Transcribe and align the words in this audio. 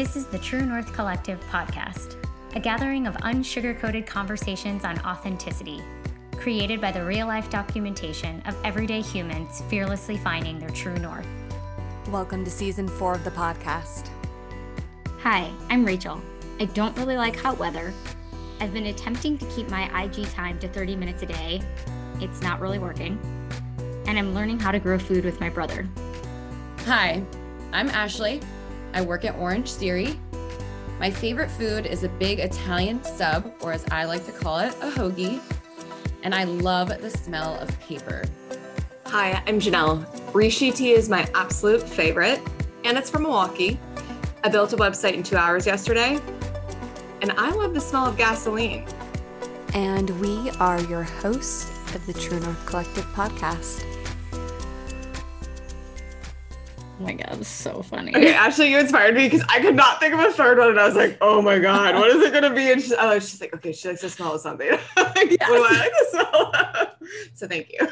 This 0.00 0.16
is 0.16 0.24
the 0.24 0.38
True 0.38 0.64
North 0.64 0.94
Collective 0.94 1.38
podcast, 1.50 2.16
a 2.56 2.58
gathering 2.58 3.06
of 3.06 3.14
unsugarcoated 3.16 4.06
conversations 4.06 4.82
on 4.82 4.98
authenticity, 5.00 5.82
created 6.38 6.80
by 6.80 6.90
the 6.90 7.04
real 7.04 7.26
life 7.26 7.50
documentation 7.50 8.40
of 8.46 8.56
everyday 8.64 9.02
humans 9.02 9.62
fearlessly 9.68 10.16
finding 10.16 10.58
their 10.58 10.70
true 10.70 10.96
north. 10.96 11.26
Welcome 12.08 12.46
to 12.46 12.50
season 12.50 12.88
four 12.88 13.12
of 13.12 13.24
the 13.24 13.30
podcast. 13.30 14.08
Hi, 15.18 15.52
I'm 15.68 15.84
Rachel. 15.84 16.18
I 16.58 16.64
don't 16.64 16.96
really 16.96 17.18
like 17.18 17.38
hot 17.38 17.58
weather. 17.58 17.92
I've 18.58 18.72
been 18.72 18.86
attempting 18.86 19.36
to 19.36 19.44
keep 19.50 19.68
my 19.68 19.84
IG 20.02 20.30
time 20.30 20.58
to 20.60 20.68
30 20.68 20.96
minutes 20.96 21.24
a 21.24 21.26
day. 21.26 21.60
It's 22.22 22.40
not 22.40 22.60
really 22.60 22.78
working. 22.78 23.20
And 24.06 24.18
I'm 24.18 24.34
learning 24.34 24.60
how 24.60 24.72
to 24.72 24.78
grow 24.78 24.98
food 24.98 25.26
with 25.26 25.40
my 25.40 25.50
brother. 25.50 25.86
Hi, 26.86 27.22
I'm 27.74 27.90
Ashley. 27.90 28.40
I 28.92 29.02
work 29.02 29.24
at 29.24 29.36
Orange 29.36 29.72
Theory. 29.72 30.18
My 30.98 31.10
favorite 31.10 31.50
food 31.50 31.86
is 31.86 32.04
a 32.04 32.08
big 32.08 32.40
Italian 32.40 33.02
sub, 33.04 33.52
or 33.60 33.72
as 33.72 33.84
I 33.90 34.04
like 34.04 34.26
to 34.26 34.32
call 34.32 34.58
it, 34.58 34.74
a 34.82 34.90
hoagie. 34.90 35.40
And 36.22 36.34
I 36.34 36.44
love 36.44 36.88
the 36.88 37.10
smell 37.10 37.54
of 37.54 37.80
paper. 37.80 38.24
Hi, 39.06 39.42
I'm 39.46 39.58
Janelle. 39.60 40.06
Rishi 40.34 40.70
tea 40.70 40.92
is 40.92 41.08
my 41.08 41.28
absolute 41.34 41.82
favorite, 41.82 42.40
and 42.84 42.98
it's 42.98 43.10
from 43.10 43.22
Milwaukee. 43.22 43.78
I 44.44 44.48
built 44.48 44.72
a 44.72 44.76
website 44.76 45.14
in 45.14 45.22
two 45.22 45.36
hours 45.36 45.66
yesterday, 45.66 46.18
and 47.22 47.32
I 47.32 47.50
love 47.50 47.74
the 47.74 47.80
smell 47.80 48.06
of 48.06 48.16
gasoline. 48.16 48.86
And 49.74 50.10
we 50.20 50.50
are 50.58 50.80
your 50.82 51.04
hosts 51.04 51.70
of 51.94 52.06
the 52.06 52.12
True 52.12 52.40
North 52.40 52.66
Collective 52.66 53.04
podcast. 53.06 53.84
Oh 57.00 57.02
my 57.02 57.14
god, 57.14 57.46
so 57.46 57.82
funny. 57.82 58.14
Okay, 58.14 58.34
Ashley, 58.34 58.70
you 58.70 58.78
inspired 58.78 59.14
me 59.14 59.26
because 59.26 59.42
I 59.48 59.60
could 59.60 59.74
not 59.74 60.00
think 60.00 60.12
of 60.12 60.20
a 60.20 60.30
third 60.32 60.58
one, 60.58 60.68
and 60.68 60.78
I 60.80 60.84
was 60.84 60.96
like, 60.96 61.16
"Oh 61.22 61.40
my 61.40 61.58
god, 61.58 61.94
what 61.94 62.10
is 62.10 62.22
it 62.22 62.30
gonna 62.30 62.54
be?" 62.54 62.70
And 62.70 62.82
she, 62.82 62.94
oh, 62.94 63.14
she's 63.14 63.40
like, 63.40 63.54
"Okay, 63.54 63.72
she 63.72 63.88
likes 63.88 64.02
to 64.02 64.10
smell 64.10 64.34
of 64.34 64.42
something." 64.42 64.68
yes. 64.68 64.88
What 64.96 65.72
I 65.72 65.78
like 65.78 65.92
smell? 66.10 66.96
So 67.34 67.48
thank 67.48 67.72
you. 67.72 67.88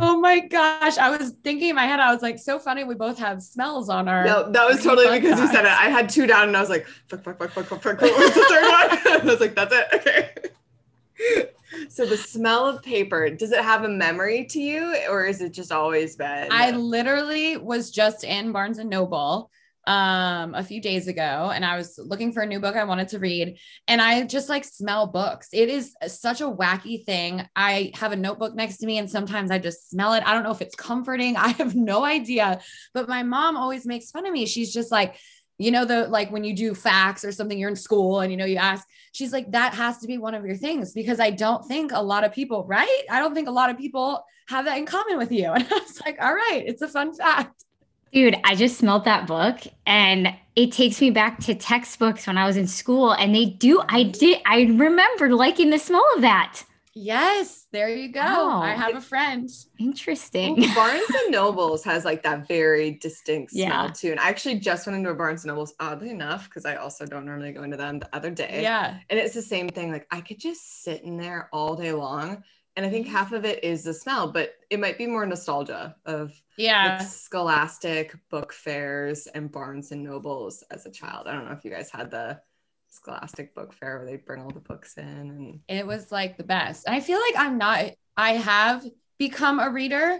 Oh 0.00 0.18
my 0.18 0.40
gosh. 0.40 0.98
I 0.98 1.16
was 1.16 1.30
thinking 1.44 1.68
in 1.68 1.76
my 1.76 1.86
head, 1.86 2.00
I 2.00 2.12
was 2.12 2.20
like, 2.20 2.38
so 2.38 2.58
funny. 2.58 2.82
We 2.82 2.96
both 2.96 3.18
have 3.18 3.42
smells 3.42 3.88
on 3.88 4.08
our. 4.08 4.24
No, 4.24 4.50
that 4.50 4.68
was 4.68 4.82
totally 4.82 5.20
because 5.20 5.38
you 5.38 5.46
said 5.46 5.64
it. 5.64 5.70
I 5.70 5.88
had 5.88 6.08
two 6.08 6.26
down, 6.26 6.48
and 6.48 6.56
I 6.56 6.60
was 6.60 6.70
like, 6.70 6.86
"Fuck, 7.08 7.22
fuck, 7.22 7.38
fuck, 7.38 7.50
fuck, 7.50 7.66
fuck, 7.66 7.82
fuck." 7.82 8.00
What 8.00 8.18
was 8.18 8.34
the 8.34 8.44
third 8.48 8.62
one? 8.62 9.20
I 9.20 9.24
was 9.24 9.40
like, 9.40 9.54
"That's 9.54 9.72
it." 9.72 9.86
Okay. 9.94 11.48
So 11.88 12.06
the 12.06 12.16
smell 12.16 12.66
of 12.66 12.82
paper, 12.82 13.30
does 13.30 13.52
it 13.52 13.62
have 13.62 13.84
a 13.84 13.88
memory 13.88 14.44
to 14.46 14.60
you 14.60 14.94
or 15.10 15.24
is 15.24 15.40
it 15.40 15.52
just 15.52 15.72
always 15.72 16.16
been? 16.16 16.48
I 16.50 16.70
literally 16.70 17.56
was 17.56 17.90
just 17.90 18.24
in 18.24 18.52
Barnes 18.52 18.78
and 18.78 18.90
Noble 18.90 19.50
um 19.88 20.54
a 20.54 20.62
few 20.62 20.80
days 20.80 21.08
ago 21.08 21.50
and 21.52 21.64
I 21.64 21.76
was 21.76 21.98
looking 21.98 22.32
for 22.32 22.40
a 22.44 22.46
new 22.46 22.60
book 22.60 22.76
I 22.76 22.84
wanted 22.84 23.08
to 23.08 23.18
read 23.18 23.58
and 23.88 24.00
I 24.00 24.22
just 24.22 24.48
like 24.48 24.64
smell 24.64 25.08
books. 25.08 25.48
It 25.52 25.68
is 25.68 25.96
such 26.06 26.40
a 26.40 26.48
wacky 26.48 27.04
thing. 27.04 27.44
I 27.56 27.90
have 27.94 28.12
a 28.12 28.16
notebook 28.16 28.54
next 28.54 28.76
to 28.78 28.86
me 28.86 28.98
and 28.98 29.10
sometimes 29.10 29.50
I 29.50 29.58
just 29.58 29.90
smell 29.90 30.12
it. 30.12 30.22
I 30.24 30.34
don't 30.34 30.44
know 30.44 30.52
if 30.52 30.62
it's 30.62 30.76
comforting. 30.76 31.36
I 31.38 31.48
have 31.48 31.74
no 31.74 32.04
idea. 32.04 32.60
But 32.94 33.08
my 33.08 33.24
mom 33.24 33.56
always 33.56 33.84
makes 33.84 34.10
fun 34.12 34.24
of 34.24 34.32
me. 34.32 34.46
She's 34.46 34.72
just 34.72 34.92
like 34.92 35.16
you 35.58 35.70
know 35.70 35.84
the 35.84 36.08
like 36.08 36.30
when 36.30 36.44
you 36.44 36.54
do 36.54 36.74
facts 36.74 37.24
or 37.24 37.32
something 37.32 37.58
you're 37.58 37.68
in 37.68 37.76
school 37.76 38.20
and 38.20 38.30
you 38.32 38.36
know 38.36 38.44
you 38.44 38.56
ask 38.56 38.86
she's 39.12 39.32
like 39.32 39.50
that 39.52 39.74
has 39.74 39.98
to 39.98 40.06
be 40.06 40.18
one 40.18 40.34
of 40.34 40.44
your 40.44 40.56
things 40.56 40.92
because 40.92 41.20
i 41.20 41.30
don't 41.30 41.64
think 41.66 41.92
a 41.92 42.02
lot 42.02 42.24
of 42.24 42.32
people 42.32 42.64
right? 42.66 43.02
I 43.10 43.20
don't 43.20 43.34
think 43.34 43.48
a 43.48 43.52
lot 43.52 43.70
of 43.70 43.78
people 43.78 44.24
have 44.48 44.64
that 44.64 44.78
in 44.78 44.86
common 44.86 45.18
with 45.18 45.30
you. 45.30 45.50
And 45.52 45.66
i 45.70 45.78
was 45.78 46.00
like 46.04 46.18
all 46.20 46.34
right 46.34 46.64
it's 46.66 46.82
a 46.82 46.88
fun 46.88 47.14
fact. 47.14 47.64
Dude 48.12 48.36
i 48.44 48.54
just 48.54 48.78
smelled 48.78 49.04
that 49.04 49.26
book 49.26 49.60
and 49.86 50.34
it 50.56 50.72
takes 50.72 51.00
me 51.00 51.10
back 51.10 51.38
to 51.40 51.54
textbooks 51.54 52.26
when 52.26 52.36
i 52.36 52.46
was 52.46 52.56
in 52.56 52.66
school 52.66 53.12
and 53.12 53.34
they 53.34 53.46
do 53.46 53.82
i 53.88 54.02
did 54.02 54.40
i 54.46 54.62
remember 54.62 55.34
liking 55.34 55.70
the 55.70 55.78
smell 55.78 56.04
of 56.16 56.22
that 56.22 56.62
Yes, 56.94 57.66
there 57.72 57.88
you 57.88 58.12
go. 58.12 58.20
Oh, 58.22 58.60
I 58.60 58.72
have 58.72 58.94
a 58.94 59.00
friend. 59.00 59.48
Interesting. 59.78 60.56
Well, 60.56 60.74
Barnes 60.74 61.08
and 61.22 61.30
Nobles 61.32 61.82
has 61.84 62.04
like 62.04 62.22
that 62.24 62.46
very 62.46 62.92
distinct 62.92 63.52
smell 63.52 63.86
yeah. 63.86 63.90
too. 63.94 64.10
And 64.10 64.20
I 64.20 64.28
actually 64.28 64.58
just 64.58 64.86
went 64.86 64.98
into 64.98 65.10
a 65.10 65.14
Barnes 65.14 65.44
and 65.44 65.50
Nobles, 65.50 65.74
oddly 65.80 66.10
enough, 66.10 66.48
because 66.48 66.66
I 66.66 66.76
also 66.76 67.06
don't 67.06 67.24
normally 67.24 67.52
go 67.52 67.62
into 67.62 67.78
them 67.78 67.98
the 67.98 68.14
other 68.14 68.30
day. 68.30 68.60
Yeah. 68.62 68.98
And 69.08 69.18
it's 69.18 69.34
the 69.34 69.42
same 69.42 69.68
thing. 69.68 69.90
Like 69.90 70.06
I 70.10 70.20
could 70.20 70.38
just 70.38 70.82
sit 70.82 71.02
in 71.02 71.16
there 71.16 71.48
all 71.52 71.76
day 71.76 71.92
long. 71.92 72.44
And 72.76 72.86
I 72.86 72.90
think 72.90 73.06
half 73.06 73.32
of 73.32 73.44
it 73.44 73.62
is 73.62 73.84
the 73.84 73.92
smell, 73.92 74.32
but 74.32 74.54
it 74.70 74.80
might 74.80 74.96
be 74.96 75.06
more 75.06 75.26
nostalgia 75.26 75.94
of 76.06 76.32
yeah 76.56 76.98
like 76.98 77.08
scholastic 77.08 78.14
book 78.30 78.52
fairs 78.52 79.26
and 79.26 79.52
Barnes 79.52 79.92
and 79.92 80.02
Nobles 80.02 80.64
as 80.70 80.86
a 80.86 80.90
child. 80.90 81.26
I 81.26 81.32
don't 81.32 81.44
know 81.44 81.52
if 81.52 81.64
you 81.64 81.70
guys 81.70 81.90
had 81.90 82.10
the 82.10 82.40
Scholastic 82.92 83.54
Book 83.54 83.72
Fair 83.72 83.98
where 83.98 84.06
they 84.06 84.16
bring 84.16 84.42
all 84.42 84.50
the 84.50 84.60
books 84.60 84.98
in 84.98 85.60
and 85.68 85.78
it 85.78 85.86
was 85.86 86.12
like 86.12 86.36
the 86.36 86.44
best. 86.44 86.86
And 86.86 86.94
I 86.94 87.00
feel 87.00 87.18
like 87.18 87.34
I'm 87.36 87.56
not 87.58 87.92
I 88.16 88.32
have 88.34 88.84
become 89.18 89.58
a 89.58 89.70
reader. 89.70 90.18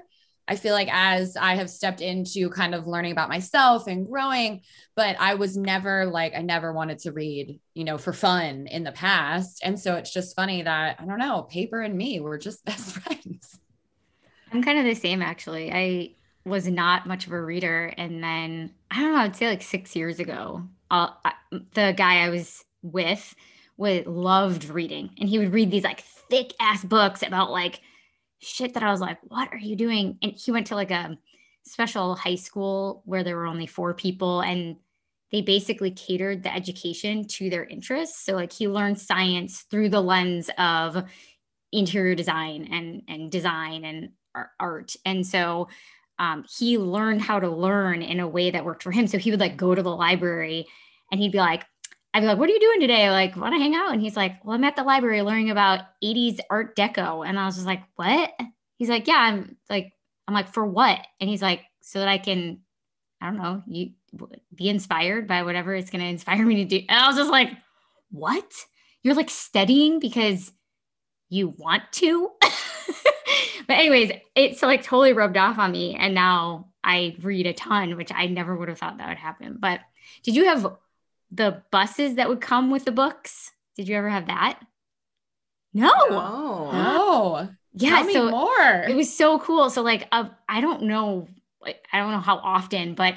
I 0.49 0.57
feel 0.57 0.73
like 0.73 0.89
as 0.91 1.37
I 1.37 1.55
have 1.57 1.69
stepped 1.69 2.01
into 2.01 2.49
kind 2.49 2.75
of 2.75 2.87
learning 2.87 3.13
about 3.13 3.29
myself 3.29 3.87
and 3.87 4.09
growing, 4.09 4.63
but 4.97 5.17
I 5.21 5.35
was 5.35 5.57
never 5.57 6.07
like 6.07 6.35
I 6.35 6.41
never 6.41 6.73
wanted 6.73 6.99
to 7.01 7.13
read, 7.13 7.61
you 7.75 7.85
know, 7.85 7.99
for 7.99 8.15
fun 8.15 8.67
in 8.67 8.85
the 8.85 8.93
past. 8.93 9.61
And 9.63 9.79
so 9.79 9.97
it's 9.97 10.13
just 10.13 10.35
funny 10.35 10.63
that 10.63 10.97
I 10.99 11.05
don't 11.05 11.19
know, 11.19 11.43
paper 11.43 11.81
and 11.83 11.97
me 11.97 12.21
were 12.21 12.39
just 12.39 12.65
best 12.65 12.95
friends. 12.97 13.59
I'm 14.51 14.63
kind 14.63 14.79
of 14.79 14.87
the 14.87 14.95
same 14.95 15.21
actually. 15.21 15.71
I 15.73 16.15
was 16.45 16.67
not 16.67 17.07
much 17.07 17.27
of 17.27 17.33
a 17.33 17.41
reader 17.41 17.93
and 17.99 18.25
then 18.25 18.73
I 18.91 19.01
don't 19.01 19.13
know, 19.13 19.19
I'd 19.21 19.37
say 19.37 19.49
like 19.49 19.63
6 19.63 19.95
years 19.95 20.21
ago, 20.21 20.65
uh, 20.93 21.09
the 21.51 21.95
guy 21.97 22.25
I 22.25 22.29
was 22.29 22.65
with 22.83 23.35
would 23.77 24.07
loved 24.07 24.69
reading 24.69 25.11
and 25.19 25.29
he 25.29 25.39
would 25.39 25.53
read 25.53 25.71
these 25.71 25.85
like 25.85 26.03
thick 26.03 26.53
ass 26.61 26.85
books 26.85 27.23
about 27.23 27.51
like 27.51 27.81
shit 28.39 28.75
that 28.75 28.83
I 28.83 28.91
was 28.91 29.01
like, 29.01 29.19
what 29.23 29.53
are 29.53 29.59
you 29.59 29.75
doing? 29.75 30.19
And 30.23 30.33
he 30.33 30.53
went 30.53 30.69
to 30.69 30.75
like 30.75 30.91
a 30.91 31.17
special 31.65 32.15
high 32.15 32.35
school 32.35 33.03
where 33.07 33.25
there 33.25 33.37
were 33.37 33.47
only 33.47 33.67
four 33.67 33.95
people 33.95 34.41
and 34.41 34.77
they 35.31 35.41
basically 35.41 35.91
catered 35.91 36.43
the 36.43 36.55
education 36.55 37.27
to 37.27 37.49
their 37.49 37.65
interests. 37.65 38.25
So 38.25 38.35
like 38.35 38.53
he 38.53 38.69
learned 38.69 39.01
science 39.01 39.63
through 39.63 39.89
the 39.89 40.03
lens 40.03 40.51
of 40.59 41.05
interior 41.73 42.15
design 42.15 42.69
and 42.71 43.03
and 43.09 43.33
design 43.33 43.85
and 43.85 44.11
art. 44.61 44.95
And 45.07 45.27
so 45.27 45.69
um, 46.19 46.45
he 46.59 46.79
learned 46.79 47.23
how 47.23 47.41
to 47.41 47.49
learn 47.49 48.03
in 48.03 48.21
a 48.21 48.29
way 48.29 48.51
that 48.51 48.65
worked 48.65 48.83
for 48.83 48.93
him. 48.93 49.07
So 49.07 49.19
he 49.19 49.31
would 49.31 49.41
like 49.41 49.57
go 49.57 49.75
to 49.75 49.83
the 49.83 49.95
library 49.95 50.67
and 51.13 51.21
he'd 51.21 51.31
be 51.31 51.39
like, 51.39 51.65
I'd 52.15 52.21
be 52.21 52.27
like, 52.27 52.39
what 52.39 52.49
are 52.49 52.53
you 52.53 52.61
doing 52.61 52.81
today? 52.81 53.11
Like, 53.11 53.37
want 53.37 53.55
to 53.55 53.61
hang 53.61 53.75
out? 53.75 53.93
And 53.93 54.01
he's 54.01 54.17
like, 54.17 54.45
well, 54.45 54.55
I'm 54.55 54.65
at 54.65 54.77
the 54.77 54.83
library 54.83 55.23
learning 55.23 55.51
about 55.51 55.81
80s 56.03 56.41
art 56.51 56.75
deco. 56.75 57.27
And 57.27 57.39
I 57.39 57.47
was 57.47 57.55
just 57.55 57.67
like, 57.67 57.83
what? 57.97 58.31
He's 58.77 58.89
like, 58.89 59.07
yeah, 59.07 59.19
I'm 59.19 59.57
like, 59.71 59.93
I'm 60.27 60.35
like, 60.35 60.53
for 60.53 60.67
what? 60.67 60.99
And 61.21 61.31
he's 61.31 61.43
like, 61.43 61.61
so 61.83 62.01
that 62.01 62.09
I 62.09 62.19
can, 62.19 62.61
I 63.21 63.27
don't 63.27 63.39
know, 63.39 63.63
you 63.67 63.93
be 64.55 64.69
inspired 64.69 65.27
by 65.27 65.43
whatever 65.43 65.75
it's 65.75 65.91
going 65.91 66.03
to 66.03 66.09
inspire 66.09 66.45
me 66.45 66.57
to 66.57 66.65
do. 66.65 66.85
And 66.89 66.99
I 66.99 67.07
was 67.07 67.17
just 67.17 67.31
like, 67.31 67.51
what? 68.11 68.51
You're 69.03 69.15
like 69.15 69.31
studying 69.31 69.99
because 69.99 70.53
you 71.29 71.49
want 71.57 71.83
to? 71.93 72.31
but 73.67 73.75
anyways, 73.75 74.13
it's 74.35 74.63
like 74.63 74.83
totally 74.83 75.13
rubbed 75.13 75.37
off 75.37 75.59
on 75.59 75.73
me. 75.73 75.95
And 75.95 76.15
now 76.15 76.69
I 76.85 77.17
read 77.23 77.47
a 77.47 77.53
ton, 77.53 77.97
which 77.97 78.13
I 78.15 78.27
never 78.27 78.55
would 78.55 78.69
have 78.69 78.79
thought 78.79 78.99
that 78.99 79.09
would 79.09 79.19
happen. 79.19 79.57
But 79.59 79.81
did 80.23 80.37
you 80.37 80.45
have 80.45 80.77
the 81.33 81.63
buses 81.71 82.17
that 82.17 82.29
would 82.29 82.41
come 82.41 82.71
with 82.71 82.85
the 82.85 82.93
books. 82.93 83.51
Did 83.77 83.89
you 83.89 83.97
ever 83.97 84.09
have 84.09 84.27
that? 84.27 84.61
No. 85.73 85.93
No. 86.11 86.71
No. 86.73 87.49
Yeah. 87.75 88.03
Tell 88.03 88.13
so 88.13 88.31
more. 88.31 88.85
It 88.89 88.95
was 88.95 89.15
so 89.17 89.39
cool. 89.39 89.71
So 89.71 89.83
like, 89.83 90.07
uh, 90.13 90.29
I 90.49 90.61
don't 90.61 90.83
know, 90.83 91.27
like, 91.61 91.85
I 91.93 91.99
don't 91.99 92.11
know 92.11 92.21
how 92.21 92.37
often, 92.37 92.95
but 92.95 93.15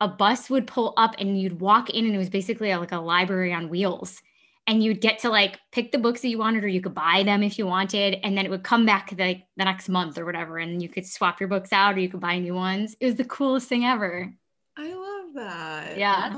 a 0.00 0.08
bus 0.08 0.48
would 0.48 0.66
pull 0.66 0.94
up 0.96 1.16
and 1.18 1.38
you'd 1.38 1.60
walk 1.60 1.90
in 1.90 2.06
and 2.06 2.14
it 2.14 2.18
was 2.18 2.30
basically 2.30 2.74
like 2.74 2.92
a 2.92 2.98
library 2.98 3.52
on 3.52 3.68
wheels 3.68 4.22
and 4.66 4.82
you'd 4.82 5.00
get 5.00 5.18
to 5.20 5.28
like 5.28 5.58
pick 5.72 5.92
the 5.92 5.98
books 5.98 6.20
that 6.22 6.28
you 6.28 6.38
wanted 6.38 6.64
or 6.64 6.68
you 6.68 6.80
could 6.80 6.94
buy 6.94 7.22
them 7.24 7.42
if 7.42 7.58
you 7.58 7.66
wanted 7.66 8.18
and 8.22 8.36
then 8.36 8.46
it 8.46 8.50
would 8.50 8.62
come 8.62 8.86
back 8.86 9.12
like 9.18 9.44
the 9.56 9.64
next 9.64 9.88
month 9.88 10.16
or 10.16 10.24
whatever 10.24 10.58
and 10.58 10.82
you 10.82 10.88
could 10.88 11.06
swap 11.06 11.40
your 11.40 11.48
books 11.48 11.72
out 11.72 11.96
or 11.96 12.00
you 12.00 12.08
could 12.08 12.20
buy 12.20 12.38
new 12.38 12.54
ones 12.54 12.96
it 13.00 13.06
was 13.06 13.16
the 13.16 13.24
coolest 13.24 13.68
thing 13.68 13.84
ever 13.84 14.32
i 14.76 14.92
love 14.92 15.34
that 15.34 15.98
yeah 15.98 16.30
that's 16.30 16.36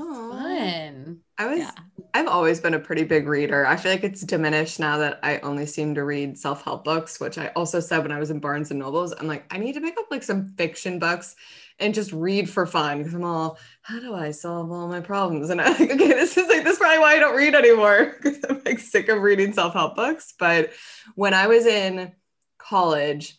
fun 0.57 1.19
I 1.37 1.47
was 1.47 1.59
yeah. 1.59 1.71
I've 2.13 2.27
always 2.27 2.59
been 2.59 2.75
a 2.75 2.79
pretty 2.79 3.03
big 3.03 3.27
reader. 3.27 3.65
I 3.65 3.75
feel 3.75 3.91
like 3.91 4.03
it's 4.03 4.21
diminished 4.21 4.79
now 4.79 4.99
that 4.99 5.19
I 5.23 5.39
only 5.39 5.65
seem 5.65 5.95
to 5.95 6.03
read 6.03 6.37
self-help 6.37 6.83
books, 6.83 7.19
which 7.19 7.39
I 7.39 7.47
also 7.55 7.79
said 7.79 8.03
when 8.03 8.11
I 8.11 8.19
was 8.19 8.29
in 8.29 8.39
Barnes 8.39 8.69
and 8.69 8.79
Nobles. 8.79 9.13
I'm 9.13 9.25
like, 9.25 9.45
I 9.51 9.57
need 9.57 9.73
to 9.73 9.81
pick 9.81 9.97
up 9.97 10.05
like 10.11 10.21
some 10.21 10.49
fiction 10.49 10.99
books 10.99 11.35
and 11.79 11.91
just 11.91 12.13
read 12.13 12.47
for 12.47 12.67
fun 12.67 12.99
because 12.99 13.15
I'm 13.15 13.23
all, 13.23 13.57
how 13.81 13.99
do 13.99 14.13
I 14.13 14.29
solve 14.29 14.71
all 14.71 14.87
my 14.87 14.99
problems? 15.01 15.49
And 15.49 15.59
I'm 15.61 15.71
like, 15.71 15.89
okay, 15.89 16.09
this 16.09 16.37
is 16.37 16.47
like 16.47 16.63
this 16.63 16.73
is 16.73 16.79
probably 16.79 16.99
why 16.99 17.15
I 17.15 17.19
don't 17.19 17.35
read 17.35 17.55
anymore 17.55 18.13
because 18.21 18.37
I'm 18.47 18.61
like 18.63 18.77
sick 18.77 19.09
of 19.09 19.21
reading 19.21 19.51
self-help 19.51 19.95
books. 19.95 20.35
But 20.37 20.71
when 21.15 21.33
I 21.33 21.47
was 21.47 21.65
in 21.65 22.11
college, 22.59 23.35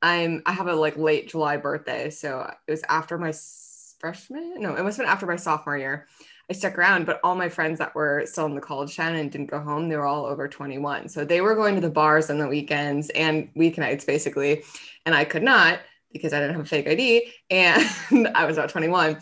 I'm 0.00 0.42
I 0.46 0.52
have 0.52 0.68
a 0.68 0.74
like 0.74 0.96
late 0.96 1.28
July 1.28 1.58
birthday, 1.58 2.08
so 2.08 2.50
it 2.66 2.70
was 2.70 2.82
after 2.88 3.18
my 3.18 3.34
freshman. 3.98 4.60
No, 4.60 4.74
it 4.74 4.82
must 4.82 4.96
have 4.96 5.04
been 5.04 5.12
after 5.12 5.26
my 5.26 5.36
sophomore 5.36 5.76
year. 5.76 6.06
I 6.50 6.52
stuck 6.52 6.76
around, 6.76 7.06
but 7.06 7.20
all 7.24 7.34
my 7.34 7.48
friends 7.48 7.78
that 7.78 7.94
were 7.94 8.24
still 8.26 8.46
in 8.46 8.54
the 8.54 8.60
college 8.60 8.96
town 8.96 9.14
and 9.14 9.32
didn't 9.32 9.50
go 9.50 9.60
home, 9.60 9.88
they 9.88 9.96
were 9.96 10.06
all 10.06 10.26
over 10.26 10.46
21. 10.46 11.08
So 11.08 11.24
they 11.24 11.40
were 11.40 11.54
going 11.54 11.74
to 11.74 11.80
the 11.80 11.90
bars 11.90 12.28
on 12.28 12.38
the 12.38 12.48
weekends 12.48 13.10
and 13.10 13.48
weeknights 13.54 14.06
basically. 14.06 14.62
And 15.06 15.14
I 15.14 15.24
could 15.24 15.42
not 15.42 15.80
because 16.12 16.32
I 16.32 16.40
didn't 16.40 16.56
have 16.56 16.64
a 16.64 16.68
fake 16.68 16.86
ID 16.86 17.32
and 17.50 18.30
I 18.34 18.44
was 18.44 18.58
about 18.58 18.70
21. 18.70 19.18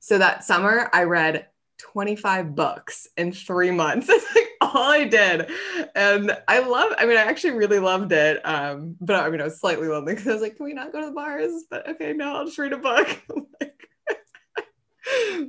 So 0.00 0.18
that 0.18 0.44
summer 0.44 0.90
I 0.92 1.04
read 1.04 1.46
25 1.78 2.54
books 2.54 3.06
in 3.16 3.32
three 3.32 3.70
months. 3.70 4.06
That's 4.08 4.34
like 4.34 4.48
all 4.60 4.90
I 4.90 5.04
did. 5.04 5.48
And 5.94 6.36
I 6.48 6.58
love, 6.58 6.92
I 6.98 7.06
mean, 7.06 7.16
I 7.16 7.22
actually 7.22 7.52
really 7.52 7.78
loved 7.78 8.10
it. 8.12 8.44
Um, 8.44 8.96
but 9.00 9.24
I 9.24 9.30
mean, 9.30 9.40
I 9.40 9.44
was 9.44 9.60
slightly 9.60 9.86
lonely 9.86 10.14
because 10.14 10.28
I 10.28 10.32
was 10.32 10.42
like, 10.42 10.56
can 10.56 10.66
we 10.66 10.72
not 10.72 10.92
go 10.92 11.00
to 11.00 11.06
the 11.06 11.12
bars? 11.12 11.64
But 11.70 11.88
okay, 11.90 12.12
no, 12.12 12.36
I'll 12.36 12.46
just 12.46 12.58
read 12.58 12.72
a 12.72 12.78
book. 12.78 13.08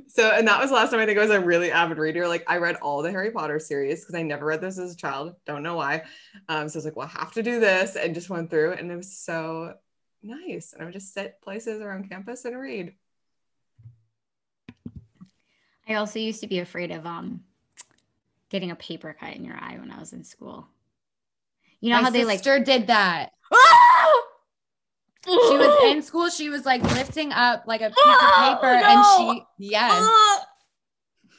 so, 0.08 0.30
and 0.30 0.46
that 0.46 0.60
was 0.60 0.70
the 0.70 0.76
last 0.76 0.90
time 0.90 1.00
I 1.00 1.06
think 1.06 1.18
I 1.18 1.22
was 1.22 1.30
a 1.30 1.40
really 1.40 1.70
avid 1.70 1.98
reader. 1.98 2.28
Like 2.28 2.44
I 2.46 2.58
read 2.58 2.76
all 2.76 3.02
the 3.02 3.10
Harry 3.10 3.30
Potter 3.30 3.58
series 3.58 4.00
because 4.00 4.14
I 4.14 4.22
never 4.22 4.46
read 4.46 4.60
this 4.60 4.78
as 4.78 4.92
a 4.92 4.96
child. 4.96 5.34
Don't 5.46 5.62
know 5.62 5.76
why. 5.76 6.04
Um, 6.48 6.68
so 6.68 6.76
I 6.76 6.78
was 6.78 6.84
like, 6.84 6.96
well, 6.96 7.10
I 7.14 7.18
have 7.20 7.32
to 7.32 7.42
do 7.42 7.60
this 7.60 7.96
and 7.96 8.14
just 8.14 8.30
went 8.30 8.50
through 8.50 8.72
and 8.72 8.90
it 8.90 8.96
was 8.96 9.16
so 9.16 9.74
nice. 10.22 10.72
And 10.72 10.82
I 10.82 10.84
would 10.84 10.94
just 10.94 11.14
sit 11.14 11.40
places 11.42 11.80
around 11.80 12.08
campus 12.10 12.44
and 12.44 12.58
read. 12.58 12.94
I 15.88 15.94
also 15.94 16.18
used 16.18 16.40
to 16.40 16.48
be 16.48 16.58
afraid 16.58 16.90
of 16.90 17.06
um 17.06 17.44
getting 18.48 18.70
a 18.70 18.76
paper 18.76 19.16
cut 19.18 19.34
in 19.34 19.44
your 19.44 19.56
eye 19.56 19.76
when 19.78 19.90
I 19.90 19.98
was 19.98 20.12
in 20.12 20.24
school. 20.24 20.68
You 21.80 21.90
know 21.90 21.96
My 21.96 22.04
how 22.04 22.10
they 22.10 22.24
like 22.24 22.38
sister 22.38 22.58
did 22.58 22.88
that. 22.88 23.32
She 25.26 25.32
was 25.56 25.82
in 25.92 26.02
school. 26.02 26.28
She 26.30 26.48
was 26.48 26.64
like 26.64 26.82
lifting 26.82 27.32
up 27.32 27.64
like 27.66 27.80
a 27.80 27.88
piece 27.88 27.96
Oh, 27.98 28.54
of 28.54 28.60
paper, 28.60 28.80
no. 28.80 28.86
and 28.86 29.36
she 29.38 29.42
yes. 29.70 29.92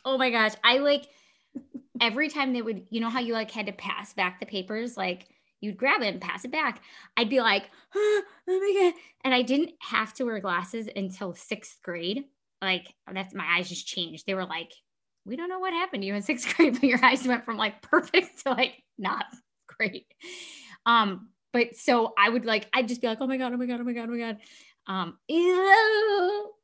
oh 0.06 0.18
my 0.18 0.30
gosh. 0.30 0.54
I 0.64 0.78
like 0.80 1.08
every 2.00 2.30
time 2.30 2.54
they 2.54 2.62
would, 2.62 2.86
you 2.90 3.00
know 3.02 3.10
how 3.10 3.20
you 3.20 3.34
like 3.34 3.52
had 3.52 3.66
to 3.68 3.72
pass 3.74 4.14
back 4.14 4.40
the 4.40 4.46
papers, 4.46 4.96
like 4.98 5.28
you'd 5.62 5.78
grab 5.78 6.02
it 6.02 6.08
and 6.08 6.22
pass 6.22 6.46
it 6.46 6.52
back. 6.52 6.82
I'd 7.16 7.30
be 7.30 7.40
like, 7.42 7.70
oh 7.96 8.24
my 8.48 8.80
God. 8.92 8.94
And 9.24 9.34
I 9.34 9.42
didn't 9.42 9.72
have 9.82 10.14
to 10.16 10.24
wear 10.26 10.40
glasses 10.40 10.88
until 10.96 11.34
sixth 11.34 11.78
grade. 11.84 12.26
Like 12.62 12.94
that's 13.12 13.34
my 13.34 13.46
eyes 13.58 13.70
just 13.70 13.88
changed. 13.88 14.26
They 14.28 14.34
were 14.36 14.46
like, 14.46 14.72
we 15.26 15.36
don't 15.36 15.50
know 15.50 15.60
what 15.60 15.74
happened 15.74 16.04
to 16.04 16.08
you 16.08 16.16
in 16.16 16.22
sixth 16.22 16.54
grade, 16.56 16.74
but 16.74 16.84
your 16.84 17.04
eyes 17.04 17.26
went 17.28 17.46
from 17.46 17.58
like 17.58 17.82
perfect 17.82 18.44
to 18.44 18.52
like 18.52 18.82
not 18.98 19.26
great. 19.78 20.06
Um, 20.86 21.30
but 21.54 21.76
so 21.76 22.14
I 22.18 22.30
would 22.30 22.46
like, 22.46 22.68
I'd 22.74 22.88
just 22.88 23.02
be 23.02 23.08
like, 23.08 23.20
oh 23.22 23.28
my 23.28 23.38
God, 23.38 23.54
oh 23.54 23.58
my 23.58 23.66
God, 23.66 23.80
oh 23.80 23.84
my 23.84 23.94
God, 23.94 24.10
oh 24.10 24.12
my 24.12 24.20
God. 24.20 24.38
Um, 24.88 25.18
ew. 25.28 26.52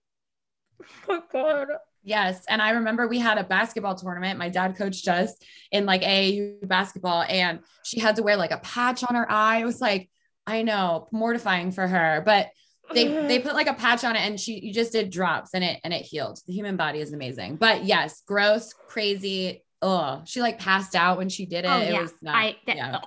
Oh 1.08 1.24
God. 1.32 1.68
Yes. 2.04 2.44
And 2.50 2.62
I 2.62 2.72
remember 2.72 3.08
we 3.08 3.20
had 3.20 3.38
a 3.38 3.44
basketball 3.44 3.96
tournament. 3.96 4.38
My 4.38 4.50
dad 4.50 4.76
coached 4.76 5.08
us 5.08 5.34
in 5.72 5.86
like 5.86 6.02
AAU 6.02 6.68
basketball, 6.68 7.24
and 7.24 7.60
she 7.84 8.00
had 8.00 8.18
to 8.18 8.24
wear 8.24 8.36
like 8.36 8.52
a 8.52 8.58
patch 8.58 9.04
on 9.04 9.16
her 9.16 9.30
eye. 9.32 9.60
It 9.60 9.66
was 9.66 9.80
like, 9.80 10.10
I 10.46 10.64
know, 10.64 11.08
mortifying 11.12 11.72
for 11.72 11.88
her. 11.88 12.22
But 12.26 12.50
they 12.94 13.08
they 13.08 13.40
put 13.44 13.54
like 13.54 13.68
a 13.68 13.74
patch 13.74 14.04
on 14.04 14.16
it 14.16 14.22
and 14.22 14.38
she 14.40 14.60
you 14.60 14.74
just 14.74 14.92
did 14.92 15.10
drops 15.10 15.54
and 15.54 15.64
it 15.64 15.80
and 15.84 15.94
it 15.94 16.02
healed. 16.02 16.40
The 16.46 16.54
human 16.54 16.76
body 16.76 17.00
is 17.00 17.14
amazing. 17.14 17.56
But 17.56 17.86
yes, 17.86 18.22
gross, 18.28 18.74
crazy. 18.74 19.64
Oh, 19.82 20.22
she 20.26 20.42
like 20.42 20.60
passed 20.60 20.96
out 20.96 21.18
when 21.18 21.30
she 21.30 21.46
did 21.46 21.66
it. 21.66 21.70
Oh, 21.70 21.80
it 21.80 21.94
yeah. 21.94 22.02
was 22.02 22.14
not 22.22 22.36
I, 22.36 22.58
that, 22.68 22.76
yeah. 22.76 23.00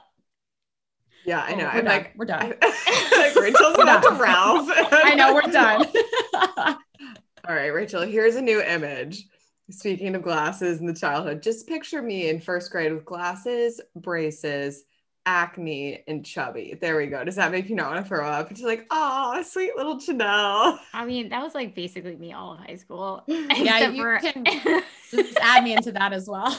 Yeah, 1.27 1.41
I 1.41 1.53
Oh, 1.53 1.57
know. 1.57 1.65
we're 1.65 1.71
I'm 1.71 1.85
done. 1.85 1.85
like, 1.87 2.13
we're 2.17 2.25
done. 2.25 2.55
like 2.63 3.35
Rachel's 3.35 3.79
about 3.79 4.03
to 4.05 4.11
Ralph. 4.13 4.69
I 4.93 5.15
know 5.17 5.35
we're 5.35 5.43
done. 5.43 5.85
All 7.49 7.55
right, 7.55 7.67
Rachel, 7.69 8.03
here's 8.03 8.37
a 8.37 8.43
new 8.43 8.63
image. 8.63 9.25
Speaking 9.71 10.15
of 10.15 10.23
glasses 10.23 10.79
in 10.81 10.87
the 10.87 10.95
childhood, 10.95 11.43
just 11.43 11.67
picture 11.69 12.01
me 12.01 12.29
in 12.29 12.41
first 12.41 12.71
grade 12.71 12.93
with 12.93 13.05
glasses, 13.05 13.81
braces, 13.97 14.85
acne, 15.27 16.05
and 16.07 16.25
chubby. 16.25 16.79
There 16.81 16.97
we 16.97 17.07
go. 17.09 17.25
Does 17.25 17.35
that 17.35 17.51
make 17.51 17.69
you 17.69 17.75
not 17.75 17.91
want 17.91 18.05
to 18.05 18.09
throw 18.09 18.25
up? 18.29 18.53
It's 18.53 18.63
like, 18.63 18.87
oh, 18.93 19.43
sweet 19.43 19.77
little 19.77 19.97
Janelle. 19.97 20.79
I 20.93 21.05
mean, 21.05 21.31
that 21.31 21.43
was 21.43 21.53
like 21.57 21.75
basically 21.75 22.15
me 22.15 22.33
all 22.33 22.53
of 22.53 22.61
high 22.61 22.77
school. 22.77 23.25
Yeah, 23.27 23.89
you 23.91 24.03
for, 24.03 24.19
can 24.21 24.45
just 25.11 25.37
add 25.41 25.65
me 25.65 25.73
into 25.75 25.91
that 25.93 26.13
as 26.13 26.29
well. 26.29 26.57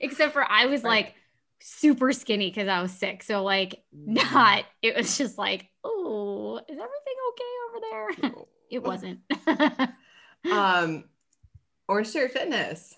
except 0.00 0.34
for 0.34 0.44
I 0.46 0.66
was 0.66 0.82
Right. 0.82 1.06
like 1.06 1.14
super 1.62 2.12
skinny 2.12 2.48
because 2.50 2.68
I 2.68 2.82
was 2.82 2.92
sick. 2.92 3.22
So 3.22 3.42
like 3.42 3.82
not, 3.92 4.64
it 4.82 4.96
was 4.96 5.16
just 5.18 5.38
like, 5.38 5.68
oh, 5.84 6.58
is 6.68 6.78
everything 6.78 6.88
okay 7.30 7.52
over 7.68 7.80
there? 7.90 8.32
It 8.72 8.82
wasn't. 8.82 9.20
um, 10.50 11.04
Orange 11.88 12.08
Theory 12.08 12.28
Fitness. 12.28 12.94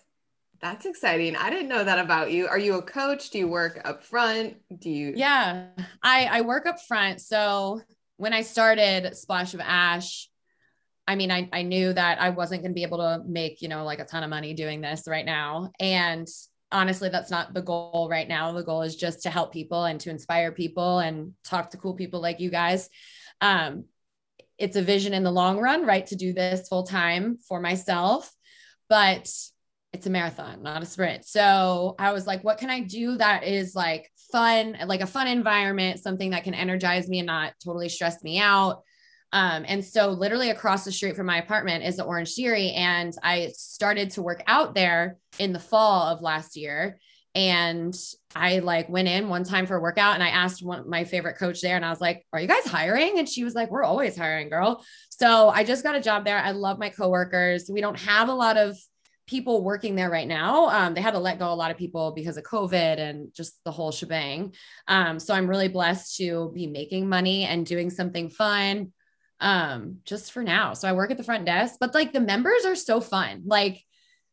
That's 0.61 0.87
exciting. 0.87 1.35
I 1.35 1.51
didn't 1.51 1.69
know 1.69 1.83
that 1.83 1.99
about 1.99 2.31
you. 2.31 2.47
Are 2.47 2.59
you 2.59 2.79
a 2.79 2.83
coach? 2.83 3.31
Do 3.31 3.39
you 3.39 3.49
work 3.49 3.81
up 3.85 4.05
front? 4.05 4.57
Do 4.79 4.89
you? 4.89 5.15
Yeah, 5.17 5.67
I 6.01 6.27
I 6.27 6.41
work 6.43 6.67
up 6.67 6.81
front. 6.81 7.21
So 7.21 7.81
when 8.19 8.33
I 8.33 8.43
started 8.43 9.17
Splash 9.17 9.55
of 9.55 9.61
Ash, 9.61 10.31
I 11.07 11.17
mean, 11.17 11.31
I 11.31 11.49
I 11.53 11.63
knew 11.63 11.93
that 11.93 12.21
I 12.21 12.31
wasn't 12.31 12.63
going 12.63 12.71
to 12.71 12.75
be 12.75 12.85
able 12.85 12.99
to 12.99 13.23
make 13.27 13.61
you 13.61 13.69
know 13.69 13.85
like 13.85 13.99
a 13.99 14.05
ton 14.05 14.23
of 14.23 14.31
money 14.31 14.55
doing 14.55 14.81
this 14.81 15.09
right 15.09 15.27
now, 15.27 15.73
and 15.81 16.29
honestly, 16.75 17.09
that's 17.09 17.31
not 17.31 17.55
the 17.55 17.63
goal 17.63 18.09
right 18.11 18.29
now. 18.29 18.53
The 18.53 18.65
goal 18.65 18.83
is 18.83 18.97
just 18.97 19.23
to 19.23 19.31
help 19.31 19.53
people 19.53 19.85
and 19.85 20.01
to 20.01 20.11
inspire 20.11 20.51
people 20.53 20.99
and 20.99 21.33
talk 21.45 21.71
to 21.71 21.79
cool 21.79 21.95
people 21.95 22.21
like 22.21 22.41
you 22.41 22.51
guys. 22.51 22.91
Um, 23.41 23.85
it's 24.59 24.77
a 24.77 24.83
vision 24.83 25.15
in 25.15 25.23
the 25.23 25.31
long 25.31 25.59
run, 25.59 25.87
right? 25.87 26.05
To 26.09 26.17
do 26.17 26.33
this 26.33 26.69
full 26.69 26.83
time 26.83 27.39
for 27.49 27.61
myself, 27.61 28.31
but 28.89 29.33
it's 29.93 30.07
a 30.07 30.11
marathon, 30.11 30.63
not 30.65 30.83
a 30.83 30.87
sprint. 30.87 31.25
So 31.25 31.95
I 31.99 32.13
was 32.13 32.27
like, 32.27 32.43
what 32.43 32.59
can 32.59 32.71
I 32.71 32.81
do 32.81 33.17
that 33.19 33.45
is 33.45 33.77
like 33.77 34.11
fun, 34.33 34.77
like 34.87 35.01
a 35.01 35.07
fun 35.07 35.29
environment, 35.29 36.01
something 36.01 36.31
that 36.31 36.43
can 36.43 36.55
energize 36.55 37.09
me 37.09 37.21
and 37.21 37.27
not 37.27 37.53
totally 37.65 37.89
stress 37.89 38.23
me 38.25 38.41
out. 38.41 38.83
Um, 39.35 39.65
and 39.67 39.85
so 39.85 40.11
literally 40.11 40.51
across 40.51 40.85
the 40.85 40.93
street 40.93 41.17
from 41.17 41.27
my 41.27 41.39
apartment 41.39 41.85
is 41.85 41.97
the 41.97 42.05
Orange 42.05 42.35
Theory. 42.35 42.71
And 42.71 43.13
I 43.21 43.51
started 43.57 44.11
to 44.11 44.23
work 44.23 44.45
out 44.47 44.77
there 44.77 45.19
in 45.41 45.53
the 45.53 45.59
fall 45.59 46.05
of 46.05 46.23
last 46.23 46.57
year. 46.57 47.01
And 47.35 47.93
I 48.37 48.61
like 48.61 48.89
went 48.89 49.09
in 49.09 49.29
one 49.29 49.43
time 49.43 49.67
for 49.67 49.75
a 49.75 49.81
workout 49.81 50.15
and 50.15 50.23
I 50.23 50.29
asked 50.29 50.63
one 50.63 50.89
my 50.89 51.03
favorite 51.03 51.37
coach 51.37 51.61
there 51.61 51.75
and 51.75 51.85
I 51.85 51.91
was 51.91 52.01
like, 52.01 52.25
are 52.33 52.39
you 52.39 52.47
guys 52.47 52.65
hiring? 52.65 53.19
And 53.19 53.29
she 53.29 53.43
was 53.43 53.57
like, 53.57 53.73
we're 53.73 53.83
always 53.83 54.17
hiring 54.17 54.51
girl. 54.51 54.85
So 55.11 55.49
I 55.49 55.65
just 55.65 55.83
got 55.83 55.97
a 55.97 56.01
job 56.01 56.25
there. 56.25 56.39
I 56.39 56.53
love 56.53 56.79
my 56.79 56.91
coworkers. 56.91 57.69
We 57.69 57.81
don't 57.81 57.99
have 57.99 58.29
a 58.29 58.35
lot 58.35 58.57
of 58.57 58.77
people 59.27 59.65
working 59.65 59.97
there 59.97 60.11
right 60.11 60.29
now. 60.29 60.69
Um, 60.69 60.95
they 60.95 61.01
had 61.01 61.15
to 61.15 61.19
let 61.19 61.41
go 61.41 61.53
a 61.53 61.55
lot 61.55 61.73
of 61.73 61.77
people 61.77 62.13
because 62.13 62.37
of 62.37 62.45
COVID 62.45 63.01
and 63.01 63.35
just 63.35 63.59
the 63.65 63.73
whole 63.73 63.91
shebang. 63.91 64.55
Um, 64.87 65.19
so 65.19 65.35
I'm 65.35 65.49
really 65.49 65.69
blessed 65.69 66.19
to 66.19 66.53
be 66.55 66.69
making 66.69 67.09
money 67.09 67.45
and 67.45 67.67
doing 67.67 67.91
something 67.91 68.31
fun 68.31 68.93
um, 69.41 69.99
just 70.05 70.33
for 70.33 70.43
now. 70.43 70.75
So 70.75 70.89
I 70.89 70.93
work 70.93 71.11
at 71.11 71.17
the 71.17 71.25
front 71.25 71.45
desk, 71.45 71.77
but 71.81 71.95
like 71.95 72.13
the 72.13 72.21
members 72.21 72.65
are 72.65 72.77
so 72.77 73.01
fun. 73.01 73.43
Like 73.47 73.83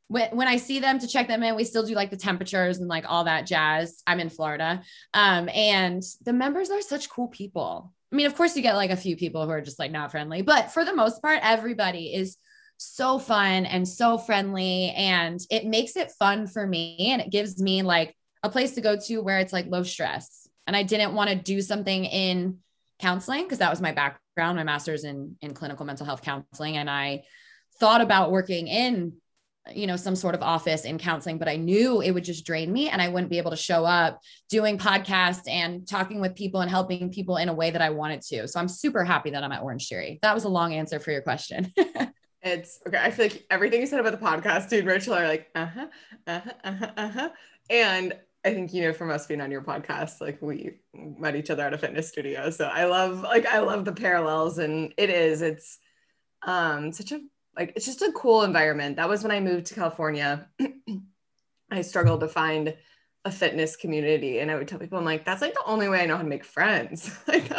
when, 0.08 0.36
when 0.36 0.48
I 0.48 0.58
see 0.58 0.80
them 0.80 1.00
to 1.00 1.08
check 1.08 1.28
them 1.28 1.44
in, 1.44 1.56
we 1.56 1.64
still 1.64 1.86
do 1.86 1.96
like 1.96 2.12
the 2.12 2.18
temperatures 2.18 2.80
and 2.80 2.88
like 2.88 3.06
all 3.08 3.26
that 3.26 3.48
jazz. 3.48 4.04
I'm 4.06 4.20
in 4.20 4.30
Florida. 4.30 4.84
Um, 5.14 5.50
and 5.50 6.04
the 6.24 6.34
members 6.34 6.70
are 6.70 6.82
such 6.82 7.10
cool 7.10 7.28
people. 7.28 7.94
I 8.12 8.16
mean, 8.16 8.26
of 8.26 8.36
course, 8.36 8.56
you 8.56 8.62
get 8.62 8.76
like 8.76 8.92
a 8.92 8.98
few 8.98 9.16
people 9.16 9.46
who 9.46 9.52
are 9.52 9.62
just 9.62 9.80
like 9.80 9.92
not 9.92 10.12
friendly, 10.12 10.42
but 10.42 10.72
for 10.72 10.84
the 10.84 10.96
most 10.96 11.22
part, 11.22 11.40
everybody 11.42 12.14
is 12.14 12.38
so 12.76 13.20
fun 13.20 13.66
and 13.66 13.88
so 13.88 14.18
friendly. 14.18 14.90
And 14.90 15.40
it 15.50 15.66
makes 15.66 15.96
it 15.96 16.12
fun 16.20 16.48
for 16.48 16.66
me. 16.66 17.12
And 17.12 17.22
it 17.22 17.30
gives 17.30 17.62
me 17.62 17.84
like 17.84 18.16
a 18.44 18.50
place 18.50 18.72
to 18.72 18.82
go 18.82 18.98
to 18.98 19.20
where 19.20 19.40
it's 19.40 19.54
like 19.54 19.68
low 19.68 19.84
stress. 19.84 20.48
And 20.68 20.76
I 20.76 20.84
didn't 20.84 21.14
want 21.14 21.30
to 21.30 21.36
do 21.36 21.62
something 21.62 22.06
in 22.06 22.58
counseling 23.00 23.44
because 23.44 23.60
that 23.60 23.70
was 23.70 23.82
my 23.82 23.92
background, 23.92 24.20
my 24.42 24.64
master's 24.64 25.04
in, 25.04 25.36
in 25.42 25.54
clinical 25.54 25.86
mental 25.86 26.06
health 26.06 26.22
counseling. 26.22 26.78
And 26.78 26.90
I 26.90 27.24
thought 27.80 28.02
about 28.02 28.32
working 28.32 28.68
in 28.68 29.14
you 29.76 29.86
know 29.86 29.96
some 29.96 30.16
sort 30.16 30.34
of 30.34 30.42
office 30.42 30.86
in 30.86 30.98
counseling 30.98 31.38
but 31.38 31.48
i 31.48 31.56
knew 31.56 32.02
it 32.02 32.10
would 32.10 32.24
just 32.24 32.48
drain 32.48 32.74
me 32.74 32.90
and 32.90 33.00
i 33.00 33.08
wouldn't 33.08 33.30
be 33.30 33.38
able 33.38 33.52
to 33.52 33.56
show 33.56 33.86
up 33.86 34.20
doing 34.50 34.76
podcasts 34.76 35.48
and 35.48 35.88
talking 35.88 36.20
with 36.20 36.36
people 36.36 36.62
and 36.62 36.70
helping 36.72 37.12
people 37.12 37.38
in 37.38 37.48
a 37.48 37.54
way 37.54 37.70
that 37.70 37.80
i 37.80 37.92
wanted 37.92 38.22
to 38.22 38.48
so 38.48 38.60
i'm 38.60 38.68
super 38.68 39.04
happy 39.04 39.30
that 39.30 39.44
i'm 39.44 39.52
at 39.52 39.62
orange 39.62 39.88
theory 39.88 40.18
that 40.24 40.34
was 40.34 40.46
a 40.46 40.50
long 40.50 40.74
answer 40.74 41.00
for 41.00 41.12
your 41.12 41.22
question 41.22 41.72
It's 42.44 42.80
okay. 42.88 42.98
I 42.98 43.12
feel 43.12 43.26
like 43.26 43.46
everything 43.52 43.82
you 43.82 43.86
said 43.86 44.00
about 44.00 44.20
the 44.20 44.26
podcast, 44.26 44.70
dude, 44.70 44.86
Rachel, 44.86 45.14
are 45.14 45.28
like, 45.28 45.50
uh 45.54 45.66
huh, 45.68 45.88
uh 46.26 46.40
huh, 46.40 46.54
uh 46.64 46.74
huh, 46.74 46.92
uh 46.98 47.10
huh. 47.10 47.30
And 47.70 48.14
I 48.44 48.54
think, 48.54 48.74
you 48.74 48.82
know, 48.82 48.94
from 48.94 49.12
us 49.12 49.28
being 49.28 49.42
on 49.42 49.52
your 49.52 49.62
podcast, 49.62 50.20
like 50.20 50.42
we 50.42 50.80
met 50.94 51.36
each 51.36 51.50
other 51.52 51.64
at 51.64 51.74
a 51.74 51.78
fitness 51.78 52.10
studio. 52.10 52.50
So 52.50 52.66
I 52.66 52.86
love, 52.86 53.22
like, 53.22 53.46
I 53.46 53.60
love 53.60 53.86
the 53.86 53.92
parallels. 53.92 54.58
And 54.58 54.94
it 54.98 55.10
is, 55.10 55.42
it's 55.42 55.78
um 56.44 56.92
such 56.92 57.12
a, 57.12 57.20
like, 57.56 57.74
it's 57.76 57.86
just 57.86 58.02
a 58.02 58.12
cool 58.16 58.44
environment. 58.44 58.96
That 58.96 59.10
was 59.10 59.22
when 59.22 59.32
I 59.32 59.40
moved 59.40 59.68
to 59.68 59.76
California. 59.76 60.50
I 61.72 61.82
struggled 61.82 62.22
to 62.22 62.28
find 62.28 62.76
a 63.24 63.32
fitness 63.32 63.76
community. 63.76 64.40
And 64.40 64.50
I 64.50 64.56
would 64.56 64.68
tell 64.68 64.80
people, 64.80 64.98
I'm 64.98 65.06
like, 65.06 65.24
that's 65.24 65.42
like 65.42 65.54
the 65.54 65.66
only 65.66 65.88
way 65.88 66.02
I 66.02 66.06
know 66.08 66.16
how 66.18 66.24
to 66.24 66.28
make 66.28 66.44
friends. 66.44 67.16
like, 67.28 67.52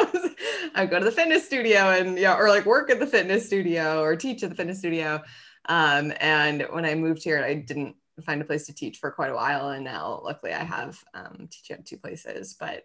I 0.75 0.87
go 0.87 0.99
to 0.99 1.05
the 1.05 1.13
fitness 1.13 1.47
studio 1.47 1.91
and 1.91 2.19
yeah, 2.19 2.37
or 2.37 2.49
like 2.49 2.67
work 2.67 2.91
at 2.91 2.99
the 2.99 3.07
fitness 3.07 3.47
studio 3.47 4.03
or 4.03 4.17
teach 4.17 4.43
at 4.43 4.51
the 4.51 4.57
fitness 4.57 4.79
studio. 4.79 5.23
Um, 5.67 6.13
and 6.19 6.67
when 6.71 6.85
I 6.85 6.97
moved 6.97 7.23
here, 7.23 7.43
I 7.43 7.55
didn't 7.55 7.95
find 8.21 8.43
a 8.43 8.45
place 8.45 8.67
to 8.67 8.75
teach 8.75 8.99
for 8.99 9.11
quite 9.11 9.31
a 9.31 9.35
while. 9.35 9.71
And 9.71 9.85
now 9.85 10.21
luckily 10.23 10.53
I 10.53 10.65
have 10.65 11.03
um, 11.15 11.49
teaching 11.51 11.79
at 11.79 11.87
two 11.87 11.97
places, 11.97 12.57
but 12.59 12.85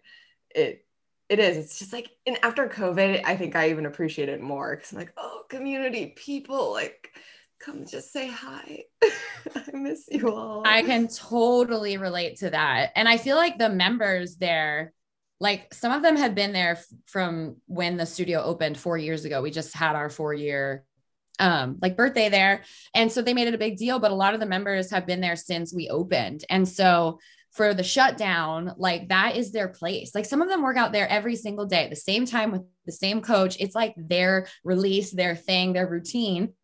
it, 0.54 0.86
it 1.28 1.38
is, 1.38 1.58
it's 1.58 1.78
just 1.78 1.92
like, 1.92 2.10
and 2.26 2.38
after 2.42 2.66
COVID, 2.68 3.22
I 3.24 3.36
think 3.36 3.54
I 3.54 3.70
even 3.70 3.86
appreciate 3.86 4.30
it 4.30 4.40
more 4.40 4.74
because 4.74 4.92
I'm 4.92 4.98
like, 4.98 5.12
oh, 5.18 5.42
community 5.50 6.14
people, 6.16 6.72
like, 6.72 7.10
come 7.60 7.84
just 7.84 8.12
say 8.12 8.28
hi. 8.28 8.84
I 9.02 9.76
miss 9.76 10.08
you 10.10 10.32
all. 10.32 10.62
I 10.66 10.82
can 10.82 11.08
totally 11.08 11.96
relate 11.98 12.38
to 12.38 12.50
that. 12.50 12.92
And 12.96 13.08
I 13.08 13.18
feel 13.18 13.36
like 13.36 13.58
the 13.58 13.68
members 13.68 14.36
there, 14.36 14.92
like 15.40 15.74
some 15.74 15.92
of 15.92 16.02
them 16.02 16.16
had 16.16 16.34
been 16.34 16.52
there 16.52 16.72
f- 16.72 16.86
from 17.04 17.56
when 17.66 17.96
the 17.96 18.06
studio 18.06 18.42
opened 18.42 18.78
four 18.78 18.96
years 18.96 19.24
ago. 19.24 19.42
We 19.42 19.50
just 19.50 19.74
had 19.74 19.96
our 19.96 20.08
four 20.08 20.34
year 20.34 20.84
um 21.38 21.78
like 21.80 21.96
birthday 21.96 22.28
there. 22.28 22.64
And 22.94 23.10
so 23.10 23.22
they 23.22 23.34
made 23.34 23.48
it 23.48 23.54
a 23.54 23.58
big 23.58 23.76
deal 23.76 23.98
but 23.98 24.10
a 24.10 24.16
lot 24.16 24.34
of 24.34 24.40
the 24.40 24.46
members 24.46 24.90
have 24.90 25.06
been 25.06 25.20
there 25.20 25.36
since 25.36 25.74
we 25.74 25.88
opened. 25.88 26.44
And 26.50 26.68
so 26.68 27.18
for 27.52 27.74
the 27.74 27.82
shutdown 27.82 28.74
like 28.76 29.08
that 29.08 29.36
is 29.36 29.52
their 29.52 29.68
place. 29.68 30.14
Like 30.14 30.26
some 30.26 30.42
of 30.42 30.48
them 30.48 30.62
work 30.62 30.76
out 30.76 30.92
there 30.92 31.08
every 31.08 31.36
single 31.36 31.66
day 31.66 31.84
at 31.84 31.90
the 31.90 31.96
same 31.96 32.26
time 32.26 32.52
with 32.52 32.62
the 32.86 32.92
same 32.92 33.20
coach. 33.20 33.56
It's 33.58 33.74
like 33.74 33.94
their 33.96 34.46
release 34.64 35.10
their 35.10 35.34
thing 35.34 35.72
their 35.72 35.88
routine. 35.88 36.54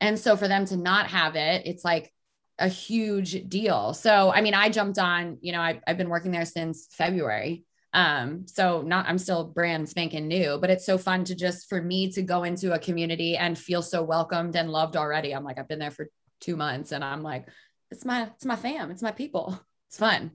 And 0.00 0.18
so 0.18 0.36
for 0.36 0.48
them 0.48 0.66
to 0.66 0.76
not 0.76 1.08
have 1.08 1.36
it, 1.36 1.66
it's 1.66 1.84
like 1.84 2.12
a 2.58 2.68
huge 2.68 3.48
deal. 3.48 3.94
So, 3.94 4.30
I 4.32 4.40
mean, 4.40 4.54
I 4.54 4.68
jumped 4.68 4.98
on, 4.98 5.38
you 5.40 5.52
know, 5.52 5.60
I, 5.60 5.80
have 5.86 5.96
been 5.96 6.08
working 6.08 6.30
there 6.30 6.44
since 6.44 6.88
February. 6.92 7.64
Um, 7.94 8.46
so 8.46 8.82
not, 8.82 9.06
I'm 9.08 9.18
still 9.18 9.44
brand 9.44 9.88
spanking 9.88 10.28
new, 10.28 10.58
but 10.60 10.68
it's 10.68 10.84
so 10.84 10.98
fun 10.98 11.24
to 11.24 11.34
just, 11.34 11.68
for 11.68 11.80
me 11.80 12.10
to 12.12 12.22
go 12.22 12.42
into 12.42 12.74
a 12.74 12.78
community 12.78 13.36
and 13.36 13.56
feel 13.56 13.82
so 13.82 14.02
welcomed 14.02 14.56
and 14.56 14.68
loved 14.68 14.96
already. 14.96 15.32
I'm 15.32 15.44
like, 15.44 15.58
I've 15.58 15.68
been 15.68 15.78
there 15.78 15.92
for 15.92 16.08
two 16.40 16.56
months 16.56 16.90
and 16.90 17.04
I'm 17.04 17.22
like, 17.22 17.46
it's 17.92 18.04
my, 18.04 18.24
it's 18.34 18.44
my 18.44 18.56
fam. 18.56 18.90
It's 18.90 19.02
my 19.02 19.12
people. 19.12 19.58
It's 19.88 19.98
fun. 19.98 20.32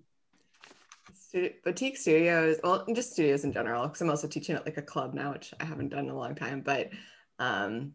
Boutique 1.63 1.97
studios, 1.97 2.57
well, 2.63 2.85
just 2.95 3.11
studios 3.13 3.43
in 3.43 3.51
general, 3.51 3.83
because 3.83 4.01
I'm 4.01 4.09
also 4.09 4.27
teaching 4.27 4.55
at 4.55 4.65
like 4.65 4.77
a 4.77 4.81
club 4.81 5.13
now, 5.13 5.33
which 5.33 5.53
I 5.59 5.65
haven't 5.65 5.89
done 5.89 6.05
in 6.05 6.09
a 6.09 6.17
long 6.17 6.33
time, 6.33 6.61
but 6.61 6.89
um, 7.37 7.91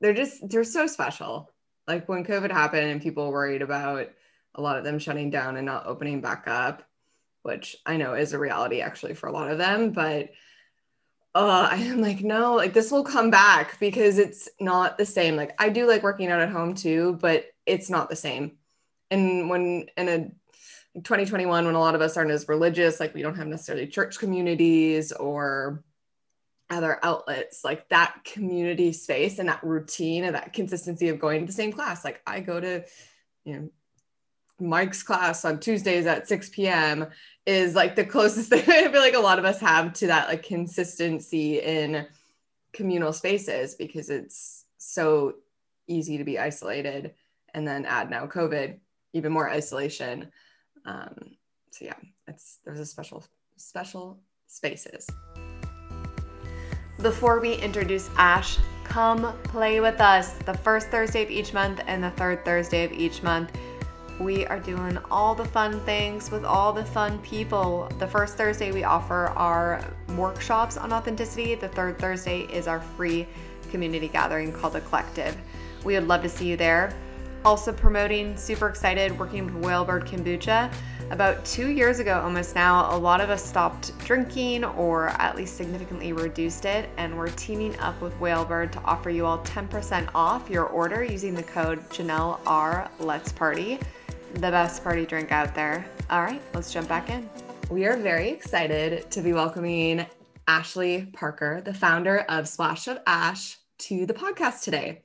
they're 0.00 0.12
just 0.12 0.46
they're 0.46 0.64
so 0.64 0.86
special. 0.86 1.50
Like 1.88 2.08
when 2.10 2.24
COVID 2.24 2.50
happened 2.50 2.90
and 2.90 3.00
people 3.00 3.32
worried 3.32 3.62
about 3.62 4.10
a 4.54 4.60
lot 4.60 4.76
of 4.76 4.84
them 4.84 4.98
shutting 4.98 5.30
down 5.30 5.56
and 5.56 5.64
not 5.64 5.86
opening 5.86 6.20
back 6.20 6.44
up, 6.46 6.82
which 7.46 7.76
I 7.86 7.96
know 7.96 8.14
is 8.14 8.32
a 8.32 8.38
reality 8.38 8.80
actually 8.80 9.14
for 9.14 9.28
a 9.28 9.32
lot 9.32 9.50
of 9.50 9.58
them, 9.58 9.90
but 9.90 10.30
uh, 11.34 11.68
I 11.70 11.76
am 11.76 12.00
like, 12.00 12.22
no, 12.22 12.54
like 12.54 12.72
this 12.72 12.90
will 12.90 13.04
come 13.04 13.30
back 13.30 13.78
because 13.78 14.18
it's 14.18 14.48
not 14.58 14.98
the 14.98 15.06
same. 15.06 15.36
Like 15.36 15.54
I 15.60 15.68
do 15.68 15.86
like 15.86 16.02
working 16.02 16.28
out 16.30 16.40
at 16.40 16.50
home 16.50 16.74
too, 16.74 17.18
but 17.20 17.44
it's 17.66 17.90
not 17.90 18.10
the 18.10 18.16
same. 18.16 18.56
And 19.10 19.48
when 19.48 19.86
in 19.96 20.08
a 20.08 20.18
2021, 20.98 21.66
when 21.66 21.74
a 21.74 21.78
lot 21.78 21.94
of 21.94 22.00
us 22.00 22.16
aren't 22.16 22.30
as 22.30 22.48
religious, 22.48 22.98
like 22.98 23.14
we 23.14 23.22
don't 23.22 23.36
have 23.36 23.46
necessarily 23.46 23.86
church 23.86 24.18
communities 24.18 25.12
or 25.12 25.84
other 26.68 26.98
outlets 27.02 27.64
like 27.64 27.88
that 27.90 28.16
community 28.24 28.92
space 28.92 29.38
and 29.38 29.48
that 29.48 29.62
routine 29.62 30.24
and 30.24 30.34
that 30.34 30.52
consistency 30.52 31.08
of 31.08 31.20
going 31.20 31.40
to 31.40 31.46
the 31.46 31.52
same 31.52 31.72
class 31.72 32.04
like 32.04 32.20
i 32.26 32.40
go 32.40 32.58
to 32.58 32.82
you 33.44 33.54
know 33.54 33.70
mike's 34.58 35.02
class 35.02 35.44
on 35.44 35.60
tuesdays 35.60 36.06
at 36.06 36.26
6 36.26 36.48
p.m 36.48 37.06
is 37.46 37.74
like 37.74 37.94
the 37.96 38.04
closest 38.04 38.48
thing 38.50 38.62
i 38.68 38.90
feel 38.90 39.00
like 39.00 39.14
a 39.14 39.20
lot 39.20 39.38
of 39.38 39.44
us 39.44 39.60
have 39.60 39.92
to 39.92 40.08
that 40.08 40.28
like 40.28 40.42
consistency 40.42 41.60
in 41.60 42.06
communal 42.72 43.12
spaces 43.12 43.74
because 43.74 44.10
it's 44.10 44.64
so 44.78 45.34
easy 45.86 46.18
to 46.18 46.24
be 46.24 46.38
isolated 46.38 47.14
and 47.54 47.66
then 47.66 47.84
add 47.86 48.10
now 48.10 48.26
covid 48.26 48.78
even 49.12 49.32
more 49.32 49.48
isolation 49.48 50.30
um 50.84 51.14
so 51.70 51.84
yeah 51.84 51.94
it's 52.28 52.58
there's 52.64 52.80
a 52.80 52.86
special 52.86 53.24
special 53.56 54.18
spaces 54.46 55.06
before 57.02 57.40
we 57.40 57.54
introduce 57.56 58.08
Ash, 58.16 58.58
come 58.84 59.36
play 59.44 59.80
with 59.80 60.00
us 60.00 60.32
the 60.46 60.54
first 60.54 60.88
Thursday 60.88 61.22
of 61.22 61.30
each 61.30 61.52
month 61.52 61.80
and 61.86 62.02
the 62.02 62.10
third 62.12 62.42
Thursday 62.44 62.84
of 62.84 62.92
each 62.92 63.22
month. 63.22 63.52
We 64.18 64.46
are 64.46 64.58
doing 64.58 64.98
all 65.10 65.34
the 65.34 65.44
fun 65.44 65.78
things 65.80 66.30
with 66.30 66.42
all 66.42 66.72
the 66.72 66.84
fun 66.84 67.18
people. 67.18 67.86
The 67.98 68.06
first 68.06 68.36
Thursday, 68.36 68.72
we 68.72 68.82
offer 68.82 69.26
our 69.36 69.84
workshops 70.16 70.78
on 70.78 70.90
authenticity. 70.90 71.54
The 71.54 71.68
third 71.68 71.98
Thursday 71.98 72.42
is 72.44 72.66
our 72.66 72.80
free 72.80 73.26
community 73.70 74.08
gathering 74.08 74.54
called 74.54 74.72
The 74.72 74.80
Collective. 74.80 75.36
We 75.84 75.94
would 75.94 76.08
love 76.08 76.22
to 76.22 76.30
see 76.30 76.48
you 76.48 76.56
there. 76.56 76.96
Also, 77.44 77.74
promoting, 77.74 78.36
super 78.38 78.68
excited, 78.68 79.16
working 79.18 79.44
with 79.44 79.62
Whalebird 79.62 80.08
Kombucha. 80.08 80.72
About 81.10 81.44
two 81.44 81.68
years 81.68 81.98
ago, 81.98 82.18
almost 82.20 82.54
now, 82.54 82.96
a 82.96 82.98
lot 82.98 83.20
of 83.20 83.28
us 83.28 83.44
stopped 83.44 83.96
drinking 83.98 84.64
or 84.64 85.08
at 85.08 85.36
least 85.36 85.56
significantly 85.56 86.14
reduced 86.14 86.64
it, 86.64 86.88
and 86.96 87.16
we're 87.16 87.28
teaming 87.28 87.78
up 87.80 88.00
with 88.00 88.18
Whalebird 88.18 88.72
to 88.72 88.80
offer 88.80 89.10
you 89.10 89.26
all 89.26 89.38
10% 89.40 90.08
off 90.14 90.48
your 90.48 90.64
order 90.64 91.04
using 91.04 91.34
the 91.34 91.42
code 91.42 91.88
Janelle 91.90 92.40
R 92.46 92.90
Let's 92.98 93.30
Party. 93.30 93.78
The 94.36 94.50
best 94.50 94.84
party 94.84 95.06
drink 95.06 95.32
out 95.32 95.54
there. 95.54 95.86
All 96.10 96.20
right, 96.22 96.42
let's 96.52 96.70
jump 96.70 96.88
back 96.88 97.08
in. 97.08 97.26
We 97.70 97.86
are 97.86 97.96
very 97.96 98.28
excited 98.28 99.10
to 99.10 99.22
be 99.22 99.32
welcoming 99.32 100.04
Ashley 100.46 101.06
Parker, 101.14 101.62
the 101.64 101.72
founder 101.72 102.18
of 102.28 102.46
Splash 102.46 102.86
of 102.86 102.98
Ash, 103.06 103.56
to 103.78 104.04
the 104.04 104.12
podcast 104.12 104.62
today. 104.62 105.00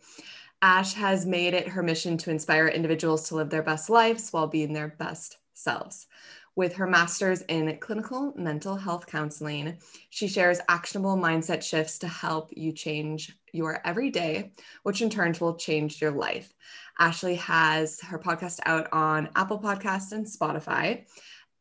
Ash 0.62 0.94
has 0.96 1.26
made 1.26 1.54
it 1.54 1.70
her 1.70 1.82
mission 1.82 2.18
to 2.18 2.30
inspire 2.30 2.68
individuals 2.68 3.30
to 3.30 3.36
live 3.36 3.50
their 3.50 3.64
best 3.64 3.90
lives 3.90 4.34
while 4.34 4.48
being 4.48 4.74
their 4.74 4.90
best 4.90 5.38
selves. 5.54 6.08
With 6.55 6.74
her 6.74 6.88
master's 6.88 7.41
in 7.43 7.77
clinical 7.79 8.34
mental 8.36 8.75
health 8.75 9.08
counseling, 9.08 9.77
she 10.10 10.27
shares 10.27 10.60
actionable 10.67 11.15
mindset 11.15 11.63
shifts 11.63 11.98
to 12.00 12.10
help 12.10 12.50
you 12.51 12.74
change 12.74 13.38
your 13.53 13.79
everyday, 13.86 14.51
which 14.84 15.01
in 15.01 15.10
turn 15.10 15.34
will 15.39 15.55
change 15.55 16.01
your 16.01 16.12
life. 16.12 16.53
Ashley 17.00 17.36
has 17.36 18.01
her 18.01 18.20
podcast 18.20 18.60
out 18.65 18.91
on 18.91 19.29
Apple 19.36 19.60
Podcast 19.60 20.12
and 20.12 20.25
Spotify. 20.25 21.05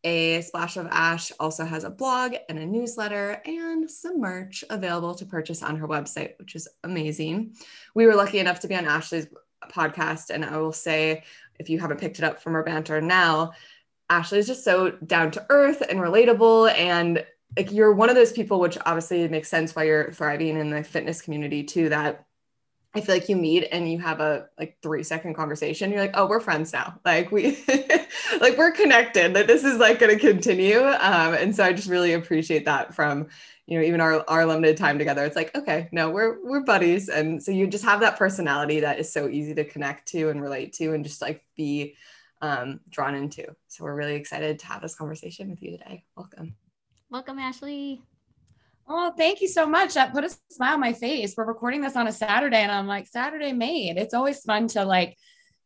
A 0.02 0.40
Splash 0.40 0.76
of 0.76 0.88
Ash 0.90 1.30
also 1.38 1.64
has 1.64 1.84
a 1.84 1.90
blog 1.90 2.34
and 2.48 2.58
a 2.58 2.66
newsletter 2.66 3.40
and 3.44 3.88
some 3.88 4.20
merch 4.20 4.64
available 4.70 5.14
to 5.14 5.26
purchase 5.26 5.62
on 5.62 5.76
her 5.76 5.86
website, 5.86 6.32
which 6.38 6.56
is 6.56 6.66
amazing. 6.82 7.54
We 7.94 8.06
were 8.06 8.14
lucky 8.14 8.38
enough 8.38 8.60
to 8.60 8.68
be 8.68 8.74
on 8.74 8.86
Ashley's 8.86 9.28
podcast, 9.70 10.30
and 10.30 10.44
I 10.44 10.56
will 10.56 10.72
say, 10.72 11.22
if 11.58 11.68
you 11.68 11.78
haven't 11.78 12.00
picked 12.00 12.18
it 12.18 12.24
up 12.24 12.42
from 12.42 12.54
our 12.54 12.64
banter 12.64 13.00
now, 13.00 13.52
Ashley 14.10 14.38
is 14.38 14.46
just 14.46 14.64
so 14.64 14.90
down 14.90 15.30
to 15.32 15.46
earth 15.48 15.82
and 15.88 16.00
relatable. 16.00 16.72
And 16.76 17.24
like 17.56 17.72
you're 17.72 17.94
one 17.94 18.10
of 18.10 18.16
those 18.16 18.32
people, 18.32 18.60
which 18.60 18.76
obviously 18.84 19.26
makes 19.28 19.48
sense 19.48 19.74
why 19.74 19.84
you're 19.84 20.12
thriving 20.12 20.58
in 20.58 20.70
the 20.70 20.84
fitness 20.84 21.22
community 21.22 21.62
too, 21.62 21.88
that 21.88 22.26
I 22.92 23.00
feel 23.00 23.14
like 23.14 23.28
you 23.28 23.36
meet 23.36 23.68
and 23.70 23.90
you 23.90 24.00
have 24.00 24.20
a 24.20 24.48
like 24.58 24.76
three 24.82 25.04
second 25.04 25.34
conversation. 25.34 25.92
You're 25.92 26.00
like, 26.00 26.14
oh, 26.14 26.26
we're 26.26 26.40
friends 26.40 26.72
now. 26.72 26.98
Like 27.04 27.30
we 27.30 27.56
like 28.40 28.58
we're 28.58 28.72
connected, 28.72 29.34
that 29.34 29.46
this 29.46 29.62
is 29.62 29.78
like 29.78 30.00
gonna 30.00 30.18
continue. 30.18 30.80
Um, 30.80 31.34
and 31.34 31.54
so 31.54 31.64
I 31.64 31.72
just 31.72 31.88
really 31.88 32.12
appreciate 32.14 32.64
that 32.64 32.94
from 32.94 33.28
you 33.70 33.78
know, 33.78 33.84
even 33.84 34.00
our, 34.00 34.24
our 34.28 34.44
limited 34.44 34.76
time 34.76 34.98
together. 34.98 35.24
It's 35.24 35.36
like, 35.36 35.54
okay, 35.56 35.88
no, 35.92 36.10
we're 36.10 36.44
we're 36.44 36.64
buddies. 36.64 37.08
And 37.08 37.40
so 37.40 37.52
you 37.52 37.68
just 37.68 37.84
have 37.84 38.00
that 38.00 38.18
personality 38.18 38.80
that 38.80 38.98
is 38.98 39.12
so 39.12 39.28
easy 39.28 39.54
to 39.54 39.64
connect 39.64 40.08
to 40.08 40.28
and 40.28 40.42
relate 40.42 40.72
to 40.74 40.92
and 40.92 41.04
just 41.04 41.22
like 41.22 41.44
be 41.56 41.94
um, 42.40 42.80
drawn 42.88 43.14
into. 43.14 43.44
So 43.68 43.84
we're 43.84 43.94
really 43.94 44.14
excited 44.14 44.58
to 44.60 44.66
have 44.66 44.82
this 44.82 44.94
conversation 44.94 45.50
with 45.50 45.62
you 45.62 45.72
today. 45.72 46.04
Welcome. 46.16 46.54
Welcome, 47.10 47.38
Ashley. 47.38 48.02
Oh, 48.88 49.12
thank 49.16 49.40
you 49.40 49.48
so 49.48 49.66
much. 49.66 49.94
That 49.94 50.12
put 50.12 50.24
a 50.24 50.36
smile 50.50 50.74
on 50.74 50.80
my 50.80 50.92
face. 50.92 51.34
We're 51.36 51.44
recording 51.44 51.80
this 51.80 51.96
on 51.96 52.08
a 52.08 52.12
Saturday, 52.12 52.58
and 52.58 52.72
I'm 52.72 52.86
like, 52.86 53.06
Saturday 53.06 53.52
made. 53.52 53.96
It's 53.96 54.14
always 54.14 54.40
fun 54.40 54.66
to 54.68 54.84
like 54.84 55.16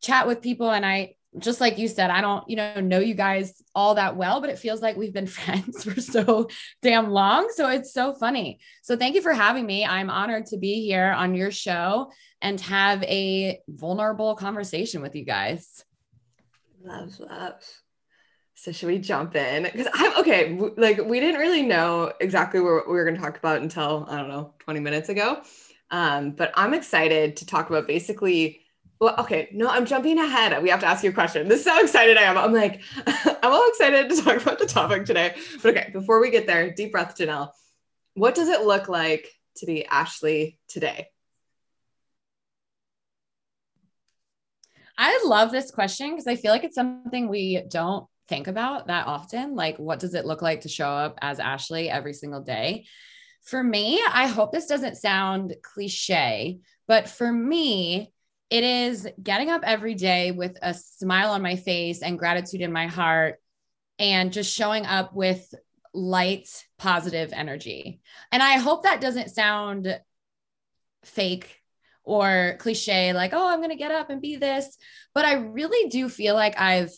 chat 0.01 0.27
with 0.27 0.41
people. 0.41 0.69
And 0.69 0.85
I, 0.85 1.15
just 1.39 1.59
like 1.59 1.77
you 1.77 1.87
said, 1.87 2.11
I 2.11 2.21
don't, 2.21 2.47
you 2.49 2.55
know, 2.55 2.79
know 2.79 2.99
you 2.99 3.15
guys 3.15 3.61
all 3.73 3.95
that 3.95 4.15
well, 4.15 4.41
but 4.41 4.49
it 4.49 4.59
feels 4.59 4.81
like 4.81 4.95
we've 4.95 5.13
been 5.13 5.27
friends 5.27 5.83
for 5.83 5.99
so 5.99 6.49
damn 6.81 7.09
long. 7.09 7.49
So 7.53 7.67
it's 7.69 7.93
so 7.93 8.13
funny. 8.13 8.59
So 8.83 8.95
thank 8.95 9.15
you 9.15 9.21
for 9.21 9.33
having 9.33 9.65
me. 9.65 9.85
I'm 9.85 10.09
honored 10.09 10.45
to 10.47 10.57
be 10.57 10.85
here 10.85 11.11
on 11.11 11.35
your 11.35 11.51
show 11.51 12.11
and 12.41 12.61
have 12.61 13.01
a 13.03 13.59
vulnerable 13.67 14.35
conversation 14.35 15.01
with 15.01 15.15
you 15.15 15.25
guys. 15.25 15.83
Love, 16.85 17.19
love. 17.19 17.63
So 18.53 18.71
should 18.71 18.87
we 18.87 18.99
jump 18.99 19.35
in? 19.35 19.63
Because 19.63 19.87
I'm 19.93 20.17
okay. 20.19 20.53
W- 20.55 20.73
like 20.77 21.03
we 21.03 21.19
didn't 21.19 21.41
really 21.41 21.63
know 21.63 22.13
exactly 22.21 22.61
what 22.61 22.87
we 22.87 22.93
were 22.93 23.03
going 23.03 23.15
to 23.15 23.21
talk 23.21 23.37
about 23.37 23.61
until 23.61 24.05
I 24.07 24.17
don't 24.17 24.29
know 24.29 24.53
20 24.59 24.79
minutes 24.79 25.09
ago. 25.09 25.41
Um, 25.91 26.31
but 26.31 26.51
I'm 26.55 26.73
excited 26.73 27.37
to 27.37 27.45
talk 27.45 27.69
about 27.69 27.87
basically. 27.87 28.61
Well, 29.01 29.15
okay, 29.19 29.49
no, 29.51 29.67
I'm 29.67 29.85
jumping 29.85 30.17
ahead. 30.19 30.63
We 30.63 30.69
have 30.69 30.79
to 30.79 30.85
ask 30.85 31.03
you 31.03 31.09
a 31.09 31.13
question. 31.13 31.49
This 31.49 31.61
is 31.61 31.67
how 31.67 31.81
excited 31.81 32.17
I 32.17 32.21
am. 32.21 32.37
I'm 32.37 32.53
like, 32.53 32.81
I'm 33.05 33.51
all 33.51 33.67
excited 33.67 34.09
to 34.09 34.21
talk 34.21 34.41
about 34.41 34.57
the 34.57 34.65
topic 34.65 35.03
today. 35.05 35.35
But 35.61 35.75
okay, 35.75 35.89
before 35.91 36.21
we 36.21 36.31
get 36.31 36.47
there, 36.47 36.71
deep 36.71 36.93
breath, 36.93 37.17
Janelle. 37.17 37.49
What 38.13 38.35
does 38.35 38.47
it 38.47 38.61
look 38.61 38.87
like 38.87 39.27
to 39.57 39.65
be 39.65 39.85
Ashley 39.85 40.59
today? 40.69 41.09
I 44.97 45.23
love 45.25 45.51
this 45.51 45.71
question 45.71 46.11
because 46.11 46.27
I 46.27 46.35
feel 46.35 46.51
like 46.51 46.63
it's 46.63 46.75
something 46.75 47.27
we 47.27 47.63
don't 47.69 48.07
think 48.27 48.47
about 48.47 48.87
that 48.87 49.07
often. 49.07 49.55
Like, 49.55 49.77
what 49.77 49.99
does 49.99 50.13
it 50.13 50.25
look 50.25 50.41
like 50.41 50.61
to 50.61 50.69
show 50.69 50.89
up 50.89 51.17
as 51.21 51.39
Ashley 51.39 51.89
every 51.89 52.13
single 52.13 52.41
day? 52.41 52.85
For 53.43 53.63
me, 53.63 54.01
I 54.11 54.27
hope 54.27 54.51
this 54.51 54.65
doesn't 54.65 54.95
sound 54.95 55.55
cliche, 55.61 56.59
but 56.87 57.07
for 57.07 57.31
me, 57.31 58.11
it 58.49 58.63
is 58.63 59.07
getting 59.21 59.49
up 59.49 59.61
every 59.63 59.95
day 59.95 60.31
with 60.31 60.57
a 60.61 60.73
smile 60.73 61.31
on 61.31 61.41
my 61.41 61.55
face 61.55 62.01
and 62.01 62.17
gratitude 62.17 62.61
in 62.61 62.71
my 62.71 62.87
heart 62.87 63.39
and 63.99 64.31
just 64.31 64.55
showing 64.55 64.85
up 64.85 65.13
with 65.13 65.53
light, 65.93 66.65
positive 66.77 67.31
energy. 67.33 68.01
And 68.31 68.43
I 68.43 68.57
hope 68.57 68.83
that 68.83 69.01
doesn't 69.01 69.29
sound 69.29 69.99
fake 71.03 71.61
or 72.05 72.55
cliche, 72.59 73.13
like, 73.13 73.33
oh, 73.33 73.49
I'm 73.49 73.59
going 73.59 73.69
to 73.69 73.75
get 73.75 73.91
up 73.91 74.09
and 74.09 74.21
be 74.21 74.35
this. 74.37 74.77
But 75.13 75.25
I 75.25 75.33
really 75.33 75.89
do 75.89 76.07
feel 76.09 76.35
like 76.35 76.59
I've 76.59 76.91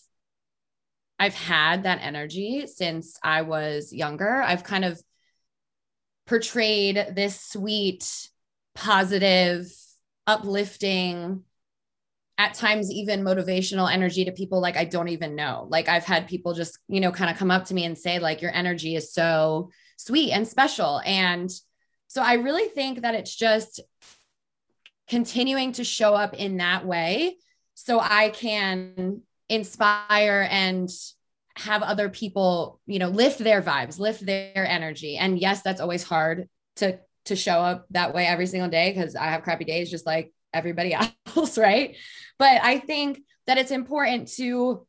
I've 1.19 1.33
had 1.33 1.83
that 1.83 1.99
energy 2.03 2.67
since 2.67 3.17
I 3.23 3.41
was 3.41 3.91
younger. 3.91 4.41
I've 4.41 4.63
kind 4.63 4.85
of 4.85 5.01
portrayed 6.27 7.13
this 7.15 7.39
sweet, 7.41 8.29
positive, 8.75 9.73
uplifting, 10.27 11.43
at 12.37 12.53
times 12.53 12.91
even 12.91 13.23
motivational 13.23 13.91
energy 13.91 14.25
to 14.25 14.31
people 14.31 14.61
like 14.61 14.77
I 14.77 14.85
don't 14.85 15.07
even 15.07 15.35
know. 15.35 15.65
Like 15.69 15.89
I've 15.89 16.05
had 16.05 16.27
people 16.27 16.53
just, 16.53 16.77
you 16.87 16.99
know, 16.99 17.11
kind 17.11 17.31
of 17.31 17.37
come 17.37 17.49
up 17.49 17.65
to 17.65 17.73
me 17.73 17.83
and 17.83 17.97
say 17.97 18.19
like 18.19 18.41
your 18.41 18.53
energy 18.53 18.95
is 18.95 19.11
so 19.11 19.71
sweet 19.97 20.31
and 20.31 20.47
special 20.47 21.01
and 21.03 21.51
so 22.09 22.21
I 22.21 22.35
really 22.35 22.69
think 22.69 23.01
that 23.01 23.15
it's 23.15 23.35
just 23.35 23.81
continuing 25.07 25.71
to 25.73 25.83
show 25.83 26.13
up 26.13 26.33
in 26.33 26.57
that 26.57 26.85
way 26.85 27.37
so 27.75 27.99
I 27.99 28.29
can 28.29 29.21
inspire 29.49 30.47
and 30.49 30.89
have 31.55 31.81
other 31.81 32.09
people, 32.09 32.79
you 32.85 32.99
know, 32.99 33.09
lift 33.09 33.39
their 33.39 33.61
vibes, 33.61 33.99
lift 33.99 34.25
their 34.25 34.65
energy. 34.67 35.17
And 35.17 35.39
yes, 35.39 35.61
that's 35.61 35.81
always 35.81 36.03
hard 36.03 36.49
to 36.77 36.99
to 37.25 37.35
show 37.35 37.59
up 37.59 37.85
that 37.91 38.13
way 38.13 38.25
every 38.25 38.47
single 38.47 38.69
day 38.69 38.93
because 38.93 39.15
I 39.15 39.25
have 39.25 39.43
crappy 39.43 39.65
days 39.65 39.91
just 39.91 40.05
like 40.05 40.33
everybody 40.53 40.93
else, 41.35 41.57
right? 41.57 41.95
But 42.39 42.61
I 42.63 42.79
think 42.79 43.21
that 43.47 43.57
it's 43.57 43.71
important 43.71 44.29
to 44.35 44.85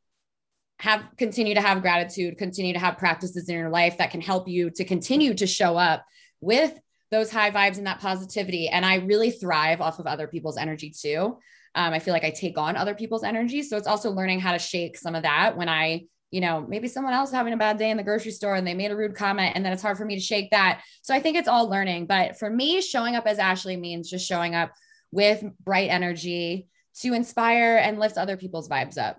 have 0.79 1.05
continue 1.17 1.55
to 1.55 1.61
have 1.61 1.83
gratitude, 1.83 2.39
continue 2.39 2.73
to 2.73 2.79
have 2.79 2.99
practices 2.99 3.49
in 3.49 3.57
your 3.57 3.71
life 3.71 3.99
that 3.99 4.11
can 4.11 4.21
help 4.21 4.47
you 4.49 4.71
to 4.71 4.85
continue 4.85 5.35
to 5.35 5.47
show 5.47 5.77
up 5.77 6.05
with 6.41 6.79
those 7.11 7.31
high 7.31 7.51
vibes 7.51 7.79
and 7.79 7.87
that 7.87 8.01
positivity. 8.01 8.69
And 8.69 8.85
I 8.85 8.97
really 8.97 9.31
thrive 9.31 9.81
off 9.81 9.99
of 9.99 10.07
other 10.07 10.27
people's 10.27 10.59
energy 10.59 10.91
too. 10.91 11.39
Um, 11.75 11.93
I 11.93 11.99
feel 11.99 12.13
like 12.13 12.25
I 12.25 12.31
take 12.31 12.59
on 12.59 12.77
other 12.77 12.95
people's 12.95 13.25
energy. 13.25 13.63
So 13.63 13.77
it's 13.77 13.87
also 13.87 14.11
learning 14.11 14.41
how 14.41 14.53
to 14.53 14.59
shake 14.59 14.97
some 14.97 15.15
of 15.15 15.23
that 15.23 15.57
when 15.57 15.69
I, 15.69 16.07
you 16.31 16.41
know, 16.41 16.65
maybe 16.69 16.89
someone 16.89 17.15
else 17.15 17.31
having 17.31 17.53
a 17.53 17.59
bad 17.59 17.79
day 17.79 17.91
in 17.91 17.97
the 17.97 18.03
grocery 18.03 18.33
store 18.33 18.55
and 18.55 18.67
they 18.67 18.75
made 18.75 18.91
a 18.91 18.97
rude 18.97 19.15
comment 19.15 19.53
and 19.55 19.65
then 19.65 19.73
it's 19.73 19.83
hard 19.83 19.97
for 19.97 20.05
me 20.05 20.17
to 20.17 20.21
shake 20.21 20.51
that. 20.51 20.83
So 21.03 21.15
I 21.15 21.21
think 21.21 21.37
it's 21.37 21.49
all 21.49 21.69
learning. 21.69 22.07
But 22.07 22.39
for 22.39 22.51
me, 22.51 22.81
showing 22.81 23.17
up 23.17 23.27
as 23.27 23.39
Ashley 23.39 23.77
means 23.77 24.11
just 24.11 24.27
showing 24.27 24.55
up 24.55 24.73
with 25.11 25.43
bright 25.65 25.91
energy 25.91 26.69
to 27.01 27.15
inspire 27.15 27.77
and 27.77 27.99
lift 27.99 28.19
other 28.19 28.37
people's 28.37 28.69
vibes 28.69 28.99
up. 28.99 29.19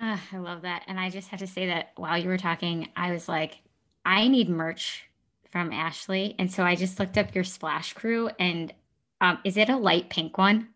Uh, 0.00 0.18
I 0.32 0.36
love 0.36 0.62
that. 0.62 0.84
And 0.86 0.98
I 0.98 1.10
just 1.10 1.28
have 1.28 1.40
to 1.40 1.46
say 1.46 1.66
that 1.66 1.92
while 1.96 2.18
you 2.18 2.28
were 2.28 2.38
talking, 2.38 2.88
I 2.94 3.12
was 3.12 3.28
like, 3.28 3.58
I 4.04 4.28
need 4.28 4.48
merch 4.48 5.04
from 5.54 5.72
Ashley. 5.72 6.34
And 6.40 6.50
so 6.50 6.64
I 6.64 6.74
just 6.74 6.98
looked 6.98 7.16
up 7.16 7.32
your 7.32 7.44
splash 7.44 7.92
crew 7.92 8.28
and 8.40 8.74
um, 9.20 9.38
is 9.44 9.56
it 9.56 9.68
a 9.68 9.76
light 9.76 10.10
pink 10.10 10.36
one? 10.36 10.70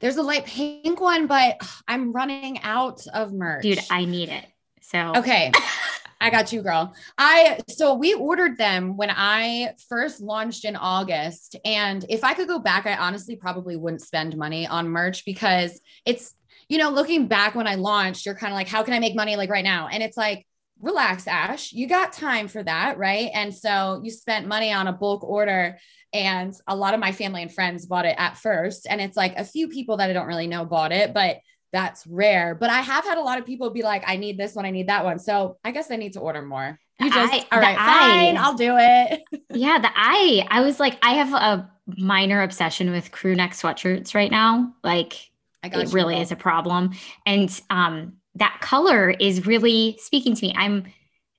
There's 0.00 0.16
a 0.16 0.22
light 0.22 0.46
pink 0.46 0.98
one, 0.98 1.26
but 1.26 1.60
I'm 1.88 2.12
running 2.12 2.62
out 2.62 3.06
of 3.12 3.34
merch. 3.34 3.62
Dude, 3.62 3.78
I 3.90 4.06
need 4.06 4.30
it. 4.30 4.46
So 4.80 5.12
okay. 5.16 5.52
I 6.20 6.30
got 6.30 6.50
you, 6.50 6.62
girl. 6.62 6.94
I 7.18 7.58
so 7.68 7.92
we 7.92 8.14
ordered 8.14 8.56
them 8.56 8.96
when 8.96 9.10
I 9.10 9.74
first 9.86 10.22
launched 10.22 10.64
in 10.64 10.76
August. 10.76 11.54
And 11.66 12.02
if 12.08 12.24
I 12.24 12.32
could 12.32 12.48
go 12.48 12.58
back, 12.58 12.86
I 12.86 12.96
honestly 12.96 13.36
probably 13.36 13.76
wouldn't 13.76 14.00
spend 14.00 14.34
money 14.34 14.66
on 14.66 14.88
merch 14.88 15.26
because 15.26 15.78
it's, 16.06 16.34
you 16.70 16.78
know, 16.78 16.88
looking 16.88 17.28
back 17.28 17.54
when 17.54 17.66
I 17.66 17.74
launched, 17.74 18.24
you're 18.24 18.34
kind 18.34 18.50
of 18.50 18.56
like, 18.56 18.66
how 18.68 18.82
can 18.82 18.94
I 18.94 18.98
make 18.98 19.14
money 19.14 19.36
like 19.36 19.50
right 19.50 19.62
now? 19.62 19.88
And 19.88 20.02
it's 20.02 20.16
like, 20.16 20.46
relax, 20.80 21.26
Ash, 21.26 21.72
you 21.72 21.88
got 21.88 22.12
time 22.12 22.48
for 22.48 22.62
that. 22.62 22.98
Right. 22.98 23.30
And 23.32 23.54
so 23.54 24.00
you 24.04 24.10
spent 24.10 24.46
money 24.46 24.72
on 24.72 24.86
a 24.86 24.92
bulk 24.92 25.24
order. 25.24 25.78
And 26.12 26.54
a 26.66 26.74
lot 26.74 26.94
of 26.94 27.00
my 27.00 27.12
family 27.12 27.42
and 27.42 27.52
friends 27.52 27.84
bought 27.84 28.06
it 28.06 28.14
at 28.16 28.38
first. 28.38 28.86
And 28.88 29.00
it's 29.00 29.16
like 29.16 29.36
a 29.36 29.44
few 29.44 29.68
people 29.68 29.98
that 29.98 30.08
I 30.08 30.12
don't 30.12 30.26
really 30.26 30.46
know 30.46 30.64
bought 30.64 30.92
it, 30.92 31.12
but 31.12 31.38
that's 31.72 32.06
rare. 32.06 32.54
But 32.54 32.70
I 32.70 32.80
have 32.80 33.04
had 33.04 33.18
a 33.18 33.22
lot 33.22 33.38
of 33.38 33.44
people 33.44 33.70
be 33.70 33.82
like, 33.82 34.02
I 34.06 34.16
need 34.16 34.38
this 34.38 34.54
one, 34.54 34.64
I 34.64 34.70
need 34.70 34.88
that 34.88 35.04
one. 35.04 35.18
So 35.18 35.58
I 35.62 35.72
guess 35.72 35.90
I 35.90 35.96
need 35.96 36.14
to 36.14 36.20
order 36.20 36.40
more. 36.42 36.78
You 36.98 37.10
just 37.10 37.34
I, 37.34 37.46
all 37.52 37.60
right, 37.60 37.76
fine, 37.76 38.36
I'll 38.38 38.54
do 38.54 38.76
it. 38.78 39.20
yeah, 39.50 39.78
the 39.78 39.90
I 39.94 40.46
I 40.48 40.62
was 40.62 40.80
like, 40.80 40.98
I 41.02 41.14
have 41.14 41.34
a 41.34 41.70
minor 41.86 42.42
obsession 42.42 42.90
with 42.90 43.12
crew 43.12 43.34
neck 43.34 43.52
sweatshirts 43.52 44.14
right 44.14 44.30
now. 44.30 44.74
Like 44.82 45.14
it 45.62 45.74
you, 45.74 45.88
really 45.90 46.18
is 46.18 46.32
a 46.32 46.36
problem. 46.36 46.92
And 47.26 47.60
um 47.68 48.14
that 48.36 48.58
color 48.60 49.10
is 49.10 49.46
really 49.46 49.98
speaking 50.00 50.34
to 50.34 50.46
me. 50.46 50.54
I'm 50.56 50.84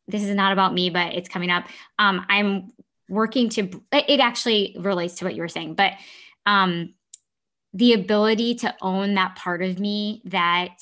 this 0.07 0.23
is 0.23 0.33
not 0.33 0.53
about 0.53 0.73
me, 0.73 0.89
but 0.89 1.13
it's 1.13 1.27
coming 1.27 1.49
up. 1.49 1.65
Um, 1.99 2.25
I'm 2.29 2.71
working 3.09 3.49
to 3.49 3.69
it 3.91 4.19
actually 4.19 4.75
relates 4.79 5.15
to 5.15 5.25
what 5.25 5.35
you 5.35 5.41
were 5.41 5.47
saying, 5.47 5.75
but 5.75 5.93
um 6.45 6.93
the 7.73 7.93
ability 7.93 8.55
to 8.55 8.75
own 8.81 9.15
that 9.15 9.35
part 9.35 9.61
of 9.61 9.79
me 9.79 10.21
that 10.25 10.77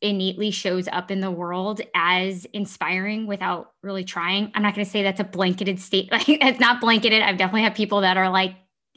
innately 0.00 0.50
shows 0.50 0.88
up 0.88 1.10
in 1.10 1.20
the 1.20 1.30
world 1.30 1.80
as 1.94 2.46
inspiring 2.46 3.26
without 3.26 3.72
really 3.82 4.04
trying. 4.04 4.50
I'm 4.54 4.62
not 4.62 4.74
going 4.74 4.84
to 4.84 4.90
say 4.90 5.02
that's 5.02 5.20
a 5.20 5.24
blanketed 5.24 5.80
state. 5.80 6.10
Like 6.12 6.28
it's 6.28 6.60
not 6.60 6.80
blanketed. 6.80 7.22
I've 7.22 7.36
definitely 7.36 7.62
had 7.62 7.74
people 7.74 8.00
that 8.02 8.16
are 8.16 8.30
like, 8.30 8.56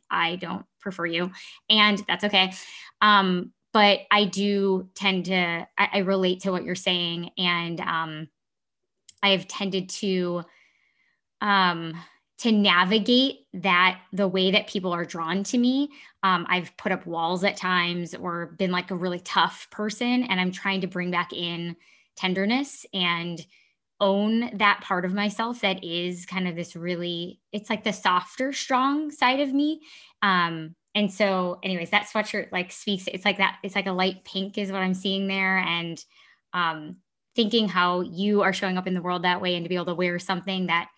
I 0.10 0.36
don't 0.38 0.66
prefer 0.80 1.06
you, 1.06 1.32
and 1.70 2.04
that's 2.08 2.24
okay. 2.24 2.54
Um, 3.02 3.52
but 3.74 4.00
I 4.12 4.26
do 4.26 4.90
tend 4.96 5.26
to, 5.26 5.36
I, 5.78 5.90
I, 5.94 5.98
relate 6.00 6.42
to 6.42 6.52
what 6.52 6.64
you're 6.64 6.76
saying, 6.76 7.32
and 7.38 7.80
um, 7.80 8.28
I 9.24 9.30
have 9.30 9.48
tended 9.48 9.90
to 9.90 10.44
um, 11.42 11.94
to 12.40 12.52
navigate 12.52 13.46
that 13.54 14.02
the 14.14 14.28
way 14.28 14.52
that 14.52 14.68
people 14.68 14.92
are 14.92 15.06
drawn 15.06 15.44
to 15.44 15.58
me. 15.60 15.90
Um, 16.24 16.46
I've 16.50 16.76
put 16.76 16.92
up 16.92 17.06
walls 17.06 17.44
at 17.44 17.56
times 17.56 18.16
or 18.16 18.56
been 18.58 18.72
like 18.72 18.90
a 18.90 18.96
really 18.96 19.20
tough 19.20 19.68
person, 19.72 20.24
and 20.24 20.40
I'm 20.40 20.52
trying 20.52 20.82
to 20.82 20.88
bring 20.88 21.12
back 21.12 21.34
in 21.34 21.76
tenderness 22.16 22.86
and 22.94 23.46
own 24.00 24.58
that 24.58 24.82
part 24.82 25.06
of 25.06 25.14
myself 25.14 25.62
that 25.62 25.84
is 25.84 26.26
kind 26.26 26.48
of 26.48 26.56
this 26.56 26.76
really, 26.76 27.40
it's 27.52 27.70
like 27.70 27.84
the 27.84 27.94
softer, 27.94 28.52
strong 28.52 29.12
side 29.12 29.40
of 29.40 29.54
me. 29.54 29.82
Um, 30.24 30.76
and 30.94 31.12
so, 31.12 31.60
anyways, 31.64 31.92
that 31.92 32.08
sweatshirt 32.08 32.52
like 32.52 32.72
speaks, 32.72 33.08
it's 33.08 33.24
like 33.24 33.38
that, 33.38 33.60
it's 33.64 33.76
like 33.76 33.88
a 33.88 33.94
light 33.94 34.24
pink 34.26 34.58
is 34.58 34.72
what 34.72 34.82
I'm 34.82 34.94
seeing 34.94 35.28
there. 35.28 35.58
And 35.58 36.04
um, 36.54 36.98
thinking 37.36 37.70
how 37.70 38.02
you 38.02 38.42
are 38.42 38.54
showing 38.54 38.78
up 38.78 38.88
in 38.88 38.94
the 38.94 39.02
world 39.02 39.24
that 39.24 39.42
way 39.42 39.56
and 39.56 39.64
to 39.64 39.70
be 39.70 39.76
able 39.76 39.86
to 39.86 39.96
wear 39.96 40.20
something 40.20 40.68
that 40.68 40.90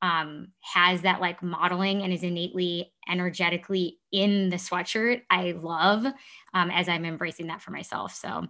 um, 0.00 0.48
has 0.60 1.02
that 1.02 1.20
like 1.20 1.42
modeling 1.42 2.02
and 2.02 2.12
is 2.12 2.22
innately 2.22 2.92
energetically 3.08 3.98
in 4.12 4.48
the 4.48 4.56
sweatshirt, 4.56 5.22
I 5.30 5.52
love 5.52 6.06
um, 6.54 6.70
as 6.70 6.88
I'm 6.88 7.04
embracing 7.04 7.48
that 7.48 7.62
for 7.62 7.70
myself. 7.70 8.14
So 8.14 8.46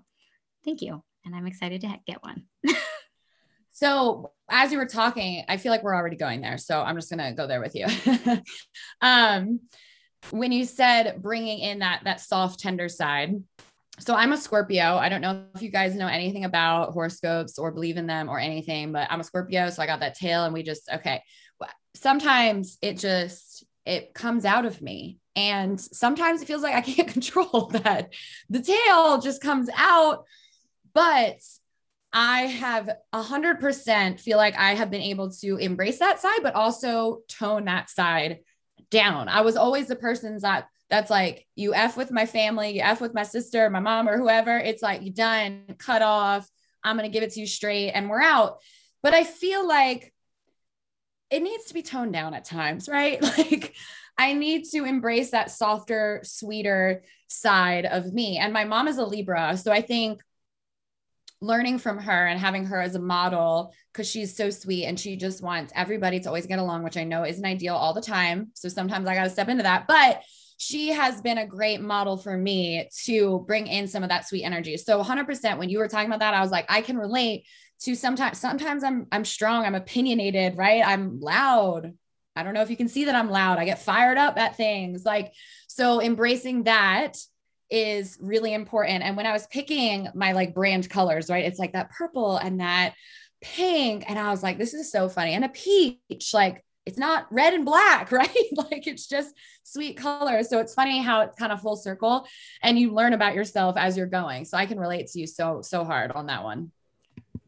thank 0.64 0.80
you. 0.80 1.02
And 1.24 1.34
I'm 1.34 1.46
excited 1.46 1.80
to 1.80 1.96
get 2.06 2.22
one. 2.22 2.44
so 3.72 4.32
as 4.48 4.70
you 4.72 4.78
were 4.78 4.86
talking, 4.86 5.44
I 5.48 5.56
feel 5.56 5.72
like 5.72 5.82
we're 5.82 5.94
already 5.94 6.16
going 6.16 6.40
there. 6.40 6.58
So 6.58 6.80
I'm 6.80 6.96
just 6.96 7.10
going 7.10 7.24
to 7.24 7.36
go 7.36 7.46
there 7.46 7.60
with 7.60 7.74
you. 7.74 7.86
um, 9.00 9.60
when 10.30 10.52
you 10.52 10.64
said 10.64 11.20
bringing 11.22 11.58
in 11.58 11.80
that, 11.80 12.02
that 12.04 12.20
soft, 12.20 12.60
tender 12.60 12.88
side, 12.88 13.42
so 14.00 14.14
I'm 14.14 14.32
a 14.32 14.36
Scorpio. 14.36 14.96
I 14.96 15.08
don't 15.08 15.20
know 15.20 15.44
if 15.54 15.62
you 15.62 15.70
guys 15.70 15.94
know 15.94 16.08
anything 16.08 16.44
about 16.44 16.92
horoscopes 16.92 17.58
or 17.58 17.70
believe 17.70 17.96
in 17.96 18.06
them 18.06 18.28
or 18.28 18.40
anything, 18.40 18.90
but 18.92 19.06
I'm 19.10 19.20
a 19.20 19.24
Scorpio. 19.24 19.70
So 19.70 19.82
I 19.82 19.86
got 19.86 20.00
that 20.00 20.16
tail 20.16 20.44
and 20.44 20.52
we 20.52 20.62
just, 20.62 20.88
okay. 20.92 21.22
Sometimes 21.94 22.76
it 22.82 22.98
just, 22.98 23.64
it 23.86 24.12
comes 24.12 24.44
out 24.44 24.64
of 24.64 24.82
me. 24.82 25.20
And 25.36 25.80
sometimes 25.80 26.42
it 26.42 26.46
feels 26.46 26.62
like 26.62 26.74
I 26.74 26.80
can't 26.80 27.08
control 27.12 27.70
that. 27.72 28.12
The 28.50 28.62
tail 28.62 29.20
just 29.20 29.40
comes 29.40 29.70
out. 29.76 30.24
But 30.92 31.38
I 32.12 32.42
have 32.42 32.90
a 33.12 33.22
hundred 33.22 33.60
percent 33.60 34.20
feel 34.20 34.38
like 34.38 34.56
I 34.56 34.74
have 34.74 34.90
been 34.90 35.02
able 35.02 35.30
to 35.30 35.56
embrace 35.56 35.98
that 35.98 36.20
side, 36.20 36.40
but 36.42 36.54
also 36.54 37.20
tone 37.28 37.64
that 37.64 37.90
side 37.90 38.38
down. 38.94 39.28
I 39.28 39.40
was 39.40 39.56
always 39.56 39.88
the 39.88 39.96
person 39.96 40.38
that 40.38 40.68
that's 40.88 41.10
like 41.10 41.46
you 41.56 41.74
F 41.74 41.96
with 41.96 42.12
my 42.12 42.26
family, 42.26 42.70
you 42.70 42.82
F 42.82 43.00
with 43.00 43.12
my 43.12 43.24
sister, 43.24 43.68
my 43.68 43.80
mom, 43.80 44.08
or 44.08 44.16
whoever. 44.16 44.56
It's 44.56 44.82
like 44.82 45.02
you 45.02 45.10
done, 45.10 45.64
cut 45.78 46.02
off. 46.02 46.48
I'm 46.84 46.96
to 46.98 47.08
give 47.08 47.22
it 47.22 47.32
to 47.32 47.40
you 47.40 47.46
straight 47.46 47.90
and 47.90 48.08
we're 48.08 48.22
out. 48.22 48.58
But 49.02 49.12
I 49.12 49.24
feel 49.24 49.66
like 49.66 50.14
it 51.30 51.42
needs 51.42 51.64
to 51.64 51.74
be 51.74 51.82
toned 51.82 52.12
down 52.12 52.34
at 52.34 52.44
times, 52.44 52.88
right? 52.88 53.20
Like 53.36 53.74
I 54.16 54.32
need 54.34 54.66
to 54.70 54.84
embrace 54.84 55.32
that 55.32 55.50
softer, 55.50 56.20
sweeter 56.22 57.02
side 57.26 57.84
of 57.84 58.12
me. 58.12 58.38
And 58.38 58.52
my 58.52 58.64
mom 58.64 58.86
is 58.86 58.98
a 58.98 59.04
Libra. 59.04 59.56
So 59.56 59.72
I 59.72 59.80
think 59.80 60.22
learning 61.44 61.78
from 61.78 61.98
her 61.98 62.26
and 62.26 62.40
having 62.40 62.64
her 62.64 62.80
as 62.80 62.94
a 62.94 63.00
model 63.00 63.72
because 63.92 64.08
she's 64.08 64.36
so 64.36 64.50
sweet 64.50 64.86
and 64.86 64.98
she 64.98 65.16
just 65.16 65.42
wants 65.42 65.72
everybody 65.76 66.18
to 66.20 66.28
always 66.28 66.46
get 66.46 66.58
along, 66.58 66.82
which 66.82 66.96
I 66.96 67.04
know 67.04 67.24
isn't 67.24 67.44
ideal 67.44 67.74
all 67.74 67.92
the 67.92 68.00
time. 68.00 68.50
So 68.54 68.68
sometimes 68.68 69.06
I 69.06 69.14
got 69.14 69.24
to 69.24 69.30
step 69.30 69.48
into 69.48 69.62
that. 69.62 69.86
But 69.86 70.22
she 70.56 70.88
has 70.88 71.20
been 71.20 71.38
a 71.38 71.46
great 71.46 71.80
model 71.80 72.16
for 72.16 72.36
me 72.36 72.88
to 73.04 73.44
bring 73.46 73.66
in 73.66 73.86
some 73.86 74.02
of 74.02 74.08
that 74.08 74.26
sweet 74.26 74.44
energy. 74.44 74.76
So 74.76 75.02
100% 75.02 75.58
when 75.58 75.68
you 75.68 75.78
were 75.78 75.88
talking 75.88 76.08
about 76.08 76.20
that, 76.20 76.34
I 76.34 76.40
was 76.40 76.50
like, 76.50 76.66
I 76.68 76.80
can 76.80 76.96
relate 76.96 77.46
to 77.80 77.94
sometimes 77.94 78.38
sometimes 78.38 78.84
I'm 78.84 79.06
I'm 79.12 79.24
strong, 79.24 79.64
I'm 79.64 79.74
opinionated, 79.74 80.56
right? 80.56 80.82
I'm 80.86 81.20
loud. 81.20 81.92
I 82.36 82.42
don't 82.42 82.54
know 82.54 82.62
if 82.62 82.70
you 82.70 82.76
can 82.76 82.88
see 82.88 83.04
that 83.04 83.14
I'm 83.14 83.30
loud. 83.30 83.58
I 83.58 83.64
get 83.64 83.82
fired 83.82 84.16
up 84.16 84.38
at 84.38 84.56
things. 84.56 85.04
Like 85.04 85.32
so 85.68 86.00
embracing 86.00 86.64
that 86.64 87.16
is 87.74 88.16
really 88.20 88.54
important. 88.54 89.02
And 89.02 89.16
when 89.16 89.26
I 89.26 89.32
was 89.32 89.48
picking 89.48 90.06
my 90.14 90.30
like 90.30 90.54
brand 90.54 90.88
colors, 90.88 91.28
right? 91.28 91.44
It's 91.44 91.58
like 91.58 91.72
that 91.72 91.90
purple 91.90 92.36
and 92.36 92.60
that 92.60 92.94
pink 93.40 94.04
and 94.08 94.16
I 94.16 94.30
was 94.30 94.42
like 94.42 94.56
this 94.56 94.72
is 94.72 94.90
so 94.90 95.06
funny 95.06 95.34
and 95.34 95.44
a 95.44 95.50
peach 95.50 96.32
like 96.32 96.64
it's 96.86 96.96
not 96.96 97.26
red 97.30 97.52
and 97.52 97.64
black, 97.64 98.12
right? 98.20 98.28
like 98.56 98.86
it's 98.86 99.08
just 99.08 99.34
sweet 99.64 99.96
colors. 99.96 100.48
So 100.50 100.60
it's 100.60 100.72
funny 100.72 101.02
how 101.02 101.22
it's 101.22 101.36
kind 101.36 101.50
of 101.50 101.60
full 101.60 101.76
circle 101.76 102.26
and 102.62 102.78
you 102.78 102.92
learn 102.94 103.12
about 103.12 103.34
yourself 103.34 103.76
as 103.76 103.96
you're 103.96 104.06
going. 104.06 104.44
So 104.44 104.56
I 104.56 104.66
can 104.66 104.78
relate 104.78 105.08
to 105.08 105.18
you 105.18 105.26
so 105.26 105.60
so 105.60 105.82
hard 105.84 106.12
on 106.12 106.26
that 106.26 106.44
one. 106.44 106.70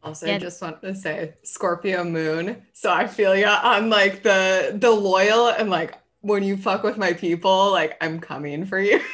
Also, 0.03 0.27
yeah. 0.27 0.37
I 0.37 0.39
just 0.39 0.61
want 0.61 0.83
to 0.83 0.95
say 0.95 1.35
Scorpio 1.45 2.03
moon. 2.03 2.63
So 2.73 2.93
I 2.93 3.07
feel 3.07 3.37
you 3.37 3.47
on 3.47 3.91
like 3.91 4.25
the 4.25 4.77
the 4.77 4.91
loyal 4.91 5.49
and 5.49 5.71
like 5.71 5.99
when 6.21 6.43
you 6.43 6.57
fuck 6.57 6.83
with 6.83 6.99
my 6.99 7.13
people, 7.13 7.71
like 7.71 7.97
I'm 8.01 8.19
coming 8.19 8.65
for 8.65 8.81
you. 8.81 9.01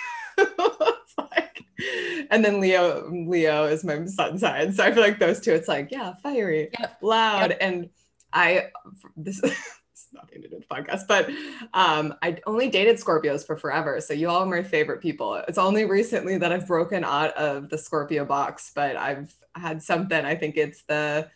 and 2.32 2.42
then 2.42 2.60
Leo, 2.60 3.08
Leo 3.10 3.64
is 3.66 3.84
my 3.84 4.06
sun 4.06 4.38
sign. 4.38 4.72
So 4.72 4.82
I 4.82 4.90
feel 4.90 5.02
like 5.02 5.18
those 5.18 5.38
two, 5.38 5.52
it's 5.52 5.68
like, 5.68 5.92
yeah, 5.92 6.14
fiery, 6.22 6.70
yep. 6.80 6.96
loud. 7.02 7.50
Yep. 7.50 7.58
And 7.60 7.90
I 8.32 8.68
this 9.16 9.38
is 9.44 10.06
nothing 10.14 10.40
to 10.40 10.48
do 10.48 10.56
with 10.56 10.66
the 10.66 10.74
podcast, 10.74 11.06
but 11.06 11.28
um, 11.74 12.14
I 12.22 12.38
only 12.46 12.70
dated 12.70 12.96
Scorpios 12.96 13.46
for 13.46 13.58
forever. 13.58 14.00
So 14.00 14.14
you 14.14 14.30
all 14.30 14.42
are 14.42 14.46
my 14.46 14.62
favorite 14.62 15.02
people. 15.02 15.34
It's 15.46 15.58
only 15.58 15.84
recently 15.84 16.38
that 16.38 16.52
I've 16.52 16.66
broken 16.66 17.04
out 17.04 17.34
of 17.34 17.68
the 17.68 17.76
Scorpio 17.76 18.24
box, 18.24 18.72
but 18.74 18.96
I've 18.96 19.34
had 19.54 19.82
something. 19.82 20.24
I 20.24 20.34
think 20.34 20.56
it's 20.56 20.82
the 20.84 21.28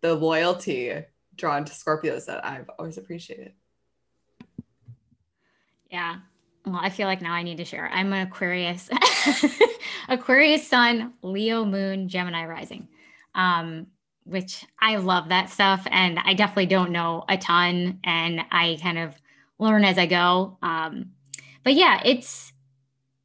the 0.00 0.14
loyalty 0.14 1.04
drawn 1.36 1.64
to 1.64 1.72
Scorpios 1.72 2.26
that 2.26 2.44
I've 2.44 2.68
always 2.76 2.98
appreciated. 2.98 3.52
Yeah. 5.88 6.16
Well, 6.66 6.80
I 6.80 6.90
feel 6.90 7.06
like 7.06 7.22
now 7.22 7.32
I 7.32 7.42
need 7.42 7.56
to 7.56 7.64
share. 7.64 7.88
I'm 7.92 8.12
an 8.12 8.26
Aquarius, 8.26 8.90
Aquarius 10.08 10.66
Sun, 10.66 11.14
Leo 11.22 11.64
Moon, 11.64 12.08
Gemini 12.08 12.44
Rising. 12.46 12.88
Um, 13.34 13.86
which 14.24 14.64
I 14.80 14.96
love 14.96 15.28
that 15.28 15.50
stuff. 15.50 15.86
And 15.90 16.18
I 16.18 16.34
definitely 16.34 16.66
don't 16.66 16.92
know 16.92 17.24
a 17.28 17.36
ton 17.36 17.98
and 18.04 18.40
I 18.50 18.78
kind 18.80 18.98
of 18.98 19.14
learn 19.58 19.84
as 19.84 19.98
I 19.98 20.06
go. 20.06 20.56
Um, 20.62 21.10
but 21.64 21.74
yeah, 21.74 22.00
it's 22.04 22.52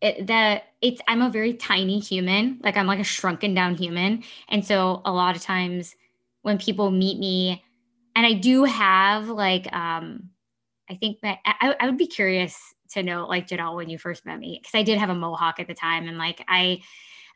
it, 0.01 0.27
that 0.27 0.63
it's, 0.81 1.01
I'm 1.07 1.21
a 1.21 1.29
very 1.29 1.53
tiny 1.53 1.99
human. 1.99 2.59
Like 2.63 2.77
I'm 2.77 2.87
like 2.87 2.99
a 2.99 3.03
shrunken 3.03 3.53
down 3.53 3.75
human. 3.75 4.23
And 4.49 4.65
so 4.65 5.01
a 5.05 5.11
lot 5.11 5.35
of 5.35 5.41
times 5.41 5.95
when 6.41 6.57
people 6.57 6.91
meet 6.91 7.19
me, 7.19 7.63
and 8.15 8.25
I 8.25 8.33
do 8.33 8.63
have 8.63 9.27
like, 9.27 9.71
um, 9.73 10.29
I 10.89 10.95
think 10.95 11.19
that 11.21 11.39
I, 11.45 11.75
I 11.79 11.85
would 11.87 11.97
be 11.97 12.07
curious 12.07 12.74
to 12.91 13.03
know 13.03 13.25
like 13.27 13.47
Janelle 13.47 13.75
when 13.75 13.89
you 13.89 13.97
first 13.97 14.25
met 14.25 14.39
me, 14.39 14.59
because 14.61 14.77
I 14.77 14.83
did 14.83 14.97
have 14.97 15.09
a 15.09 15.15
mohawk 15.15 15.59
at 15.59 15.67
the 15.67 15.73
time. 15.73 16.07
And 16.07 16.17
like, 16.17 16.43
I, 16.47 16.81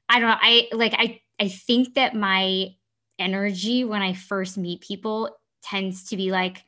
I 0.07 0.19
don't 0.19 0.29
know, 0.29 0.37
I 0.39 0.67
like, 0.71 0.93
I, 0.97 1.21
I 1.39 1.47
think 1.47 1.95
that 1.95 2.15
my 2.15 2.69
energy 3.17 3.83
when 3.83 4.01
I 4.01 4.13
first 4.13 4.57
meet 4.57 4.81
people 4.81 5.37
tends 5.61 6.05
to 6.05 6.17
be 6.17 6.31
like, 6.31 6.63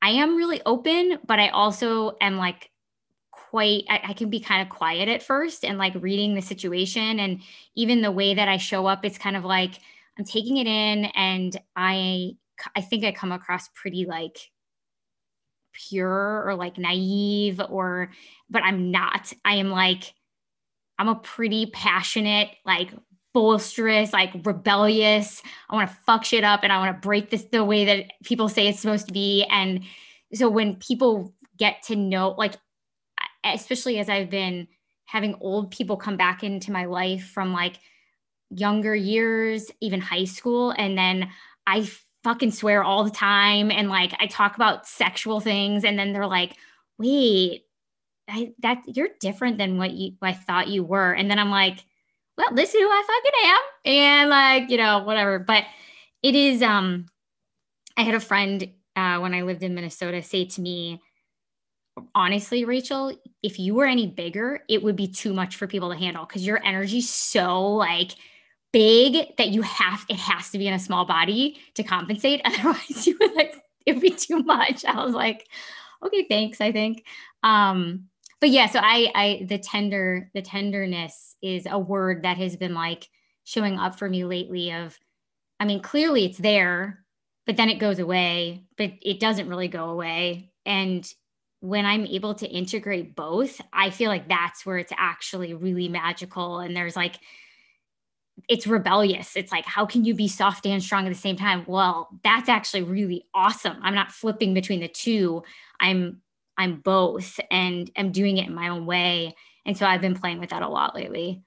I 0.00 0.10
am 0.10 0.36
really 0.36 0.60
open, 0.66 1.18
but 1.26 1.38
I 1.38 1.48
also 1.48 2.16
am 2.20 2.36
like 2.36 2.70
quite, 3.30 3.84
I, 3.88 4.00
I, 4.08 4.12
can 4.14 4.30
be 4.30 4.40
kind 4.40 4.62
of 4.62 4.68
quiet 4.68 5.08
at 5.08 5.22
first 5.22 5.64
and 5.64 5.78
like 5.78 5.94
reading 5.96 6.34
the 6.34 6.40
situation. 6.40 7.20
And 7.20 7.42
even 7.74 8.02
the 8.02 8.10
way 8.10 8.34
that 8.34 8.48
I 8.48 8.56
show 8.56 8.86
up, 8.86 9.04
it's 9.04 9.18
kind 9.18 9.36
of 9.36 9.44
like 9.44 9.74
I'm 10.18 10.24
taking 10.24 10.56
it 10.56 10.66
in 10.66 11.06
and 11.14 11.56
I, 11.76 12.32
I 12.74 12.80
think 12.80 13.04
I 13.04 13.12
come 13.12 13.32
across 13.32 13.68
pretty 13.74 14.06
like 14.06 14.38
pure 15.72 16.44
or 16.46 16.54
like 16.54 16.78
naive 16.78 17.60
or, 17.68 18.10
but 18.50 18.62
I'm 18.62 18.90
not. 18.90 19.32
I 19.44 19.56
am 19.56 19.70
like, 19.70 20.14
I'm 20.98 21.08
a 21.08 21.16
pretty 21.16 21.66
passionate, 21.66 22.50
like 22.64 22.90
boisterous, 23.34 24.12
like 24.12 24.30
rebellious. 24.44 25.42
I 25.68 25.74
want 25.74 25.90
to 25.90 25.96
fuck 26.06 26.24
shit 26.24 26.44
up 26.44 26.60
and 26.62 26.72
I 26.72 26.78
want 26.78 26.94
to 26.94 27.06
break 27.06 27.30
this 27.30 27.44
the 27.44 27.64
way 27.64 27.84
that 27.86 28.12
people 28.24 28.48
say 28.48 28.68
it's 28.68 28.80
supposed 28.80 29.06
to 29.08 29.12
be. 29.12 29.44
And 29.50 29.84
so 30.34 30.48
when 30.48 30.76
people 30.76 31.34
get 31.58 31.82
to 31.84 31.96
know, 31.96 32.34
like, 32.38 32.54
especially 33.44 33.98
as 33.98 34.08
I've 34.08 34.30
been 34.30 34.68
having 35.04 35.34
old 35.40 35.70
people 35.70 35.96
come 35.96 36.16
back 36.16 36.42
into 36.42 36.72
my 36.72 36.84
life 36.84 37.24
from 37.24 37.52
like 37.52 37.76
younger 38.50 38.94
years, 38.94 39.70
even 39.80 40.00
high 40.00 40.24
school, 40.24 40.70
and 40.70 40.96
then 40.96 41.30
I 41.66 41.88
fucking 42.24 42.52
swear 42.52 42.82
all 42.82 43.04
the 43.04 43.10
time 43.10 43.70
and 43.70 43.88
like 43.88 44.14
I 44.18 44.26
talk 44.26 44.54
about 44.56 44.86
sexual 44.86 45.40
things, 45.40 45.84
and 45.84 45.98
then 45.98 46.12
they're 46.12 46.26
like, 46.26 46.56
wait, 46.98 47.64
I, 48.28 48.52
that 48.60 48.82
you're 48.86 49.10
different 49.20 49.58
than 49.58 49.78
what 49.78 49.92
you 49.92 50.12
I 50.22 50.32
thought 50.32 50.68
you 50.68 50.84
were. 50.84 51.12
And 51.12 51.30
then 51.30 51.38
I'm 51.38 51.50
like, 51.50 51.84
well, 52.38 52.52
listen 52.52 52.80
who 52.80 52.88
I 52.88 53.02
fucking 53.06 53.48
am. 53.48 53.60
And 53.94 54.30
like, 54.30 54.70
you 54.70 54.76
know, 54.76 55.02
whatever. 55.02 55.38
But 55.38 55.64
it 56.22 56.34
is, 56.34 56.62
um, 56.62 57.06
I 57.96 58.02
had 58.02 58.14
a 58.14 58.20
friend 58.20 58.70
uh, 58.96 59.18
when 59.18 59.34
I 59.34 59.42
lived 59.42 59.62
in 59.62 59.74
Minnesota 59.74 60.22
say 60.22 60.44
to 60.46 60.60
me, 60.60 61.00
honestly, 62.14 62.64
Rachel, 62.64 63.12
if 63.42 63.58
you 63.58 63.74
were 63.74 63.84
any 63.84 64.06
bigger, 64.06 64.62
it 64.68 64.82
would 64.82 64.96
be 64.96 65.08
too 65.08 65.34
much 65.34 65.56
for 65.56 65.66
people 65.66 65.90
to 65.90 65.98
handle 65.98 66.24
because 66.24 66.46
your 66.46 66.64
energy's 66.64 67.10
so 67.10 67.62
like 67.66 68.12
big 68.72 69.36
that 69.36 69.48
you 69.48 69.62
have 69.62 70.04
it 70.08 70.16
has 70.16 70.50
to 70.50 70.58
be 70.58 70.66
in 70.66 70.74
a 70.74 70.78
small 70.78 71.04
body 71.04 71.58
to 71.74 71.82
compensate. 71.82 72.40
Otherwise, 72.44 73.06
you 73.06 73.16
would 73.20 73.34
like 73.34 73.56
it 73.86 73.94
would 73.94 74.02
be 74.02 74.10
too 74.10 74.42
much. 74.42 74.84
I 74.84 75.04
was 75.04 75.14
like, 75.14 75.46
okay, 76.04 76.26
thanks, 76.28 76.60
I 76.60 76.72
think. 76.72 77.04
Um, 77.42 78.08
but 78.40 78.50
yeah, 78.50 78.66
so 78.66 78.80
I 78.82 79.10
I 79.14 79.46
the 79.48 79.58
tender, 79.58 80.30
the 80.34 80.42
tenderness 80.42 81.36
is 81.42 81.66
a 81.70 81.78
word 81.78 82.22
that 82.22 82.38
has 82.38 82.56
been 82.56 82.74
like 82.74 83.08
showing 83.44 83.78
up 83.78 83.98
for 83.98 84.08
me 84.08 84.24
lately 84.24 84.72
of 84.72 84.98
I 85.60 85.64
mean, 85.64 85.80
clearly 85.80 86.24
it's 86.24 86.38
there, 86.38 87.04
but 87.46 87.56
then 87.56 87.68
it 87.68 87.78
goes 87.78 88.00
away, 88.00 88.64
but 88.76 88.92
it 89.00 89.20
doesn't 89.20 89.48
really 89.48 89.68
go 89.68 89.90
away. 89.90 90.50
And 90.66 91.08
when 91.60 91.86
I'm 91.86 92.04
able 92.06 92.34
to 92.34 92.48
integrate 92.48 93.14
both, 93.14 93.60
I 93.72 93.90
feel 93.90 94.08
like 94.08 94.28
that's 94.28 94.66
where 94.66 94.78
it's 94.78 94.92
actually 94.96 95.54
really 95.54 95.88
magical. 95.88 96.58
And 96.58 96.76
there's 96.76 96.96
like, 96.96 97.20
it's 98.48 98.66
rebellious. 98.66 99.36
It's 99.36 99.52
like, 99.52 99.64
how 99.64 99.86
can 99.86 100.04
you 100.04 100.14
be 100.14 100.28
soft 100.28 100.66
and 100.66 100.82
strong 100.82 101.06
at 101.06 101.12
the 101.12 101.18
same 101.18 101.36
time? 101.36 101.64
Well, 101.66 102.08
that's 102.24 102.48
actually 102.48 102.82
really 102.82 103.26
awesome. 103.34 103.76
I'm 103.82 103.94
not 103.94 104.12
flipping 104.12 104.54
between 104.54 104.80
the 104.80 104.88
two. 104.88 105.42
I'm 105.80 106.20
I'm 106.58 106.80
both 106.80 107.40
and 107.50 107.90
I'm 107.96 108.12
doing 108.12 108.36
it 108.36 108.46
in 108.46 108.54
my 108.54 108.68
own 108.68 108.84
way. 108.84 109.34
And 109.64 109.76
so 109.76 109.86
I've 109.86 110.00
been 110.00 110.14
playing 110.14 110.38
with 110.38 110.50
that 110.50 110.62
a 110.62 110.68
lot 110.68 110.94
lately. 110.94 111.42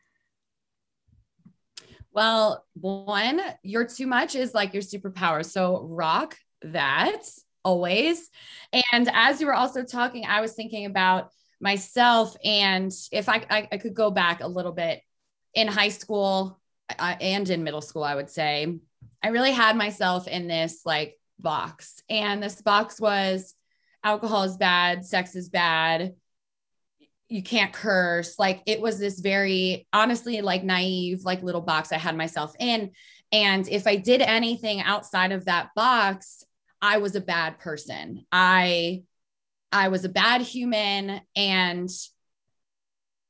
Well, 2.12 2.66
one, 2.74 3.42
you're 3.62 3.86
too 3.86 4.08
much 4.08 4.36
is 4.36 4.54
like 4.54 4.74
your 4.74 4.82
superpower. 4.82 5.46
So 5.46 5.84
rock 5.84 6.38
that 6.62 7.22
always. 7.64 8.30
And 8.94 9.10
as 9.14 9.42
you 9.42 9.48
were 9.48 9.54
also 9.54 9.84
talking, 9.84 10.26
I 10.26 10.42
was 10.42 10.54
thinking 10.54 10.86
about 10.86 11.32
myself. 11.60 12.36
And 12.44 12.92
if 13.12 13.28
I, 13.28 13.46
I, 13.50 13.68
I 13.72 13.78
could 13.78 13.94
go 13.94 14.12
back 14.12 14.42
a 14.42 14.48
little 14.48 14.72
bit 14.72 15.02
in 15.54 15.68
high 15.68 15.90
school 15.90 16.60
uh, 16.90 17.16
and 17.20 17.50
in 17.50 17.64
middle 17.64 17.82
school, 17.82 18.04
I 18.04 18.16
would 18.16 18.30
say, 18.30 18.80
I 19.24 19.30
really 19.30 19.52
had 19.52 19.76
myself 19.76 20.28
in 20.28 20.48
this 20.48 20.82
like 20.86 21.20
box. 21.40 22.02
And 22.10 22.42
this 22.42 22.62
box 22.62 23.00
was 23.00 23.54
alcohol 24.04 24.44
is 24.44 24.58
bad, 24.58 25.06
sex 25.06 25.36
is 25.36 25.50
bad, 25.50 26.14
you 27.28 27.42
can't 27.42 27.74
curse. 27.74 28.38
Like 28.38 28.62
it 28.66 28.82
was 28.82 29.00
this 29.00 29.20
very 29.20 29.88
honestly 29.92 30.42
like 30.42 30.64
naive 30.64 31.26
like 31.26 31.42
little 31.42 31.62
box 31.62 31.92
I 31.92 31.98
had 31.98 32.16
myself 32.16 32.54
in. 32.60 32.92
And 33.32 33.68
if 33.68 33.88
I 33.88 33.96
did 33.96 34.22
anything 34.22 34.82
outside 34.82 35.32
of 35.32 35.46
that 35.46 35.70
box, 35.76 36.44
I 36.82 37.00
was 37.00 37.16
a 37.16 37.22
bad 37.22 37.60
person. 37.60 38.26
I 38.32 39.04
I 39.72 39.88
was 39.88 40.06
a 40.06 40.10
bad 40.10 40.42
human 40.42 41.22
and 41.36 41.90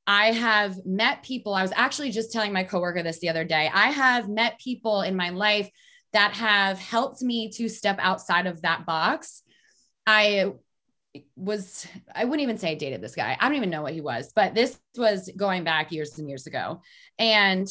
I 0.08 0.32
have 0.32 0.86
met 0.86 1.24
people. 1.24 1.54
I 1.54 1.62
was 1.62 1.74
actually 1.76 2.12
just 2.12 2.32
telling 2.32 2.54
my 2.54 2.64
coworker 2.64 3.02
this 3.02 3.20
the 3.20 3.30
other 3.30 3.44
day. 3.44 3.70
I 3.74 3.88
have 3.88 4.30
met 4.30 4.60
people 4.60 5.02
in 5.02 5.16
my 5.16 5.30
life 5.30 5.70
that 6.14 6.34
have 6.34 6.78
helped 6.78 7.22
me 7.22 7.50
to 7.52 7.68
step 7.68 7.98
outside 8.00 8.48
of 8.48 8.62
that 8.62 8.86
box 8.86 9.42
I 10.08 10.54
was 11.36 11.88
I 12.14 12.26
wouldn't 12.26 12.44
even 12.44 12.58
say 12.58 12.72
I 12.72 12.76
dated 12.76 13.02
this 13.02 13.16
guy. 13.16 13.38
I 13.40 13.48
don't 13.48 13.58
even 13.58 13.70
know 13.70 13.82
what 13.82 13.94
he 13.94 14.02
was, 14.02 14.32
but 14.36 14.54
this 14.54 14.80
was 14.98 15.30
going 15.36 15.64
back 15.64 15.92
years 15.92 16.18
and 16.20 16.28
years 16.28 16.48
ago. 16.48 16.82
And 17.18 17.68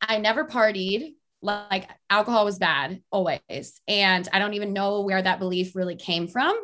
I 0.00 0.18
never 0.18 0.44
partied. 0.44 1.14
Like 1.42 1.88
alcohol 2.10 2.44
was 2.44 2.58
bad 2.58 3.02
always. 3.10 3.80
And 3.86 4.28
I 4.32 4.38
don't 4.38 4.54
even 4.54 4.72
know 4.72 5.02
where 5.02 5.20
that 5.20 5.38
belief 5.38 5.76
really 5.76 5.96
came 5.96 6.28
from. 6.28 6.58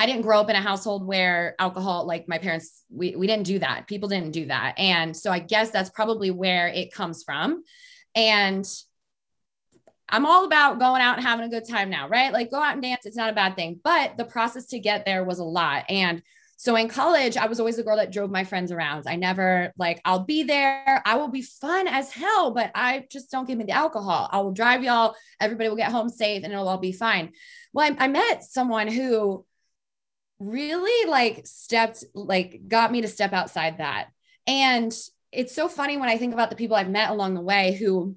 I 0.00 0.06
didn't 0.06 0.22
grow 0.22 0.40
up 0.40 0.48
in 0.48 0.56
a 0.56 0.62
household 0.62 1.06
where 1.06 1.54
alcohol, 1.58 2.06
like 2.06 2.26
my 2.26 2.38
parents, 2.38 2.84
we, 2.88 3.14
we 3.16 3.26
didn't 3.26 3.44
do 3.44 3.58
that. 3.58 3.86
People 3.86 4.08
didn't 4.08 4.30
do 4.30 4.46
that. 4.46 4.78
And 4.78 5.14
so 5.14 5.30
I 5.30 5.40
guess 5.40 5.70
that's 5.70 5.90
probably 5.90 6.30
where 6.30 6.68
it 6.68 6.90
comes 6.90 7.22
from. 7.22 7.62
And 8.14 8.66
I'm 10.08 10.24
all 10.24 10.46
about 10.46 10.78
going 10.78 11.02
out 11.02 11.18
and 11.18 11.26
having 11.26 11.44
a 11.44 11.50
good 11.50 11.68
time 11.68 11.90
now, 11.90 12.08
right? 12.08 12.32
Like 12.32 12.50
go 12.50 12.62
out 12.62 12.72
and 12.72 12.82
dance. 12.82 13.04
It's 13.04 13.14
not 13.14 13.28
a 13.28 13.34
bad 13.34 13.56
thing. 13.56 13.78
But 13.84 14.16
the 14.16 14.24
process 14.24 14.64
to 14.68 14.78
get 14.78 15.04
there 15.04 15.22
was 15.22 15.38
a 15.38 15.44
lot. 15.44 15.84
And 15.90 16.22
so 16.56 16.76
in 16.76 16.88
college, 16.88 17.36
I 17.36 17.44
was 17.44 17.60
always 17.60 17.76
the 17.76 17.82
girl 17.82 17.98
that 17.98 18.10
drove 18.10 18.30
my 18.30 18.44
friends 18.44 18.72
around. 18.72 19.04
I 19.06 19.16
never 19.16 19.70
like, 19.76 20.00
I'll 20.06 20.24
be 20.24 20.44
there. 20.44 21.02
I 21.04 21.16
will 21.16 21.28
be 21.28 21.42
fun 21.42 21.86
as 21.86 22.10
hell, 22.10 22.52
but 22.52 22.70
I 22.74 23.04
just 23.10 23.30
don't 23.30 23.46
give 23.46 23.58
me 23.58 23.64
the 23.64 23.72
alcohol. 23.72 24.30
I 24.32 24.40
will 24.40 24.52
drive 24.52 24.82
y'all. 24.82 25.14
Everybody 25.40 25.68
will 25.68 25.76
get 25.76 25.92
home 25.92 26.08
safe 26.08 26.42
and 26.42 26.54
it'll 26.54 26.68
all 26.68 26.78
be 26.78 26.92
fine. 26.92 27.32
Well, 27.74 27.94
I, 27.98 28.04
I 28.04 28.08
met 28.08 28.44
someone 28.44 28.88
who 28.88 29.44
really 30.40 31.08
like 31.08 31.46
stepped, 31.46 32.02
like 32.14 32.62
got 32.66 32.90
me 32.90 33.02
to 33.02 33.08
step 33.08 33.32
outside 33.32 33.78
that. 33.78 34.08
And 34.46 34.92
it's 35.30 35.54
so 35.54 35.68
funny 35.68 35.96
when 35.96 36.08
I 36.08 36.16
think 36.16 36.34
about 36.34 36.50
the 36.50 36.56
people 36.56 36.76
I've 36.76 36.90
met 36.90 37.10
along 37.10 37.34
the 37.34 37.40
way 37.40 37.76
who 37.76 38.16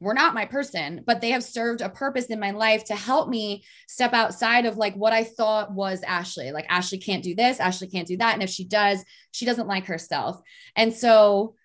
were 0.00 0.14
not 0.14 0.34
my 0.34 0.44
person, 0.44 1.02
but 1.04 1.20
they 1.20 1.30
have 1.30 1.42
served 1.42 1.80
a 1.80 1.88
purpose 1.88 2.26
in 2.26 2.38
my 2.38 2.52
life 2.52 2.84
to 2.84 2.94
help 2.94 3.28
me 3.28 3.64
step 3.88 4.12
outside 4.12 4.64
of 4.64 4.76
like 4.76 4.94
what 4.94 5.12
I 5.12 5.24
thought 5.24 5.72
was 5.72 6.02
Ashley. 6.04 6.52
Like, 6.52 6.66
Ashley 6.68 6.98
can't 6.98 7.24
do 7.24 7.34
this, 7.34 7.60
Ashley 7.60 7.88
can't 7.88 8.06
do 8.06 8.16
that. 8.18 8.34
And 8.34 8.42
if 8.42 8.50
she 8.50 8.64
does, 8.64 9.04
she 9.32 9.44
doesn't 9.44 9.66
like 9.66 9.86
herself. 9.86 10.40
And 10.76 10.94
so 10.94 11.56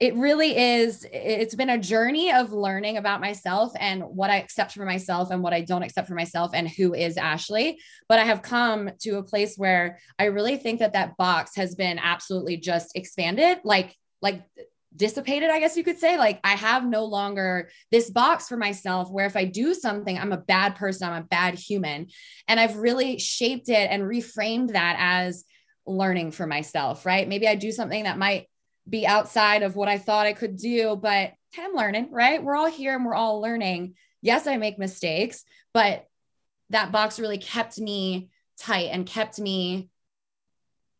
it 0.00 0.14
really 0.16 0.56
is, 0.56 1.06
it's 1.12 1.54
been 1.54 1.70
a 1.70 1.78
journey 1.78 2.32
of 2.32 2.52
learning 2.52 2.96
about 2.96 3.20
myself 3.20 3.72
and 3.78 4.02
what 4.02 4.28
I 4.28 4.36
accept 4.36 4.72
for 4.72 4.84
myself 4.84 5.30
and 5.30 5.42
what 5.42 5.52
I 5.52 5.60
don't 5.60 5.84
accept 5.84 6.08
for 6.08 6.14
myself 6.14 6.50
and 6.52 6.68
who 6.68 6.94
is 6.94 7.16
Ashley. 7.16 7.78
But 8.08 8.18
I 8.18 8.24
have 8.24 8.42
come 8.42 8.90
to 9.02 9.18
a 9.18 9.22
place 9.22 9.56
where 9.56 10.00
I 10.18 10.24
really 10.24 10.56
think 10.56 10.80
that 10.80 10.94
that 10.94 11.16
box 11.16 11.54
has 11.56 11.76
been 11.76 11.98
absolutely 11.98 12.56
just 12.56 12.96
expanded. 12.96 13.58
Like, 13.62 13.94
like 14.20 14.42
dissipated, 14.96 15.50
I 15.50 15.60
guess 15.60 15.76
you 15.76 15.84
could 15.84 15.98
say. 15.98 16.18
Like 16.18 16.40
I 16.44 16.52
have 16.52 16.84
no 16.84 17.04
longer 17.04 17.70
this 17.90 18.10
box 18.10 18.48
for 18.48 18.56
myself 18.56 19.10
where 19.10 19.26
if 19.26 19.36
I 19.36 19.44
do 19.44 19.74
something, 19.74 20.18
I'm 20.18 20.32
a 20.32 20.38
bad 20.38 20.76
person, 20.76 21.08
I'm 21.08 21.22
a 21.22 21.26
bad 21.26 21.54
human. 21.54 22.08
And 22.48 22.58
I've 22.58 22.76
really 22.76 23.18
shaped 23.18 23.68
it 23.68 23.90
and 23.90 24.02
reframed 24.02 24.72
that 24.72 24.96
as 24.98 25.44
learning 25.86 26.32
for 26.32 26.46
myself, 26.46 27.06
right? 27.06 27.28
Maybe 27.28 27.46
I 27.46 27.54
do 27.54 27.72
something 27.72 28.04
that 28.04 28.18
might 28.18 28.46
be 28.88 29.06
outside 29.06 29.62
of 29.62 29.76
what 29.76 29.88
I 29.88 29.98
thought 29.98 30.26
I 30.26 30.32
could 30.32 30.56
do, 30.56 30.96
but 30.96 31.32
I'm 31.58 31.74
learning, 31.74 32.08
right? 32.10 32.42
We're 32.42 32.56
all 32.56 32.70
here 32.70 32.94
and 32.94 33.04
we're 33.04 33.14
all 33.14 33.40
learning. 33.40 33.94
Yes, 34.22 34.46
I 34.46 34.56
make 34.56 34.78
mistakes, 34.78 35.44
but 35.72 36.06
that 36.70 36.92
box 36.92 37.18
really 37.18 37.38
kept 37.38 37.78
me 37.78 38.30
tight 38.58 38.88
and 38.92 39.06
kept 39.06 39.38
me 39.38 39.90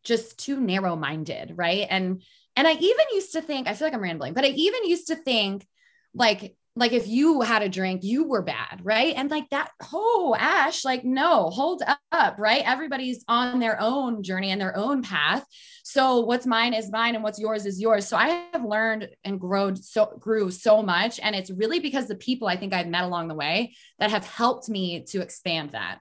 just 0.03 0.39
too 0.39 0.59
narrow 0.59 0.95
minded, 0.95 1.53
right? 1.55 1.87
And 1.89 2.21
and 2.55 2.67
I 2.67 2.71
even 2.71 3.05
used 3.13 3.33
to 3.33 3.41
think, 3.41 3.67
I 3.67 3.73
feel 3.73 3.87
like 3.87 3.93
I'm 3.93 4.01
rambling, 4.01 4.33
but 4.33 4.45
I 4.45 4.47
even 4.47 4.85
used 4.85 5.07
to 5.07 5.15
think 5.15 5.67
like, 6.13 6.55
like 6.77 6.91
if 6.91 7.07
you 7.07 7.41
had 7.41 7.61
a 7.61 7.69
drink, 7.69 8.03
you 8.03 8.27
were 8.27 8.41
bad, 8.41 8.81
right? 8.83 9.13
And 9.15 9.31
like 9.31 9.49
that, 9.51 9.71
oh, 9.93 10.35
Ash, 10.37 10.83
like, 10.83 11.05
no, 11.05 11.49
hold 11.49 11.81
up, 12.11 12.35
right? 12.37 12.63
Everybody's 12.65 13.23
on 13.29 13.59
their 13.59 13.79
own 13.79 14.23
journey 14.23 14.51
and 14.51 14.59
their 14.59 14.75
own 14.75 15.01
path. 15.01 15.45
So 15.83 16.19
what's 16.19 16.45
mine 16.45 16.73
is 16.73 16.91
mine 16.91 17.15
and 17.15 17.23
what's 17.23 17.39
yours 17.39 17.65
is 17.65 17.79
yours. 17.79 18.07
So 18.07 18.17
I 18.17 18.47
have 18.51 18.65
learned 18.65 19.07
and 19.23 19.39
grown 19.39 19.77
so 19.77 20.17
grew 20.19 20.51
so 20.51 20.81
much. 20.81 21.19
And 21.21 21.33
it's 21.33 21.49
really 21.49 21.79
because 21.79 22.07
the 22.07 22.15
people 22.15 22.47
I 22.47 22.57
think 22.57 22.73
I've 22.73 22.87
met 22.87 23.03
along 23.03 23.29
the 23.29 23.35
way 23.35 23.73
that 23.99 24.11
have 24.11 24.25
helped 24.25 24.67
me 24.67 25.03
to 25.09 25.21
expand 25.21 25.71
that. 25.71 25.99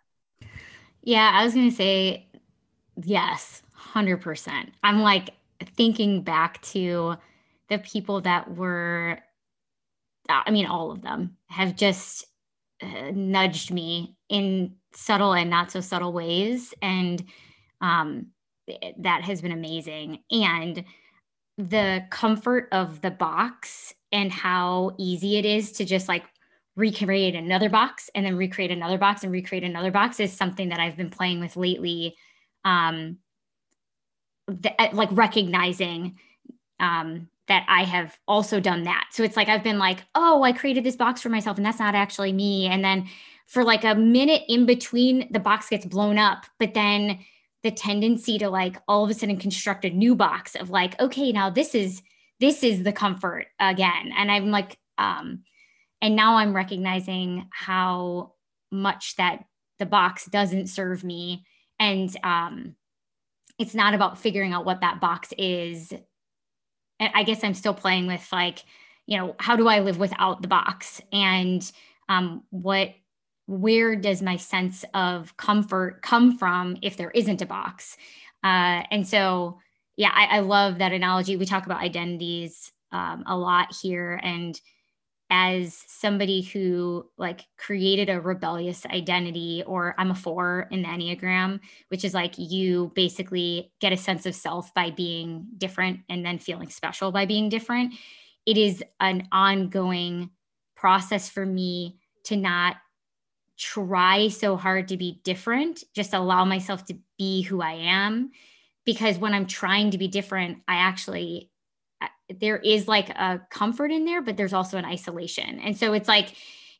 Yeah, 1.02 1.30
I 1.32 1.44
was 1.44 1.54
gonna 1.54 1.70
say 1.70 2.28
yes, 3.00 3.62
hundred 3.74 4.22
percent. 4.22 4.72
I'm 4.82 5.02
like 5.02 5.30
thinking 5.76 6.22
back 6.22 6.60
to 6.62 7.14
the 7.68 7.78
people 7.78 8.22
that 8.22 8.56
were, 8.56 9.20
I 10.28 10.50
mean, 10.50 10.66
all 10.66 10.90
of 10.90 11.02
them 11.02 11.36
have 11.48 11.76
just 11.76 12.24
uh, 12.82 13.10
nudged 13.12 13.70
me 13.70 14.16
in 14.28 14.76
subtle 14.94 15.34
and 15.34 15.50
not 15.50 15.70
so 15.70 15.80
subtle 15.80 16.12
ways. 16.12 16.74
And 16.80 17.24
um, 17.80 18.28
that 18.98 19.22
has 19.22 19.42
been 19.42 19.52
amazing. 19.52 20.20
And 20.30 20.84
the 21.58 22.04
comfort 22.10 22.68
of 22.72 23.00
the 23.00 23.10
box 23.10 23.94
and 24.12 24.32
how 24.32 24.94
easy 24.98 25.36
it 25.36 25.44
is 25.44 25.72
to 25.72 25.84
just 25.84 26.08
like 26.08 26.24
recreate 26.76 27.34
another 27.34 27.68
box 27.68 28.10
and 28.14 28.26
then 28.26 28.36
recreate 28.36 28.70
another 28.70 28.98
box 28.98 29.22
and 29.22 29.32
recreate 29.32 29.62
another 29.62 29.90
box 29.90 30.18
is 30.18 30.32
something 30.32 30.70
that 30.70 30.80
I've 30.80 30.96
been 30.96 31.10
playing 31.10 31.40
with 31.40 31.56
lately. 31.56 32.16
Um, 32.64 33.18
th- 34.62 34.92
like 34.92 35.10
recognizing 35.12 36.18
um, 36.80 37.28
that 37.48 37.66
I 37.68 37.84
have 37.84 38.18
also 38.26 38.60
done 38.60 38.84
that. 38.84 39.08
So 39.12 39.22
it's 39.22 39.36
like 39.36 39.48
I've 39.48 39.64
been 39.64 39.78
like, 39.78 40.04
oh, 40.14 40.42
I 40.42 40.52
created 40.52 40.84
this 40.84 40.96
box 40.96 41.20
for 41.20 41.28
myself, 41.28 41.56
and 41.56 41.66
that's 41.66 41.78
not 41.78 41.94
actually 41.94 42.32
me. 42.32 42.66
And 42.66 42.84
then 42.84 43.06
for 43.46 43.64
like 43.64 43.84
a 43.84 43.94
minute 43.94 44.42
in 44.48 44.66
between, 44.66 45.28
the 45.30 45.40
box 45.40 45.68
gets 45.68 45.84
blown 45.84 46.18
up, 46.18 46.46
but 46.58 46.74
then 46.74 47.18
the 47.62 47.70
tendency 47.70 48.38
to 48.38 48.48
like 48.50 48.76
all 48.88 49.04
of 49.04 49.10
a 49.10 49.14
sudden 49.14 49.38
construct 49.38 49.84
a 49.84 49.90
new 49.90 50.14
box 50.14 50.54
of 50.54 50.70
like, 50.70 50.98
okay, 51.00 51.32
now 51.32 51.50
this 51.50 51.74
is 51.74 52.02
this 52.40 52.62
is 52.62 52.82
the 52.82 52.92
comfort 52.92 53.46
again. 53.60 54.12
And 54.16 54.30
I'm 54.30 54.50
like, 54.50 54.78
um, 54.98 55.44
and 56.02 56.16
now 56.16 56.36
I'm 56.36 56.54
recognizing 56.54 57.48
how 57.50 58.32
much 58.70 59.16
that 59.16 59.44
the 59.78 59.86
box 59.86 60.26
doesn't 60.26 60.66
serve 60.66 61.04
me. 61.04 61.46
And 61.78 62.14
um, 62.22 62.76
it's 63.58 63.74
not 63.74 63.94
about 63.94 64.18
figuring 64.18 64.52
out 64.52 64.66
what 64.66 64.80
that 64.80 65.00
box 65.00 65.32
is. 65.38 65.92
And 67.00 67.10
I 67.14 67.22
guess 67.22 67.42
I'm 67.42 67.54
still 67.54 67.74
playing 67.74 68.06
with 68.06 68.26
like, 68.32 68.64
you 69.06 69.18
know, 69.18 69.34
how 69.38 69.56
do 69.56 69.68
I 69.68 69.80
live 69.80 69.98
without 69.98 70.42
the 70.42 70.48
box? 70.48 71.00
And 71.12 71.70
um, 72.08 72.42
what, 72.50 72.94
where 73.46 73.96
does 73.96 74.22
my 74.22 74.36
sense 74.36 74.84
of 74.94 75.36
comfort 75.36 76.02
come 76.02 76.38
from 76.38 76.76
if 76.82 76.96
there 76.96 77.10
isn't 77.10 77.42
a 77.42 77.46
box? 77.46 77.96
Uh, 78.42 78.84
and 78.90 79.06
so, 79.06 79.58
yeah, 79.96 80.10
I, 80.12 80.38
I, 80.38 80.40
love 80.40 80.78
that 80.78 80.92
analogy. 80.92 81.36
We 81.36 81.46
talk 81.46 81.66
about 81.66 81.80
identities 81.80 82.72
um, 82.92 83.24
a 83.26 83.36
lot 83.36 83.74
here. 83.80 84.20
And 84.22 84.58
as 85.30 85.82
somebody 85.88 86.42
who 86.42 87.08
like 87.16 87.46
created 87.56 88.08
a 88.08 88.20
rebellious 88.20 88.84
identity 88.86 89.62
or 89.66 89.94
i'm 89.98 90.10
a 90.10 90.14
four 90.14 90.68
in 90.70 90.82
the 90.82 90.88
enneagram 90.88 91.58
which 91.88 92.04
is 92.04 92.14
like 92.14 92.34
you 92.36 92.92
basically 92.94 93.72
get 93.80 93.92
a 93.92 93.96
sense 93.96 94.26
of 94.26 94.34
self 94.34 94.72
by 94.74 94.90
being 94.90 95.46
different 95.56 96.00
and 96.08 96.24
then 96.24 96.38
feeling 96.38 96.68
special 96.68 97.12
by 97.12 97.26
being 97.26 97.48
different. 97.48 97.94
It 98.46 98.58
is 98.58 98.82
an 99.00 99.28
ongoing 99.32 100.30
process 100.76 101.28
for 101.28 101.46
me 101.46 101.98
to 102.24 102.36
not 102.36 102.76
try 103.56 104.28
so 104.28 104.56
hard 104.56 104.88
to 104.88 104.96
be 104.96 105.20
different 105.22 105.84
just 105.94 106.12
allow 106.12 106.44
myself 106.44 106.84
to 106.84 106.98
be 107.16 107.40
who 107.42 107.62
i 107.62 107.74
am 107.74 108.32
because 108.84 109.16
when 109.16 109.32
i'm 109.32 109.46
trying 109.46 109.92
to 109.92 109.98
be 109.98 110.08
different 110.08 110.58
i 110.66 110.74
actually 110.74 111.48
there 112.28 112.58
is 112.58 112.88
like 112.88 113.10
a 113.10 113.40
comfort 113.50 113.90
in 113.90 114.04
there, 114.04 114.22
but 114.22 114.36
there's 114.36 114.52
also 114.52 114.78
an 114.78 114.84
isolation. 114.84 115.58
And 115.60 115.76
so 115.76 115.92
it's 115.92 116.08
like, 116.08 116.34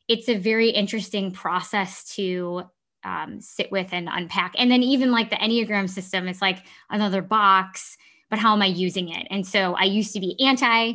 it's 0.07 0.29
a 0.29 0.37
very 0.37 0.69
interesting 0.69 1.31
process 1.31 2.03
to 2.15 2.63
um, 3.03 3.39
sit 3.39 3.71
with 3.71 3.89
and 3.91 4.09
unpack. 4.11 4.53
And 4.57 4.69
then 4.69 4.83
even 4.83 5.11
like 5.11 5.29
the 5.29 5.35
Enneagram 5.35 5.89
system, 5.89 6.27
it's 6.27 6.41
like 6.41 6.65
another 6.89 7.21
box, 7.21 7.97
but 8.29 8.39
how 8.39 8.53
am 8.53 8.61
I 8.61 8.67
using 8.67 9.09
it? 9.09 9.27
And 9.29 9.45
so 9.45 9.73
I 9.75 9.83
used 9.83 10.13
to 10.13 10.19
be 10.19 10.39
anti 10.41 10.93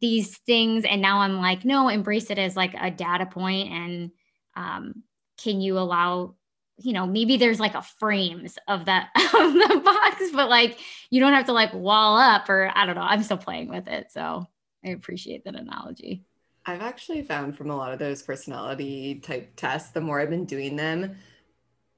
these 0.00 0.36
things. 0.38 0.84
And 0.84 1.00
now 1.00 1.20
I'm 1.20 1.38
like, 1.38 1.64
no, 1.64 1.88
embrace 1.88 2.30
it 2.30 2.38
as 2.38 2.56
like 2.56 2.74
a 2.78 2.90
data 2.90 3.26
point 3.26 3.70
And 3.72 4.10
um, 4.56 5.04
can 5.42 5.60
you 5.60 5.78
allow 5.78 6.34
you 6.78 6.92
know 6.92 7.06
maybe 7.06 7.36
there's 7.36 7.60
like 7.60 7.74
a 7.74 7.82
frames 7.82 8.58
of 8.68 8.86
that 8.86 9.08
of 9.16 9.52
the 9.52 9.80
box 9.84 10.30
but 10.32 10.48
like 10.48 10.78
you 11.10 11.20
don't 11.20 11.32
have 11.32 11.46
to 11.46 11.52
like 11.52 11.72
wall 11.72 12.16
up 12.16 12.48
or 12.48 12.70
i 12.74 12.84
don't 12.84 12.96
know 12.96 13.02
i'm 13.02 13.22
still 13.22 13.36
playing 13.36 13.68
with 13.68 13.86
it 13.86 14.10
so 14.10 14.46
i 14.84 14.90
appreciate 14.90 15.44
that 15.44 15.54
analogy. 15.54 16.24
I've 16.66 16.80
actually 16.80 17.20
found 17.22 17.58
from 17.58 17.70
a 17.70 17.76
lot 17.76 17.92
of 17.92 17.98
those 17.98 18.22
personality 18.22 19.16
type 19.16 19.52
tests 19.56 19.90
the 19.90 20.00
more 20.00 20.20
i've 20.20 20.30
been 20.30 20.46
doing 20.46 20.76
them 20.76 21.16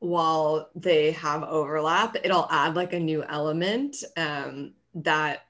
while 0.00 0.70
they 0.74 1.12
have 1.12 1.42
overlap 1.44 2.16
it'll 2.22 2.48
add 2.50 2.74
like 2.74 2.92
a 2.92 3.00
new 3.00 3.24
element 3.24 3.96
um, 4.16 4.74
that 4.94 5.46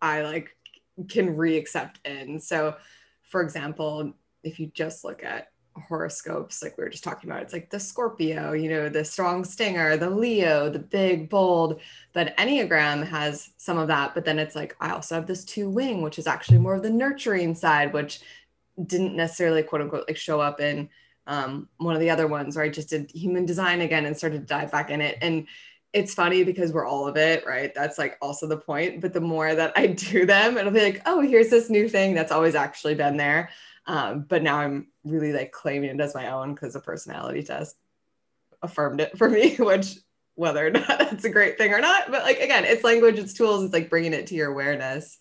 i 0.00 0.22
like 0.22 0.56
can 1.08 1.36
re-accept 1.36 2.00
in. 2.06 2.40
So 2.40 2.76
for 3.22 3.42
example 3.42 4.14
if 4.42 4.60
you 4.60 4.70
just 4.74 5.04
look 5.04 5.24
at 5.24 5.48
horoscopes, 5.76 6.62
like 6.62 6.76
we 6.78 6.84
were 6.84 6.90
just 6.90 7.04
talking 7.04 7.30
about, 7.30 7.42
it's 7.42 7.52
like 7.52 7.70
the 7.70 7.80
Scorpio, 7.80 8.52
you 8.52 8.68
know, 8.68 8.88
the 8.88 9.04
strong 9.04 9.44
stinger, 9.44 9.96
the 9.96 10.10
Leo, 10.10 10.70
the 10.70 10.78
big, 10.78 11.28
bold. 11.28 11.80
But 12.12 12.36
Enneagram 12.36 13.06
has 13.06 13.50
some 13.56 13.78
of 13.78 13.88
that. 13.88 14.14
But 14.14 14.24
then 14.24 14.38
it's 14.38 14.54
like, 14.54 14.76
I 14.80 14.90
also 14.90 15.14
have 15.14 15.26
this 15.26 15.44
two 15.44 15.68
wing, 15.68 16.02
which 16.02 16.18
is 16.18 16.26
actually 16.26 16.58
more 16.58 16.74
of 16.74 16.82
the 16.82 16.90
nurturing 16.90 17.54
side, 17.54 17.92
which 17.92 18.20
didn't 18.86 19.16
necessarily 19.16 19.62
quote 19.62 19.82
unquote 19.82 20.08
like 20.08 20.16
show 20.16 20.40
up 20.40 20.60
in 20.60 20.88
um, 21.26 21.68
one 21.78 21.94
of 21.94 22.00
the 22.00 22.10
other 22.10 22.26
ones 22.26 22.56
where 22.56 22.64
I 22.64 22.68
just 22.68 22.90
did 22.90 23.10
human 23.12 23.46
design 23.46 23.80
again 23.80 24.06
and 24.06 24.16
started 24.16 24.40
to 24.40 24.46
dive 24.46 24.70
back 24.70 24.90
in 24.90 25.00
it. 25.00 25.18
And 25.20 25.46
it's 25.92 26.12
funny 26.12 26.42
because 26.42 26.72
we're 26.72 26.86
all 26.86 27.06
of 27.06 27.16
it, 27.16 27.46
right? 27.46 27.72
That's 27.72 27.98
like 27.98 28.18
also 28.20 28.46
the 28.46 28.56
point. 28.56 29.00
But 29.00 29.12
the 29.12 29.20
more 29.20 29.54
that 29.54 29.72
I 29.76 29.86
do 29.88 30.26
them, 30.26 30.58
it'll 30.58 30.72
be 30.72 30.82
like, 30.82 31.02
oh, 31.06 31.20
here's 31.20 31.50
this 31.50 31.70
new 31.70 31.88
thing 31.88 32.14
that's 32.14 32.32
always 32.32 32.54
actually 32.54 32.96
been 32.96 33.16
there. 33.16 33.50
Um, 33.86 34.24
but 34.28 34.42
now 34.42 34.58
I'm 34.58 34.88
really 35.04 35.32
like 35.32 35.52
claiming 35.52 35.90
it 35.90 36.00
as 36.00 36.14
my 36.14 36.30
own 36.32 36.54
because 36.54 36.72
the 36.72 36.80
personality 36.80 37.42
test 37.42 37.76
affirmed 38.62 39.00
it 39.00 39.16
for 39.18 39.28
me, 39.28 39.56
which 39.58 39.96
whether 40.36 40.66
or 40.66 40.70
not 40.70 40.88
that's 40.98 41.24
a 41.24 41.30
great 41.30 41.58
thing 41.58 41.72
or 41.72 41.80
not. 41.80 42.10
But 42.10 42.24
like 42.24 42.40
again, 42.40 42.64
it's 42.64 42.84
language, 42.84 43.18
it's 43.18 43.34
tools, 43.34 43.64
it's 43.64 43.72
like 43.72 43.90
bringing 43.90 44.14
it 44.14 44.26
to 44.28 44.34
your 44.34 44.50
awareness. 44.50 45.18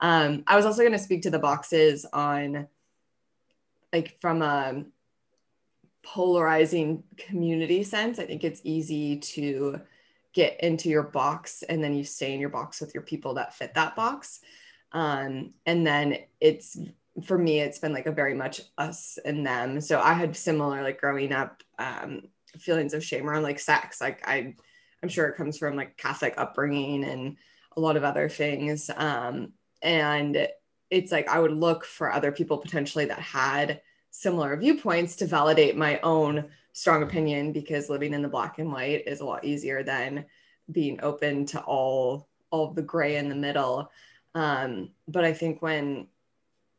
Um, 0.00 0.44
I 0.46 0.56
was 0.56 0.66
also 0.66 0.82
going 0.82 0.92
to 0.92 0.98
speak 0.98 1.22
to 1.22 1.30
the 1.30 1.38
boxes 1.38 2.04
on 2.12 2.68
like 3.92 4.20
from 4.20 4.42
a 4.42 4.84
polarizing 6.02 7.04
community 7.16 7.82
sense. 7.82 8.18
I 8.18 8.26
think 8.26 8.44
it's 8.44 8.60
easy 8.64 9.18
to 9.18 9.80
get 10.34 10.60
into 10.60 10.88
your 10.88 11.04
box 11.04 11.62
and 11.62 11.82
then 11.82 11.94
you 11.94 12.04
stay 12.04 12.34
in 12.34 12.40
your 12.40 12.48
box 12.48 12.80
with 12.80 12.92
your 12.92 13.04
people 13.04 13.34
that 13.34 13.54
fit 13.54 13.74
that 13.74 13.96
box. 13.96 14.40
Um, 14.92 15.54
and 15.64 15.86
then 15.86 16.18
it's 16.40 16.76
for 17.22 17.38
me, 17.38 17.60
it's 17.60 17.78
been 17.78 17.92
like 17.92 18.06
a 18.06 18.12
very 18.12 18.34
much 18.34 18.60
us 18.76 19.18
and 19.24 19.46
them. 19.46 19.80
So 19.80 20.00
I 20.00 20.14
had 20.14 20.36
similar 20.36 20.82
like 20.82 21.00
growing 21.00 21.32
up 21.32 21.62
um, 21.78 22.22
feelings 22.58 22.94
of 22.94 23.04
shame 23.04 23.28
around 23.28 23.42
like 23.42 23.60
sex. 23.60 24.00
Like 24.00 24.26
I, 24.26 24.54
I'm 25.02 25.08
sure 25.08 25.26
it 25.26 25.36
comes 25.36 25.58
from 25.58 25.76
like 25.76 25.96
Catholic 25.96 26.34
upbringing 26.36 27.04
and 27.04 27.36
a 27.76 27.80
lot 27.80 27.96
of 27.96 28.04
other 28.04 28.28
things. 28.28 28.90
Um, 28.96 29.52
and 29.82 30.48
it's 30.90 31.12
like 31.12 31.28
I 31.28 31.38
would 31.38 31.52
look 31.52 31.84
for 31.84 32.12
other 32.12 32.32
people 32.32 32.58
potentially 32.58 33.04
that 33.06 33.18
had 33.18 33.80
similar 34.10 34.56
viewpoints 34.56 35.16
to 35.16 35.26
validate 35.26 35.76
my 35.76 36.00
own 36.00 36.46
strong 36.72 37.02
opinion 37.02 37.52
because 37.52 37.88
living 37.88 38.14
in 38.14 38.22
the 38.22 38.28
black 38.28 38.58
and 38.58 38.72
white 38.72 39.06
is 39.06 39.20
a 39.20 39.24
lot 39.24 39.44
easier 39.44 39.82
than 39.82 40.24
being 40.70 40.98
open 41.02 41.46
to 41.46 41.60
all 41.60 42.28
all 42.50 42.72
the 42.72 42.82
gray 42.82 43.16
in 43.16 43.28
the 43.28 43.34
middle. 43.34 43.90
Um, 44.34 44.90
but 45.08 45.24
I 45.24 45.32
think 45.32 45.60
when 45.60 46.06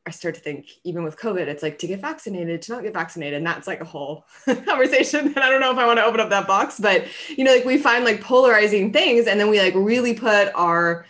I 0.07 0.11
start 0.11 0.35
to 0.35 0.41
think, 0.41 0.67
even 0.83 1.03
with 1.03 1.17
COVID, 1.17 1.47
it's 1.47 1.63
like 1.63 1.79
to 1.79 1.87
get 1.87 1.99
vaccinated, 1.99 2.61
to 2.63 2.73
not 2.73 2.83
get 2.83 2.93
vaccinated. 2.93 3.37
And 3.37 3.47
that's 3.47 3.65
like 3.65 3.81
a 3.81 3.85
whole 3.85 4.25
conversation. 4.45 5.27
And 5.27 5.39
I 5.39 5.49
don't 5.49 5.61
know 5.61 5.71
if 5.71 5.77
I 5.77 5.87
want 5.87 5.97
to 5.97 6.05
open 6.05 6.19
up 6.19 6.29
that 6.29 6.45
box, 6.45 6.79
but 6.79 7.05
you 7.29 7.43
know, 7.43 7.51
like 7.51 7.65
we 7.65 7.77
find 7.79 8.05
like 8.05 8.21
polarizing 8.21 8.93
things 8.93 9.25
and 9.25 9.39
then 9.39 9.49
we 9.49 9.59
like 9.59 9.73
really 9.75 10.13
put 10.13 10.51
our 10.53 11.05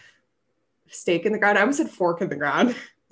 stake 0.88 1.26
in 1.26 1.34
the 1.34 1.40
ground. 1.40 1.58
I 1.58 1.62
almost 1.62 1.80
said 1.80 1.90
fork 1.90 2.22
in 2.22 2.30
the 2.30 2.38
ground. 2.38 2.76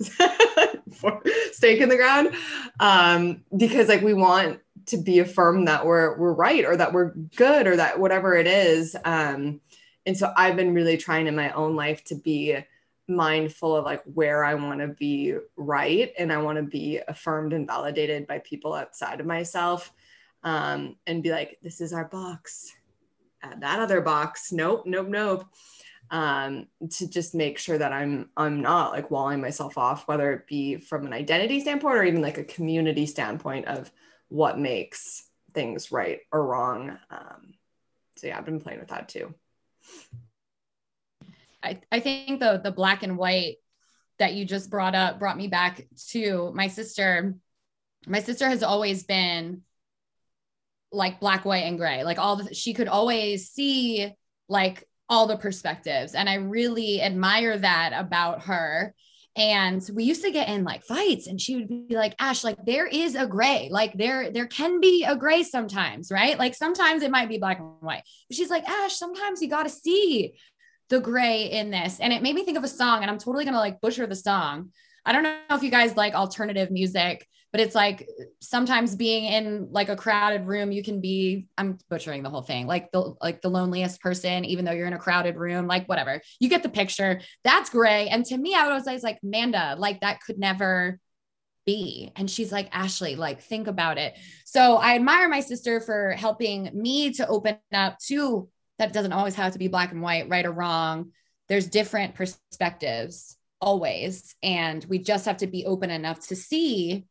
stake 1.52 1.80
in 1.80 1.88
the 1.90 1.96
ground. 1.96 2.34
Um, 2.80 3.44
because 3.54 3.88
like 3.88 4.02
we 4.02 4.14
want 4.14 4.60
to 4.86 4.96
be 4.96 5.18
affirmed 5.18 5.68
that 5.68 5.84
we're 5.84 6.16
we're 6.18 6.32
right 6.32 6.64
or 6.64 6.76
that 6.76 6.92
we're 6.92 7.12
good 7.36 7.66
or 7.66 7.76
that 7.76 7.98
whatever 7.98 8.34
it 8.34 8.46
is. 8.46 8.96
Um, 9.04 9.60
and 10.06 10.16
so 10.16 10.32
I've 10.36 10.56
been 10.56 10.74
really 10.74 10.96
trying 10.96 11.26
in 11.26 11.36
my 11.36 11.50
own 11.50 11.76
life 11.76 12.04
to 12.04 12.14
be 12.14 12.56
mindful 13.08 13.76
of 13.76 13.84
like 13.84 14.02
where 14.04 14.44
I 14.44 14.54
want 14.54 14.80
to 14.80 14.88
be 14.88 15.34
right 15.56 16.12
and 16.18 16.32
I 16.32 16.38
want 16.38 16.56
to 16.56 16.64
be 16.64 17.00
affirmed 17.06 17.52
and 17.52 17.66
validated 17.66 18.26
by 18.26 18.38
people 18.38 18.74
outside 18.74 19.20
of 19.20 19.26
myself 19.26 19.92
um, 20.42 20.96
and 21.06 21.22
be 21.22 21.30
like, 21.30 21.58
this 21.62 21.80
is 21.80 21.92
our 21.92 22.04
box. 22.04 22.72
Add 23.42 23.60
that 23.60 23.80
other 23.80 24.00
box. 24.00 24.52
Nope, 24.52 24.84
nope, 24.86 25.08
nope. 25.08 25.46
Um, 26.10 26.66
to 26.90 27.08
just 27.08 27.34
make 27.34 27.58
sure 27.58 27.78
that 27.78 27.92
I'm 27.92 28.28
I'm 28.36 28.60
not 28.60 28.92
like 28.92 29.10
walling 29.10 29.40
myself 29.40 29.78
off, 29.78 30.06
whether 30.06 30.32
it 30.32 30.46
be 30.46 30.76
from 30.76 31.06
an 31.06 31.14
identity 31.14 31.60
standpoint 31.60 31.96
or 31.96 32.04
even 32.04 32.20
like 32.20 32.38
a 32.38 32.44
community 32.44 33.06
standpoint 33.06 33.66
of 33.66 33.90
what 34.28 34.58
makes 34.58 35.28
things 35.54 35.90
right 35.90 36.20
or 36.30 36.44
wrong. 36.44 36.98
Um, 37.10 37.54
so 38.16 38.26
yeah, 38.26 38.38
I've 38.38 38.44
been 38.44 38.60
playing 38.60 38.80
with 38.80 38.88
that 38.88 39.08
too. 39.08 39.34
I, 41.64 41.80
I 41.90 42.00
think 42.00 42.40
the 42.40 42.60
the 42.62 42.72
black 42.72 43.02
and 43.02 43.16
white 43.16 43.56
that 44.18 44.34
you 44.34 44.44
just 44.44 44.70
brought 44.70 44.94
up 44.94 45.18
brought 45.18 45.36
me 45.36 45.48
back 45.48 45.86
to 46.10 46.52
my 46.54 46.68
sister. 46.68 47.34
My 48.06 48.20
sister 48.20 48.48
has 48.48 48.62
always 48.62 49.04
been 49.04 49.62
like 50.92 51.20
black, 51.20 51.44
white, 51.44 51.64
and 51.64 51.78
gray. 51.78 52.04
Like 52.04 52.18
all 52.18 52.36
the 52.36 52.54
she 52.54 52.74
could 52.74 52.88
always 52.88 53.50
see 53.50 54.12
like 54.48 54.84
all 55.08 55.26
the 55.26 55.36
perspectives. 55.36 56.14
And 56.14 56.28
I 56.28 56.34
really 56.34 57.02
admire 57.02 57.58
that 57.58 57.92
about 57.94 58.44
her. 58.44 58.94
And 59.36 59.82
we 59.92 60.04
used 60.04 60.22
to 60.22 60.30
get 60.30 60.48
in 60.48 60.62
like 60.62 60.84
fights 60.84 61.26
and 61.26 61.40
she 61.40 61.56
would 61.56 61.68
be 61.68 61.96
like, 61.96 62.14
Ash, 62.20 62.44
like 62.44 62.56
there 62.64 62.86
is 62.86 63.16
a 63.16 63.26
gray, 63.26 63.68
like 63.70 63.92
there, 63.94 64.30
there 64.30 64.46
can 64.46 64.80
be 64.80 65.04
a 65.04 65.16
gray 65.16 65.42
sometimes, 65.42 66.12
right? 66.12 66.38
Like 66.38 66.54
sometimes 66.54 67.02
it 67.02 67.10
might 67.10 67.28
be 67.28 67.38
black 67.38 67.58
and 67.58 67.74
white. 67.80 68.04
But 68.28 68.36
she's 68.36 68.50
like, 68.50 68.68
Ash, 68.68 68.94
sometimes 68.94 69.42
you 69.42 69.48
got 69.48 69.64
to 69.64 69.70
see 69.70 70.34
the 70.94 71.00
gray 71.00 71.50
in 71.50 71.70
this. 71.70 71.98
And 71.98 72.12
it 72.12 72.22
made 72.22 72.36
me 72.36 72.44
think 72.44 72.56
of 72.56 72.62
a 72.62 72.68
song, 72.68 73.02
and 73.02 73.10
I'm 73.10 73.18
totally 73.18 73.44
gonna 73.44 73.58
like 73.58 73.80
butcher 73.80 74.06
the 74.06 74.14
song. 74.14 74.70
I 75.04 75.12
don't 75.12 75.24
know 75.24 75.38
if 75.50 75.62
you 75.62 75.70
guys 75.70 75.96
like 75.96 76.14
alternative 76.14 76.70
music, 76.70 77.26
but 77.50 77.60
it's 77.60 77.74
like 77.74 78.08
sometimes 78.40 78.94
being 78.94 79.24
in 79.24 79.68
like 79.72 79.88
a 79.88 79.96
crowded 79.96 80.46
room, 80.46 80.70
you 80.70 80.84
can 80.84 81.00
be, 81.00 81.48
I'm 81.58 81.78
butchering 81.90 82.22
the 82.22 82.30
whole 82.30 82.42
thing, 82.42 82.68
like 82.68 82.92
the 82.92 83.14
like 83.20 83.42
the 83.42 83.50
loneliest 83.50 84.00
person, 84.00 84.44
even 84.44 84.64
though 84.64 84.72
you're 84.72 84.86
in 84.86 84.92
a 84.92 84.98
crowded 84.98 85.36
room, 85.36 85.66
like 85.66 85.88
whatever. 85.88 86.20
You 86.38 86.48
get 86.48 86.62
the 86.62 86.68
picture. 86.68 87.20
That's 87.42 87.70
gray. 87.70 88.08
And 88.08 88.24
to 88.26 88.36
me, 88.36 88.54
I 88.54 88.72
was 88.72 88.86
always 88.86 89.02
like, 89.02 89.18
Manda, 89.22 89.74
like 89.76 90.00
that 90.00 90.20
could 90.20 90.38
never 90.38 91.00
be. 91.66 92.12
And 92.14 92.30
she's 92.30 92.52
like, 92.52 92.68
Ashley, 92.70 93.16
like, 93.16 93.42
think 93.42 93.66
about 93.66 93.98
it. 93.98 94.14
So 94.44 94.76
I 94.76 94.94
admire 94.94 95.28
my 95.28 95.40
sister 95.40 95.80
for 95.80 96.12
helping 96.12 96.70
me 96.72 97.12
to 97.14 97.26
open 97.26 97.58
up 97.72 97.98
to 98.06 98.48
that 98.78 98.92
doesn't 98.92 99.12
always 99.12 99.34
have 99.34 99.52
to 99.52 99.58
be 99.58 99.68
black 99.68 99.92
and 99.92 100.02
white, 100.02 100.28
right 100.28 100.46
or 100.46 100.52
wrong. 100.52 101.12
There's 101.48 101.66
different 101.66 102.14
perspectives 102.14 103.36
always. 103.60 104.34
And 104.42 104.84
we 104.84 104.98
just 104.98 105.24
have 105.26 105.38
to 105.38 105.46
be 105.46 105.64
open 105.66 105.90
enough 105.90 106.26
to 106.28 106.36
see 106.36 107.06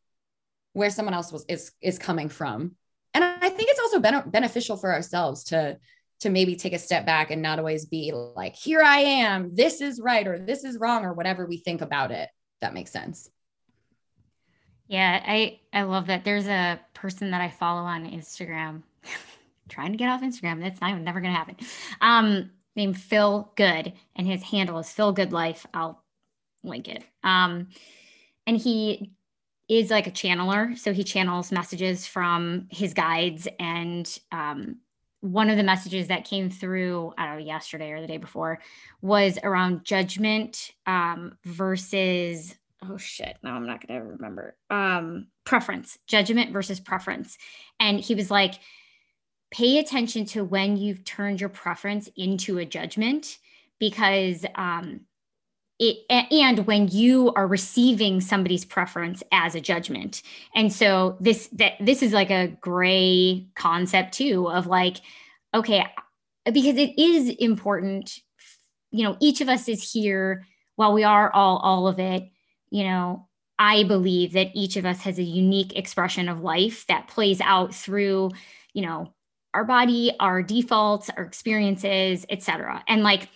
where 0.72 0.90
someone 0.90 1.14
else 1.14 1.32
was 1.32 1.44
is 1.48 1.72
is 1.80 1.98
coming 1.98 2.28
from. 2.28 2.76
And 3.12 3.24
I 3.24 3.48
think 3.48 3.70
it's 3.70 3.80
also 3.80 4.00
ben- 4.00 4.28
beneficial 4.30 4.76
for 4.76 4.92
ourselves 4.92 5.44
to 5.44 5.78
to 6.20 6.30
maybe 6.30 6.56
take 6.56 6.72
a 6.72 6.78
step 6.78 7.04
back 7.04 7.30
and 7.30 7.42
not 7.42 7.58
always 7.58 7.86
be 7.86 8.12
like, 8.12 8.54
here 8.54 8.82
I 8.82 8.98
am, 8.98 9.54
this 9.54 9.80
is 9.80 10.00
right 10.00 10.26
or 10.26 10.38
this 10.38 10.64
is 10.64 10.78
wrong 10.78 11.04
or 11.04 11.12
whatever 11.12 11.44
we 11.44 11.58
think 11.58 11.80
about 11.80 12.12
it. 12.12 12.28
That 12.60 12.72
makes 12.72 12.92
sense. 12.92 13.28
Yeah, 14.86 15.22
I 15.26 15.60
I 15.72 15.82
love 15.82 16.06
that. 16.06 16.24
There's 16.24 16.46
a 16.46 16.80
person 16.92 17.30
that 17.32 17.40
I 17.40 17.48
follow 17.48 17.82
on 17.82 18.10
Instagram 18.10 18.82
trying 19.74 19.92
to 19.92 19.98
get 19.98 20.08
off 20.08 20.22
Instagram. 20.22 20.60
That's 20.60 20.80
not 20.80 20.98
never 21.00 21.20
going 21.20 21.32
to 21.32 21.38
happen. 21.38 21.56
Um, 22.00 22.50
named 22.76 22.98
Phil 22.98 23.52
Good, 23.56 23.92
and 24.16 24.26
his 24.26 24.42
handle 24.42 24.78
is 24.78 24.90
Phil 24.90 25.12
Good 25.12 25.32
Life. 25.32 25.66
I'll 25.74 26.02
link 26.62 26.88
it. 26.88 27.04
Um, 27.22 27.68
and 28.46 28.56
he 28.56 29.12
is 29.68 29.90
like 29.90 30.06
a 30.06 30.10
channeler, 30.10 30.76
so 30.76 30.92
he 30.92 31.04
channels 31.04 31.52
messages 31.52 32.06
from 32.06 32.66
his 32.70 32.94
guides. 32.94 33.48
And 33.58 34.18
um, 34.32 34.78
one 35.20 35.50
of 35.50 35.56
the 35.56 35.62
messages 35.62 36.08
that 36.08 36.24
came 36.24 36.50
through, 36.50 37.14
I 37.16 37.26
don't 37.26 37.38
know, 37.38 37.44
yesterday 37.44 37.92
or 37.92 38.00
the 38.00 38.06
day 38.06 38.18
before, 38.18 38.60
was 39.00 39.38
around 39.42 39.84
judgment 39.84 40.70
um, 40.86 41.38
versus 41.44 42.54
oh 42.90 42.96
shit 42.96 43.36
no 43.42 43.50
i'm 43.50 43.66
not 43.66 43.86
gonna 43.86 44.04
remember 44.04 44.56
um 44.70 45.26
preference 45.44 45.98
judgment 46.06 46.52
versus 46.52 46.80
preference 46.80 47.38
and 47.80 47.98
he 48.00 48.14
was 48.14 48.30
like 48.30 48.54
pay 49.54 49.78
attention 49.78 50.24
to 50.24 50.42
when 50.42 50.76
you've 50.76 51.04
turned 51.04 51.40
your 51.40 51.48
preference 51.48 52.10
into 52.16 52.58
a 52.58 52.64
judgment 52.64 53.38
because 53.78 54.44
um, 54.56 55.00
it 55.78 55.98
and 56.10 56.66
when 56.66 56.88
you 56.88 57.32
are 57.34 57.46
receiving 57.46 58.20
somebody's 58.20 58.64
preference 58.64 59.22
as 59.30 59.54
a 59.54 59.60
judgment. 59.60 60.22
And 60.56 60.72
so 60.72 61.16
this 61.20 61.46
that 61.52 61.74
this 61.78 62.02
is 62.02 62.12
like 62.12 62.30
a 62.30 62.48
gray 62.60 63.46
concept 63.54 64.14
too 64.14 64.48
of 64.50 64.66
like 64.66 64.96
okay 65.54 65.86
because 66.46 66.76
it 66.76 66.98
is 66.98 67.28
important 67.38 68.18
you 68.90 69.04
know 69.04 69.16
each 69.20 69.40
of 69.40 69.48
us 69.48 69.68
is 69.68 69.92
here 69.92 70.46
while 70.74 70.92
we 70.92 71.04
are 71.04 71.32
all 71.32 71.58
all 71.58 71.86
of 71.86 72.00
it. 72.00 72.28
You 72.70 72.84
know 72.84 73.28
i 73.56 73.84
believe 73.84 74.32
that 74.32 74.50
each 74.52 74.76
of 74.76 74.84
us 74.84 75.02
has 75.02 75.16
a 75.16 75.22
unique 75.22 75.76
expression 75.76 76.28
of 76.28 76.40
life 76.40 76.84
that 76.88 77.06
plays 77.06 77.40
out 77.40 77.72
through 77.72 78.32
you 78.72 78.82
know 78.82 79.13
our 79.54 79.64
body, 79.64 80.12
our 80.20 80.42
defaults, 80.42 81.08
our 81.16 81.24
experiences, 81.24 82.26
etc. 82.28 82.82
And 82.88 83.02
like, 83.02 83.28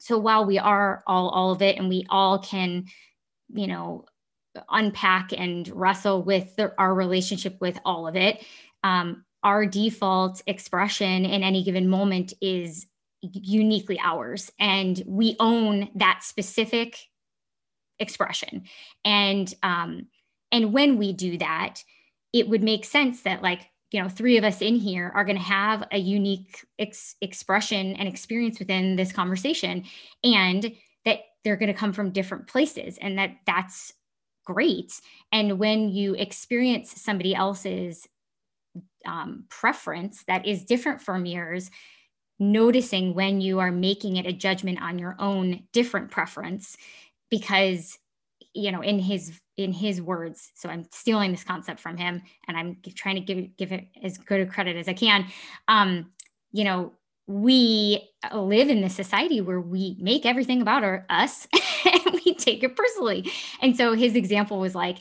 so 0.00 0.18
while 0.18 0.44
we 0.46 0.58
are 0.58 1.02
all 1.06 1.28
all 1.28 1.52
of 1.52 1.62
it, 1.62 1.78
and 1.78 1.88
we 1.88 2.06
all 2.10 2.38
can, 2.38 2.86
you 3.52 3.66
know, 3.66 4.06
unpack 4.70 5.32
and 5.36 5.68
wrestle 5.68 6.22
with 6.22 6.56
the, 6.56 6.72
our 6.78 6.94
relationship 6.94 7.60
with 7.60 7.78
all 7.84 8.08
of 8.08 8.16
it. 8.16 8.42
Um, 8.82 9.24
our 9.42 9.66
default 9.66 10.42
expression 10.46 11.24
in 11.24 11.42
any 11.42 11.62
given 11.62 11.88
moment 11.88 12.32
is 12.40 12.86
uniquely 13.20 13.98
ours, 14.02 14.50
and 14.58 15.02
we 15.06 15.36
own 15.38 15.88
that 15.94 16.22
specific 16.22 16.98
expression. 17.98 18.64
And 19.04 19.52
um, 19.62 20.06
and 20.52 20.72
when 20.72 20.98
we 20.98 21.12
do 21.12 21.38
that, 21.38 21.82
it 22.32 22.48
would 22.48 22.62
make 22.62 22.84
sense 22.84 23.22
that 23.22 23.42
like 23.42 23.70
you 23.92 24.02
know 24.02 24.08
three 24.08 24.36
of 24.36 24.44
us 24.44 24.60
in 24.60 24.76
here 24.76 25.12
are 25.14 25.24
going 25.24 25.36
to 25.36 25.42
have 25.42 25.84
a 25.92 25.98
unique 25.98 26.64
ex- 26.78 27.16
expression 27.20 27.94
and 27.96 28.08
experience 28.08 28.58
within 28.58 28.96
this 28.96 29.12
conversation 29.12 29.84
and 30.24 30.72
that 31.04 31.20
they're 31.44 31.56
going 31.56 31.72
to 31.72 31.78
come 31.78 31.92
from 31.92 32.10
different 32.10 32.48
places 32.48 32.98
and 32.98 33.18
that 33.18 33.36
that's 33.46 33.92
great. 34.46 35.00
And 35.32 35.58
when 35.58 35.90
you 35.90 36.14
experience 36.14 37.00
somebody 37.00 37.34
else's 37.34 38.08
um, 39.04 39.44
preference 39.48 40.24
that 40.26 40.46
is 40.46 40.64
different 40.64 41.02
from 41.02 41.26
yours 41.26 41.70
noticing 42.38 43.14
when 43.14 43.40
you 43.40 43.58
are 43.60 43.72
making 43.72 44.16
it 44.16 44.26
a 44.26 44.32
judgment 44.32 44.80
on 44.82 44.98
your 44.98 45.16
own 45.18 45.62
different 45.72 46.10
preference 46.10 46.76
because 47.30 47.98
you 48.52 48.70
know 48.70 48.82
in 48.82 48.98
his 48.98 49.40
in 49.56 49.72
his 49.72 50.00
words 50.00 50.50
so 50.54 50.68
i'm 50.68 50.86
stealing 50.90 51.30
this 51.30 51.44
concept 51.44 51.80
from 51.80 51.96
him 51.96 52.22
and 52.46 52.56
i'm 52.56 52.76
trying 52.94 53.14
to 53.14 53.20
give 53.20 53.56
give 53.56 53.72
it 53.72 53.86
as 54.02 54.18
good 54.18 54.40
a 54.40 54.46
credit 54.46 54.76
as 54.76 54.88
i 54.88 54.92
can 54.92 55.26
um 55.68 56.10
you 56.52 56.64
know 56.64 56.92
we 57.28 58.08
live 58.32 58.68
in 58.68 58.80
this 58.82 58.94
society 58.94 59.40
where 59.40 59.60
we 59.60 59.96
make 59.98 60.24
everything 60.24 60.62
about 60.62 60.84
our, 60.84 61.04
us 61.10 61.48
and 61.84 62.20
we 62.24 62.34
take 62.34 62.62
it 62.62 62.76
personally 62.76 63.30
and 63.62 63.76
so 63.76 63.94
his 63.94 64.14
example 64.14 64.58
was 64.58 64.74
like 64.74 64.98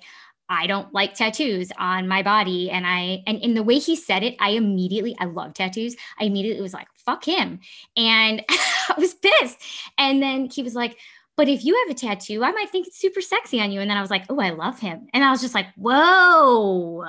I 0.48 0.68
don't 0.68 0.94
like 0.94 1.16
tattoos 1.16 1.72
on 1.78 2.08
my 2.08 2.22
body. 2.22 2.70
And 2.70 2.86
I, 2.86 3.24
and 3.26 3.40
in 3.40 3.56
the 3.56 3.64
way 3.64 3.80
he 3.80 3.96
said 3.96 4.24
it, 4.24 4.36
I 4.40 4.52
immediately, 4.52 5.16
I 5.20 5.26
love 5.26 5.54
tattoos. 5.54 5.96
I 6.20 6.26
immediately 6.26 6.62
was 6.62 6.74
like, 6.74 6.88
fuck 6.98 7.26
him. 7.26 7.60
And 7.98 8.44
I 8.50 8.96
was 8.98 9.16
pissed. 9.16 9.58
And 9.98 10.22
then 10.22 10.50
he 10.50 10.62
was 10.62 10.76
like, 10.76 10.98
but 11.38 11.50
if 11.50 11.66
you 11.66 11.78
have 11.86 11.96
a 11.96 12.00
tattoo, 12.00 12.44
I 12.44 12.52
might 12.52 12.70
think 12.70 12.88
it's 12.88 13.00
super 13.00 13.22
sexy 13.22 13.60
on 13.60 13.72
you. 13.72 13.82
And 13.82 13.90
then 13.90 13.98
I 13.98 14.02
was 14.02 14.10
like, 14.10 14.26
oh, 14.30 14.40
I 14.40 14.52
love 14.52 14.80
him. 14.80 15.08
And 15.14 15.24
I 15.24 15.32
was 15.32 15.42
just 15.42 15.56
like, 15.56 15.68
whoa, 15.76 17.06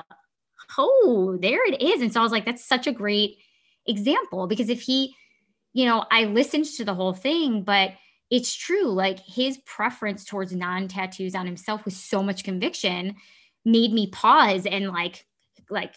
oh, 0.77 1.37
there 1.41 1.65
it 1.65 1.81
is. 1.81 2.01
And 2.01 2.11
so 2.11 2.19
I 2.19 2.23
was 2.23 2.31
like, 2.31 2.45
that's 2.45 2.65
such 2.65 2.87
a 2.87 2.91
great 2.91 3.37
example 3.85 4.47
because 4.47 4.69
if 4.69 4.81
he, 4.81 5.15
you 5.73 5.85
know, 5.85 6.03
I 6.11 6.25
listened 6.25 6.65
to 6.65 6.83
the 6.83 6.93
whole 6.93 7.13
thing, 7.13 7.63
but 7.63 7.91
it's 8.29 8.53
true. 8.53 8.87
Like 8.87 9.19
his 9.19 9.57
preference 9.59 10.25
towards 10.25 10.53
non 10.53 10.89
tattoos 10.89 11.35
on 11.35 11.45
himself 11.45 11.85
with 11.85 11.93
so 11.93 12.21
much 12.21 12.43
conviction 12.43 13.15
made 13.63 13.93
me 13.93 14.07
pause 14.07 14.65
and 14.65 14.89
like, 14.89 15.25
like, 15.69 15.93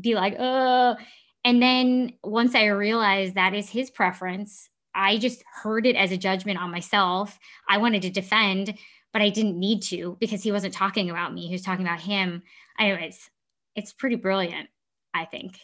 be 0.00 0.14
like, 0.14 0.36
oh. 0.38 0.96
and 1.44 1.62
then 1.62 2.12
once 2.22 2.54
I 2.54 2.66
realized 2.66 3.34
that 3.34 3.54
is 3.54 3.68
his 3.68 3.90
preference, 3.90 4.68
I 4.94 5.18
just 5.18 5.42
heard 5.62 5.86
it 5.86 5.96
as 5.96 6.12
a 6.12 6.16
judgment 6.16 6.58
on 6.58 6.70
myself. 6.70 7.38
I 7.68 7.78
wanted 7.78 8.02
to 8.02 8.10
defend, 8.10 8.74
but 9.12 9.22
I 9.22 9.28
didn't 9.28 9.58
need 9.58 9.82
to 9.84 10.16
because 10.20 10.42
he 10.42 10.52
wasn't 10.52 10.74
talking 10.74 11.10
about 11.10 11.34
me. 11.34 11.46
He 11.46 11.52
was 11.54 11.62
talking 11.62 11.84
about 11.84 12.00
him. 12.00 12.42
Anyways, 12.78 13.30
it's 13.74 13.92
pretty 13.92 14.16
brilliant, 14.16 14.68
I 15.12 15.24
think. 15.24 15.58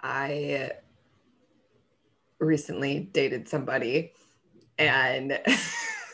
I 0.00 0.72
recently 2.38 3.00
dated 3.12 3.48
somebody 3.48 4.12
and 4.78 5.40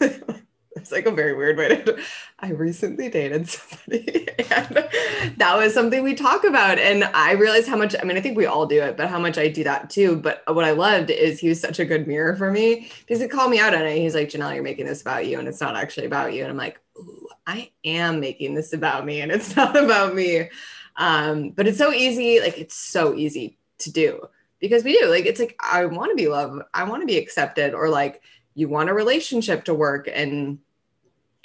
it's 0.81 0.91
like 0.91 1.07
a 1.07 1.11
very 1.11 1.35
weird 1.35 1.59
way 1.59 1.69
to 1.69 2.03
I 2.39 2.51
recently 2.53 3.11
dated 3.11 3.49
somebody 3.49 4.29
and 4.51 4.89
that 5.37 5.57
was 5.57 5.75
something 5.75 6.03
we 6.03 6.15
talk 6.15 6.45
about 6.45 6.79
and 6.79 7.05
I 7.05 7.33
realized 7.33 7.69
how 7.69 7.77
much 7.77 7.95
I 8.01 8.05
mean 8.05 8.17
I 8.17 8.21
think 8.21 8.37
we 8.37 8.47
all 8.47 8.67
do 8.67 8.81
it 8.83 8.97
but 8.97 9.09
how 9.09 9.19
much 9.19 9.37
I 9.37 9.49
do 9.49 9.63
that 9.65 9.91
too. 9.91 10.17
But 10.17 10.43
what 10.47 10.65
I 10.65 10.71
loved 10.71 11.11
is 11.11 11.39
he 11.39 11.49
was 11.49 11.61
such 11.61 11.79
a 11.79 11.85
good 11.85 12.09
mirror 12.09 12.35
for 12.37 12.51
me 12.51 12.91
because 13.01 13.21
he 13.21 13.29
called 13.29 13.51
me 13.51 13.61
out 13.61 13.75
on 13.75 13.87
it. 13.87 13.99
He's 13.99 14.15
like 14.15 14.31
Janelle 14.31 14.55
you're 14.55 14.65
making 14.65 14.87
this 14.87 15.03
about 15.03 15.27
you 15.27 15.39
and 15.39 15.47
it's 15.47 15.61
not 15.61 15.77
actually 15.77 16.07
about 16.07 16.33
you. 16.33 16.43
And 16.43 16.51
I'm 16.51 16.57
like 16.57 16.81
Ooh, 16.99 17.29
I 17.47 17.71
am 17.85 18.21
making 18.21 18.55
this 18.55 18.73
about 18.73 19.05
me 19.05 19.21
and 19.21 19.31
it's 19.31 19.55
not 19.57 19.77
about 19.77 20.15
me. 20.15 20.49
Um 20.97 21.51
but 21.51 21.67
it's 21.67 21.79
so 21.79 21.93
easy 21.93 22.41
like 22.41 22.59
it's 22.59 22.77
so 22.77 23.15
easy 23.15 23.59
to 23.79 23.93
do 23.93 24.27
because 24.61 24.83
we 24.83 24.99
do. 24.99 25.09
Like 25.09 25.27
it's 25.27 25.41
like 25.41 25.59
I 25.61 25.85
want 25.85 26.11
to 26.11 26.17
be 26.17 26.29
loved 26.29 26.63
I 26.73 26.85
want 26.85 27.03
to 27.03 27.07
be 27.07 27.19
accepted 27.19 27.75
or 27.75 27.91
like 27.91 28.23
you 28.55 28.69
want 28.69 28.91
a 28.91 28.95
relationship 28.95 29.65
to 29.65 29.75
work 29.75 30.09
and 30.13 30.59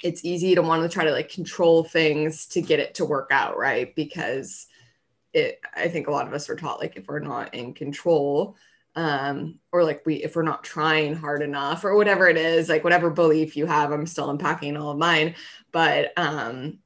it's 0.02 0.24
easy 0.24 0.54
to 0.54 0.62
want 0.62 0.82
to 0.82 0.88
try 0.88 1.04
to 1.04 1.12
like 1.12 1.30
control 1.30 1.84
things 1.84 2.46
to 2.46 2.60
get 2.60 2.80
it 2.80 2.94
to 2.94 3.04
work 3.04 3.28
out 3.30 3.56
right? 3.58 3.94
Because 3.94 4.66
it 5.36 5.60
i 5.74 5.86
think 5.86 6.08
a 6.08 6.10
lot 6.10 6.26
of 6.26 6.32
us 6.32 6.48
are 6.48 6.56
taught 6.56 6.80
like 6.80 6.96
if 6.96 7.06
we're 7.06 7.20
not 7.20 7.54
in 7.54 7.74
control 7.74 8.56
um 8.96 9.58
or 9.70 9.84
like 9.84 10.04
we 10.06 10.14
if 10.14 10.34
we're 10.34 10.42
not 10.42 10.64
trying 10.64 11.14
hard 11.14 11.42
enough 11.42 11.84
or 11.84 11.94
whatever 11.94 12.26
it 12.26 12.38
is 12.38 12.70
like 12.70 12.82
whatever 12.82 13.10
belief 13.10 13.54
you 13.54 13.66
have 13.66 13.92
i'm 13.92 14.06
still 14.06 14.30
unpacking 14.30 14.76
all 14.76 14.92
of 14.92 14.98
mine. 14.98 15.34
But 15.70 16.12
um 16.16 16.78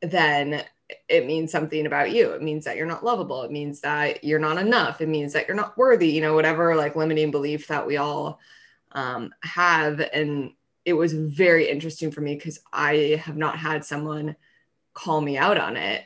then 0.00 0.64
it 1.08 1.24
means 1.24 1.50
something 1.52 1.86
about 1.86 2.10
you. 2.10 2.32
It 2.32 2.42
means 2.42 2.64
that 2.64 2.76
you're 2.76 2.84
not 2.84 3.04
lovable. 3.04 3.44
It 3.44 3.52
means 3.52 3.80
that 3.80 4.24
you're 4.24 4.40
not 4.40 4.58
enough. 4.58 5.00
It 5.00 5.08
means 5.08 5.32
that 5.32 5.46
you're 5.46 5.56
not 5.56 5.78
worthy 5.78 6.08
you 6.08 6.20
know 6.20 6.34
whatever 6.34 6.74
like 6.74 6.96
limiting 6.96 7.30
belief 7.30 7.68
that 7.68 7.86
we 7.86 7.98
all 7.98 8.40
um, 8.90 9.32
have. 9.42 10.00
And 10.00 10.54
it 10.84 10.94
was 10.94 11.12
very 11.12 11.68
interesting 11.68 12.10
for 12.10 12.20
me 12.20 12.34
because 12.34 12.60
I 12.72 13.20
have 13.24 13.36
not 13.36 13.58
had 13.58 13.84
someone 13.84 14.36
call 14.94 15.20
me 15.20 15.38
out 15.38 15.58
on 15.58 15.76
it 15.76 16.04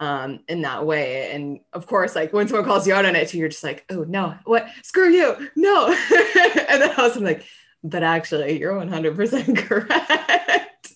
um, 0.00 0.40
in 0.48 0.62
that 0.62 0.86
way. 0.86 1.30
And 1.32 1.60
of 1.72 1.86
course, 1.86 2.14
like 2.14 2.32
when 2.32 2.48
someone 2.48 2.66
calls 2.66 2.86
you 2.86 2.94
out 2.94 3.04
on 3.04 3.16
it, 3.16 3.28
too, 3.28 3.38
you're 3.38 3.48
just 3.48 3.64
like, 3.64 3.84
oh 3.90 4.04
no, 4.04 4.34
what? 4.44 4.68
Screw 4.82 5.10
you, 5.10 5.50
no. 5.56 5.86
and 5.88 6.82
then 6.82 6.92
I 6.96 7.02
was 7.02 7.16
like, 7.16 7.44
but 7.82 8.02
actually, 8.02 8.58
you're 8.58 8.74
100% 8.74 9.56
correct. 9.66 10.94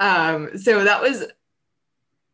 um, 0.00 0.56
so 0.58 0.84
that 0.84 1.02
was, 1.02 1.24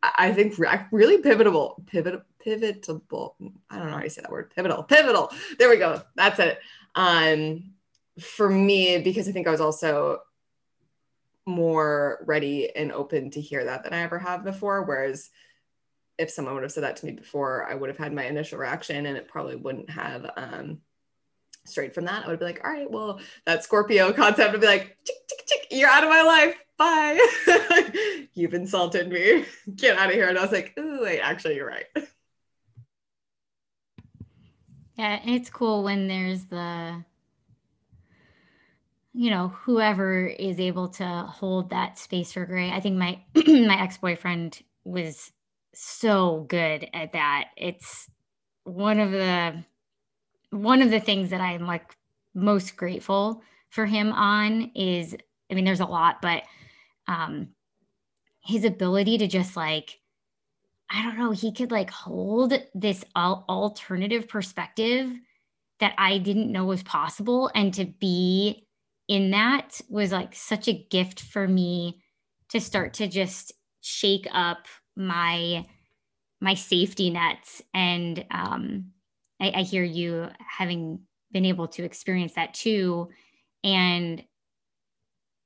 I 0.03 0.33
think, 0.33 0.59
really 0.91 1.19
pivotal, 1.19 1.83
pivot, 1.87 2.23
pivotal. 2.41 3.37
I 3.69 3.79
don't 3.79 3.91
know 3.91 3.97
how 3.97 4.03
you 4.03 4.09
say 4.09 4.23
that 4.23 4.31
word. 4.31 4.53
Pivotal, 4.55 4.83
pivotal. 4.85 5.31
There 5.59 5.69
we 5.69 5.77
go. 5.77 6.03
That's 6.17 6.39
it. 6.39 6.59
Um, 6.95 7.73
for 8.21 8.49
me, 8.49 8.99
because 8.99 9.29
I 9.29 9.33
think 9.33 9.47
I 9.47 9.51
was 9.51 9.61
also 9.61 10.21
more 11.47 12.25
ready 12.27 12.75
and 12.75 12.93
open 12.93 13.31
to 13.33 13.41
hear 13.41 13.65
that 13.65 13.85
than 13.85 13.93
I 13.93 14.03
ever 14.03 14.19
have 14.19 14.45
before. 14.45 14.83
Whereas 14.83 15.31
if 16.19 16.31
someone 16.31 16.55
would 16.55 16.63
have 16.63 16.73
said 16.73 16.85
that 16.85 16.97
to 16.97 17.07
me 17.07 17.13
before, 17.13 17.67
I 17.69 17.75
would 17.75 17.89
have 17.89 17.99
had 17.99 18.13
my 18.13 18.25
initial 18.25 18.59
reaction 18.59 19.07
and 19.07 19.17
it 19.17 19.29
probably 19.29 19.57
wouldn't 19.57 19.91
have 19.91 20.31
um, 20.37 20.79
straight 21.65 21.95
from 21.95 22.05
that. 22.05 22.25
I 22.25 22.29
would 22.29 22.39
be 22.39 22.45
like, 22.45 22.61
all 22.65 22.71
right, 22.71 22.91
well, 22.91 23.21
that 23.47 23.65
Scorpio 23.65 24.13
concept 24.13 24.53
would 24.53 24.61
be 24.61 24.67
like, 24.67 24.97
chick, 25.07 25.17
chick, 25.29 25.47
chick, 25.47 25.67
you're 25.71 25.89
out 25.89 26.05
of 26.05 26.11
my 26.11 26.23
life. 26.23 26.57
Bye. 26.77 28.27
You've 28.35 28.55
insulted 28.55 29.11
me. 29.11 29.45
Get 29.77 29.99
out 29.99 30.09
of 30.09 30.15
here. 30.15 30.29
And 30.29 30.39
I 30.39 30.43
was 30.43 30.53
like, 30.53 30.75
oh, 30.77 31.03
wait, 31.03 31.21
actually, 31.21 31.57
you're 31.57 31.67
right. 31.67 31.87
Yeah, 34.97 35.19
it's 35.25 35.49
cool 35.49 35.83
when 35.83 36.09
there's 36.09 36.45
the 36.45 37.03
you 39.13 39.31
know 39.31 39.49
whoever 39.49 40.27
is 40.27 40.61
able 40.61 40.89
to 40.89 41.05
hold 41.05 41.71
that 41.71 41.99
space 41.99 42.33
for 42.33 42.47
gray. 42.47 42.71
I 42.71 42.81
think 42.81 42.97
my 42.97 43.21
my 43.47 43.81
ex-boyfriend 43.81 44.63
was 44.85 45.33
so 45.75 46.47
good 46.49 46.89
at 46.93 47.13
that. 47.13 47.49
It's 47.57 48.09
one 48.65 49.01
of 49.01 49.11
the 49.11 49.65
one 50.51 50.83
of 50.83 50.91
the 50.91 51.01
things 51.01 51.31
that 51.31 51.41
i'm 51.41 51.67
like 51.67 51.97
most 52.35 52.77
grateful 52.77 53.43
for 53.71 53.87
him 53.87 54.13
on 54.13 54.71
is 54.75 55.17
i 55.51 55.55
mean 55.55 55.65
there's 55.65 55.81
a 55.81 55.87
lot 55.87 56.21
but 56.21 56.43
um 57.07 57.49
his 58.41 58.65
ability 58.65 59.19
to 59.19 59.27
just 59.27 59.57
like 59.57 59.99
i 60.91 61.03
don't 61.03 61.19
know 61.19 61.31
he 61.31 61.53
could 61.53 61.71
like 61.71 61.91
hold 61.91 62.53
this 62.75 63.05
al- 63.17 63.45
alternative 63.49 64.29
perspective 64.29 65.13
that 65.79 65.95
i 65.99 66.19
didn't 66.19 66.53
know 66.53 66.65
was 66.65 66.83
possible 66.83 67.51
and 67.55 67.75
to 67.75 67.85
be 67.85 68.67
in 69.11 69.33
that 69.33 69.81
was 69.89 70.13
like 70.13 70.37
such 70.37 70.69
a 70.69 70.87
gift 70.89 71.21
for 71.21 71.49
me 71.49 72.01
to 72.51 72.61
start 72.61 72.95
to 72.95 73.09
just 73.09 73.53
shake 73.81 74.29
up 74.33 74.67
my 74.97 75.67
my 76.41 76.55
safety 76.55 77.11
nets. 77.11 77.61
And 77.75 78.25
um, 78.31 78.93
I, 79.41 79.53
I 79.57 79.63
hear 79.63 79.83
you 79.83 80.29
having 80.39 81.01
been 81.33 81.45
able 81.45 81.67
to 81.69 81.83
experience 81.83 82.35
that 82.35 82.55
too. 82.55 83.09
And 83.65 84.23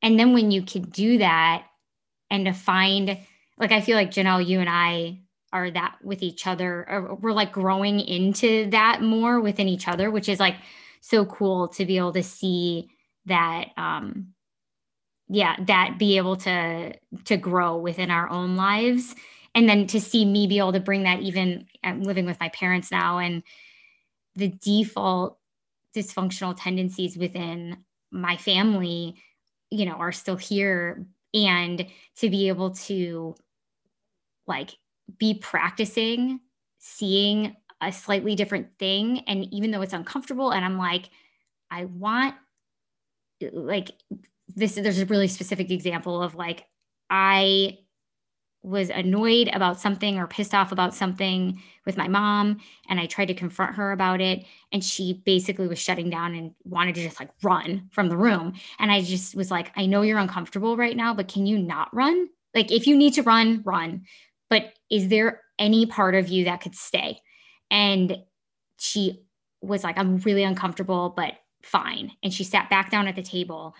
and 0.03 0.21
then 0.21 0.35
when 0.35 0.51
you 0.51 0.62
can 0.62 0.83
do 0.83 1.19
that 1.19 1.65
and 2.31 2.45
to 2.45 2.53
find 2.53 3.19
like 3.59 3.73
i 3.73 3.81
feel 3.81 3.97
like 3.97 4.11
janelle 4.11 4.47
you 4.47 4.61
and 4.61 4.69
i 4.69 5.19
are 5.53 5.71
that 5.71 5.97
with 6.03 6.23
each 6.23 6.47
other 6.47 7.17
we're 7.21 7.33
like 7.33 7.53
growing 7.53 8.01
into 8.01 8.69
that 8.71 9.01
more 9.03 9.41
within 9.41 9.69
each 9.69 9.89
other 9.89 10.11
which 10.11 10.29
is 10.29 10.41
like 10.41 10.57
so 11.01 11.25
cool 11.25 11.69
to 11.69 11.87
be 11.87 11.97
able 11.97 12.12
to 12.12 12.23
see 12.23 12.91
that 13.27 13.68
um 13.77 14.35
yeah 15.29 15.57
that 15.66 15.99
be 15.99 16.16
able 16.16 16.37
to 16.37 16.93
to 17.25 17.37
grow 17.37 17.77
within 17.77 18.11
our 18.11 18.29
own 18.31 18.57
lives. 18.57 19.14
And 19.57 19.68
then 19.68 19.87
to 19.89 20.01
see 20.01 20.25
me 20.25 20.49
be 20.49 20.59
able 20.59 20.72
to 20.72 20.81
bring 20.81 21.05
that 21.05 21.20
even 21.20 21.66
i'm 21.85 22.03
living 22.03 22.27
with 22.27 22.41
my 22.41 22.49
parents 22.51 22.91
now 22.91 23.18
and 23.18 23.43
the 24.35 24.49
default 24.49 25.39
dysfunctional 25.95 26.57
tendencies 26.59 27.16
within 27.16 27.77
my 28.11 28.37
family 28.37 29.16
you 29.70 29.85
know 29.87 29.95
are 29.95 30.12
still 30.12 30.37
here. 30.37 31.07
And 31.33 31.87
to 32.18 32.31
be 32.31 32.47
able 32.47 32.70
to 32.70 33.35
like 34.47 34.70
be 35.18 35.35
practicing 35.35 36.41
seeing 36.79 37.57
a 37.81 37.93
slightly 37.93 38.35
different 38.35 38.68
thing 38.79 39.20
and 39.27 39.53
even 39.53 39.70
though 39.70 39.83
it's 39.83 39.93
uncomfortable 39.93 40.53
and 40.53 40.64
i'm 40.64 40.79
like 40.79 41.11
i 41.70 41.87
want 41.87 42.35
like 43.53 43.91
this 44.55 44.74
there's 44.74 45.01
a 45.01 45.07
really 45.07 45.28
specific 45.28 45.70
example 45.70 46.22
of 46.22 46.35
like 46.35 46.66
i 47.11 47.78
was 48.64 48.89
annoyed 48.89 49.51
about 49.53 49.78
something 49.78 50.18
or 50.18 50.26
pissed 50.26 50.55
off 50.55 50.72
about 50.72 50.95
something 50.95 51.61
with 51.85 51.99
my 51.99 52.09
mom 52.09 52.59
and 52.89 52.99
I 52.99 53.05
tried 53.05 53.26
to 53.26 53.35
confront 53.35 53.76
her 53.76 53.93
about 53.93 54.22
it 54.22 54.47
and 54.72 54.82
she 54.82 55.22
basically 55.26 55.68
was 55.68 55.78
shutting 55.78 56.09
down 56.09 56.35
and 56.35 56.55
wanted 56.64 56.95
to 56.95 57.03
just 57.03 57.20
like 57.20 57.28
run 57.43 57.89
from 57.93 58.09
the 58.09 58.16
room 58.16 58.55
and 58.78 58.91
I 58.91 59.03
just 59.03 59.35
was 59.35 59.51
like 59.51 59.70
I 59.76 59.85
know 59.85 60.01
you're 60.01 60.18
uncomfortable 60.18 60.78
right 60.78 60.97
now 60.97 61.12
but 61.12 61.28
can 61.28 61.45
you 61.45 61.59
not 61.59 61.95
run? 61.95 62.28
Like 62.55 62.72
if 62.72 62.87
you 62.87 62.97
need 62.97 63.12
to 63.14 63.22
run, 63.22 63.62
run. 63.66 64.07
But 64.49 64.72
is 64.91 65.09
there 65.09 65.43
any 65.59 65.85
part 65.85 66.14
of 66.14 66.28
you 66.28 66.47
that 66.47 66.62
could 66.62 66.74
stay? 66.74 67.18
And 67.70 68.16
she 68.78 69.26
was 69.61 69.85
like 69.85 69.99
I'm 69.99 70.16
really 70.18 70.43
uncomfortable 70.43 71.12
but 71.14 71.35
fine 71.65 72.12
and 72.23 72.33
she 72.33 72.45
sat 72.45 72.71
back 72.71 72.91
down 72.91 73.09
at 73.09 73.17
the 73.17 73.23
table 73.23 73.75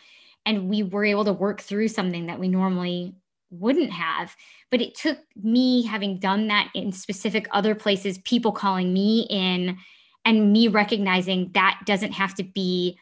and 0.47 0.69
we 0.69 0.83
were 0.83 1.05
able 1.05 1.25
to 1.25 1.33
work 1.33 1.61
through 1.61 1.89
something 1.89 2.27
that 2.27 2.39
we 2.39 2.49
normally 2.49 3.15
wouldn't 3.51 3.93
have. 3.93 4.37
But 4.71 4.81
it 4.81 4.95
took 4.95 5.19
me 5.43 5.83
having 5.85 6.19
done 6.19 6.49
that 6.49 6.71
in 6.75 6.93
specific 6.93 7.47
other 7.51 7.75
places, 7.75 8.19
people 8.19 8.53
calling 8.53 8.93
me 8.93 9.27
in 9.31 9.79
and 10.25 10.53
me 10.53 10.69
recognizing 10.69 11.51
that 11.55 11.81
doesn't 11.87 12.13
have 12.13 12.35
to 12.35 12.43
be 12.43 12.99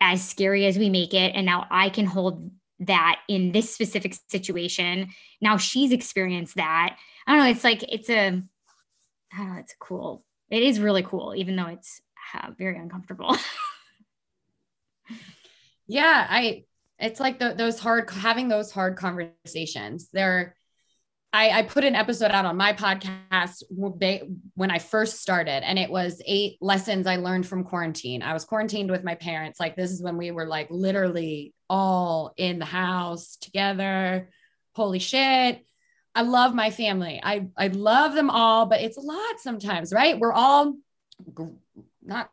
as 0.00 0.26
scary 0.26 0.66
as 0.66 0.78
we 0.78 0.88
make 0.88 1.14
it. 1.14 1.32
And 1.34 1.46
now 1.46 1.66
I 1.70 1.90
can 1.90 2.06
hold 2.06 2.50
that 2.80 3.20
in 3.28 3.52
this 3.52 3.72
specific 3.72 4.16
situation. 4.28 5.08
Now 5.40 5.58
she's 5.58 5.92
experienced 5.92 6.56
that. 6.56 6.96
I 7.26 7.32
don't 7.32 7.44
know. 7.44 7.50
It's 7.50 7.64
like, 7.64 7.82
it's 7.82 8.08
a, 8.08 8.42
I 9.32 9.36
don't 9.36 9.54
know, 9.54 9.60
it's 9.60 9.74
cool. 9.78 10.24
It 10.50 10.62
is 10.62 10.80
really 10.80 11.02
cool, 11.02 11.34
even 11.36 11.56
though 11.56 11.66
it's 11.66 12.00
uh, 12.34 12.50
very 12.58 12.78
uncomfortable. 12.78 13.36
yeah. 15.86 16.26
I, 16.28 16.64
it's 16.98 17.20
like 17.20 17.38
the, 17.38 17.54
those 17.54 17.78
hard 17.78 18.10
having 18.10 18.48
those 18.48 18.70
hard 18.70 18.96
conversations 18.96 20.10
they're 20.12 20.54
I, 21.32 21.60
I, 21.60 21.62
put 21.62 21.84
an 21.84 21.94
episode 21.94 22.32
out 22.32 22.44
on 22.44 22.56
my 22.56 22.72
podcast 22.72 23.62
when 23.70 24.70
I 24.70 24.78
first 24.78 25.20
started, 25.20 25.64
and 25.64 25.78
it 25.78 25.88
was 25.88 26.20
eight 26.26 26.56
lessons 26.60 27.06
I 27.06 27.16
learned 27.16 27.46
from 27.46 27.62
quarantine. 27.62 28.22
I 28.22 28.32
was 28.32 28.44
quarantined 28.44 28.90
with 28.90 29.04
my 29.04 29.14
parents. 29.14 29.60
Like, 29.60 29.76
this 29.76 29.92
is 29.92 30.02
when 30.02 30.16
we 30.16 30.32
were 30.32 30.46
like 30.46 30.66
literally 30.70 31.54
all 31.68 32.32
in 32.36 32.58
the 32.58 32.64
house 32.64 33.36
together. 33.36 34.30
Holy 34.74 34.98
shit. 34.98 35.64
I 36.16 36.22
love 36.22 36.52
my 36.52 36.72
family. 36.72 37.20
I, 37.22 37.46
I 37.56 37.68
love 37.68 38.14
them 38.14 38.30
all, 38.30 38.66
but 38.66 38.80
it's 38.80 38.96
a 38.96 39.00
lot 39.00 39.38
sometimes, 39.38 39.92
right? 39.92 40.18
We're 40.18 40.32
all 40.32 40.74
not 42.02 42.30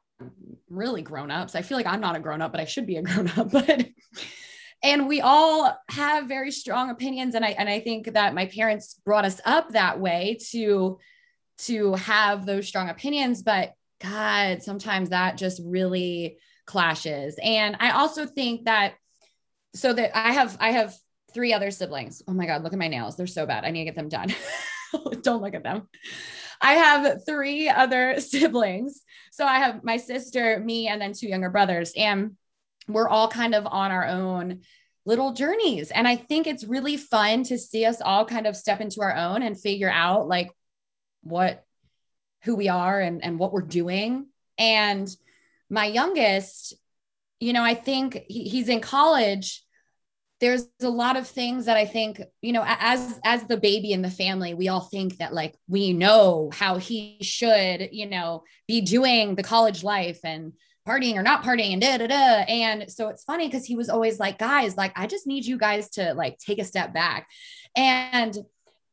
really 0.70 1.02
grown 1.02 1.32
ups. 1.32 1.56
I 1.56 1.62
feel 1.62 1.78
like 1.78 1.88
I'm 1.88 2.02
not 2.02 2.16
a 2.16 2.20
grown 2.20 2.42
up, 2.42 2.52
but 2.52 2.62
I 2.62 2.66
should 2.66 2.86
be 2.86 2.98
a 2.98 3.02
grown 3.04 3.30
up. 3.38 3.52
But 3.52 3.88
and 4.84 5.08
we 5.08 5.22
all 5.22 5.76
have 5.90 6.28
very 6.28 6.52
strong 6.52 6.90
opinions 6.90 7.36
and 7.36 7.44
i 7.44 7.50
and 7.50 7.68
i 7.68 7.80
think 7.80 8.14
that 8.14 8.36
my 8.36 8.46
parents 8.46 9.00
brought 9.06 9.26
us 9.26 9.42
up 9.46 9.70
that 9.70 10.00
way 10.00 10.38
to 10.52 11.00
to 11.58 11.94
have 11.96 12.46
those 12.46 12.68
strong 12.68 12.90
opinions 12.90 13.42
but 13.42 13.74
god 14.02 14.62
sometimes 14.62 15.10
that 15.10 15.38
just 15.38 15.62
really 15.66 16.38
clashes 16.66 17.40
and 17.42 17.76
i 17.80 17.92
also 17.92 18.26
think 18.26 18.66
that 18.66 18.94
so 19.74 19.94
that 19.94 20.16
i 20.16 20.32
have 20.32 20.56
i 20.60 20.72
have 20.72 20.96
three 21.34 21.54
other 21.54 21.72
siblings 21.72 22.22
oh 22.28 22.34
my 22.34 22.46
god 22.46 22.64
look 22.64 22.74
at 22.74 22.80
my 22.80 22.88
nails 22.88 23.18
they're 23.18 23.28
so 23.28 23.46
bad 23.46 23.66
i 23.66 23.72
need 23.72 23.80
to 23.80 23.86
get 23.86 23.96
them 23.96 24.10
done 24.10 24.34
don't 25.22 25.42
look 25.42 25.56
at 25.56 25.64
them 25.64 25.88
I 26.62 26.74
have 26.74 27.26
three 27.26 27.70
other 27.70 28.16
siblings. 28.20 29.02
So 29.38 29.46
I 29.46 29.60
have 29.60 29.84
my 29.84 29.98
sister, 29.98 30.60
me, 30.60 30.88
and 30.88 31.00
then 31.00 31.14
two 31.14 31.28
younger 31.28 31.52
brothers. 31.52 31.94
And 31.96 32.38
we're 32.88 33.08
all 33.08 33.28
kind 33.28 33.54
of 33.54 33.68
on 33.68 33.92
our 33.92 34.08
own 34.08 34.62
little 35.06 35.34
journeys. 35.34 35.92
And 35.92 36.08
I 36.08 36.16
think 36.16 36.48
it's 36.48 36.64
really 36.64 36.98
fun 36.98 37.44
to 37.44 37.60
see 37.60 37.86
us 37.86 38.02
all 38.02 38.26
kind 38.26 38.48
of 38.48 38.56
step 38.56 38.82
into 38.82 39.04
our 39.04 39.16
own 39.16 39.44
and 39.44 39.56
figure 39.56 39.92
out 39.92 40.28
like 40.28 40.50
what, 41.22 41.64
who 42.46 42.56
we 42.56 42.68
are 42.68 43.00
and, 43.00 43.24
and 43.24 43.38
what 43.38 43.54
we're 43.54 43.62
doing. 43.62 44.26
And 44.58 45.08
my 45.70 45.86
youngest, 45.86 46.74
you 47.40 47.54
know, 47.54 47.64
I 47.64 47.76
think 47.76 48.24
he, 48.28 48.46
he's 48.46 48.70
in 48.70 48.82
college. 48.82 49.64
There's 50.40 50.68
a 50.82 50.90
lot 50.90 51.18
of 51.18 51.28
things 51.28 51.66
that 51.66 51.78
I 51.78 51.86
think, 51.86 52.22
you 52.42 52.54
know, 52.54 52.64
as 52.66 53.20
as 53.24 53.44
the 53.46 53.58
baby 53.58 53.92
in 53.92 54.04
the 54.04 54.12
family, 54.12 54.54
we 54.54 54.68
all 54.68 54.82
think 54.82 55.18
that 55.18 55.34
like 55.34 55.56
we 55.68 55.94
know 55.94 56.52
how 56.54 56.78
he 56.78 57.18
should, 57.22 57.90
you 57.92 58.08
know, 58.08 58.44
be 58.68 58.82
doing 58.82 59.36
the 59.36 59.44
college 59.44 59.84
life 59.84 60.20
and 60.24 60.54
partying 60.88 61.16
or 61.16 61.24
not 61.24 61.44
partying 61.44 61.74
and 61.74 61.82
da 61.82 61.98
da 61.98 62.08
da. 62.08 62.46
And 62.48 62.92
so 62.92 63.10
it's 63.10 63.24
funny 63.24 63.48
because 63.48 63.66
he 63.66 63.76
was 63.76 63.90
always 63.90 64.20
like, 64.20 64.40
guys, 64.40 64.78
like, 64.78 64.94
I 64.96 65.06
just 65.06 65.28
need 65.28 65.46
you 65.46 65.58
guys 65.58 65.90
to 65.92 66.14
like 66.14 66.38
take 66.38 66.60
a 66.60 66.64
step 66.64 66.94
back. 66.94 67.28
And 67.76 68.36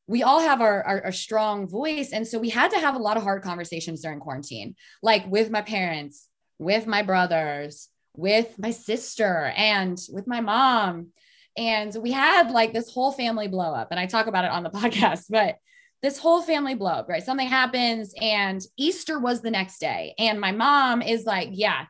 we 0.06 0.22
all 0.22 0.40
have 0.40 0.60
our, 0.60 0.82
our, 0.82 1.04
our, 1.06 1.12
strong 1.12 1.66
voice. 1.66 2.12
And 2.12 2.26
so 2.26 2.38
we 2.38 2.50
had 2.50 2.72
to 2.72 2.78
have 2.78 2.94
a 2.94 2.98
lot 2.98 3.16
of 3.16 3.22
hard 3.22 3.42
conversations 3.42 4.02
during 4.02 4.20
quarantine, 4.20 4.76
like 5.02 5.26
with 5.26 5.50
my 5.50 5.62
parents, 5.62 6.28
with 6.58 6.86
my 6.86 7.02
brothers, 7.02 7.88
with 8.14 8.58
my 8.58 8.70
sister, 8.70 9.52
and 9.56 9.98
with 10.12 10.26
my 10.26 10.40
mom. 10.40 11.08
And 11.56 11.94
we 12.00 12.12
had 12.12 12.50
like 12.50 12.72
this 12.72 12.92
whole 12.92 13.12
family 13.12 13.48
blow 13.48 13.72
up. 13.72 13.88
And 13.90 14.00
I 14.00 14.06
talk 14.06 14.26
about 14.26 14.44
it 14.44 14.50
on 14.50 14.62
the 14.62 14.70
podcast, 14.80 15.26
but 15.30 15.56
this 16.02 16.18
whole 16.18 16.42
family 16.42 16.74
blow 16.74 16.90
up, 16.90 17.08
right? 17.08 17.22
Something 17.22 17.48
happens 17.48 18.14
and 18.20 18.60
Easter 18.76 19.18
was 19.18 19.40
the 19.40 19.50
next 19.50 19.78
day. 19.78 20.14
And 20.18 20.40
my 20.40 20.52
mom 20.52 21.00
is 21.00 21.24
like, 21.24 21.48
yeah, 21.52 21.86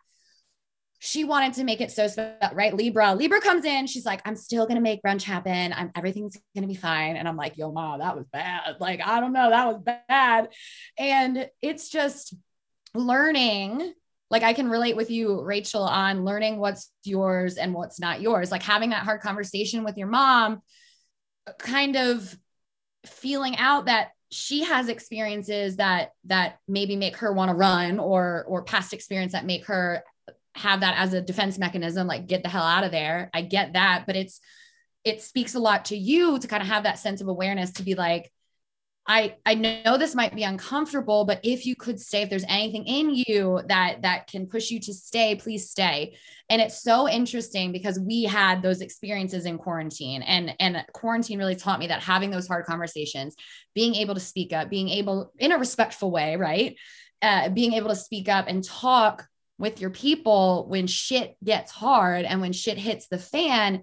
she 1.01 1.25
wanted 1.25 1.53
to 1.55 1.65
make 1.65 1.81
it 1.81 1.91
so 1.91 2.07
special, 2.07 2.55
right? 2.55 2.73
Libra, 2.75 3.15
Libra 3.15 3.41
comes 3.41 3.65
in. 3.65 3.87
She's 3.87 4.07
like, 4.07 4.23
I'm 4.25 4.37
still 4.37 4.65
going 4.65 4.77
to 4.77 4.81
make 4.81 5.03
brunch 5.03 5.23
happen. 5.23 5.75
I'm 5.75 5.91
everything's 5.95 6.39
going 6.55 6.63
to 6.63 6.69
be 6.69 6.79
fine. 6.79 7.17
And 7.17 7.29
I'm 7.29 7.37
like, 7.37 7.59
yo, 7.59 7.73
mom, 7.73 7.99
that 7.99 8.17
was 8.17 8.25
bad. 8.33 8.77
Like, 8.81 9.01
I 9.05 9.21
don't 9.21 9.33
know. 9.33 9.51
That 9.51 9.67
was 9.67 9.83
bad. 10.09 10.49
And 10.97 11.51
it's 11.61 11.91
just 11.91 12.35
learning 12.95 13.93
like 14.35 14.43
I 14.43 14.53
can 14.53 14.69
relate 14.69 14.97
with 14.97 15.13
you, 15.13 15.41
Rachel, 15.43 15.85
on 15.85 16.25
learning 16.25 16.59
what's 16.59 16.91
yours 17.05 17.57
and 17.57 17.73
what's 17.73 18.01
not 18.01 18.21
yours. 18.21 18.51
Like 18.51 18.65
having 18.65 18.91
that 18.91 19.05
hard 19.05 19.21
conversation 19.21 19.85
with 19.85 19.97
your 19.97 20.09
mom, 20.09 20.61
kind 21.61 21.95
of 21.95 22.37
feeling 23.07 23.57
out 23.59 23.87
that 23.87 24.09
she 24.33 24.65
has 24.65 24.89
experiences 24.89 25.77
that 25.77 26.11
that 26.25 26.59
maybe 26.67 26.97
make 26.97 27.19
her 27.19 27.33
want 27.33 27.49
to 27.49 27.55
run 27.55 28.01
or 28.01 28.45
or 28.49 28.65
past 28.65 28.93
experience 28.93 29.31
that 29.31 29.47
make 29.47 29.67
her 29.67 30.03
have 30.57 30.81
that 30.81 30.97
as 30.99 31.15
a 31.15 31.23
defense 31.23 31.57
mechanism 31.57 32.09
like 32.09 32.27
get 32.27 32.43
the 32.43 32.49
hell 32.49 32.65
out 32.65 32.83
of 32.83 32.91
there 32.91 33.31
i 33.35 33.43
get 33.43 33.75
that 33.75 34.03
but 34.07 34.17
it's 34.17 34.41
it 35.05 35.23
speaks 35.23 35.55
a 35.55 35.61
lot 35.61 35.85
to 35.85 35.97
you 35.97 36.41
to 36.41 36.49
kind 36.49 36.63
of 36.63 36.69
have 36.69 36.83
that 36.83 36.99
sense 36.99 37.21
of 37.21 37.29
awareness 37.29 37.73
to 37.73 37.85
be 37.85 37.95
like 37.95 38.33
I 39.07 39.37
I 39.45 39.55
know 39.55 39.99
this 39.99 40.15
might 40.15 40.35
be 40.35 40.45
uncomfortable, 40.45 41.27
but 41.27 41.41
if 41.43 41.67
you 41.67 41.77
could 41.77 42.01
stay, 42.01 42.23
if 42.23 42.31
there's 42.31 42.45
anything 42.49 42.87
in 42.87 43.11
you 43.15 43.61
that 43.69 44.03
that 44.03 44.29
can 44.29 44.47
push 44.47 44.71
you 44.71 44.81
to 44.81 44.95
stay, 44.95 45.35
please 45.35 45.71
stay. 45.71 46.17
And 46.49 46.63
it's 46.63 46.83
so 46.83 47.09
interesting 47.09 47.71
because 47.71 48.01
we 48.01 48.23
had 48.25 48.63
those 48.63 48.81
experiences 48.81 49.45
in 49.45 49.59
quarantine, 49.59 50.23
and 50.23 50.55
and 50.59 50.83
quarantine 50.95 51.39
really 51.39 51.57
taught 51.57 51.81
me 51.81 51.89
that 51.89 52.03
having 52.03 52.31
those 52.31 52.49
hard 52.49 52.65
conversations, 52.65 53.37
being 53.75 53.95
able 53.95 54.15
to 54.15 54.21
speak 54.21 54.55
up, 54.55 54.71
being 54.71 54.89
able 54.89 55.33
in 55.39 55.53
a 55.53 55.59
respectful 55.59 56.11
way, 56.11 56.37
right, 56.37 56.77
uh, 57.21 57.51
being 57.51 57.75
able 57.75 57.91
to 57.91 57.97
speak 57.97 58.29
up 58.31 58.47
and 58.49 58.65
talk 58.65 59.27
with 59.59 59.81
your 59.81 59.91
people 59.91 60.67
when 60.69 60.87
shit 60.87 61.37
gets 61.45 61.71
hard 61.71 62.25
and 62.25 62.41
when 62.41 62.53
shit 62.53 62.79
hits 62.79 63.07
the 63.09 63.19
fan 63.19 63.83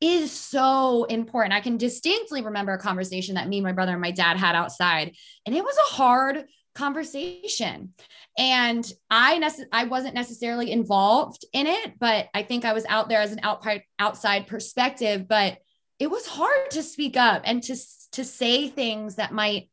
is 0.00 0.30
so 0.30 1.04
important. 1.04 1.54
I 1.54 1.60
can 1.60 1.76
distinctly 1.76 2.42
remember 2.42 2.72
a 2.72 2.78
conversation 2.78 3.36
that 3.36 3.48
me, 3.48 3.60
my 3.60 3.72
brother, 3.72 3.92
and 3.92 4.00
my 4.00 4.10
dad 4.10 4.36
had 4.36 4.54
outside, 4.54 5.14
and 5.46 5.54
it 5.54 5.64
was 5.64 5.76
a 5.76 5.94
hard 5.94 6.44
conversation. 6.74 7.94
And 8.38 8.90
I 9.10 9.38
nece- 9.38 9.66
I 9.72 9.84
wasn't 9.84 10.14
necessarily 10.14 10.70
involved 10.70 11.44
in 11.52 11.66
it, 11.66 11.98
but 11.98 12.28
I 12.34 12.42
think 12.42 12.64
I 12.64 12.74
was 12.74 12.84
out 12.86 13.08
there 13.08 13.20
as 13.20 13.32
an 13.32 13.40
outside 13.42 13.82
outside 13.98 14.46
perspective. 14.46 15.26
But 15.26 15.58
it 15.98 16.10
was 16.10 16.26
hard 16.26 16.70
to 16.72 16.82
speak 16.82 17.16
up 17.16 17.42
and 17.44 17.62
to 17.64 17.76
to 18.12 18.24
say 18.24 18.68
things 18.68 19.16
that 19.16 19.32
might 19.32 19.70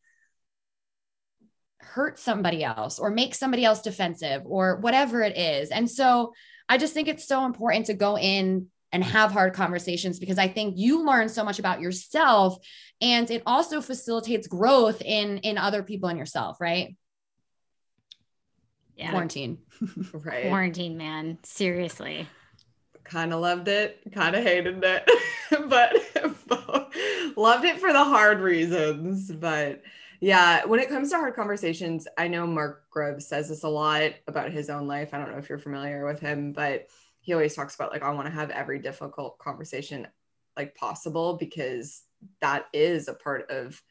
hurt 1.79 2.17
somebody 2.17 2.63
else 2.63 2.97
or 2.97 3.11
make 3.11 3.35
somebody 3.35 3.65
else 3.65 3.81
defensive 3.81 4.41
or 4.45 4.77
whatever 4.77 5.21
it 5.21 5.37
is. 5.37 5.69
And 5.69 5.89
so 5.89 6.33
I 6.67 6.77
just 6.77 6.93
think 6.93 7.07
it's 7.07 7.27
so 7.27 7.45
important 7.45 7.87
to 7.87 7.93
go 7.93 8.17
in 8.17 8.67
and 8.93 9.03
have 9.03 9.31
hard 9.31 9.53
conversations 9.53 10.19
because 10.19 10.37
I 10.37 10.47
think 10.47 10.75
you 10.77 11.03
learn 11.03 11.27
so 11.27 11.43
much 11.43 11.59
about 11.59 11.81
yourself 11.81 12.63
and 13.01 13.29
it 13.29 13.41
also 13.45 13.81
facilitates 13.81 14.47
growth 14.47 15.01
in 15.01 15.39
in 15.39 15.57
other 15.57 15.83
people 15.83 16.07
and 16.07 16.17
yourself, 16.17 16.61
right? 16.61 16.95
Yeah. 18.95 19.09
Quarantine. 19.09 19.57
right. 20.13 20.47
Quarantine, 20.47 20.95
man. 20.95 21.39
Seriously. 21.43 22.27
Kind 23.03 23.33
of 23.33 23.41
loved 23.41 23.67
it, 23.67 23.99
kind 24.13 24.35
of 24.35 24.43
hated 24.43 24.81
it, 24.83 25.09
but 25.67 25.93
loved 27.37 27.65
it 27.65 27.79
for 27.79 27.91
the 27.91 28.03
hard 28.03 28.39
reasons. 28.39 29.29
But 29.31 29.81
yeah, 30.21 30.63
when 30.65 30.79
it 30.79 30.87
comes 30.87 31.09
to 31.09 31.17
hard 31.17 31.35
conversations, 31.35 32.07
I 32.17 32.27
know 32.27 32.47
Mark 32.47 32.89
Groves 32.91 33.27
says 33.27 33.49
this 33.49 33.63
a 33.63 33.69
lot 33.69 34.13
about 34.27 34.51
his 34.51 34.69
own 34.69 34.87
life. 34.87 35.13
I 35.13 35.17
don't 35.17 35.31
know 35.31 35.39
if 35.39 35.49
you're 35.49 35.57
familiar 35.57 36.05
with 36.05 36.21
him, 36.21 36.53
but 36.53 36.87
he 37.23 37.33
always 37.33 37.55
talks 37.55 37.73
about 37.73 37.91
like 37.91 38.03
I 38.03 38.11
want 38.11 38.27
to 38.27 38.33
have 38.33 38.51
every 38.51 38.77
difficult 38.77 39.39
conversation 39.39 40.07
like 40.55 40.75
possible 40.75 41.35
because 41.39 42.03
that 42.41 42.67
is 42.73 43.07
a 43.07 43.13
part 43.15 43.49
of 43.49 43.81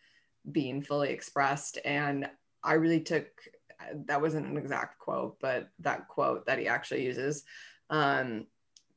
being 0.50 0.82
fully 0.82 1.10
expressed 1.10 1.78
and 1.84 2.28
I 2.62 2.74
really 2.74 3.00
took 3.00 3.26
that 4.06 4.20
wasn't 4.20 4.46
an 4.46 4.56
exact 4.56 4.98
quote, 4.98 5.38
but 5.40 5.68
that 5.80 6.08
quote 6.08 6.46
that 6.46 6.58
he 6.58 6.68
actually 6.68 7.04
uses 7.04 7.44
um, 7.90 8.46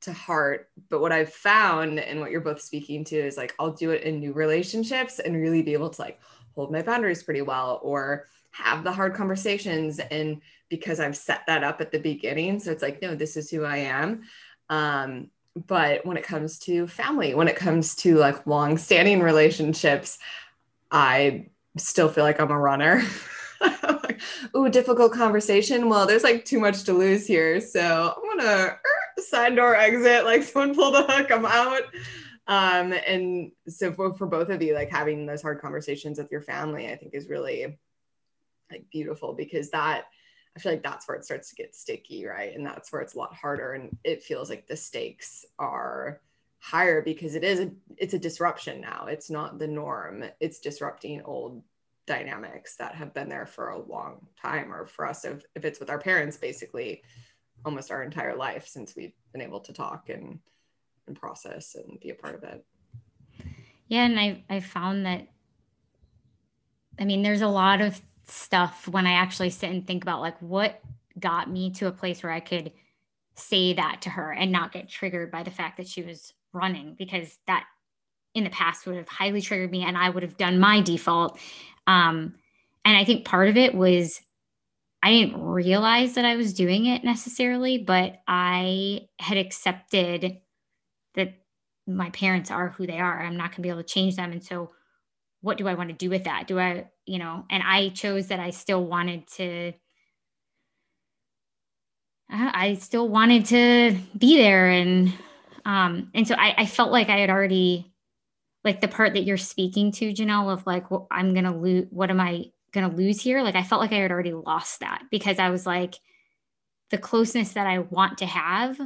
to 0.01 0.13
heart. 0.13 0.69
But 0.89 1.01
what 1.01 1.11
I've 1.11 1.33
found 1.33 1.99
and 1.99 2.19
what 2.19 2.31
you're 2.31 2.41
both 2.41 2.61
speaking 2.61 3.03
to 3.05 3.15
is 3.15 3.37
like 3.37 3.55
I'll 3.59 3.71
do 3.71 3.91
it 3.91 4.03
in 4.03 4.19
new 4.19 4.33
relationships 4.33 5.19
and 5.19 5.35
really 5.35 5.61
be 5.61 5.73
able 5.73 5.89
to 5.89 6.01
like 6.01 6.19
hold 6.53 6.71
my 6.71 6.81
boundaries 6.81 7.23
pretty 7.23 7.41
well 7.41 7.79
or 7.83 8.27
have 8.51 8.83
the 8.83 8.91
hard 8.91 9.13
conversations 9.13 9.99
and 9.99 10.41
because 10.69 10.99
I've 10.99 11.17
set 11.17 11.41
that 11.47 11.63
up 11.63 11.81
at 11.81 11.91
the 11.91 11.99
beginning. 11.99 12.59
So 12.59 12.71
it's 12.71 12.81
like 12.81 13.01
no 13.01 13.15
this 13.15 13.37
is 13.37 13.49
who 13.49 13.63
I 13.63 13.77
am. 13.77 14.23
Um 14.69 15.29
but 15.55 16.05
when 16.05 16.17
it 16.17 16.23
comes 16.23 16.59
to 16.59 16.87
family 16.87 17.33
when 17.33 17.47
it 17.47 17.55
comes 17.55 17.95
to 17.95 18.15
like 18.15 18.45
long 18.45 18.77
standing 18.77 19.21
relationships 19.21 20.17
I 20.91 21.47
still 21.77 22.09
feel 22.09 22.23
like 22.23 22.39
I'm 22.39 22.51
a 22.51 22.59
runner. 22.59 23.03
Ooh 24.55 24.69
difficult 24.69 25.13
conversation. 25.13 25.89
Well 25.89 26.05
there's 26.05 26.23
like 26.23 26.45
too 26.45 26.59
much 26.59 26.83
to 26.83 26.93
lose 26.93 27.27
here. 27.27 27.59
So 27.61 28.13
I'm 28.17 28.37
gonna 28.37 28.51
er, 28.51 28.79
side 29.21 29.55
door 29.55 29.75
exit 29.75 30.25
like 30.25 30.43
someone 30.43 30.75
pulled 30.75 30.95
a 30.95 31.03
hook 31.03 31.31
I'm 31.31 31.45
out. 31.45 31.83
Um 32.47 32.93
and 32.93 33.51
so 33.67 33.91
for, 33.91 34.13
for 34.13 34.27
both 34.27 34.49
of 34.49 34.61
you 34.61 34.73
like 34.73 34.89
having 34.89 35.25
those 35.25 35.41
hard 35.41 35.61
conversations 35.61 36.19
with 36.19 36.31
your 36.31 36.41
family 36.41 36.87
i 36.91 36.95
think 36.95 37.15
is 37.15 37.27
really 37.27 37.75
like 38.71 38.85
beautiful 38.91 39.33
because 39.33 39.71
that 39.71 40.05
i 40.55 40.59
feel 40.59 40.71
like 40.71 40.83
that's 40.83 41.07
where 41.07 41.17
it 41.17 41.25
starts 41.25 41.49
to 41.49 41.55
get 41.55 41.75
sticky 41.75 42.25
right? 42.25 42.55
And 42.55 42.65
that's 42.65 42.91
where 42.91 43.01
it's 43.01 43.15
a 43.15 43.17
lot 43.17 43.33
harder 43.33 43.73
and 43.73 43.95
it 44.03 44.23
feels 44.23 44.49
like 44.49 44.67
the 44.67 44.77
stakes 44.77 45.45
are 45.59 46.21
higher 46.59 47.01
because 47.01 47.35
it 47.35 47.43
is 47.43 47.59
a 47.59 47.69
it's 47.97 48.15
a 48.15 48.19
disruption 48.19 48.81
now. 48.81 49.05
It's 49.07 49.29
not 49.29 49.59
the 49.59 49.67
norm. 49.67 50.23
It's 50.39 50.59
disrupting 50.59 51.21
old 51.21 51.61
dynamics 52.07 52.75
that 52.77 52.95
have 52.95 53.13
been 53.13 53.29
there 53.29 53.45
for 53.45 53.69
a 53.69 53.81
long 53.81 54.27
time 54.41 54.73
or 54.73 54.87
for 54.87 55.05
us 55.07 55.25
if, 55.25 55.43
if 55.55 55.65
it's 55.65 55.79
with 55.79 55.89
our 55.89 55.99
parents 55.99 56.37
basically 56.37 57.01
almost 57.65 57.91
our 57.91 58.03
entire 58.03 58.35
life 58.35 58.67
since 58.67 58.95
we've 58.95 59.13
been 59.31 59.41
able 59.41 59.59
to 59.59 59.73
talk 59.73 60.09
and 60.09 60.39
and 61.07 61.15
process 61.15 61.75
and 61.75 61.99
be 61.99 62.09
a 62.09 62.15
part 62.15 62.35
of 62.35 62.43
it. 62.43 62.65
Yeah, 63.87 64.05
and 64.05 64.19
I 64.19 64.43
I 64.49 64.59
found 64.59 65.05
that 65.05 65.27
I 66.99 67.05
mean 67.05 67.21
there's 67.21 67.41
a 67.41 67.47
lot 67.47 67.81
of 67.81 68.01
stuff 68.27 68.87
when 68.87 69.05
I 69.05 69.13
actually 69.13 69.49
sit 69.49 69.69
and 69.69 69.85
think 69.85 70.03
about 70.03 70.21
like 70.21 70.39
what 70.41 70.81
got 71.19 71.49
me 71.49 71.71
to 71.71 71.87
a 71.87 71.91
place 71.91 72.23
where 72.23 72.31
I 72.31 72.39
could 72.39 72.71
say 73.35 73.73
that 73.73 74.01
to 74.01 74.09
her 74.09 74.31
and 74.31 74.51
not 74.51 74.71
get 74.71 74.89
triggered 74.89 75.31
by 75.31 75.43
the 75.43 75.51
fact 75.51 75.77
that 75.77 75.87
she 75.87 76.01
was 76.01 76.33
running 76.53 76.95
because 76.97 77.37
that 77.47 77.65
in 78.33 78.43
the 78.43 78.49
past 78.49 78.85
would 78.85 78.97
have 78.97 79.07
highly 79.07 79.41
triggered 79.41 79.71
me 79.71 79.83
and 79.83 79.97
I 79.97 80.09
would 80.09 80.23
have 80.23 80.37
done 80.37 80.59
my 80.59 80.81
default. 80.81 81.39
Um, 81.87 82.35
and 82.83 82.97
I 82.97 83.03
think 83.03 83.25
part 83.25 83.49
of 83.49 83.57
it 83.57 83.73
was 83.73 84.21
I 85.01 85.11
didn't 85.11 85.39
realize 85.41 86.15
that 86.15 86.25
I 86.25 86.35
was 86.35 86.53
doing 86.53 86.87
it 86.87 87.03
necessarily, 87.03 87.77
but 87.77 88.21
I 88.27 89.01
had 89.19 89.37
accepted 89.37 90.39
that 91.13 91.35
my 91.85 92.09
parents 92.09 92.49
are 92.49 92.69
who 92.69 92.87
they 92.87 92.99
are. 92.99 93.21
I'm 93.21 93.37
not 93.37 93.51
going 93.51 93.57
to 93.57 93.61
be 93.61 93.69
able 93.69 93.83
to 93.83 93.87
change 93.87 94.15
them. 94.15 94.31
And 94.31 94.43
so, 94.43 94.71
what 95.45 95.59
do 95.59 95.67
I 95.67 95.75
want 95.75 95.89
to 95.89 95.95
do 95.95 96.09
with 96.09 96.23
that? 96.23 96.47
Do 96.47 96.57
I, 96.59 96.89
you 97.05 97.19
know, 97.19 97.45
and 97.51 97.61
I 97.63 97.89
chose 97.89 98.27
that 98.27 98.39
I 98.39 98.49
still 98.49 98.83
wanted 98.83 99.27
to, 99.33 99.73
I 102.29 102.73
still 102.73 103.07
wanted 103.07 103.45
to 103.47 103.95
be 104.17 104.37
there. 104.37 104.69
And, 104.69 105.13
um, 105.63 106.09
and 106.15 106.27
so 106.27 106.33
I, 106.33 106.55
I 106.57 106.65
felt 106.65 106.91
like 106.91 107.09
I 107.09 107.19
had 107.19 107.29
already, 107.29 107.93
like 108.63 108.81
the 108.81 108.87
part 108.87 109.13
that 109.13 109.25
you're 109.25 109.37
speaking 109.37 109.91
to, 109.91 110.11
Janelle, 110.11 110.51
of 110.51 110.65
like, 110.65 110.89
well, 110.89 111.05
I'm 111.11 111.35
to 111.35 111.51
lose, 111.51 111.85
what 111.91 112.09
am 112.09 112.19
I 112.19 112.45
to 112.73 112.87
lose 112.87 113.21
here? 113.21 113.43
Like, 113.43 113.55
I 113.55 113.61
felt 113.61 113.81
like 113.81 113.91
I 113.91 113.97
had 113.97 114.11
already 114.11 114.33
lost 114.33 114.79
that 114.79 115.03
because 115.11 115.37
I 115.37 115.51
was 115.51 115.67
like, 115.67 115.93
the 116.89 116.97
closeness 116.97 117.53
that 117.53 117.67
I 117.67 117.79
want 117.79 118.17
to 118.19 118.25
have 118.25 118.79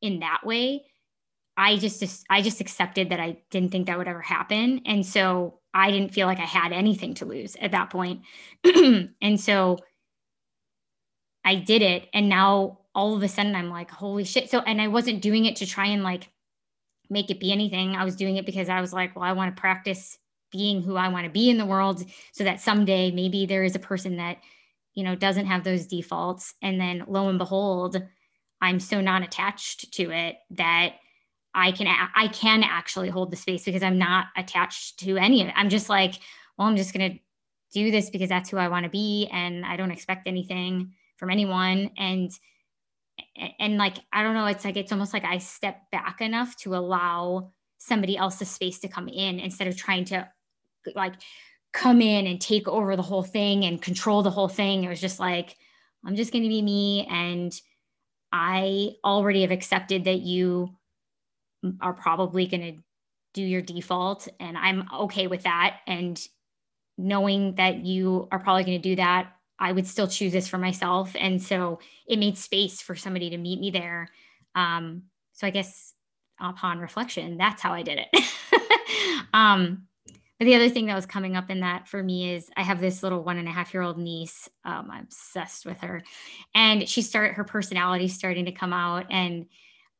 in 0.00 0.20
that 0.20 0.40
way 0.46 0.84
I 1.60 1.76
just 1.76 2.24
I 2.30 2.40
just 2.40 2.62
accepted 2.62 3.10
that 3.10 3.20
I 3.20 3.42
didn't 3.50 3.70
think 3.70 3.86
that 3.86 3.98
would 3.98 4.08
ever 4.08 4.22
happen, 4.22 4.80
and 4.86 5.04
so 5.04 5.59
I 5.72 5.90
didn't 5.90 6.12
feel 6.12 6.26
like 6.26 6.38
I 6.38 6.46
had 6.46 6.72
anything 6.72 7.14
to 7.14 7.24
lose 7.24 7.56
at 7.56 7.72
that 7.72 7.90
point. 7.90 8.22
and 8.64 9.40
so 9.40 9.78
I 11.44 11.54
did 11.56 11.82
it, 11.82 12.08
and 12.12 12.28
now 12.28 12.78
all 12.94 13.14
of 13.16 13.22
a 13.22 13.28
sudden 13.28 13.54
I'm 13.54 13.70
like, 13.70 13.90
holy 13.90 14.24
shit! 14.24 14.50
So 14.50 14.60
and 14.60 14.80
I 14.80 14.88
wasn't 14.88 15.22
doing 15.22 15.46
it 15.46 15.56
to 15.56 15.66
try 15.66 15.86
and 15.86 16.02
like 16.02 16.28
make 17.08 17.30
it 17.30 17.40
be 17.40 17.52
anything. 17.52 17.96
I 17.96 18.04
was 18.04 18.16
doing 18.16 18.36
it 18.36 18.46
because 18.46 18.68
I 18.68 18.80
was 18.80 18.92
like, 18.92 19.16
well, 19.16 19.24
I 19.24 19.32
want 19.32 19.54
to 19.54 19.60
practice 19.60 20.18
being 20.52 20.82
who 20.82 20.96
I 20.96 21.08
want 21.08 21.24
to 21.24 21.30
be 21.30 21.48
in 21.48 21.58
the 21.58 21.66
world, 21.66 22.04
so 22.32 22.44
that 22.44 22.60
someday 22.60 23.10
maybe 23.10 23.46
there 23.46 23.64
is 23.64 23.76
a 23.76 23.80
person 23.80 24.16
that 24.16 24.38
you 24.94 25.04
know 25.04 25.14
doesn't 25.14 25.46
have 25.46 25.64
those 25.64 25.86
defaults, 25.86 26.54
and 26.62 26.80
then 26.80 27.04
lo 27.08 27.28
and 27.28 27.38
behold, 27.38 28.02
I'm 28.60 28.80
so 28.80 29.00
not 29.00 29.22
attached 29.22 29.92
to 29.94 30.10
it 30.10 30.36
that 30.50 30.94
I 31.54 31.72
can 31.72 31.86
I 32.14 32.28
can 32.28 32.62
actually 32.62 33.08
hold 33.08 33.30
the 33.30 33.36
space 33.36 33.64
because 33.64 33.82
I'm 33.82 33.98
not 33.98 34.26
attached 34.36 35.00
to 35.00 35.16
any 35.16 35.42
of 35.42 35.48
it. 35.48 35.54
I'm 35.56 35.68
just 35.68 35.88
like, 35.88 36.14
well, 36.56 36.68
I'm 36.68 36.76
just 36.76 36.92
gonna 36.92 37.18
do 37.72 37.90
this 37.90 38.10
because 38.10 38.28
that's 38.28 38.50
who 38.50 38.56
I 38.56 38.68
want 38.68 38.84
to 38.84 38.90
be, 38.90 39.28
and 39.32 39.64
I 39.64 39.76
don't 39.76 39.90
expect 39.90 40.26
anything 40.26 40.92
from 41.16 41.30
anyone. 41.30 41.90
And 41.98 42.30
and 43.58 43.78
like 43.78 43.96
I 44.12 44.22
don't 44.22 44.34
know, 44.34 44.46
it's 44.46 44.64
like 44.64 44.76
it's 44.76 44.92
almost 44.92 45.12
like 45.12 45.24
I 45.24 45.38
step 45.38 45.90
back 45.90 46.20
enough 46.20 46.56
to 46.58 46.76
allow 46.76 47.52
somebody 47.78 48.16
else's 48.16 48.50
space 48.50 48.78
to 48.80 48.88
come 48.88 49.08
in 49.08 49.40
instead 49.40 49.66
of 49.66 49.76
trying 49.76 50.04
to 50.04 50.28
like 50.94 51.14
come 51.72 52.00
in 52.00 52.26
and 52.26 52.40
take 52.40 52.68
over 52.68 52.96
the 52.96 53.02
whole 53.02 53.22
thing 53.22 53.64
and 53.64 53.80
control 53.80 54.22
the 54.22 54.30
whole 54.30 54.48
thing. 54.48 54.84
It 54.84 54.88
was 54.88 55.00
just 55.00 55.20
like, 55.20 55.56
I'm 56.04 56.16
just 56.16 56.32
to 56.32 56.40
be 56.40 56.62
me. 56.62 57.06
And 57.10 57.58
I 58.32 58.92
already 59.04 59.42
have 59.42 59.50
accepted 59.50 60.04
that 60.04 60.20
you 60.20 60.76
are 61.80 61.92
probably 61.92 62.46
going 62.46 62.76
to 62.76 62.82
do 63.32 63.42
your 63.42 63.62
default 63.62 64.26
and 64.40 64.58
i'm 64.58 64.88
okay 64.92 65.26
with 65.26 65.44
that. 65.44 65.78
And 65.86 66.20
knowing 66.98 67.54
that 67.54 67.84
you 67.84 68.28
are 68.30 68.38
probably 68.38 68.64
going 68.64 68.80
to 68.80 68.88
do 68.88 68.96
that 68.96 69.32
i 69.58 69.72
would 69.72 69.86
still 69.86 70.08
choose 70.08 70.32
this 70.32 70.48
for 70.48 70.58
myself. 70.58 71.14
And 71.18 71.40
so 71.42 71.80
it 72.06 72.18
made 72.18 72.38
space 72.38 72.80
for 72.80 72.94
somebody 72.94 73.30
to 73.30 73.38
meet 73.38 73.60
me 73.60 73.70
there. 73.70 74.08
Um, 74.54 75.02
so 75.32 75.46
i 75.46 75.50
guess 75.50 75.94
upon 76.40 76.78
reflection 76.78 77.36
that's 77.36 77.62
how 77.62 77.72
i 77.72 77.82
did 77.82 78.00
it. 78.00 78.24
Um, 79.32 79.86
but 80.38 80.46
the 80.46 80.54
other 80.54 80.70
thing 80.70 80.86
that 80.86 80.94
was 80.94 81.06
coming 81.06 81.36
up 81.36 81.50
in 81.50 81.60
that 81.60 81.86
for 81.86 82.02
me 82.02 82.32
is 82.32 82.48
I 82.56 82.62
have 82.62 82.80
this 82.80 83.02
little 83.02 83.22
one 83.22 83.36
and 83.36 83.46
a 83.46 83.50
half 83.50 83.74
year 83.74 83.82
old 83.82 83.98
niece. 83.98 84.48
Um, 84.64 84.88
I'm 84.90 85.04
obsessed 85.04 85.66
with 85.66 85.80
her, 85.82 86.02
and 86.54 86.88
she 86.88 87.02
started 87.02 87.34
her 87.34 87.44
personality 87.44 88.08
starting 88.08 88.46
to 88.46 88.52
come 88.52 88.72
out, 88.72 89.06
and 89.10 89.46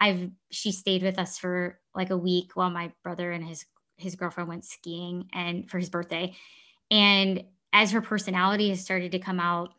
I've 0.00 0.30
she 0.50 0.72
stayed 0.72 1.02
with 1.02 1.18
us 1.18 1.38
for 1.38 1.78
like 1.94 2.10
a 2.10 2.16
week 2.16 2.52
while 2.54 2.70
my 2.70 2.92
brother 3.02 3.30
and 3.32 3.44
his 3.44 3.66
his 3.96 4.14
girlfriend 4.14 4.48
went 4.48 4.64
skiing 4.64 5.28
and 5.32 5.70
for 5.70 5.78
his 5.78 5.90
birthday. 5.90 6.34
And 6.90 7.44
as 7.72 7.92
her 7.92 8.00
personality 8.00 8.70
has 8.70 8.80
started 8.80 9.12
to 9.12 9.18
come 9.18 9.38
out, 9.38 9.74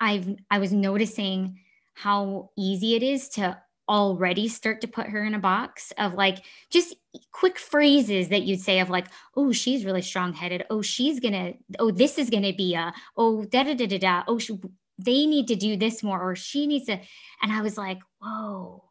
I've 0.00 0.36
I 0.50 0.58
was 0.58 0.72
noticing 0.72 1.60
how 1.94 2.50
easy 2.56 2.96
it 2.96 3.02
is 3.02 3.28
to 3.30 3.58
already 3.86 4.48
start 4.48 4.80
to 4.80 4.88
put 4.88 5.08
her 5.08 5.22
in 5.24 5.34
a 5.34 5.38
box 5.38 5.92
of 5.98 6.14
like 6.14 6.38
just 6.70 6.96
quick 7.32 7.58
phrases 7.58 8.30
that 8.30 8.44
you'd 8.44 8.60
say 8.60 8.80
of 8.80 8.88
like 8.88 9.06
oh 9.36 9.52
she's 9.52 9.84
really 9.84 10.02
strong-headed. 10.02 10.64
Oh 10.70 10.80
she's 10.80 11.20
gonna 11.20 11.52
oh 11.78 11.90
this 11.90 12.18
is 12.18 12.30
gonna 12.30 12.54
be 12.54 12.74
a 12.74 12.94
oh 13.16 13.44
da 13.44 13.62
da 13.62 13.74
da 13.74 13.86
da 13.86 13.98
da. 13.98 14.22
Oh 14.26 14.38
she, 14.38 14.58
they 14.98 15.26
need 15.26 15.48
to 15.48 15.56
do 15.56 15.76
this 15.76 16.02
more 16.02 16.20
or 16.20 16.34
she 16.34 16.66
needs 16.66 16.86
to 16.86 16.98
and 17.42 17.52
i 17.52 17.60
was 17.60 17.76
like 17.76 17.98
whoa 18.20 18.82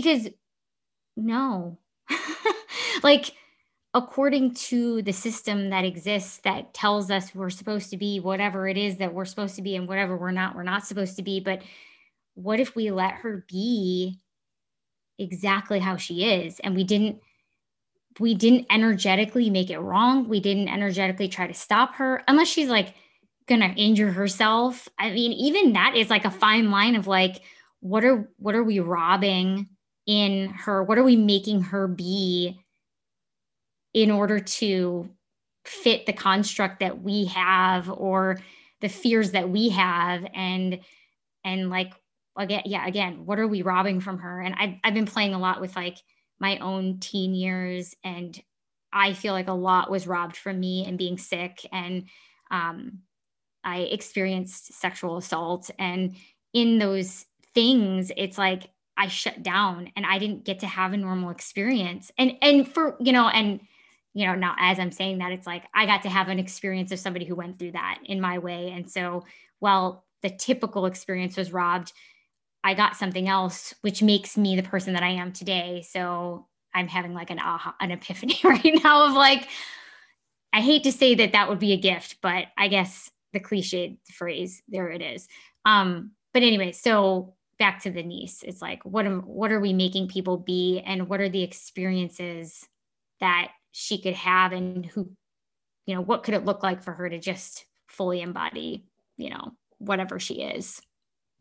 because 0.00 0.28
no. 1.16 1.78
Like 3.02 3.32
according 3.94 4.54
to 4.54 5.02
the 5.02 5.12
system 5.12 5.70
that 5.70 5.84
exists 5.84 6.38
that 6.44 6.74
tells 6.74 7.10
us 7.10 7.34
we're 7.34 7.48
supposed 7.48 7.90
to 7.90 7.96
be 7.96 8.20
whatever 8.20 8.68
it 8.68 8.76
is 8.76 8.96
that 8.96 9.14
we're 9.14 9.24
supposed 9.24 9.56
to 9.56 9.62
be 9.62 9.76
and 9.76 9.88
whatever 9.88 10.16
we're 10.16 10.30
not 10.30 10.54
we're 10.54 10.62
not 10.62 10.84
supposed 10.84 11.16
to 11.16 11.22
be 11.22 11.40
but 11.40 11.62
what 12.34 12.60
if 12.60 12.76
we 12.76 12.90
let 12.90 13.14
her 13.14 13.44
be 13.48 14.18
exactly 15.18 15.78
how 15.80 15.96
she 15.96 16.24
is? 16.24 16.60
And 16.60 16.76
we 16.76 16.84
didn't 16.84 17.20
we 18.20 18.34
didn't 18.34 18.66
energetically 18.70 19.48
make 19.48 19.70
it 19.70 19.78
wrong. 19.78 20.28
We 20.28 20.40
didn't 20.40 20.68
energetically 20.68 21.28
try 21.28 21.46
to 21.46 21.54
stop 21.54 21.94
her 21.94 22.22
unless 22.26 22.48
she's 22.48 22.68
like 22.68 22.94
gonna 23.46 23.72
injure 23.76 24.12
herself. 24.12 24.88
I 24.98 25.10
mean 25.10 25.32
even 25.32 25.72
that 25.72 25.96
is 25.96 26.10
like 26.10 26.24
a 26.24 26.30
fine 26.30 26.70
line 26.70 26.94
of 26.94 27.06
like 27.06 27.42
what 27.80 28.04
are 28.04 28.28
what 28.38 28.54
are 28.54 28.64
we 28.64 28.80
robbing 28.80 29.68
in 30.08 30.48
her 30.48 30.82
what 30.82 30.98
are 30.98 31.04
we 31.04 31.14
making 31.14 31.60
her 31.60 31.86
be 31.86 32.58
in 33.94 34.10
order 34.10 34.40
to 34.40 35.08
fit 35.64 36.06
the 36.06 36.12
construct 36.12 36.80
that 36.80 37.02
we 37.02 37.26
have 37.26 37.90
or 37.90 38.40
the 38.80 38.88
fears 38.88 39.32
that 39.32 39.48
we 39.48 39.68
have? 39.68 40.26
And 40.34 40.80
and 41.44 41.70
like 41.70 41.92
again 42.36 42.62
yeah 42.64 42.86
again 42.86 43.26
what 43.26 43.38
are 43.38 43.46
we 43.46 43.62
robbing 43.62 44.00
from 44.00 44.18
her? 44.18 44.40
And 44.40 44.54
I've, 44.58 44.74
I've 44.82 44.94
been 44.94 45.06
playing 45.06 45.34
a 45.34 45.38
lot 45.38 45.60
with 45.60 45.76
like 45.76 45.98
my 46.40 46.58
own 46.58 46.98
teen 47.00 47.34
years 47.34 47.94
and 48.04 48.40
i 48.92 49.12
feel 49.12 49.32
like 49.32 49.48
a 49.48 49.52
lot 49.52 49.90
was 49.90 50.06
robbed 50.06 50.36
from 50.36 50.58
me 50.58 50.84
and 50.86 50.96
being 50.96 51.18
sick 51.18 51.66
and 51.72 52.04
um, 52.50 53.00
i 53.64 53.80
experienced 53.80 54.72
sexual 54.72 55.16
assault. 55.16 55.70
And 55.78 56.16
in 56.54 56.78
those 56.78 57.26
things 57.54 58.10
it's 58.16 58.38
like 58.38 58.70
i 58.98 59.08
shut 59.08 59.42
down 59.42 59.90
and 59.96 60.04
i 60.04 60.18
didn't 60.18 60.44
get 60.44 60.60
to 60.60 60.66
have 60.66 60.92
a 60.92 60.96
normal 60.96 61.30
experience 61.30 62.12
and 62.18 62.32
and 62.42 62.68
for 62.68 62.96
you 63.00 63.12
know 63.12 63.28
and 63.28 63.60
you 64.12 64.26
know 64.26 64.34
now 64.34 64.54
as 64.58 64.78
i'm 64.78 64.92
saying 64.92 65.18
that 65.18 65.32
it's 65.32 65.46
like 65.46 65.64
i 65.74 65.86
got 65.86 66.02
to 66.02 66.08
have 66.10 66.28
an 66.28 66.38
experience 66.38 66.92
of 66.92 66.98
somebody 66.98 67.24
who 67.24 67.34
went 67.34 67.58
through 67.58 67.72
that 67.72 67.98
in 68.04 68.20
my 68.20 68.38
way 68.38 68.70
and 68.70 68.90
so 68.90 69.24
while 69.60 70.04
the 70.22 70.30
typical 70.30 70.86
experience 70.86 71.36
was 71.36 71.52
robbed 71.52 71.92
I 72.64 72.74
got 72.74 72.96
something 72.96 73.28
else, 73.28 73.74
which 73.82 74.02
makes 74.02 74.36
me 74.36 74.56
the 74.56 74.62
person 74.62 74.94
that 74.94 75.02
I 75.02 75.10
am 75.10 75.32
today. 75.32 75.84
So 75.88 76.46
I'm 76.74 76.88
having 76.88 77.14
like 77.14 77.30
an 77.30 77.38
aha, 77.38 77.74
an 77.80 77.90
epiphany 77.90 78.38
right 78.44 78.80
now 78.84 79.06
of 79.06 79.14
like, 79.14 79.48
I 80.52 80.60
hate 80.60 80.84
to 80.84 80.92
say 80.92 81.14
that 81.14 81.32
that 81.32 81.48
would 81.48 81.58
be 81.58 81.72
a 81.72 81.78
gift, 81.78 82.16
but 82.20 82.46
I 82.56 82.68
guess 82.68 83.10
the 83.32 83.40
cliche 83.40 83.98
phrase, 84.12 84.62
there 84.68 84.90
it 84.90 85.02
is. 85.02 85.28
Um, 85.64 86.12
but 86.32 86.42
anyway, 86.42 86.72
so 86.72 87.34
back 87.58 87.82
to 87.82 87.90
the 87.90 88.02
niece, 88.02 88.42
it's 88.42 88.62
like, 88.62 88.84
what 88.84 89.06
am, 89.06 89.22
what 89.22 89.50
are 89.50 89.60
we 89.60 89.72
making 89.72 90.08
people 90.08 90.36
be, 90.36 90.80
and 90.84 91.08
what 91.08 91.20
are 91.20 91.28
the 91.28 91.42
experiences 91.42 92.64
that 93.20 93.50
she 93.72 94.00
could 94.00 94.14
have, 94.14 94.52
and 94.52 94.86
who, 94.86 95.10
you 95.86 95.94
know, 95.94 96.00
what 96.00 96.22
could 96.22 96.34
it 96.34 96.44
look 96.44 96.62
like 96.62 96.82
for 96.82 96.92
her 96.92 97.08
to 97.08 97.18
just 97.18 97.64
fully 97.88 98.20
embody, 98.20 98.84
you 99.16 99.30
know, 99.30 99.52
whatever 99.78 100.18
she 100.18 100.42
is 100.42 100.80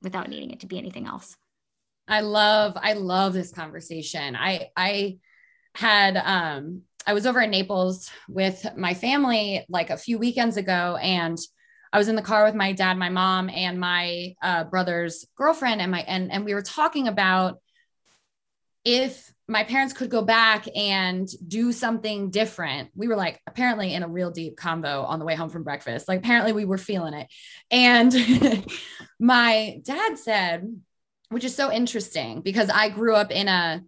without 0.02 0.30
needing 0.30 0.52
it 0.52 0.62
to 0.62 0.68
be 0.68 0.78
anything 0.78 1.08
else. 1.08 1.36
I 2.08 2.22
love, 2.22 2.74
I 2.76 2.94
love 2.94 3.34
this 3.34 3.52
conversation. 3.52 4.36
I, 4.36 4.70
I 4.76 5.18
had, 5.76 6.18
um, 6.18 6.84
I 7.06 7.14
was 7.14 7.26
over 7.26 7.42
in 7.42 7.52
Naples 7.52 8.10
with 8.28 8.66
my 8.76 8.94
family 8.94 9.66
like 9.70 9.90
a 9.90 9.98
few 9.98 10.18
weekends 10.18 10.58
ago, 10.58 10.98
and 11.02 11.38
I 11.92 11.98
was 11.98 12.08
in 12.08 12.16
the 12.16 12.22
car 12.22 12.46
with 12.46 12.56
my 12.56 12.74
dad, 12.74 12.98
my 12.98 13.10
mom, 13.10 13.50
and 13.50 13.80
my 13.80 14.36
uh, 14.42 14.66
brother's 14.66 15.26
girlfriend, 15.36 15.82
and 15.82 15.92
my 15.92 16.02
and 16.02 16.32
and 16.32 16.46
we 16.46 16.54
were 16.54 16.62
talking 16.62 17.08
about 17.08 17.60
if 18.84 19.34
my 19.50 19.64
parents 19.64 19.94
could 19.94 20.10
go 20.10 20.22
back 20.22 20.66
and 20.76 21.28
do 21.48 21.72
something 21.72 22.30
different. 22.30 22.90
We 22.96 23.08
were 23.08 23.16
like 23.16 23.42
apparently 23.48 23.94
in 23.94 24.04
a 24.04 24.08
real 24.08 24.32
deep 24.32 24.58
combo 24.58 25.04
on 25.04 25.20
the 25.20 25.26
way 25.26 25.36
home 25.36 25.50
from 25.50 25.64
breakfast. 25.64 26.08
Like 26.08 26.20
apparently 26.20 26.52
we 26.52 26.66
were 26.66 26.78
feeling 26.78 27.14
it. 27.14 27.28
And 27.72 28.14
my 29.20 29.80
dad 29.84 30.18
said, 30.18 30.82
which 31.30 31.46
is 31.46 31.56
so 31.56 31.72
interesting 31.72 32.42
because 32.42 32.70
I 32.70 32.90
grew 32.90 33.16
up 33.16 33.32
in 33.32 33.48
a 33.48 33.82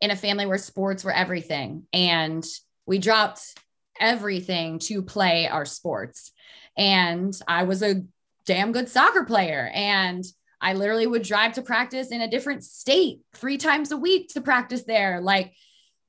in 0.00 0.10
a 0.10 0.16
family 0.16 0.46
where 0.46 0.58
sports 0.58 1.04
were 1.04 1.12
everything 1.12 1.86
and 1.92 2.44
we 2.86 2.98
dropped 2.98 3.40
everything 4.00 4.78
to 4.78 5.02
play 5.02 5.46
our 5.46 5.64
sports. 5.64 6.32
And 6.80 7.38
I 7.46 7.64
was 7.64 7.82
a 7.82 8.02
damn 8.46 8.72
good 8.72 8.88
soccer 8.88 9.24
player 9.24 9.70
and 9.74 10.24
I 10.62 10.72
literally 10.72 11.06
would 11.06 11.22
drive 11.22 11.52
to 11.52 11.62
practice 11.62 12.08
in 12.08 12.22
a 12.22 12.30
different 12.30 12.64
state 12.64 13.20
three 13.34 13.58
times 13.58 13.92
a 13.92 13.98
week 13.98 14.30
to 14.30 14.40
practice 14.40 14.84
there. 14.84 15.20
Like 15.20 15.52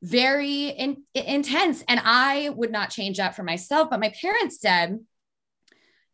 very 0.01 0.69
in, 0.69 1.03
intense. 1.13 1.83
And 1.87 2.01
I 2.03 2.49
would 2.49 2.71
not 2.71 2.89
change 2.89 3.17
that 3.17 3.35
for 3.35 3.43
myself. 3.43 3.89
But 3.89 3.99
my 3.99 4.13
parents 4.21 4.61
said, 4.61 4.99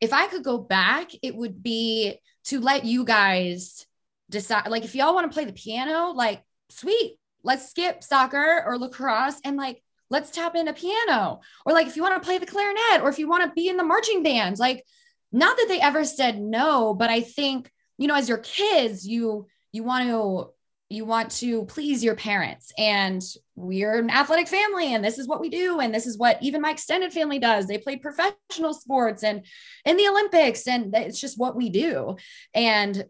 if 0.02 0.12
I 0.12 0.28
could 0.28 0.44
go 0.44 0.58
back, 0.58 1.12
it 1.22 1.36
would 1.36 1.62
be 1.62 2.20
to 2.46 2.60
let 2.60 2.84
you 2.84 3.06
guys 3.06 3.86
decide. 4.30 4.70
Like, 4.70 4.86
if 4.86 4.96
y'all 4.96 5.14
want 5.14 5.32
to 5.32 5.34
play 5.34 5.46
the 5.46 5.54
piano, 5.54 6.12
like, 6.12 6.44
sweet, 6.70 7.18
let's 7.44 7.70
skip 7.70 8.04
soccer 8.04 8.64
or 8.66 8.78
lacrosse 8.78 9.40
and 9.44 9.56
like, 9.56 9.82
let's 10.10 10.32
tap 10.32 10.56
into 10.56 10.74
piano. 10.74 11.42
Or 11.66 11.74
like, 11.74 11.88
if 11.88 11.96
you 11.96 12.02
want 12.02 12.22
to 12.22 12.26
play 12.26 12.38
the 12.38 12.46
clarinet 12.46 13.02
or 13.02 13.10
if 13.10 13.20
you 13.20 13.28
want 13.28 13.44
to 13.44 13.52
be 13.54 13.68
in 13.68 13.78
the 13.78 13.84
marching 13.84 14.24
bands, 14.24 14.60
like, 14.60 14.86
not 15.32 15.58
that 15.58 15.68
they 15.68 15.82
ever 15.82 16.06
said 16.06 16.40
no, 16.40 16.94
but 16.94 17.10
I 17.10 17.22
think 17.22 17.72
you 17.98 18.08
know 18.08 18.16
as 18.16 18.30
your 18.30 18.38
kids 18.38 19.08
you 19.08 19.48
you 19.72 19.84
want 19.84 20.08
to 20.08 20.52
you 20.90 21.04
want 21.04 21.32
to 21.32 21.66
please 21.66 22.02
your 22.02 22.16
parents. 22.16 22.72
And 22.78 23.22
we're 23.56 24.00
an 24.00 24.10
athletic 24.10 24.48
family 24.48 24.94
and 24.94 25.04
this 25.04 25.20
is 25.20 25.28
what 25.28 25.42
we 25.42 25.50
do 25.50 25.82
and 25.82 25.94
this 25.94 26.08
is 26.08 26.18
what 26.18 26.42
even 26.42 26.62
my 26.62 26.72
extended 26.72 27.12
family 27.12 27.40
does. 27.40 27.68
They 27.68 27.78
play 27.78 27.98
professional 27.98 28.74
sports 28.74 29.22
and 29.22 29.46
in 29.84 29.98
the 29.98 30.08
olympics 30.08 30.66
and 30.66 30.96
it's 30.96 31.20
just 31.20 31.38
what 31.38 31.58
we 31.58 31.70
do. 31.70 32.16
And 32.54 33.06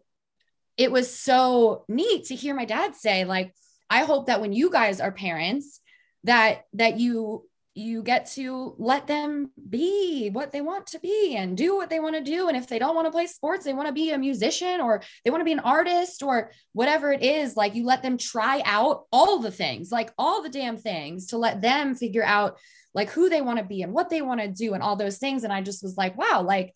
it 0.78 0.92
was 0.92 1.12
so 1.12 1.84
neat 1.88 2.26
to 2.26 2.34
hear 2.34 2.54
my 2.54 2.64
dad 2.64 2.94
say 2.94 3.24
like 3.24 3.52
i 3.90 4.04
hope 4.04 4.26
that 4.26 4.40
when 4.40 4.52
you 4.52 4.70
guys 4.70 5.00
are 5.00 5.12
parents 5.12 5.80
that 6.24 6.64
that 6.74 6.98
you 6.98 7.48
you 7.78 8.02
get 8.02 8.26
to 8.26 8.74
let 8.76 9.06
them 9.06 9.52
be 9.70 10.30
what 10.30 10.50
they 10.50 10.60
want 10.60 10.88
to 10.88 10.98
be 10.98 11.36
and 11.36 11.56
do 11.56 11.76
what 11.76 11.88
they 11.88 12.00
want 12.00 12.16
to 12.16 12.22
do. 12.22 12.48
And 12.48 12.56
if 12.56 12.66
they 12.66 12.78
don't 12.78 12.96
want 12.96 13.06
to 13.06 13.12
play 13.12 13.28
sports, 13.28 13.64
they 13.64 13.72
want 13.72 13.86
to 13.86 13.94
be 13.94 14.10
a 14.10 14.18
musician 14.18 14.80
or 14.80 15.00
they 15.24 15.30
want 15.30 15.42
to 15.42 15.44
be 15.44 15.52
an 15.52 15.60
artist 15.60 16.24
or 16.24 16.50
whatever 16.72 17.12
it 17.12 17.22
is, 17.22 17.56
like 17.56 17.76
you 17.76 17.84
let 17.84 18.02
them 18.02 18.18
try 18.18 18.62
out 18.64 19.04
all 19.12 19.38
the 19.38 19.52
things, 19.52 19.92
like 19.92 20.12
all 20.18 20.42
the 20.42 20.48
damn 20.48 20.76
things 20.76 21.28
to 21.28 21.38
let 21.38 21.62
them 21.62 21.94
figure 21.94 22.24
out 22.24 22.58
like 22.94 23.10
who 23.10 23.28
they 23.28 23.42
want 23.42 23.60
to 23.60 23.64
be 23.64 23.82
and 23.82 23.92
what 23.92 24.10
they 24.10 24.22
want 24.22 24.40
to 24.40 24.48
do 24.48 24.74
and 24.74 24.82
all 24.82 24.96
those 24.96 25.18
things. 25.18 25.44
And 25.44 25.52
I 25.52 25.62
just 25.62 25.84
was 25.84 25.96
like, 25.96 26.18
wow, 26.18 26.42
like 26.42 26.74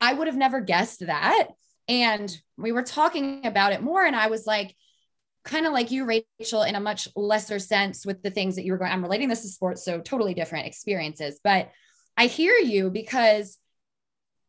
I 0.00 0.12
would 0.12 0.28
have 0.28 0.36
never 0.36 0.60
guessed 0.60 1.04
that. 1.04 1.48
And 1.88 2.34
we 2.56 2.70
were 2.70 2.82
talking 2.82 3.46
about 3.46 3.72
it 3.72 3.82
more. 3.82 4.04
And 4.04 4.14
I 4.14 4.28
was 4.28 4.46
like, 4.46 4.76
kind 5.46 5.66
of 5.66 5.72
like 5.72 5.90
you, 5.90 6.04
Rachel, 6.04 6.62
in 6.62 6.74
a 6.74 6.80
much 6.80 7.08
lesser 7.16 7.58
sense 7.58 8.04
with 8.04 8.22
the 8.22 8.30
things 8.30 8.56
that 8.56 8.64
you 8.64 8.72
were 8.72 8.78
going. 8.78 8.92
I'm 8.92 9.02
relating 9.02 9.28
this 9.28 9.42
to 9.42 9.48
sports, 9.48 9.84
so 9.84 10.00
totally 10.00 10.34
different 10.34 10.66
experiences. 10.66 11.40
But 11.42 11.70
I 12.16 12.26
hear 12.26 12.54
you 12.54 12.90
because 12.90 13.58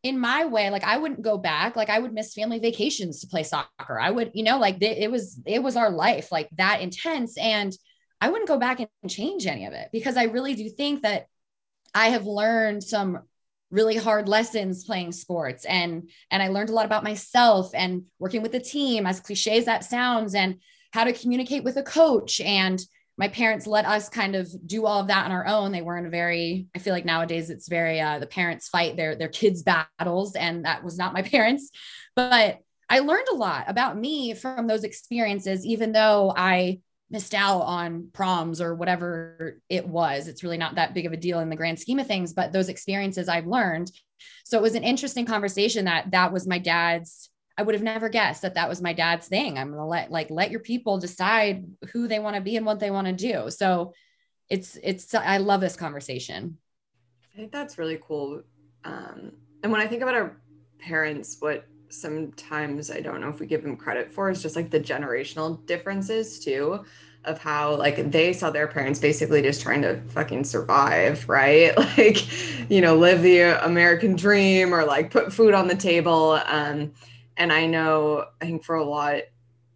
in 0.02 0.18
my 0.18 0.44
way, 0.44 0.70
like 0.70 0.84
I 0.84 0.98
wouldn't 0.98 1.22
go 1.22 1.38
back. 1.38 1.76
Like 1.76 1.90
I 1.90 1.98
would 1.98 2.12
miss 2.12 2.34
family 2.34 2.58
vacations 2.58 3.20
to 3.20 3.26
play 3.26 3.42
soccer. 3.42 3.98
I 3.98 4.10
would, 4.10 4.32
you 4.34 4.42
know, 4.42 4.58
like 4.58 4.82
it 4.82 5.10
was 5.10 5.40
it 5.46 5.62
was 5.62 5.76
our 5.76 5.90
life 5.90 6.30
like 6.30 6.48
that 6.56 6.80
intense, 6.80 7.36
and 7.38 7.72
I 8.20 8.30
wouldn't 8.30 8.48
go 8.48 8.58
back 8.58 8.80
and 8.80 9.10
change 9.10 9.46
any 9.46 9.66
of 9.66 9.72
it 9.72 9.88
because 9.92 10.16
I 10.16 10.24
really 10.24 10.54
do 10.54 10.68
think 10.68 11.02
that 11.02 11.26
I 11.94 12.08
have 12.08 12.26
learned 12.26 12.82
some 12.82 13.20
really 13.70 13.96
hard 13.96 14.28
lessons 14.28 14.84
playing 14.84 15.12
sports 15.12 15.64
and 15.66 16.08
and 16.30 16.42
I 16.42 16.48
learned 16.48 16.70
a 16.70 16.72
lot 16.72 16.86
about 16.86 17.04
myself 17.04 17.70
and 17.74 18.04
working 18.18 18.40
with 18.40 18.52
the 18.52 18.60
team 18.60 19.06
as 19.06 19.20
cliche 19.20 19.58
as 19.58 19.66
that 19.66 19.84
sounds 19.84 20.34
and 20.34 20.56
how 20.92 21.04
to 21.04 21.12
communicate 21.12 21.64
with 21.64 21.76
a 21.76 21.82
coach. 21.82 22.40
And 22.40 22.80
my 23.18 23.28
parents 23.28 23.66
let 23.66 23.84
us 23.84 24.08
kind 24.08 24.36
of 24.36 24.48
do 24.66 24.86
all 24.86 25.00
of 25.00 25.08
that 25.08 25.26
on 25.26 25.32
our 25.32 25.46
own. 25.46 25.72
They 25.72 25.82
weren't 25.82 26.10
very 26.10 26.68
i 26.74 26.78
feel 26.78 26.94
like 26.94 27.04
nowadays 27.04 27.50
it's 27.50 27.68
very 27.68 28.00
uh, 28.00 28.20
the 28.20 28.26
parents 28.26 28.68
fight 28.68 28.96
their 28.96 29.16
their 29.16 29.28
kids 29.28 29.62
battles 29.62 30.34
and 30.36 30.64
that 30.64 30.84
was 30.84 30.96
not 30.96 31.12
my 31.12 31.22
parents. 31.34 31.70
But 32.16 32.60
i 32.88 33.00
learned 33.00 33.28
a 33.30 33.34
lot 33.34 33.64
about 33.68 33.98
me 33.98 34.32
from 34.32 34.66
those 34.66 34.84
experiences 34.84 35.66
even 35.66 35.92
though 35.92 36.32
i 36.34 36.80
missed 37.10 37.34
out 37.34 37.60
on 37.60 38.08
proms 38.12 38.60
or 38.60 38.74
whatever 38.74 39.60
it 39.70 39.88
was. 39.88 40.28
It's 40.28 40.42
really 40.42 40.58
not 40.58 40.74
that 40.74 40.92
big 40.92 41.06
of 41.06 41.12
a 41.14 41.16
deal 41.16 41.40
in 41.40 41.48
the 41.48 41.56
grand 41.56 41.78
scheme 41.78 41.98
of 41.98 42.06
things 42.06 42.32
but 42.32 42.52
those 42.52 42.68
experiences 42.68 43.28
i've 43.28 43.46
learned. 43.46 43.90
So 44.44 44.58
it 44.58 44.62
was 44.62 44.74
an 44.74 44.84
interesting 44.84 45.26
conversation 45.26 45.84
that 45.84 46.10
that 46.12 46.32
was 46.32 46.46
my 46.46 46.58
dad's 46.58 47.30
I 47.58 47.62
would 47.62 47.74
have 47.74 47.82
never 47.82 48.08
guessed 48.08 48.42
that 48.42 48.54
that 48.54 48.68
was 48.68 48.80
my 48.80 48.92
dad's 48.92 49.26
thing. 49.26 49.58
I'm 49.58 49.68
going 49.68 49.80
to 49.80 49.84
let 49.84 50.12
like 50.12 50.30
let 50.30 50.52
your 50.52 50.60
people 50.60 50.98
decide 50.98 51.66
who 51.92 52.06
they 52.06 52.20
want 52.20 52.36
to 52.36 52.40
be 52.40 52.56
and 52.56 52.64
what 52.64 52.78
they 52.78 52.92
want 52.92 53.08
to 53.08 53.12
do. 53.12 53.50
So 53.50 53.94
it's 54.48 54.78
it's 54.80 55.12
I 55.12 55.38
love 55.38 55.60
this 55.60 55.74
conversation. 55.74 56.56
I 57.34 57.36
think 57.36 57.50
that's 57.50 57.76
really 57.76 57.98
cool. 58.00 58.42
Um, 58.84 59.32
and 59.64 59.72
when 59.72 59.80
I 59.80 59.88
think 59.88 60.02
about 60.02 60.14
our 60.14 60.40
parents, 60.78 61.36
what 61.40 61.66
sometimes 61.88 62.92
I 62.92 63.00
don't 63.00 63.20
know 63.20 63.28
if 63.28 63.40
we 63.40 63.46
give 63.46 63.62
them 63.62 63.76
credit 63.76 64.12
for 64.12 64.30
is 64.30 64.40
just 64.40 64.54
like 64.54 64.70
the 64.70 64.78
generational 64.80 65.64
differences 65.66 66.38
too 66.38 66.84
of 67.24 67.38
how 67.38 67.74
like 67.74 68.10
they 68.12 68.32
saw 68.32 68.50
their 68.50 68.68
parents 68.68 69.00
basically 69.00 69.42
just 69.42 69.60
trying 69.60 69.82
to 69.82 70.00
fucking 70.10 70.44
survive, 70.44 71.28
right? 71.28 71.74
Like, 71.98 72.70
you 72.70 72.80
know, 72.80 72.96
live 72.96 73.22
the 73.22 73.64
American 73.64 74.14
dream 74.14 74.72
or 74.72 74.84
like 74.84 75.10
put 75.10 75.32
food 75.32 75.54
on 75.54 75.66
the 75.66 75.74
table. 75.74 76.40
Um, 76.46 76.92
and 77.38 77.52
I 77.52 77.66
know, 77.66 78.26
I 78.40 78.46
think 78.46 78.64
for 78.64 78.74
a 78.74 78.84
lot, 78.84 79.22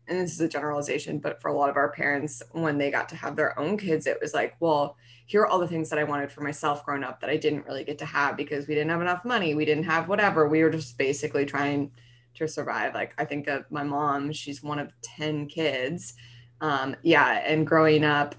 and 0.09 0.21
this 0.21 0.33
is 0.33 0.41
a 0.41 0.49
generalization, 0.49 1.19
but 1.19 1.41
for 1.41 1.49
a 1.49 1.55
lot 1.55 1.71
of 1.71 1.77
our 1.77 1.93
parents, 1.93 2.43
when 2.51 2.77
they 2.77 2.91
got 2.91 3.09
to 3.11 3.17
have 3.17 3.37
their 3.37 3.59
own 3.59 3.79
kids, 3.79 4.07
it 4.07 4.19
was 4.21 4.35
like, 4.35 4.57
well, 4.61 4.97
here 5.27 5.43
are 5.43 5.47
all 5.47 5.61
the 5.61 5.69
things 5.69 5.89
that 5.89 5.99
I 5.99 6.05
wanted 6.05 6.33
for 6.33 6.43
myself 6.43 6.85
growing 6.85 7.05
up 7.05 7.21
that 7.21 7.31
I 7.31 7.37
didn't 7.37 7.65
really 7.65 7.85
get 7.85 7.99
to 7.99 8.05
have 8.05 8.37
because 8.37 8.67
we 8.67 8.75
didn't 8.75 8.91
have 8.91 9.01
enough 9.01 9.25
money. 9.25 9.55
We 9.55 9.65
didn't 9.65 9.85
have 9.85 10.09
whatever. 10.09 10.49
We 10.49 10.63
were 10.63 10.71
just 10.71 10.99
basically 10.99 11.47
trying 11.47 11.93
to 12.35 12.49
survive. 12.49 12.95
Like 12.95 13.15
I 13.17 13.25
think 13.25 13.47
of 13.47 13.71
my 13.71 13.85
mom, 13.85 14.33
she's 14.33 14.63
one 14.63 14.81
of 14.81 14.93
10 15.03 15.47
kids. 15.47 16.15
Um, 16.61 16.97
yeah. 17.03 17.43
And 17.47 17.67
growing 17.67 18.05
up, 18.05 18.35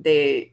they 0.00 0.52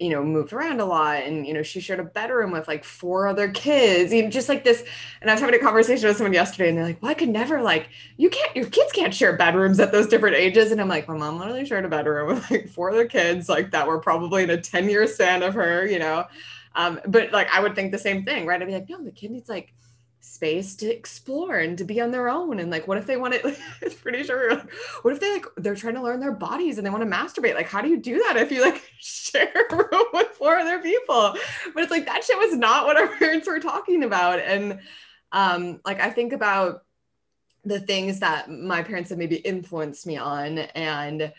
you 0.00 0.10
know, 0.10 0.22
moved 0.22 0.52
around 0.52 0.80
a 0.80 0.84
lot 0.84 1.22
and, 1.24 1.46
you 1.46 1.52
know, 1.52 1.62
she 1.62 1.80
shared 1.80 1.98
a 1.98 2.04
bedroom 2.04 2.52
with 2.52 2.68
like 2.68 2.84
four 2.84 3.26
other 3.26 3.48
kids, 3.48 4.12
you 4.12 4.22
know, 4.22 4.30
just 4.30 4.48
like 4.48 4.62
this. 4.62 4.84
And 5.20 5.28
I 5.28 5.34
was 5.34 5.40
having 5.40 5.56
a 5.56 5.62
conversation 5.62 6.06
with 6.06 6.16
someone 6.16 6.32
yesterday 6.32 6.68
and 6.68 6.78
they're 6.78 6.84
like, 6.84 7.02
well, 7.02 7.10
I 7.10 7.14
could 7.14 7.28
never 7.28 7.60
like, 7.60 7.88
you 8.16 8.30
can't, 8.30 8.54
your 8.54 8.66
kids 8.66 8.92
can't 8.92 9.12
share 9.12 9.36
bedrooms 9.36 9.80
at 9.80 9.90
those 9.90 10.06
different 10.06 10.36
ages. 10.36 10.70
And 10.70 10.80
I'm 10.80 10.88
like, 10.88 11.08
my 11.08 11.16
mom 11.16 11.38
literally 11.38 11.66
shared 11.66 11.84
a 11.84 11.88
bedroom 11.88 12.28
with 12.28 12.50
like 12.50 12.68
four 12.68 12.90
other 12.90 13.06
kids, 13.06 13.48
like 13.48 13.72
that 13.72 13.86
were 13.86 13.98
probably 13.98 14.44
in 14.44 14.50
a 14.50 14.60
10 14.60 14.88
year 14.88 15.06
span 15.06 15.42
of 15.42 15.54
her, 15.54 15.84
you 15.86 15.98
know? 15.98 16.24
Um, 16.76 17.00
but 17.06 17.32
like, 17.32 17.48
I 17.52 17.60
would 17.60 17.74
think 17.74 17.90
the 17.90 17.98
same 17.98 18.24
thing, 18.24 18.46
right? 18.46 18.62
I'd 18.62 18.66
be 18.66 18.72
like, 18.72 18.88
no, 18.88 19.02
the 19.02 19.10
kid 19.10 19.32
needs 19.32 19.48
like, 19.48 19.74
space 20.28 20.76
to 20.76 20.94
explore 20.94 21.56
and 21.58 21.78
to 21.78 21.84
be 21.84 22.00
on 22.00 22.10
their 22.10 22.28
own 22.28 22.60
and 22.60 22.70
like 22.70 22.86
what 22.86 22.98
if 22.98 23.06
they 23.06 23.16
want 23.16 23.34
to 23.34 23.56
it's 23.82 23.94
pretty 23.94 24.22
sure 24.22 24.62
what 25.02 25.14
if 25.14 25.20
they 25.20 25.32
like 25.32 25.46
they're 25.56 25.74
trying 25.74 25.94
to 25.94 26.02
learn 26.02 26.20
their 26.20 26.32
bodies 26.32 26.78
and 26.78 26.86
they 26.86 26.90
want 26.90 27.02
to 27.02 27.10
masturbate? 27.10 27.54
Like 27.54 27.68
how 27.68 27.80
do 27.80 27.88
you 27.88 27.98
do 27.98 28.18
that 28.24 28.36
if 28.36 28.52
you 28.52 28.62
like 28.62 28.82
share 28.98 29.52
a 29.70 29.74
room 29.74 30.04
with 30.12 30.28
four 30.28 30.56
other 30.56 30.80
people? 30.80 31.34
But 31.74 31.82
it's 31.82 31.90
like 31.90 32.06
that 32.06 32.24
shit 32.24 32.38
was 32.38 32.54
not 32.54 32.86
what 32.86 32.96
our 32.96 33.08
parents 33.16 33.46
were 33.46 33.60
talking 33.60 34.04
about 34.04 34.38
and 34.38 34.80
um 35.32 35.80
like 35.84 36.00
i 36.00 36.10
think 36.10 36.32
about 36.32 36.84
the 37.64 37.80
things 37.80 38.20
that 38.20 38.50
my 38.50 38.82
parents 38.82 39.10
have 39.10 39.18
maybe 39.18 39.36
influenced 39.36 40.06
me 40.06 40.16
on 40.16 40.58
and 40.58 41.32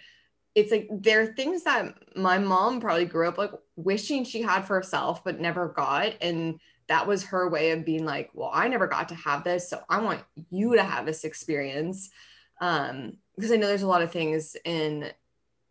it's 0.55 0.71
like 0.71 0.87
there 0.91 1.21
are 1.21 1.33
things 1.33 1.63
that 1.63 1.95
my 2.15 2.37
mom 2.37 2.81
probably 2.81 3.05
grew 3.05 3.27
up 3.27 3.37
like 3.37 3.51
wishing 3.75 4.23
she 4.23 4.41
had 4.41 4.61
for 4.61 4.75
herself 4.75 5.23
but 5.23 5.39
never 5.39 5.69
got 5.69 6.13
and 6.21 6.59
that 6.89 7.07
was 7.07 7.23
her 7.25 7.47
way 7.47 7.71
of 7.71 7.85
being 7.85 8.03
like, 8.03 8.31
well, 8.33 8.51
I 8.53 8.67
never 8.67 8.87
got 8.87 9.09
to 9.09 9.15
have 9.15 9.43
this. 9.43 9.69
So 9.69 9.79
I 9.87 10.01
want 10.01 10.21
you 10.49 10.75
to 10.75 10.83
have 10.83 11.05
this 11.05 11.23
experience. 11.23 12.09
Um, 12.59 13.17
because 13.35 13.51
I 13.51 13.55
know 13.55 13.67
there's 13.67 13.83
a 13.83 13.87
lot 13.87 14.01
of 14.01 14.11
things 14.11 14.57
in 14.65 15.11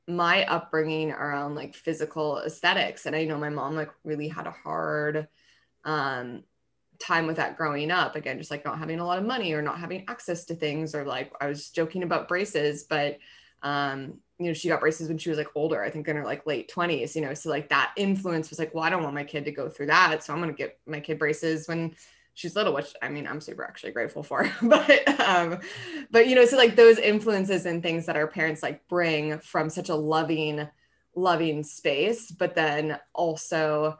my 0.06 0.46
upbringing 0.46 1.10
around 1.10 1.54
like 1.54 1.74
physical 1.74 2.38
aesthetics. 2.38 3.04
And 3.04 3.14
I 3.14 3.24
know 3.24 3.36
my 3.36 3.50
mom 3.50 3.76
like 3.76 3.90
really 4.04 4.28
had 4.28 4.46
a 4.46 4.52
hard 4.52 5.28
um 5.84 6.44
time 6.98 7.26
with 7.26 7.36
that 7.36 7.56
growing 7.56 7.90
up. 7.90 8.16
Again, 8.16 8.38
just 8.38 8.50
like 8.50 8.64
not 8.64 8.78
having 8.78 9.00
a 9.00 9.06
lot 9.06 9.18
of 9.18 9.24
money 9.24 9.52
or 9.52 9.60
not 9.60 9.78
having 9.78 10.04
access 10.08 10.46
to 10.46 10.54
things, 10.54 10.94
or 10.94 11.04
like 11.04 11.32
I 11.40 11.46
was 11.46 11.70
joking 11.70 12.04
about 12.04 12.28
braces, 12.28 12.84
but 12.84 13.18
um 13.62 14.20
you 14.38 14.46
know, 14.46 14.52
she 14.52 14.68
got 14.68 14.80
braces 14.80 15.08
when 15.08 15.18
she 15.18 15.30
was 15.30 15.38
like 15.38 15.48
older, 15.54 15.82
I 15.82 15.90
think 15.90 16.06
in 16.06 16.16
her 16.16 16.24
like 16.24 16.46
late 16.46 16.70
20s, 16.70 17.16
you 17.16 17.22
know. 17.22 17.34
So 17.34 17.50
like 17.50 17.68
that 17.70 17.92
influence 17.96 18.50
was 18.50 18.58
like, 18.58 18.72
well, 18.72 18.84
I 18.84 18.90
don't 18.90 19.02
want 19.02 19.14
my 19.14 19.24
kid 19.24 19.44
to 19.46 19.52
go 19.52 19.68
through 19.68 19.86
that. 19.86 20.22
So 20.22 20.32
I'm 20.32 20.40
gonna 20.40 20.52
get 20.52 20.78
my 20.86 21.00
kid 21.00 21.18
braces 21.18 21.66
when 21.66 21.94
she's 22.34 22.54
little, 22.54 22.72
which 22.72 22.94
I 23.02 23.08
mean 23.08 23.26
I'm 23.26 23.40
super 23.40 23.64
actually 23.64 23.92
grateful 23.92 24.22
for. 24.22 24.50
but 24.62 25.20
um, 25.20 25.58
but 26.10 26.28
you 26.28 26.36
know, 26.36 26.44
so 26.44 26.56
like 26.56 26.76
those 26.76 26.98
influences 26.98 27.66
and 27.66 27.82
things 27.82 28.06
that 28.06 28.16
our 28.16 28.28
parents 28.28 28.62
like 28.62 28.86
bring 28.88 29.38
from 29.40 29.68
such 29.70 29.88
a 29.88 29.94
loving, 29.94 30.68
loving 31.16 31.64
space, 31.64 32.30
but 32.30 32.54
then 32.54 32.98
also 33.14 33.98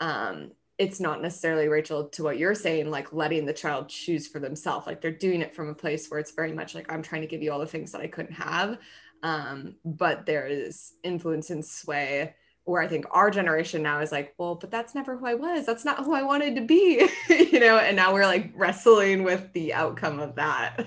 um 0.00 0.50
it's 0.78 1.00
not 1.00 1.22
necessarily 1.22 1.68
Rachel 1.68 2.08
to 2.08 2.24
what 2.24 2.38
you're 2.38 2.54
saying, 2.54 2.90
like 2.90 3.12
letting 3.12 3.46
the 3.46 3.52
child 3.52 3.88
choose 3.88 4.26
for 4.26 4.38
themselves. 4.38 4.86
Like 4.86 5.00
they're 5.00 5.12
doing 5.12 5.40
it 5.40 5.54
from 5.54 5.68
a 5.68 5.74
place 5.74 6.10
where 6.10 6.18
it's 6.18 6.32
very 6.32 6.52
much 6.52 6.74
like 6.74 6.90
I'm 6.92 7.02
trying 7.02 7.20
to 7.22 7.28
give 7.28 7.42
you 7.42 7.52
all 7.52 7.60
the 7.60 7.66
things 7.66 7.92
that 7.92 8.00
I 8.00 8.08
couldn't 8.08 8.34
have. 8.34 8.78
Um, 9.22 9.76
but 9.84 10.26
there 10.26 10.46
is 10.46 10.94
influence 11.04 11.50
and 11.50 11.64
sway 11.64 12.34
where 12.64 12.82
I 12.82 12.88
think 12.88 13.06
our 13.10 13.30
generation 13.30 13.82
now 13.82 14.00
is 14.00 14.12
like, 14.12 14.34
well, 14.38 14.54
but 14.54 14.70
that's 14.70 14.94
never 14.94 15.16
who 15.16 15.26
I 15.26 15.34
was. 15.34 15.66
That's 15.66 15.84
not 15.84 16.04
who 16.04 16.14
I 16.14 16.22
wanted 16.22 16.54
to 16.56 16.62
be, 16.62 17.08
you 17.28 17.58
know, 17.60 17.78
and 17.78 17.96
now 17.96 18.12
we're 18.12 18.26
like 18.26 18.52
wrestling 18.54 19.24
with 19.24 19.52
the 19.52 19.74
outcome 19.74 20.20
of 20.20 20.36
that. 20.36 20.86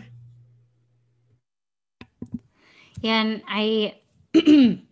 Yeah, 3.01 3.21
and 3.21 3.41
I 3.47 3.95
in 4.33 4.85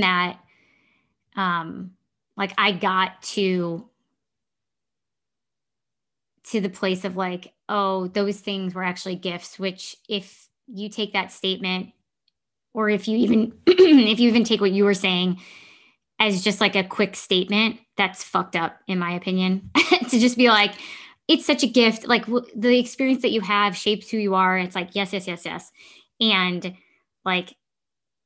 that 0.00 0.38
um 1.36 1.92
like 2.36 2.52
I 2.58 2.72
got 2.72 3.22
to 3.22 3.88
to 6.50 6.60
the 6.60 6.68
place 6.68 7.04
of 7.04 7.16
like, 7.16 7.52
oh, 7.68 8.08
those 8.08 8.40
things 8.40 8.74
were 8.74 8.82
actually 8.82 9.14
gifts, 9.14 9.58
which 9.58 9.96
if 10.08 10.49
you 10.72 10.88
take 10.88 11.12
that 11.12 11.32
statement 11.32 11.90
or 12.74 12.88
if 12.88 13.08
you 13.08 13.16
even 13.18 13.52
if 13.66 14.20
you 14.20 14.28
even 14.28 14.44
take 14.44 14.60
what 14.60 14.72
you 14.72 14.84
were 14.84 14.94
saying 14.94 15.40
as 16.20 16.44
just 16.44 16.60
like 16.60 16.76
a 16.76 16.84
quick 16.84 17.16
statement 17.16 17.80
that's 17.96 18.22
fucked 18.22 18.54
up 18.54 18.78
in 18.86 18.98
my 18.98 19.12
opinion. 19.12 19.70
To 20.10 20.18
just 20.18 20.36
be 20.36 20.48
like 20.48 20.74
it's 21.28 21.46
such 21.46 21.62
a 21.62 21.68
gift. 21.68 22.08
Like 22.08 22.26
w- 22.26 22.44
the 22.56 22.76
experience 22.76 23.22
that 23.22 23.30
you 23.30 23.40
have 23.42 23.76
shapes 23.76 24.10
who 24.10 24.16
you 24.16 24.34
are. 24.34 24.58
It's 24.58 24.74
like 24.74 24.96
yes 24.96 25.12
yes 25.12 25.28
yes 25.28 25.44
yes. 25.44 25.70
And 26.20 26.74
like 27.24 27.54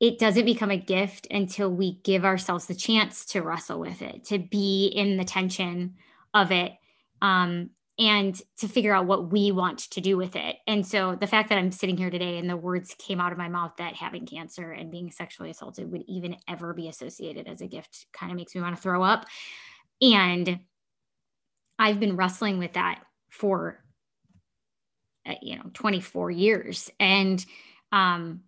it 0.00 0.18
doesn't 0.18 0.46
become 0.46 0.70
a 0.70 0.78
gift 0.78 1.26
until 1.30 1.70
we 1.70 2.00
give 2.02 2.24
ourselves 2.24 2.64
the 2.64 2.74
chance 2.74 3.26
to 3.26 3.42
wrestle 3.42 3.80
with 3.80 4.00
it 4.00 4.24
to 4.28 4.38
be 4.38 4.86
in 4.86 5.18
the 5.18 5.24
tension 5.24 5.96
of 6.32 6.52
it. 6.52 6.72
Um 7.20 7.68
and 7.98 8.40
to 8.58 8.66
figure 8.66 8.92
out 8.92 9.06
what 9.06 9.30
we 9.30 9.52
want 9.52 9.78
to 9.90 10.00
do 10.00 10.16
with 10.16 10.34
it. 10.34 10.56
And 10.66 10.84
so 10.84 11.14
the 11.14 11.28
fact 11.28 11.48
that 11.48 11.58
I'm 11.58 11.70
sitting 11.70 11.96
here 11.96 12.10
today 12.10 12.38
and 12.38 12.50
the 12.50 12.56
words 12.56 12.94
came 12.98 13.20
out 13.20 13.30
of 13.30 13.38
my 13.38 13.48
mouth 13.48 13.72
that 13.78 13.94
having 13.94 14.26
cancer 14.26 14.72
and 14.72 14.90
being 14.90 15.12
sexually 15.12 15.50
assaulted 15.50 15.90
would 15.92 16.02
even 16.08 16.36
ever 16.48 16.74
be 16.74 16.88
associated 16.88 17.46
as 17.46 17.60
a 17.60 17.68
gift 17.68 18.06
kind 18.12 18.32
of 18.32 18.36
makes 18.36 18.54
me 18.54 18.60
want 18.60 18.74
to 18.74 18.82
throw 18.82 19.02
up. 19.02 19.26
And 20.02 20.58
I've 21.78 22.00
been 22.00 22.16
wrestling 22.16 22.58
with 22.58 22.72
that 22.72 23.02
for 23.28 23.84
uh, 25.26 25.34
you 25.40 25.56
know 25.56 25.64
24 25.72 26.30
years 26.30 26.90
and 27.00 27.44
um 27.92 28.42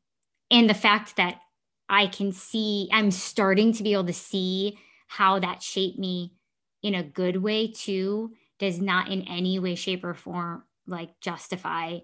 and 0.51 0.69
the 0.69 0.75
fact 0.75 1.17
that 1.17 1.41
I 1.89 2.07
can 2.07 2.33
see 2.33 2.89
I'm 2.93 3.11
starting 3.11 3.73
to 3.75 3.83
be 3.83 3.95
able 3.95 4.05
to 4.05 4.13
see 4.13 4.79
how 5.09 5.39
that 5.39 5.63
shaped 5.63 5.99
me 5.99 6.35
in 6.83 6.95
a 6.95 7.03
good 7.03 7.39
way 7.39 7.73
too 7.73 8.33
does 8.59 8.81
not 8.81 9.11
in 9.11 9.23
any 9.23 9.59
way 9.59 9.75
shape 9.75 10.05
or 10.05 10.15
form 10.15 10.65
like 10.87 11.11
justify 11.21 11.99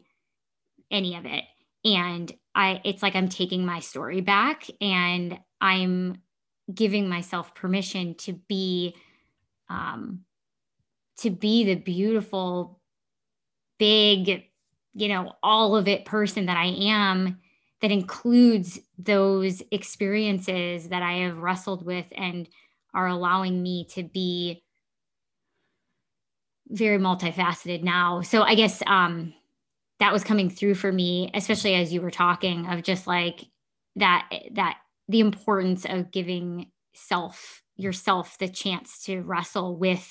any 0.90 1.16
of 1.16 1.24
it. 1.24 1.44
And 1.84 2.32
i 2.54 2.80
it's 2.84 3.02
like 3.02 3.14
i'm 3.14 3.28
taking 3.28 3.64
my 3.64 3.80
story 3.80 4.20
back 4.20 4.66
and 4.80 5.38
i'm 5.60 6.16
giving 6.72 7.08
myself 7.08 7.54
permission 7.54 8.14
to 8.14 8.32
be 8.48 8.94
um 9.68 10.20
to 11.18 11.30
be 11.30 11.64
the 11.64 11.74
beautiful 11.74 12.80
big 13.78 14.44
you 14.94 15.08
know 15.08 15.32
all 15.42 15.76
of 15.76 15.88
it 15.88 16.04
person 16.04 16.46
that 16.46 16.56
i 16.56 16.66
am 16.66 17.38
that 17.80 17.90
includes 17.90 18.78
those 18.98 19.62
experiences 19.70 20.88
that 20.88 21.02
i 21.02 21.14
have 21.14 21.38
wrestled 21.38 21.84
with 21.84 22.06
and 22.16 22.48
are 22.94 23.08
allowing 23.08 23.62
me 23.62 23.86
to 23.86 24.02
be 24.02 24.62
very 26.72 26.98
multifaceted 26.98 27.82
now. 27.82 28.22
So 28.22 28.42
I 28.42 28.54
guess 28.54 28.82
um, 28.86 29.34
that 30.00 30.12
was 30.12 30.24
coming 30.24 30.50
through 30.50 30.74
for 30.74 30.90
me, 30.90 31.30
especially 31.34 31.74
as 31.74 31.92
you 31.92 32.00
were 32.00 32.10
talking 32.10 32.66
of 32.66 32.82
just 32.82 33.06
like 33.06 33.44
that 33.96 34.28
that 34.52 34.78
the 35.08 35.20
importance 35.20 35.84
of 35.84 36.10
giving 36.10 36.70
self 36.94 37.62
yourself 37.76 38.38
the 38.38 38.48
chance 38.48 39.04
to 39.04 39.20
wrestle 39.20 39.76
with 39.76 40.08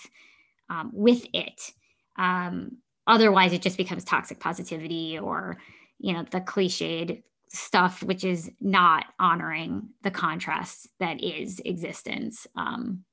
um, 0.70 0.92
with 0.94 1.26
it. 1.34 1.72
Um, 2.18 2.78
otherwise, 3.08 3.54
it 3.54 3.62
just 3.62 3.78
becomes 3.78 4.04
toxic 4.04 4.40
positivity 4.40 5.18
or 5.20 5.58
you 6.00 6.14
know 6.14 6.26
the 6.30 6.42
cliched 6.42 7.24
stuff, 7.50 8.02
which 8.04 8.24
is 8.24 8.50
not 8.62 9.06
honoring 9.20 9.90
the 10.04 10.12
contrast 10.12 10.88
that 11.00 11.22
is 11.24 11.60
existence. 11.66 12.48
Um, 12.56 13.04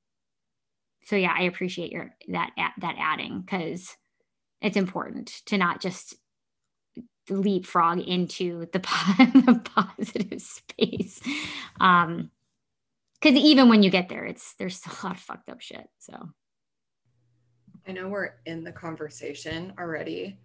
so 1.09 1.15
yeah, 1.15 1.33
I 1.35 1.43
appreciate 1.43 1.91
your 1.91 2.13
that 2.27 2.51
that 2.55 2.95
adding 2.99 3.41
because 3.41 3.97
it's 4.61 4.77
important 4.77 5.41
to 5.47 5.57
not 5.57 5.81
just 5.81 6.13
leapfrog 7.31 7.99
into 7.99 8.67
the, 8.71 8.79
the 9.47 9.59
positive 9.75 10.39
space. 10.39 11.19
Um, 11.79 12.29
because 13.19 13.37
even 13.37 13.69
when 13.69 13.81
you 13.81 13.89
get 13.89 14.09
there, 14.09 14.23
it's 14.23 14.53
there's 14.59 14.81
a 14.85 15.05
lot 15.05 15.15
of 15.15 15.21
fucked 15.21 15.49
up 15.49 15.61
shit. 15.61 15.89
So 15.97 16.29
I 17.87 17.91
know 17.91 18.07
we're 18.07 18.35
in 18.45 18.63
the 18.63 18.71
conversation 18.71 19.73
already, 19.79 20.37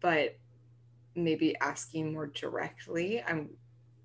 but 0.00 0.38
maybe 1.14 1.54
asking 1.60 2.14
more 2.14 2.28
directly. 2.28 3.22
I'm 3.22 3.50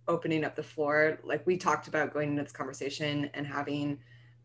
opening 0.09 0.43
up 0.43 0.57
the 0.57 0.63
floor. 0.63 1.19
Like 1.23 1.47
we 1.47 1.55
talked 1.55 1.87
about 1.87 2.11
going 2.11 2.31
into 2.31 2.43
this 2.43 2.51
conversation 2.51 3.29
and 3.33 3.47
having 3.47 3.97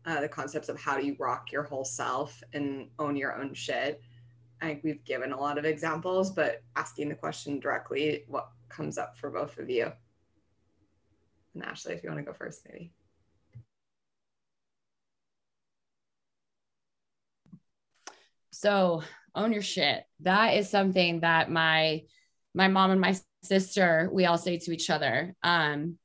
uh, 0.07 0.21
the 0.21 0.29
concepts 0.29 0.69
of 0.69 0.79
how 0.79 0.97
do 0.97 1.05
you 1.05 1.15
rock 1.19 1.51
your 1.51 1.63
whole 1.63 1.83
self 1.83 2.41
and 2.53 2.87
own 2.97 3.17
your 3.17 3.35
own 3.35 3.53
shit. 3.53 4.01
I 4.61 4.67
think 4.67 4.83
we've 4.83 5.03
given 5.03 5.33
a 5.33 5.39
lot 5.39 5.57
of 5.57 5.65
examples, 5.65 6.31
but 6.31 6.63
asking 6.77 7.09
the 7.09 7.15
question 7.15 7.59
directly, 7.59 8.23
what 8.27 8.49
comes 8.69 8.97
up 8.97 9.17
for 9.17 9.29
both 9.29 9.57
of 9.59 9.69
you? 9.69 9.91
And 11.53 11.63
Ashley, 11.63 11.93
if 11.93 12.03
you 12.03 12.09
want 12.09 12.19
to 12.21 12.25
go 12.25 12.33
first, 12.33 12.61
maybe. 12.71 12.93
So 18.51 19.03
own 19.35 19.51
your 19.51 19.61
shit. 19.61 20.03
That 20.21 20.55
is 20.55 20.69
something 20.69 21.19
that 21.19 21.51
my 21.51 22.03
my 22.55 22.69
mom 22.69 22.89
and 22.89 23.01
my 23.01 23.15
sister 23.43 24.09
we 24.11 24.25
all 24.25 24.37
say 24.37 24.57
to 24.57 24.71
each 24.71 24.89
other. 24.89 25.35
Um, 25.43 25.99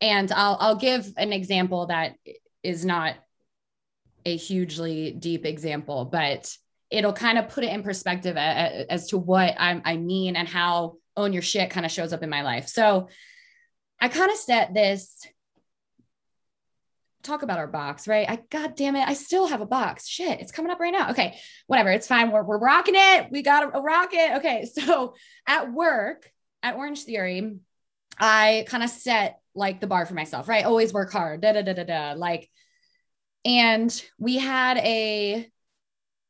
and 0.00 0.30
I'll 0.32 0.56
I'll 0.60 0.76
give 0.76 1.12
an 1.16 1.32
example 1.32 1.86
that 1.86 2.16
is 2.62 2.84
not 2.84 3.14
a 4.24 4.36
hugely 4.36 5.12
deep 5.12 5.46
example, 5.46 6.04
but 6.04 6.54
it'll 6.90 7.12
kind 7.12 7.38
of 7.38 7.48
put 7.48 7.64
it 7.64 7.72
in 7.72 7.82
perspective 7.82 8.36
as, 8.36 8.86
as 8.88 9.06
to 9.08 9.18
what 9.18 9.54
I, 9.58 9.80
I 9.84 9.96
mean 9.96 10.36
and 10.36 10.48
how 10.48 10.96
own 11.16 11.32
your 11.32 11.42
shit 11.42 11.70
kind 11.70 11.86
of 11.86 11.92
shows 11.92 12.12
up 12.12 12.22
in 12.22 12.30
my 12.30 12.42
life. 12.42 12.68
So 12.68 13.08
I 14.00 14.08
kind 14.08 14.30
of 14.30 14.36
set 14.36 14.74
this 14.74 15.26
talk 17.22 17.42
about 17.42 17.58
our 17.58 17.66
box, 17.66 18.08
right? 18.08 18.28
I 18.28 18.38
god 18.50 18.74
damn 18.76 18.96
it, 18.96 19.06
I 19.06 19.14
still 19.14 19.46
have 19.46 19.60
a 19.60 19.66
box. 19.66 20.08
Shit, 20.08 20.40
it's 20.40 20.52
coming 20.52 20.72
up 20.72 20.80
right 20.80 20.92
now. 20.92 21.10
Okay, 21.10 21.38
whatever, 21.66 21.90
it's 21.90 22.06
fine. 22.06 22.30
We're, 22.30 22.42
we're 22.42 22.58
rocking 22.58 22.94
it. 22.96 23.28
We 23.30 23.42
got 23.42 23.74
a 23.74 23.80
rocket. 23.80 24.36
Okay, 24.38 24.64
so 24.74 25.14
at 25.46 25.72
work 25.72 26.30
at 26.62 26.76
Orangetheory, 26.76 27.58
I 28.18 28.64
kind 28.68 28.82
of 28.82 28.90
set 28.90 29.39
like 29.54 29.80
the 29.80 29.86
bar 29.86 30.06
for 30.06 30.14
myself, 30.14 30.48
right? 30.48 30.64
Always 30.64 30.92
work 30.92 31.12
hard. 31.12 31.40
Da 31.40 31.52
da 31.52 31.62
da 31.62 31.72
da 31.72 31.84
da. 31.84 32.12
Like, 32.16 32.48
and 33.44 34.04
we 34.18 34.36
had 34.36 34.78
a. 34.78 35.48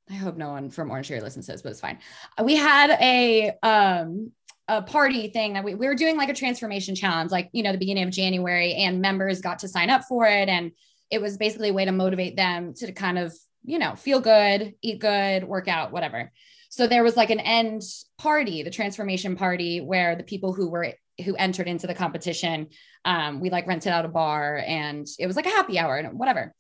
I 0.08 0.14
hope 0.14 0.36
no 0.36 0.50
one 0.50 0.70
from 0.70 0.90
Orangetheory 0.90 1.22
listens 1.22 1.46
to 1.46 1.52
this, 1.52 1.62
but 1.62 1.70
it's 1.70 1.80
fine. 1.80 1.98
We 2.42 2.56
had 2.56 2.90
a 2.90 3.52
um 3.62 4.32
a 4.70 4.82
party 4.82 5.28
thing 5.28 5.54
that 5.54 5.64
we, 5.64 5.74
we 5.74 5.88
were 5.88 5.96
doing 5.96 6.16
like 6.16 6.28
a 6.28 6.34
transformation 6.34 6.94
challenge, 6.94 7.32
like, 7.32 7.50
you 7.52 7.64
know, 7.64 7.72
the 7.72 7.78
beginning 7.78 8.04
of 8.04 8.10
January, 8.10 8.74
and 8.74 9.00
members 9.00 9.40
got 9.40 9.58
to 9.58 9.68
sign 9.68 9.90
up 9.90 10.04
for 10.04 10.26
it. 10.26 10.48
And 10.48 10.70
it 11.10 11.20
was 11.20 11.36
basically 11.36 11.70
a 11.70 11.72
way 11.72 11.84
to 11.84 11.92
motivate 11.92 12.36
them 12.36 12.72
to 12.74 12.92
kind 12.92 13.18
of, 13.18 13.34
you 13.64 13.80
know, 13.80 13.96
feel 13.96 14.20
good, 14.20 14.74
eat 14.80 15.00
good, 15.00 15.42
work 15.42 15.66
out, 15.66 15.90
whatever. 15.90 16.30
So 16.70 16.86
there 16.86 17.02
was 17.02 17.16
like 17.16 17.30
an 17.30 17.40
end 17.40 17.82
party, 18.16 18.62
the 18.62 18.70
transformation 18.70 19.36
party, 19.36 19.80
where 19.80 20.16
the 20.16 20.22
people 20.22 20.52
who 20.54 20.70
were 20.70 20.94
who 21.24 21.34
entered 21.34 21.68
into 21.68 21.86
the 21.86 21.94
competition, 21.94 22.68
um, 23.04 23.40
we 23.40 23.50
like 23.50 23.66
rented 23.66 23.92
out 23.92 24.04
a 24.04 24.08
bar 24.08 24.62
and 24.66 25.06
it 25.18 25.26
was 25.26 25.36
like 25.36 25.46
a 25.46 25.50
happy 25.50 25.78
hour 25.78 25.96
and 25.96 26.18
whatever. 26.18 26.54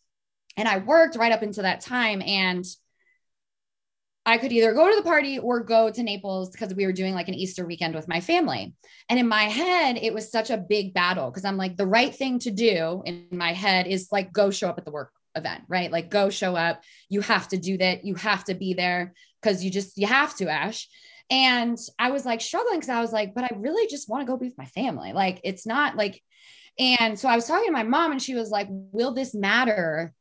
And 0.56 0.68
I 0.68 0.78
worked 0.78 1.16
right 1.16 1.32
up 1.32 1.42
into 1.42 1.62
that 1.62 1.80
time 1.80 2.20
and 2.20 2.64
I 4.26 4.36
could 4.36 4.52
either 4.52 4.74
go 4.74 4.90
to 4.90 4.96
the 4.96 5.08
party 5.08 5.38
or 5.38 5.60
go 5.60 5.90
to 5.90 6.02
Naples 6.02 6.50
because 6.50 6.74
we 6.74 6.84
were 6.84 6.92
doing 6.92 7.14
like 7.14 7.28
an 7.28 7.34
Easter 7.34 7.64
weekend 7.64 7.94
with 7.94 8.08
my 8.08 8.20
family. 8.20 8.74
And 9.08 9.18
in 9.18 9.26
my 9.26 9.44
head, 9.44 9.96
it 9.96 10.12
was 10.12 10.30
such 10.30 10.50
a 10.50 10.58
big 10.58 10.92
battle 10.92 11.30
because 11.30 11.44
I'm 11.44 11.56
like, 11.56 11.76
the 11.76 11.86
right 11.86 12.14
thing 12.14 12.38
to 12.40 12.50
do 12.50 13.02
in 13.06 13.28
my 13.30 13.52
head 13.52 13.86
is 13.86 14.08
like, 14.12 14.32
go 14.32 14.50
show 14.50 14.68
up 14.68 14.76
at 14.76 14.84
the 14.84 14.90
work 14.90 15.12
event, 15.34 15.62
right? 15.68 15.90
Like, 15.90 16.10
go 16.10 16.28
show 16.28 16.54
up. 16.54 16.82
You 17.08 17.22
have 17.22 17.48
to 17.48 17.56
do 17.56 17.78
that. 17.78 18.04
You 18.04 18.14
have 18.16 18.44
to 18.44 18.54
be 18.54 18.74
there 18.74 19.14
because 19.40 19.64
you 19.64 19.70
just, 19.70 19.96
you 19.96 20.06
have 20.06 20.36
to, 20.36 20.48
Ash. 20.48 20.88
And 21.30 21.78
I 21.98 22.10
was 22.10 22.26
like 22.26 22.40
struggling 22.40 22.80
because 22.80 22.88
I 22.88 23.00
was 23.00 23.12
like, 23.12 23.34
but 23.34 23.44
I 23.44 23.50
really 23.56 23.86
just 23.88 24.08
want 24.08 24.22
to 24.22 24.26
go 24.26 24.36
be 24.36 24.46
with 24.46 24.58
my 24.58 24.66
family. 24.66 25.12
Like, 25.12 25.40
it's 25.44 25.64
not 25.64 25.96
like, 25.96 26.20
and 26.78 27.18
so 27.18 27.28
I 27.28 27.36
was 27.36 27.46
talking 27.46 27.68
to 27.68 27.72
my 27.72 27.84
mom 27.84 28.10
and 28.10 28.22
she 28.22 28.34
was 28.34 28.50
like, 28.50 28.66
will 28.70 29.12
this 29.12 29.34
matter 29.34 30.12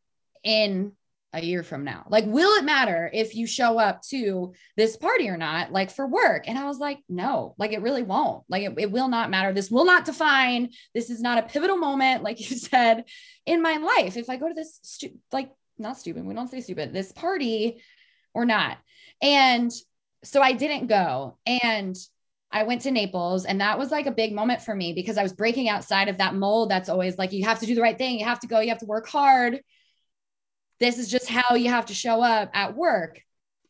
in 0.43 0.91
a 1.33 1.41
year 1.41 1.63
from 1.63 1.83
now? 1.83 2.05
Like, 2.09 2.25
will 2.25 2.51
it 2.59 2.65
matter 2.65 3.09
if 3.11 3.35
you 3.35 3.47
show 3.47 3.79
up 3.79 4.01
to 4.09 4.53
this 4.77 4.97
party 4.97 5.29
or 5.29 5.37
not, 5.37 5.71
like 5.71 5.89
for 5.89 6.05
work? 6.05 6.47
And 6.47 6.59
I 6.59 6.65
was 6.65 6.77
like, 6.77 6.99
no, 7.07 7.55
like 7.57 7.71
it 7.71 7.81
really 7.81 8.03
won't. 8.03 8.43
Like, 8.47 8.63
it, 8.63 8.73
it 8.77 8.91
will 8.91 9.07
not 9.07 9.29
matter. 9.29 9.53
This 9.53 9.71
will 9.71 9.85
not 9.85 10.05
define. 10.05 10.69
This 10.93 11.09
is 11.09 11.21
not 11.21 11.37
a 11.37 11.47
pivotal 11.47 11.77
moment, 11.77 12.23
like 12.23 12.39
you 12.39 12.55
said, 12.55 13.05
in 13.45 13.61
my 13.61 13.77
life. 13.77 14.15
If 14.17 14.29
I 14.29 14.37
go 14.37 14.47
to 14.47 14.53
this, 14.53 14.79
stu- 14.83 15.17
like, 15.31 15.51
not 15.77 15.97
stupid, 15.97 16.25
we 16.25 16.33
don't 16.33 16.49
say 16.49 16.61
stupid, 16.61 16.93
this 16.93 17.11
party 17.11 17.81
or 18.33 18.45
not. 18.45 18.77
And 19.21 19.71
so 20.23 20.41
I 20.41 20.53
didn't 20.53 20.87
go. 20.87 21.37
And 21.45 21.95
I 22.51 22.63
went 22.63 22.81
to 22.81 22.91
Naples 22.91 23.45
and 23.45 23.61
that 23.61 23.77
was 23.77 23.91
like 23.91 24.07
a 24.07 24.11
big 24.11 24.33
moment 24.33 24.61
for 24.61 24.73
me 24.73 24.93
because 24.93 25.17
I 25.17 25.23
was 25.23 25.33
breaking 25.33 25.69
outside 25.69 26.07
of 26.07 26.17
that 26.17 26.33
mold 26.33 26.71
that's 26.71 26.89
always 26.89 27.17
like 27.17 27.31
you 27.31 27.45
have 27.45 27.59
to 27.59 27.65
do 27.65 27.75
the 27.75 27.81
right 27.81 27.97
thing, 27.97 28.19
you 28.19 28.25
have 28.25 28.39
to 28.39 28.47
go, 28.47 28.59
you 28.59 28.69
have 28.69 28.79
to 28.79 28.85
work 28.85 29.07
hard 29.07 29.59
this 30.79 30.97
is 30.97 31.09
just 31.09 31.29
how 31.29 31.55
you 31.55 31.69
have 31.69 31.87
to 31.87 31.93
show 31.93 32.21
up 32.21 32.49
at 32.53 32.75
work. 32.75 33.21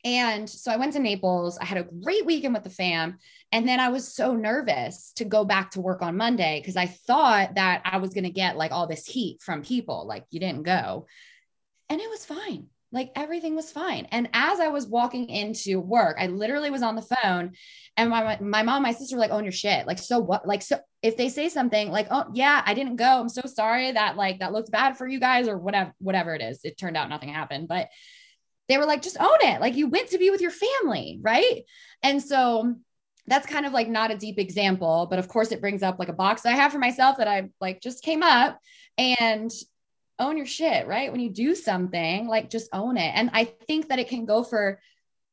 And 0.06 0.50
so 0.50 0.72
I 0.72 0.78
went 0.78 0.94
to 0.94 1.00
Naples. 1.00 1.58
I 1.58 1.66
had 1.66 1.78
a 1.78 1.84
great 1.84 2.26
weekend 2.26 2.54
with 2.54 2.64
the 2.64 2.70
fam. 2.70 3.18
And 3.52 3.68
then 3.68 3.80
I 3.80 3.90
was 3.90 4.14
so 4.14 4.36
nervous 4.36 5.12
to 5.16 5.26
go 5.26 5.44
back 5.44 5.72
to 5.72 5.82
work 5.82 6.02
on 6.02 6.16
Monday 6.16 6.60
because 6.62 6.78
I 6.78 6.86
thought 6.86 7.56
that 7.56 7.82
I 7.84 7.98
was 7.98 8.14
going 8.14 8.24
to 8.24 8.30
get 8.30 8.56
like 8.56 8.72
all 8.72 8.88
this 8.88 9.06
heat 9.06 9.42
from 9.42 9.64
people, 9.64 10.08
like, 10.08 10.26
you 10.30 10.40
didn't 10.40 10.64
go. 10.64 11.08
And 11.90 12.00
it 12.00 12.10
was 12.10 12.26
fine. 12.26 12.68
Like 12.92 13.12
everything 13.16 13.56
was 13.56 13.72
fine. 13.72 14.08
And 14.12 14.30
as 14.34 14.60
I 14.60 14.70
was 14.70 14.88
walking 14.88 15.30
into 15.30 15.80
work, 15.80 16.18
I 16.20 16.28
literally 16.28 16.72
was 16.72 16.82
on 16.82 16.96
the 16.96 17.04
phone 17.04 17.52
and 17.98 18.10
my, 18.10 18.40
my 18.40 18.64
mom, 18.64 18.82
my 18.82 18.94
sister 18.94 19.16
were 19.16 19.20
like, 19.20 19.32
own 19.32 19.44
your 19.44 19.52
shit. 19.52 19.86
Like, 19.86 20.00
so 20.00 20.20
what? 20.20 20.48
Like, 20.48 20.62
so 20.62 20.80
if 21.04 21.16
they 21.16 21.30
say 21.30 21.50
something 21.50 21.92
like, 21.92 22.08
oh 22.10 22.26
yeah, 22.34 22.64
I 22.66 22.74
didn't 22.74 22.96
go. 22.96 23.06
I'm 23.06 23.30
so 23.30 23.42
sorry 23.46 23.92
that 23.92 24.18
like 24.18 24.40
that 24.40 24.54
looked 24.54 24.72
bad 24.72 24.98
for 24.98 25.08
you 25.08 25.20
guys 25.20 25.48
or 25.48 25.58
whatever, 25.58 25.94
whatever 26.00 26.34
it 26.34 26.42
is. 26.42 26.62
It 26.64 26.78
turned 26.78 26.98
out 26.98 27.10
nothing 27.10 27.30
happened, 27.30 27.68
but 27.68 27.90
they 28.68 28.78
were 28.78 28.86
like, 28.86 29.02
just 29.02 29.20
own 29.20 29.38
it. 29.42 29.62
Like 29.62 29.76
you 29.76 29.88
went 29.88 30.10
to 30.10 30.18
be 30.18 30.30
with 30.30 30.42
your 30.42 30.52
family. 30.52 31.20
Right. 31.22 31.64
And 32.02 32.24
so 32.24 32.76
that's 33.28 33.46
kind 33.46 33.66
of 33.66 33.74
like 33.74 33.88
not 33.88 34.12
a 34.12 34.18
deep 34.18 34.40
example, 34.40 35.08
but 35.10 35.20
of 35.20 35.28
course 35.28 35.52
it 35.52 35.62
brings 35.62 35.84
up 35.84 36.00
like 36.00 36.10
a 36.10 36.14
box 36.14 36.46
I 36.46 36.52
have 36.52 36.72
for 36.72 36.80
myself 36.80 37.18
that 37.18 37.28
I 37.28 37.50
like 37.62 37.82
just 37.82 38.04
came 38.04 38.24
up 38.24 38.60
and 38.98 39.52
own 40.20 40.38
your 40.38 40.46
shit, 40.46 40.88
right? 40.88 41.12
When 41.12 41.22
you 41.22 41.30
do 41.30 41.56
something, 41.56 42.28
like 42.28 42.50
just 42.50 42.70
own 42.74 42.98
it. 42.98 43.12
And 43.16 43.30
I 43.34 43.46
think 43.46 43.90
that 43.90 44.00
it 44.00 44.10
can 44.10 44.26
go 44.26 44.44
for 44.44 44.80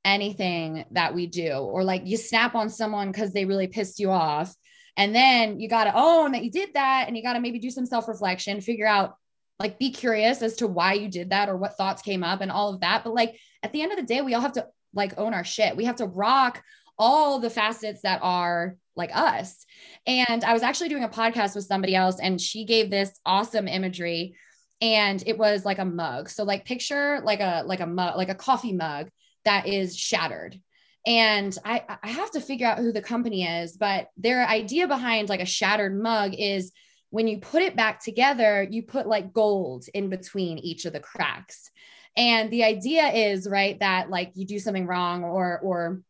anything 0.05 0.85
that 0.93 1.15
we 1.15 1.27
do, 1.27 1.53
or 1.53 1.83
like 1.85 2.07
you 2.07 2.17
snap 2.17 2.55
on 2.55 2.71
someone 2.71 3.11
because 3.11 3.33
they 3.33 3.45
really 3.45 3.67
pissed 3.67 3.99
you 3.99 4.11
off. 4.11 4.55
And 4.97 5.15
then 5.15 5.61
you 5.61 5.69
got 5.69 5.85
to 5.85 5.93
own 5.95 6.33
that 6.33 6.45
you 6.45 6.51
did 6.51 6.75
that. 6.75 7.05
And 7.07 7.17
you 7.17 7.23
got 7.23 7.35
to 7.35 7.41
maybe 7.41 7.59
do 7.59 7.71
some 7.71 7.87
self 7.87 8.09
reflection, 8.09 8.61
figure 8.61 8.87
out, 8.87 9.17
like, 9.59 9.79
be 9.79 9.91
curious 9.91 10.41
as 10.43 10.57
to 10.57 10.67
why 10.67 10.95
you 10.95 11.09
did 11.09 11.31
that 11.31 11.49
or 11.49 11.57
what 11.57 11.77
thoughts 11.77 12.03
came 12.03 12.23
up 12.23 12.41
and 12.41 12.51
all 12.51 12.73
of 12.73 12.81
that. 12.81 13.05
But 13.05 13.15
like 13.15 13.39
at 13.63 13.73
the 13.73 13.83
end 13.83 13.93
of 13.93 13.99
the 13.99 14.05
day, 14.05 14.23
we 14.23 14.35
all 14.35 14.41
have 14.41 14.53
to 14.53 14.67
like 14.95 15.19
own 15.19 15.35
our 15.35 15.45
shit. 15.45 15.77
We 15.77 15.85
have 15.85 15.97
to 15.97 16.07
rock 16.07 16.63
all 16.99 17.39
the 17.39 17.51
facets 17.51 18.03
that 18.03 18.21
are 18.23 18.77
like 18.95 19.11
us. 19.15 19.67
And 20.07 20.43
I 20.45 20.53
was 20.53 20.63
actually 20.63 20.89
doing 20.89 21.05
a 21.05 21.09
podcast 21.09 21.55
with 21.55 21.65
somebody 21.65 21.95
else, 21.95 22.19
and 22.21 22.41
she 22.41 22.65
gave 22.65 22.91
this 22.91 23.13
awesome 23.27 23.69
imagery 23.69 24.37
and 24.81 25.23
it 25.27 25.39
was 25.39 25.65
like 25.65 25.79
a 25.79 25.85
mug. 25.85 26.29
So 26.29 26.45
like 26.45 26.65
picture 26.65 27.21
like 27.25 27.41
a 27.41 27.63
like 27.67 27.81
a 27.81 27.87
mug, 27.87 28.17
like 28.17 28.29
a 28.29 28.35
coffee 28.35 28.73
mug 28.73 29.09
that 29.45 29.67
is 29.67 29.97
shattered. 29.97 30.61
And 31.07 31.57
I 31.65 31.83
I 32.03 32.11
have 32.11 32.33
to 32.33 32.41
figure 32.41 32.67
out 32.67 32.79
who 32.79 32.93
the 32.93 33.03
company 33.03 33.45
is, 33.45 33.77
but 33.77 34.09
their 34.17 34.47
idea 34.47 34.89
behind 34.89 35.29
like 35.29 35.41
a 35.41 35.47
shattered 35.47 36.01
mug 36.01 36.35
is 36.37 36.73
when 37.11 37.29
you 37.29 37.39
put 37.39 37.63
it 37.63 37.77
back 37.77 38.03
together, 38.03 38.67
you 38.69 38.83
put 38.83 39.07
like 39.07 39.33
gold 39.33 39.87
in 39.95 40.11
between 40.11 40.59
each 40.59 40.85
of 40.85 40.93
the 40.93 41.01
cracks. 41.01 41.71
And 42.17 42.51
the 42.51 42.65
idea 42.65 43.07
is 43.09 43.49
right 43.49 43.79
that 43.81 44.11
like 44.11 44.33
you 44.35 44.47
do 44.47 44.59
something 44.59 44.87
wrong 44.87 45.25
or 45.25 45.59
or 45.61 46.03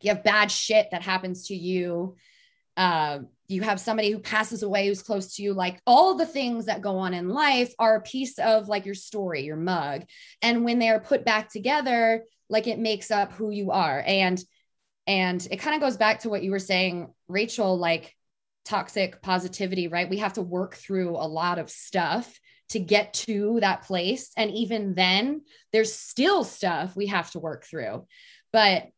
you 0.00 0.10
have 0.10 0.24
bad 0.24 0.50
shit 0.50 0.88
that 0.92 1.02
happens 1.02 1.48
to 1.48 1.56
you 1.56 2.16
uh, 2.76 3.20
you 3.48 3.62
have 3.62 3.80
somebody 3.80 4.10
who 4.10 4.18
passes 4.18 4.62
away 4.62 4.86
who's 4.86 5.02
close 5.02 5.36
to 5.36 5.42
you 5.42 5.52
like 5.52 5.80
all 5.86 6.14
the 6.14 6.26
things 6.26 6.66
that 6.66 6.80
go 6.80 6.98
on 6.98 7.14
in 7.14 7.28
life 7.28 7.72
are 7.78 7.96
a 7.96 8.02
piece 8.02 8.38
of 8.38 8.68
like 8.68 8.84
your 8.86 8.94
story 8.94 9.42
your 9.42 9.56
mug. 9.56 10.04
And 10.42 10.64
when 10.64 10.78
they're 10.78 11.00
put 11.00 11.24
back 11.24 11.50
together 11.50 12.24
like 12.48 12.66
it 12.66 12.78
makes 12.78 13.10
up 13.10 13.32
who 13.32 13.50
you 13.50 13.70
are. 13.70 14.02
And 14.06 14.42
and 15.06 15.46
it 15.50 15.58
kind 15.58 15.76
of 15.76 15.80
goes 15.80 15.96
back 15.96 16.20
to 16.20 16.28
what 16.28 16.42
you 16.42 16.50
were 16.50 16.58
saying 16.58 17.12
rachel 17.28 17.78
like 17.78 18.14
toxic 18.64 19.22
positivity 19.22 19.88
right? 19.88 20.10
We 20.10 20.18
have 20.18 20.34
to 20.34 20.42
work 20.42 20.74
through 20.74 21.10
a 21.10 21.28
lot 21.28 21.58
of 21.58 21.70
stuff 21.70 22.38
to 22.70 22.80
get 22.80 23.14
to 23.14 23.58
that 23.60 23.82
place. 23.82 24.32
And 24.36 24.50
even 24.50 24.94
then 24.94 25.42
there's 25.72 25.94
still 25.94 26.42
stuff 26.42 26.96
we 26.96 27.06
have 27.06 27.30
to 27.32 27.38
work 27.38 27.64
through. 27.64 28.06
But 28.52 28.88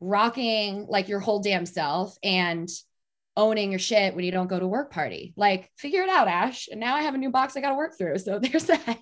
rocking 0.00 0.86
like 0.88 1.08
your 1.08 1.20
whole 1.20 1.40
damn 1.40 1.66
self 1.66 2.16
and 2.22 2.68
owning 3.36 3.70
your 3.70 3.78
shit 3.78 4.14
when 4.14 4.24
you 4.24 4.32
don't 4.32 4.46
go 4.46 4.58
to 4.58 4.66
work 4.66 4.90
party. 4.90 5.34
Like, 5.36 5.70
figure 5.76 6.02
it 6.02 6.08
out, 6.08 6.28
Ash. 6.28 6.68
And 6.70 6.80
now 6.80 6.96
I 6.96 7.02
have 7.02 7.14
a 7.14 7.18
new 7.18 7.30
box 7.30 7.56
I 7.56 7.60
got 7.60 7.70
to 7.70 7.76
work 7.76 7.96
through. 7.96 8.18
So 8.18 8.38
there's 8.42 8.64
that. 8.64 8.98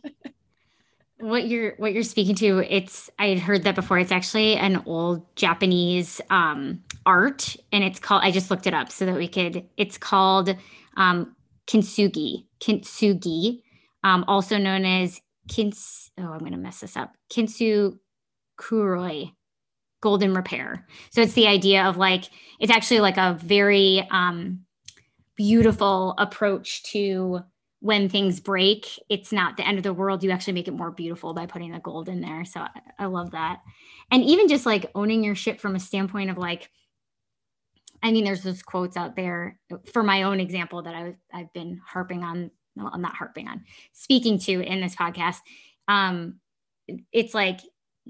what 1.21 1.47
you're 1.47 1.75
what 1.77 1.93
you're 1.93 2.03
speaking 2.03 2.35
to, 2.37 2.59
it's 2.69 3.11
I 3.19 3.29
had 3.29 3.39
heard 3.39 3.65
that 3.65 3.75
before. 3.75 3.99
It's 3.99 4.13
actually 4.13 4.57
an 4.57 4.83
old 4.87 5.25
Japanese 5.37 6.21
um, 6.31 6.83
art, 7.07 7.57
and 7.73 7.85
it's 7.85 8.01
called. 8.01 8.23
I 8.25 8.31
just 8.31 8.51
looked 8.51 8.67
it 8.67 8.75
up 8.75 8.91
so 8.91 9.07
that 9.07 9.15
we 9.15 9.29
could. 9.29 9.67
It's 9.77 9.99
called 9.99 10.55
um, 10.97 11.35
kintsugi. 11.67 12.47
Kintsugi, 12.61 13.63
um, 14.03 14.25
also 14.27 14.59
known 14.59 14.85
as 14.85 15.21
kins. 15.49 16.11
Oh, 16.19 16.33
I'm 16.33 16.41
going 16.41 16.53
to 16.53 16.59
mess 16.59 16.81
this 16.81 16.97
up. 16.97 17.15
Kintsu 17.31 17.99
kuroi 18.59 19.33
golden 20.05 20.35
repair. 20.35 20.87
So 21.11 21.23
it's 21.23 21.33
the 21.33 21.49
idea 21.49 21.85
of 21.85 21.97
like 21.97 22.25
it's 22.61 22.71
actually 22.71 23.01
like 23.01 23.17
a 23.17 23.39
very 23.43 24.07
um 24.11 24.61
beautiful 25.35 26.15
approach 26.19 26.85
to 26.93 27.41
when 27.81 28.09
things 28.09 28.41
break, 28.41 28.87
it's 29.11 29.33
not 29.33 29.57
the 29.57 29.67
end 29.67 29.79
of 29.79 29.85
the 29.85 29.93
world. 29.93 30.23
You 30.23 30.31
actually 30.31 30.55
make 30.55 30.69
it 30.69 30.75
more 30.75 30.91
beautiful 30.91 31.35
by 31.35 31.47
putting 31.47 31.73
the 31.73 31.81
gold 31.81 32.09
in 32.09 32.21
there. 32.21 32.45
So 32.45 32.61
I, 32.61 32.69
I 32.99 33.07
love 33.07 33.33
that. 33.33 33.61
And 34.11 34.23
even 34.23 34.49
just 34.49 34.65
like 34.65 34.91
owning 34.95 35.25
your 35.25 35.35
shit 35.35 35.61
from 35.61 35.75
a 35.75 35.81
standpoint 35.81 36.31
of 36.31 36.39
like, 36.39 36.71
I 38.03 38.13
mean, 38.13 38.25
there's 38.25 38.43
those 38.43 38.63
quotes 38.63 38.97
out 38.97 39.17
there 39.17 39.59
for 39.93 40.03
my 40.03 40.23
own 40.23 40.41
example 40.41 40.83
that 40.83 40.95
I, 40.95 41.17
I've 41.33 41.53
been 41.53 41.81
harping 41.87 42.23
on, 42.23 42.51
well, 42.77 42.91
I'm 42.93 43.03
not 43.03 43.17
harping 43.17 43.49
on, 43.49 43.65
speaking 43.93 44.39
to 44.41 44.63
in 44.63 44.81
this 44.81 44.95
podcast. 44.95 45.39
Um, 45.89 46.41
it's 47.13 47.35
like, 47.35 47.61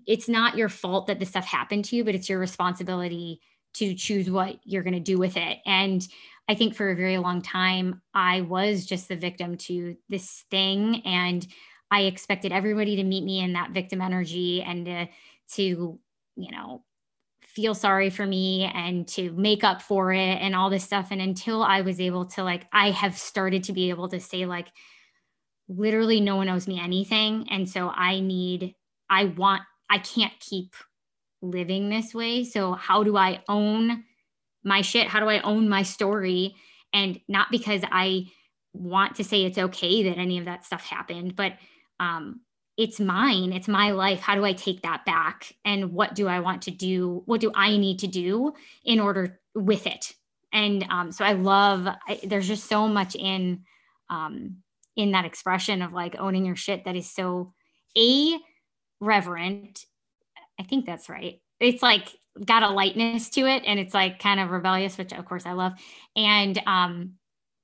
it's 0.06 0.28
not 0.28 0.56
your 0.56 0.68
fault 0.68 1.06
that 1.06 1.18
this 1.18 1.30
stuff 1.30 1.44
happened 1.44 1.84
to 1.86 1.96
you, 1.96 2.04
but 2.04 2.14
it's 2.14 2.28
your 2.28 2.38
responsibility 2.38 3.40
to 3.74 3.94
choose 3.94 4.30
what 4.30 4.56
you're 4.64 4.82
going 4.82 4.94
to 4.94 5.00
do 5.00 5.18
with 5.18 5.36
it. 5.36 5.58
And 5.66 6.06
I 6.48 6.54
think 6.54 6.74
for 6.74 6.90
a 6.90 6.96
very 6.96 7.18
long 7.18 7.42
time, 7.42 8.02
I 8.12 8.42
was 8.42 8.86
just 8.86 9.08
the 9.08 9.16
victim 9.16 9.56
to 9.56 9.96
this 10.08 10.44
thing. 10.50 11.02
And 11.04 11.46
I 11.90 12.02
expected 12.02 12.52
everybody 12.52 12.96
to 12.96 13.04
meet 13.04 13.24
me 13.24 13.40
in 13.40 13.54
that 13.54 13.70
victim 13.70 14.00
energy 14.00 14.62
and 14.62 14.86
to, 14.86 15.06
to 15.54 15.98
you 16.36 16.50
know, 16.50 16.82
feel 17.42 17.74
sorry 17.74 18.10
for 18.10 18.26
me 18.26 18.64
and 18.74 19.06
to 19.06 19.30
make 19.32 19.62
up 19.62 19.80
for 19.80 20.12
it 20.12 20.18
and 20.18 20.56
all 20.56 20.70
this 20.70 20.82
stuff. 20.82 21.08
And 21.12 21.20
until 21.20 21.62
I 21.62 21.82
was 21.82 22.00
able 22.00 22.26
to, 22.26 22.42
like, 22.42 22.66
I 22.72 22.90
have 22.90 23.16
started 23.16 23.64
to 23.64 23.72
be 23.72 23.90
able 23.90 24.08
to 24.08 24.18
say, 24.18 24.44
like, 24.44 24.68
literally 25.68 26.20
no 26.20 26.36
one 26.36 26.48
owes 26.48 26.66
me 26.66 26.80
anything. 26.80 27.46
And 27.50 27.68
so 27.68 27.88
I 27.88 28.20
need, 28.20 28.74
I 29.08 29.26
want, 29.26 29.62
I 29.90 29.98
can't 29.98 30.38
keep 30.40 30.74
living 31.42 31.88
this 31.88 32.14
way. 32.14 32.44
So, 32.44 32.72
how 32.72 33.02
do 33.02 33.16
I 33.16 33.42
own 33.48 34.04
my 34.64 34.80
shit? 34.80 35.08
How 35.08 35.20
do 35.20 35.28
I 35.28 35.40
own 35.40 35.68
my 35.68 35.82
story? 35.82 36.54
And 36.92 37.20
not 37.28 37.50
because 37.50 37.82
I 37.90 38.26
want 38.72 39.16
to 39.16 39.24
say 39.24 39.44
it's 39.44 39.58
okay 39.58 40.04
that 40.04 40.18
any 40.18 40.38
of 40.38 40.46
that 40.46 40.64
stuff 40.64 40.84
happened, 40.84 41.36
but 41.36 41.54
um, 42.00 42.40
it's 42.76 42.98
mine. 42.98 43.52
It's 43.52 43.68
my 43.68 43.92
life. 43.92 44.20
How 44.20 44.34
do 44.34 44.44
I 44.44 44.52
take 44.52 44.82
that 44.82 45.04
back? 45.04 45.52
And 45.64 45.92
what 45.92 46.14
do 46.14 46.26
I 46.26 46.40
want 46.40 46.62
to 46.62 46.70
do? 46.70 47.22
What 47.26 47.40
do 47.40 47.52
I 47.54 47.76
need 47.76 48.00
to 48.00 48.06
do 48.06 48.52
in 48.84 48.98
order 48.98 49.40
with 49.54 49.86
it? 49.86 50.12
And 50.52 50.84
um, 50.90 51.12
so 51.12 51.24
I 51.24 51.32
love. 51.32 51.86
I, 51.86 52.20
there's 52.24 52.48
just 52.48 52.68
so 52.68 52.88
much 52.88 53.14
in 53.14 53.64
um, 54.10 54.56
in 54.96 55.12
that 55.12 55.24
expression 55.24 55.82
of 55.82 55.92
like 55.92 56.16
owning 56.18 56.46
your 56.46 56.56
shit 56.56 56.84
that 56.84 56.96
is 56.96 57.10
so 57.10 57.52
a 57.96 58.38
reverent. 59.04 59.84
I 60.58 60.62
think 60.62 60.86
that's 60.86 61.08
right. 61.08 61.40
It's 61.60 61.82
like 61.82 62.08
got 62.44 62.62
a 62.62 62.70
lightness 62.70 63.30
to 63.30 63.46
it 63.46 63.62
and 63.64 63.78
it's 63.78 63.94
like 63.94 64.18
kind 64.18 64.40
of 64.40 64.50
rebellious 64.50 64.98
which 64.98 65.12
of 65.12 65.24
course 65.24 65.46
i 65.46 65.52
love. 65.52 65.72
And 66.16 66.60
um 66.66 67.12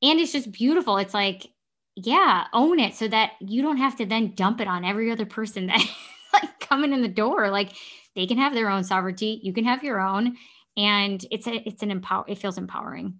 and 0.02 0.20
it's 0.20 0.32
just 0.32 0.52
beautiful. 0.52 0.96
It's 0.96 1.14
like 1.14 1.50
yeah 1.96 2.46
own 2.52 2.78
it 2.78 2.94
so 2.94 3.08
that 3.08 3.32
you 3.40 3.62
don't 3.62 3.76
have 3.78 3.96
to 3.96 4.06
then 4.06 4.34
dump 4.34 4.60
it 4.60 4.68
on 4.68 4.84
every 4.84 5.10
other 5.10 5.26
person 5.26 5.66
that 5.68 5.84
like 6.32 6.60
coming 6.60 6.92
in 6.92 7.02
the 7.02 7.08
door. 7.08 7.50
Like 7.50 7.72
they 8.14 8.26
can 8.26 8.38
have 8.38 8.54
their 8.54 8.70
own 8.70 8.84
sovereignty. 8.84 9.40
You 9.42 9.52
can 9.52 9.64
have 9.64 9.84
your 9.84 10.00
own. 10.00 10.36
And 10.76 11.24
it's 11.30 11.46
a 11.46 11.68
it's 11.68 11.82
an 11.82 11.90
empower 11.90 12.24
it 12.28 12.38
feels 12.38 12.58
empowering 12.58 13.19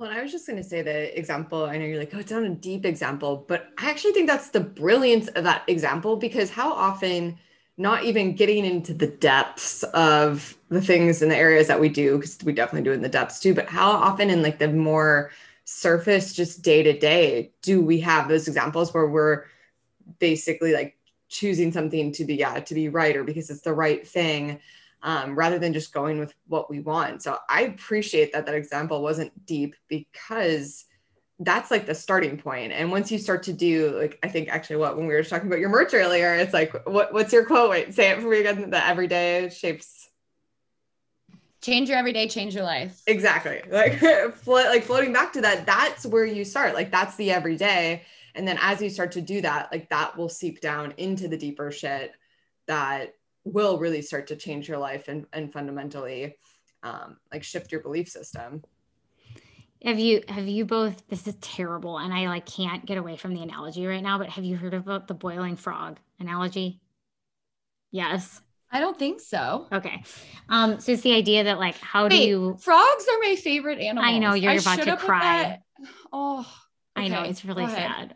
well, 0.00 0.10
I 0.10 0.22
was 0.22 0.32
just 0.32 0.46
going 0.46 0.56
to 0.56 0.66
say 0.66 0.80
the 0.80 1.16
example. 1.16 1.66
I 1.66 1.76
know 1.76 1.84
you're 1.84 1.98
like, 1.98 2.14
oh, 2.14 2.18
it's 2.18 2.32
not 2.32 2.42
a 2.42 2.48
deep 2.48 2.86
example, 2.86 3.44
but 3.46 3.68
I 3.76 3.90
actually 3.90 4.12
think 4.12 4.28
that's 4.28 4.48
the 4.48 4.60
brilliance 4.60 5.28
of 5.28 5.44
that 5.44 5.62
example 5.68 6.16
because 6.16 6.48
how 6.48 6.72
often 6.72 7.38
not 7.76 8.04
even 8.04 8.34
getting 8.34 8.64
into 8.64 8.94
the 8.94 9.08
depths 9.08 9.82
of 9.82 10.56
the 10.70 10.80
things 10.80 11.20
and 11.20 11.30
the 11.30 11.36
areas 11.36 11.66
that 11.66 11.78
we 11.78 11.90
do 11.90 12.16
because 12.16 12.38
we 12.42 12.54
definitely 12.54 12.88
do 12.88 12.92
in 12.92 13.02
the 13.02 13.08
depths 13.08 13.40
too 13.40 13.54
but 13.54 13.68
how 13.68 13.90
often 13.90 14.28
in 14.28 14.42
like 14.42 14.58
the 14.58 14.68
more 14.68 15.30
surface 15.64 16.34
just 16.34 16.62
day 16.62 16.82
to 16.82 16.98
day 16.98 17.50
do 17.62 17.80
we 17.80 17.98
have 18.00 18.28
those 18.28 18.48
examples 18.48 18.92
where 18.92 19.06
we're 19.06 19.44
basically 20.18 20.74
like 20.74 20.98
choosing 21.28 21.72
something 21.72 22.12
to 22.12 22.24
be 22.24 22.34
yeah 22.34 22.60
to 22.60 22.74
be 22.74 22.90
right 22.90 23.16
or 23.16 23.24
because 23.24 23.48
it's 23.48 23.62
the 23.62 23.72
right 23.72 24.06
thing 24.06 24.60
um, 25.02 25.34
rather 25.34 25.58
than 25.58 25.72
just 25.72 25.92
going 25.92 26.18
with 26.18 26.34
what 26.48 26.70
we 26.70 26.80
want 26.80 27.22
so 27.22 27.38
i 27.48 27.62
appreciate 27.62 28.32
that 28.32 28.46
that 28.46 28.54
example 28.54 29.02
wasn't 29.02 29.46
deep 29.46 29.74
because 29.88 30.84
that's 31.42 31.70
like 31.70 31.86
the 31.86 31.94
starting 31.94 32.36
point. 32.36 32.70
And 32.70 32.90
once 32.90 33.10
you 33.10 33.18
start 33.18 33.44
to 33.44 33.54
do 33.54 33.98
like 33.98 34.18
I 34.22 34.28
think 34.28 34.50
actually 34.50 34.76
what 34.76 34.98
when 34.98 35.06
we 35.06 35.14
were 35.14 35.24
talking 35.24 35.46
about 35.46 35.58
your 35.58 35.70
merch 35.70 35.94
earlier, 35.94 36.34
it's 36.34 36.52
like 36.52 36.86
what 36.86 37.14
what's 37.14 37.32
your 37.32 37.46
quote? 37.46 37.70
Wait, 37.70 37.94
say 37.94 38.10
it 38.10 38.20
for 38.20 38.28
me 38.28 38.40
again. 38.40 38.68
The 38.68 38.86
everyday 38.86 39.48
shapes 39.48 40.10
change 41.60 41.88
your 41.88 41.98
everyday, 41.98 42.28
change 42.28 42.54
your 42.54 42.64
life. 42.64 43.02
Exactly. 43.06 43.62
Like 43.70 43.98
float, 44.34 44.66
like 44.66 44.84
floating 44.84 45.12
back 45.12 45.32
to 45.34 45.40
that, 45.42 45.66
that's 45.66 46.06
where 46.06 46.24
you 46.24 46.44
start. 46.44 46.74
Like 46.74 46.90
that's 46.90 47.16
the 47.16 47.30
everyday. 47.30 48.02
And 48.34 48.46
then 48.46 48.58
as 48.60 48.80
you 48.80 48.90
start 48.90 49.12
to 49.12 49.20
do 49.20 49.40
that, 49.40 49.70
like 49.72 49.88
that 49.90 50.16
will 50.16 50.28
seep 50.28 50.60
down 50.60 50.94
into 50.96 51.28
the 51.28 51.36
deeper 51.36 51.70
shit 51.70 52.12
that 52.66 53.14
will 53.52 53.78
really 53.78 54.02
start 54.02 54.26
to 54.28 54.36
change 54.36 54.68
your 54.68 54.78
life 54.78 55.08
and, 55.08 55.26
and 55.32 55.52
fundamentally 55.52 56.36
um, 56.82 57.18
like 57.32 57.42
shift 57.42 57.72
your 57.72 57.80
belief 57.82 58.08
system. 58.08 58.62
Have 59.84 59.98
you 59.98 60.22
have 60.28 60.46
you 60.46 60.66
both 60.66 61.06
this 61.08 61.26
is 61.26 61.34
terrible 61.36 61.98
and 61.98 62.12
I 62.12 62.26
like 62.26 62.44
can't 62.44 62.84
get 62.84 62.98
away 62.98 63.16
from 63.16 63.34
the 63.34 63.42
analogy 63.42 63.86
right 63.86 64.02
now, 64.02 64.18
but 64.18 64.28
have 64.28 64.44
you 64.44 64.56
heard 64.56 64.74
about 64.74 65.08
the 65.08 65.14
boiling 65.14 65.56
frog 65.56 65.98
analogy? 66.18 66.80
Yes. 67.90 68.42
I 68.70 68.80
don't 68.80 68.98
think 68.98 69.20
so. 69.20 69.66
Okay. 69.72 70.04
Um, 70.48 70.78
so 70.80 70.92
it's 70.92 71.02
the 71.02 71.14
idea 71.14 71.44
that 71.44 71.58
like 71.58 71.76
how 71.78 72.04
Wait, 72.04 72.10
do 72.10 72.16
you 72.18 72.56
frogs 72.60 73.06
are 73.10 73.18
my 73.20 73.36
favorite 73.36 73.80
animal. 73.80 74.04
I 74.04 74.18
know 74.18 74.34
you're 74.34 74.52
I 74.52 74.56
about 74.56 74.82
to 74.82 74.96
cry. 74.96 75.58
Oh 76.12 76.40
okay. 76.40 77.06
I 77.06 77.08
know 77.08 77.22
it's 77.22 77.44
really 77.44 77.66
sad. 77.66 78.14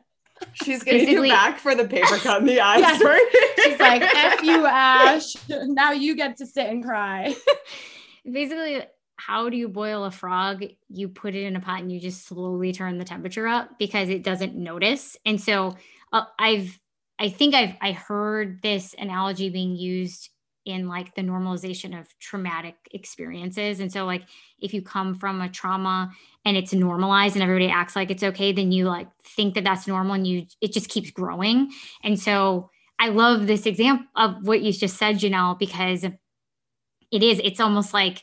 She's 0.55 0.83
getting 0.83 1.09
you 1.09 1.23
back 1.29 1.59
for 1.59 1.75
the 1.75 1.87
paper 1.87 2.17
cut 2.17 2.41
in 2.41 2.47
the 2.47 2.61
eyes. 2.61 2.81
yes. 3.01 3.55
She's 3.63 3.81
like, 3.81 4.03
F 4.03 4.43
you, 4.43 4.67
Ash. 4.67 5.35
Now 5.49 5.93
you 5.93 6.17
get 6.17 6.37
to 6.39 6.47
sit 6.47 6.67
and 6.67 6.85
cry. 6.85 7.35
Basically, 8.31 8.83
how 9.17 9.49
do 9.49 9.57
you 9.57 9.69
boil 9.69 10.05
a 10.05 10.11
frog? 10.11 10.65
You 10.89 11.09
put 11.09 11.35
it 11.35 11.45
in 11.45 11.57
a 11.57 11.61
pot 11.61 11.81
and 11.81 11.93
you 11.93 12.01
just 12.01 12.27
slowly 12.27 12.73
turn 12.73 12.99
the 12.99 13.05
temperature 13.05 13.47
up 13.47 13.79
because 13.79 14.09
it 14.09 14.23
doesn't 14.23 14.55
notice. 14.55 15.17
And 15.25 15.41
so 15.41 15.77
uh, 16.13 16.25
I've, 16.39 16.79
I 17.19 17.29
think 17.29 17.55
I've, 17.55 17.77
I 17.81 17.93
heard 17.93 18.61
this 18.63 18.95
analogy 18.99 19.51
being 19.51 19.77
used 19.77 20.31
in 20.65 20.89
like 20.89 21.15
the 21.15 21.23
normalization 21.23 21.99
of 21.99 22.07
traumatic 22.19 22.77
experiences. 22.93 23.81
And 23.81 23.93
so, 23.93 24.05
like, 24.05 24.23
if 24.59 24.73
you 24.73 24.83
come 24.83 25.15
from 25.15 25.41
a 25.41 25.49
trauma 25.49 26.11
and 26.45 26.57
it's 26.57 26.73
normalized 26.73 27.37
and 27.37 27.43
everybody 27.43 27.69
acts 27.69 27.97
like 27.97 28.11
it's 28.11 28.23
okay, 28.23 28.53
then 28.53 28.73
you 28.73 28.87
like 28.87 29.09
think 29.25 29.55
that 29.55 29.65
that's 29.65 29.87
normal 29.87 30.15
and 30.15 30.27
you, 30.27 30.47
it 30.61 30.73
just 30.73 30.89
keeps 30.89 31.11
growing. 31.11 31.71
And 32.03 32.19
so, 32.19 32.71
I 32.99 33.09
love 33.09 33.47
this 33.47 33.67
example 33.67 34.07
of 34.17 34.47
what 34.47 34.63
you 34.63 34.73
just 34.73 34.97
said, 34.97 35.17
Janelle, 35.17 35.59
because 35.59 36.05
it 36.05 37.23
is, 37.23 37.41
it's 37.43 37.61
almost 37.61 37.93
like, 37.93 38.23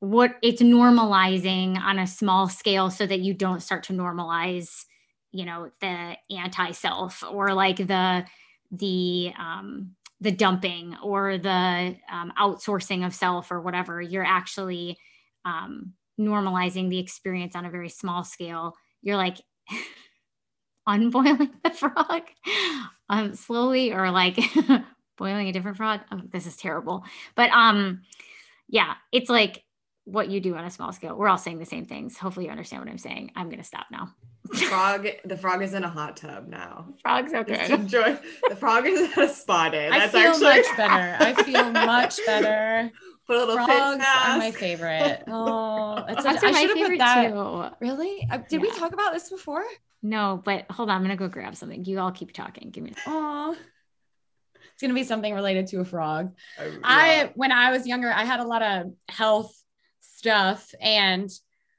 what 0.00 0.36
it's 0.42 0.60
normalizing 0.60 1.78
on 1.78 1.98
a 1.98 2.06
small 2.06 2.46
scale 2.46 2.90
so 2.90 3.06
that 3.06 3.20
you 3.20 3.32
don't 3.32 3.62
start 3.62 3.84
to 3.84 3.94
normalize 3.94 4.84
you 5.34 5.44
know 5.44 5.70
the 5.80 6.16
anti-self 6.30 7.24
or 7.28 7.52
like 7.52 7.76
the 7.76 8.24
the 8.70 9.32
um 9.38 9.90
the 10.24 10.32
dumping 10.32 10.96
or 11.02 11.38
the 11.38 11.96
um, 12.10 12.32
outsourcing 12.38 13.06
of 13.06 13.14
self 13.14 13.52
or 13.52 13.60
whatever 13.60 14.00
you're 14.00 14.24
actually 14.24 14.98
um 15.44 15.92
normalizing 16.18 16.88
the 16.88 16.98
experience 16.98 17.54
on 17.54 17.66
a 17.66 17.70
very 17.70 17.88
small 17.88 18.24
scale. 18.24 18.74
You're 19.02 19.16
like 19.16 19.36
unboiling 20.86 21.50
the 21.62 21.70
frog 21.70 22.22
um 23.08 23.34
slowly 23.34 23.92
or 23.92 24.10
like 24.10 24.38
boiling 25.18 25.48
a 25.48 25.52
different 25.52 25.76
frog. 25.76 26.00
Oh, 26.10 26.20
this 26.32 26.46
is 26.46 26.56
terrible. 26.56 27.04
But 27.36 27.50
um 27.50 28.02
yeah 28.68 28.94
it's 29.12 29.28
like 29.28 29.62
what 30.04 30.28
you 30.28 30.40
do 30.40 30.54
on 30.54 30.64
a 30.64 30.70
small 30.70 30.92
scale. 30.92 31.16
We're 31.16 31.28
all 31.28 31.38
saying 31.38 31.58
the 31.58 31.64
same 31.66 31.86
things. 31.86 32.18
Hopefully 32.18 32.46
you 32.46 32.52
understand 32.52 32.82
what 32.82 32.90
I'm 32.90 32.98
saying. 32.98 33.32
I'm 33.36 33.46
going 33.46 33.58
to 33.58 33.64
stop 33.64 33.86
now. 33.90 34.14
frog, 34.68 35.08
the 35.24 35.36
frog 35.36 35.62
is 35.62 35.72
in 35.72 35.84
a 35.84 35.88
hot 35.88 36.18
tub 36.18 36.46
now. 36.46 36.88
Frog's 37.00 37.32
okay. 37.32 37.72
Enjoy. 37.72 38.18
The 38.48 38.56
frog 38.56 38.86
is 38.86 39.12
at 39.12 39.24
a 39.24 39.28
spa 39.28 39.70
day. 39.70 39.88
That's 39.90 40.14
I 40.14 40.20
feel 40.20 40.30
actually... 40.30 40.44
much 40.44 40.76
better. 40.76 41.16
I 41.20 41.42
feel 41.42 41.70
much 41.70 42.20
better. 42.26 42.90
Put 43.26 43.36
a 43.36 43.46
little 43.46 43.64
Frogs 43.64 44.04
are 44.04 44.38
my 44.38 44.50
favorite. 44.50 45.24
Oh, 45.28 46.04
it's 46.08 46.24
a, 46.26 46.28
I 46.28 46.52
should 46.52 46.76
have 46.76 46.88
put 46.88 46.98
that. 46.98 47.30
Too. 47.30 47.70
Really? 47.80 48.28
Uh, 48.30 48.36
did 48.36 48.52
yeah. 48.52 48.58
we 48.58 48.70
talk 48.72 48.92
about 48.92 49.14
this 49.14 49.30
before? 49.30 49.64
No, 50.02 50.42
but 50.44 50.70
hold 50.70 50.90
on. 50.90 50.96
I'm 50.96 51.02
gonna 51.02 51.16
go 51.16 51.28
grab 51.28 51.56
something. 51.56 51.86
You 51.86 52.00
all 52.00 52.12
keep 52.12 52.34
talking. 52.34 52.70
Give 52.70 52.84
me. 52.84 52.92
Oh, 53.06 53.56
it's 54.74 54.82
gonna 54.82 54.92
be 54.92 55.04
something 55.04 55.32
related 55.32 55.68
to 55.68 55.80
a 55.80 55.86
frog. 55.86 56.34
Yeah. 56.58 56.72
I 56.84 57.32
when 57.34 57.50
I 57.50 57.70
was 57.70 57.86
younger, 57.86 58.12
I 58.12 58.24
had 58.24 58.40
a 58.40 58.44
lot 58.44 58.60
of 58.60 58.92
health 59.08 59.63
stuff 60.24 60.72
and 60.80 61.28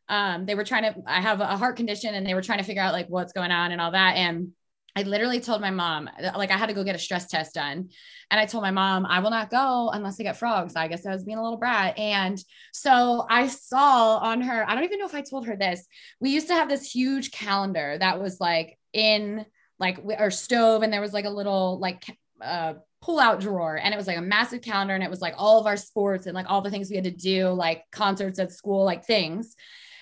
um, 0.08 0.46
they 0.46 0.54
were 0.54 0.64
trying 0.64 0.84
to 0.84 1.02
i 1.08 1.20
have 1.20 1.42
a 1.42 1.58
heart 1.58 1.78
condition 1.78 2.14
and 2.14 2.28
they 2.28 2.36
were 2.36 2.44
trying 2.44 2.60
to 2.60 2.64
figure 2.64 2.84
out 2.84 2.94
like 2.94 3.08
what's 3.08 3.34
going 3.34 3.50
on 3.50 3.72
and 3.72 3.82
all 3.82 3.92
that 3.92 4.16
and 4.18 4.52
I 4.98 5.02
literally 5.02 5.42
told 5.42 5.60
my 5.60 5.72
mom, 5.72 6.10
like, 6.38 6.52
I 6.52 6.58
had 6.58 6.68
to 6.68 6.74
go 6.74 6.86
get 6.86 6.96
a 6.96 7.00
stress 7.00 7.28
test 7.28 7.56
done. 7.56 7.90
And 8.32 8.40
I 8.40 8.46
told 8.46 8.64
my 8.64 8.72
mom, 8.72 9.06
I 9.06 9.20
will 9.20 9.30
not 9.30 9.50
go 9.50 9.90
unless 9.92 10.18
I 10.22 10.24
get 10.24 10.38
frogs. 10.38 10.78
I 10.78 10.88
guess 10.88 11.06
I 11.06 11.12
was 11.12 11.26
being 11.26 11.38
a 11.38 11.44
little 11.44 11.58
brat. 11.58 12.00
And 12.00 12.42
so 12.72 13.26
I 13.30 13.48
saw 13.48 14.20
on 14.20 14.40
her, 14.40 14.64
I 14.66 14.74
don't 14.74 14.86
even 14.86 15.00
know 15.00 15.06
if 15.06 15.14
I 15.14 15.20
told 15.22 15.48
her 15.48 15.58
this. 15.58 15.86
We 16.22 16.30
used 16.30 16.48
to 16.48 16.54
have 16.54 16.70
this 16.70 16.90
huge 16.90 17.32
calendar 17.32 17.98
that 18.00 18.22
was 18.22 18.40
like 18.40 18.80
in 18.94 19.46
like 19.80 20.00
our 20.18 20.32
stove, 20.32 20.82
and 20.82 20.94
there 20.94 21.02
was 21.02 21.12
like 21.12 21.26
a 21.26 21.30
little 21.30 21.78
like 21.78 22.06
uh, 22.42 22.76
pull 23.06 23.20
out 23.20 23.40
drawer. 23.40 23.80
And 23.82 23.94
it 23.94 23.98
was 23.98 24.08
like 24.08 24.18
a 24.18 24.22
massive 24.22 24.62
calendar. 24.62 24.96
And 24.96 25.04
it 25.04 25.10
was 25.10 25.22
like 25.22 25.36
all 25.38 25.60
of 25.60 25.68
our 25.68 25.78
sports 25.78 26.26
and 26.26 26.34
like 26.34 26.50
all 26.50 26.62
the 26.62 26.72
things 26.72 26.90
we 26.90 26.96
had 26.96 27.06
to 27.06 27.12
do, 27.12 27.50
like 27.50 27.84
concerts 27.92 28.40
at 28.40 28.52
school, 28.52 28.84
like 28.84 29.06
things. 29.06 29.56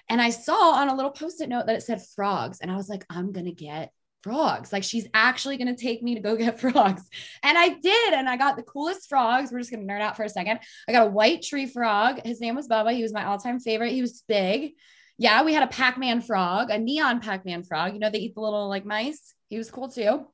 And 0.10 0.22
I 0.22 0.30
saw 0.30 0.72
on 0.76 0.88
a 0.88 0.96
little 0.96 1.12
post 1.12 1.42
it 1.42 1.50
note 1.50 1.66
that 1.66 1.76
it 1.76 1.84
said 1.84 2.02
frogs. 2.16 2.60
And 2.62 2.72
I 2.72 2.76
was 2.76 2.88
like, 2.88 3.06
I'm 3.10 3.34
to 3.34 3.52
get 3.52 3.92
frogs. 4.22 4.72
Like 4.72 4.86
she's 4.86 5.06
actually 5.14 5.58
to 5.58 5.76
take 5.76 6.02
me 6.02 6.16
to 6.16 6.22
go 6.22 6.38
get 6.38 6.60
frogs. 6.62 7.04
And 7.44 7.58
I 7.58 7.70
did. 7.70 8.14
And 8.14 8.30
I 8.30 8.38
got 8.38 8.56
the 8.56 8.64
coolest 8.64 9.10
frogs. 9.10 9.52
We're 9.52 9.60
just 9.60 9.72
to 9.72 9.78
nerd 9.78 10.02
out 10.02 10.16
for 10.16 10.24
a 10.24 10.30
second. 10.30 10.60
I 10.88 10.94
got 10.94 11.08
a 11.08 11.12
white 11.12 11.42
tree 11.42 11.66
frog. 11.66 12.22
His 12.24 12.40
name 12.40 12.56
was 12.56 12.70
Bubba. 12.70 12.94
He 12.94 13.04
was 13.04 13.14
my 13.14 13.26
all 13.26 13.38
time 13.38 13.60
favorite. 13.60 13.92
He 13.92 14.02
was 14.02 14.24
big. 14.30 14.74
Yeah. 15.18 15.44
We 15.44 15.54
had 15.54 15.64
a 15.64 15.68
Pac 15.68 15.98
Man 15.98 16.22
frog, 16.22 16.70
a 16.70 16.80
neon 16.80 17.20
Pac 17.20 17.46
Man 17.46 17.64
frog. 17.64 17.94
You 17.94 18.00
know, 18.00 18.10
they 18.10 18.20
eat 18.20 18.36
the 18.36 18.42
little 18.42 18.70
like 18.70 18.86
mice. 18.86 19.34
He 19.50 19.58
was 19.58 19.70
cool 19.70 19.90
too. 19.90 20.26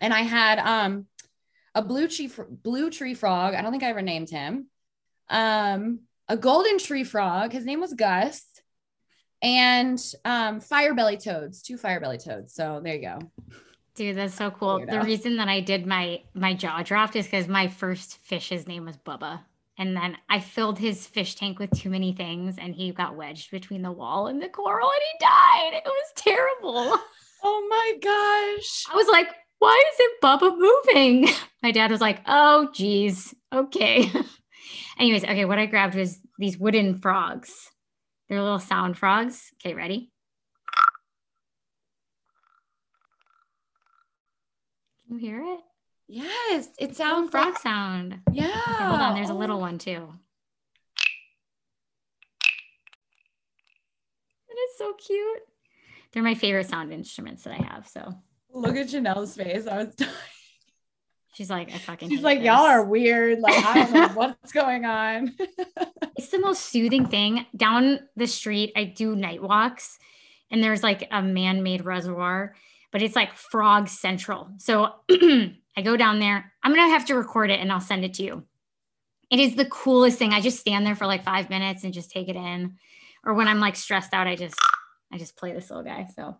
And 0.00 0.12
I 0.12 0.22
had 0.22 0.58
um, 0.58 1.06
a 1.76 1.82
blue 1.82 2.08
tree, 2.08 2.30
blue 2.62 2.90
tree 2.90 3.14
frog. 3.14 3.54
I 3.54 3.62
don't 3.62 3.70
think 3.70 3.84
I 3.84 3.90
ever 3.90 4.02
named 4.02 4.30
him. 4.30 4.66
Um, 5.28 6.00
a 6.26 6.36
golden 6.36 6.78
tree 6.78 7.04
frog. 7.04 7.52
His 7.52 7.66
name 7.66 7.80
was 7.80 7.92
Gus 7.92 8.42
and 9.42 10.02
um, 10.24 10.60
fire 10.60 10.94
belly 10.94 11.18
toads, 11.18 11.62
two 11.62 11.76
fire 11.76 12.00
belly 12.00 12.18
toads. 12.18 12.54
So 12.54 12.80
there 12.82 12.94
you 12.94 13.02
go. 13.02 13.18
Dude, 13.94 14.16
that's 14.16 14.34
so 14.34 14.50
cool. 14.50 14.84
The 14.84 15.00
reason 15.02 15.36
that 15.36 15.48
I 15.48 15.60
did 15.60 15.86
my 15.86 16.22
my 16.34 16.54
jaw 16.54 16.82
dropped 16.82 17.14
is 17.14 17.26
because 17.26 17.46
my 17.46 17.68
first 17.68 18.18
fish's 18.18 18.66
name 18.66 18.86
was 18.86 18.96
Bubba. 18.96 19.40
And 19.78 19.94
then 19.94 20.16
I 20.30 20.40
filled 20.40 20.78
his 20.78 21.06
fish 21.06 21.34
tank 21.34 21.58
with 21.58 21.70
too 21.70 21.90
many 21.90 22.14
things 22.14 22.56
and 22.58 22.74
he 22.74 22.92
got 22.92 23.14
wedged 23.14 23.50
between 23.50 23.82
the 23.82 23.92
wall 23.92 24.28
and 24.28 24.42
the 24.42 24.48
coral 24.48 24.88
and 24.88 25.00
he 25.12 25.26
died. 25.26 25.74
It 25.74 25.84
was 25.84 26.12
terrible. 26.16 26.98
Oh 27.44 27.66
my 27.68 27.92
gosh. 28.02 28.84
I 28.90 28.96
was 28.96 29.06
like, 29.08 29.28
why 29.58 29.82
is 29.92 30.00
it 30.00 30.20
Bubba 30.22 30.56
moving? 30.56 31.28
My 31.62 31.72
dad 31.72 31.90
was 31.90 32.00
like, 32.00 32.20
oh, 32.26 32.70
geez. 32.72 33.34
Okay. 33.52 34.10
Anyways, 34.98 35.24
okay, 35.24 35.44
what 35.44 35.58
I 35.58 35.66
grabbed 35.66 35.94
was 35.94 36.20
these 36.38 36.58
wooden 36.58 36.98
frogs. 36.98 37.70
They're 38.28 38.42
little 38.42 38.58
sound 38.58 38.98
frogs. 38.98 39.52
Okay, 39.60 39.74
ready? 39.74 40.10
Can 45.06 45.18
you 45.18 45.20
hear 45.20 45.40
it? 45.40 45.60
Yes, 46.08 46.68
it 46.78 46.96
sounds 46.96 47.30
frog 47.30 47.54
like... 47.54 47.58
sound. 47.58 48.20
Yeah. 48.32 48.46
Okay, 48.46 48.84
hold 48.84 49.00
on, 49.00 49.14
there's 49.14 49.30
a 49.30 49.34
little 49.34 49.60
one 49.60 49.78
too. 49.78 50.08
It 54.48 54.54
is 54.54 54.78
so 54.78 54.92
cute. 54.94 55.42
They're 56.12 56.22
my 56.22 56.34
favorite 56.34 56.68
sound 56.68 56.92
instruments 56.92 57.44
that 57.44 57.52
I 57.52 57.62
have. 57.62 57.88
So 57.88 58.14
look 58.60 58.76
at 58.76 58.88
Janelle's 58.88 59.36
face. 59.36 59.66
I 59.66 59.84
was 59.84 59.94
dying. 59.94 60.10
She's 61.34 61.50
like, 61.50 61.70
I 61.70 61.76
fucking. 61.76 62.08
She's 62.08 62.22
like, 62.22 62.38
this. 62.38 62.46
y'all 62.46 62.64
are 62.64 62.82
weird. 62.82 63.40
Like, 63.40 63.62
I 63.62 63.84
don't 63.84 63.92
know 63.92 64.08
what's 64.14 64.52
going 64.52 64.86
on. 64.86 65.34
it's 66.16 66.30
the 66.30 66.38
most 66.38 66.62
soothing 66.62 67.06
thing. 67.08 67.44
Down 67.54 68.00
the 68.16 68.26
street, 68.26 68.72
I 68.74 68.84
do 68.84 69.14
night 69.14 69.42
walks, 69.42 69.98
and 70.50 70.64
there's 70.64 70.82
like 70.82 71.06
a 71.10 71.20
man-made 71.20 71.84
reservoir, 71.84 72.54
but 72.90 73.02
it's 73.02 73.14
like 73.14 73.34
frog 73.34 73.88
central. 73.88 74.48
So 74.56 74.94
I 75.10 75.82
go 75.84 75.98
down 75.98 76.20
there. 76.20 76.52
I'm 76.62 76.74
gonna 76.74 76.88
have 76.88 77.04
to 77.06 77.14
record 77.14 77.50
it, 77.50 77.60
and 77.60 77.70
I'll 77.70 77.80
send 77.80 78.06
it 78.06 78.14
to 78.14 78.22
you. 78.22 78.44
It 79.30 79.38
is 79.38 79.56
the 79.56 79.66
coolest 79.66 80.18
thing. 80.18 80.32
I 80.32 80.40
just 80.40 80.60
stand 80.60 80.86
there 80.86 80.96
for 80.96 81.06
like 81.06 81.22
five 81.22 81.50
minutes 81.50 81.84
and 81.84 81.92
just 81.92 82.10
take 82.10 82.28
it 82.28 82.36
in. 82.36 82.76
Or 83.24 83.34
when 83.34 83.48
I'm 83.48 83.60
like 83.60 83.76
stressed 83.76 84.14
out, 84.14 84.26
I 84.26 84.36
just, 84.36 84.58
I 85.12 85.18
just 85.18 85.36
play 85.36 85.52
this 85.52 85.68
little 85.68 85.84
guy. 85.84 86.06
So, 86.14 86.36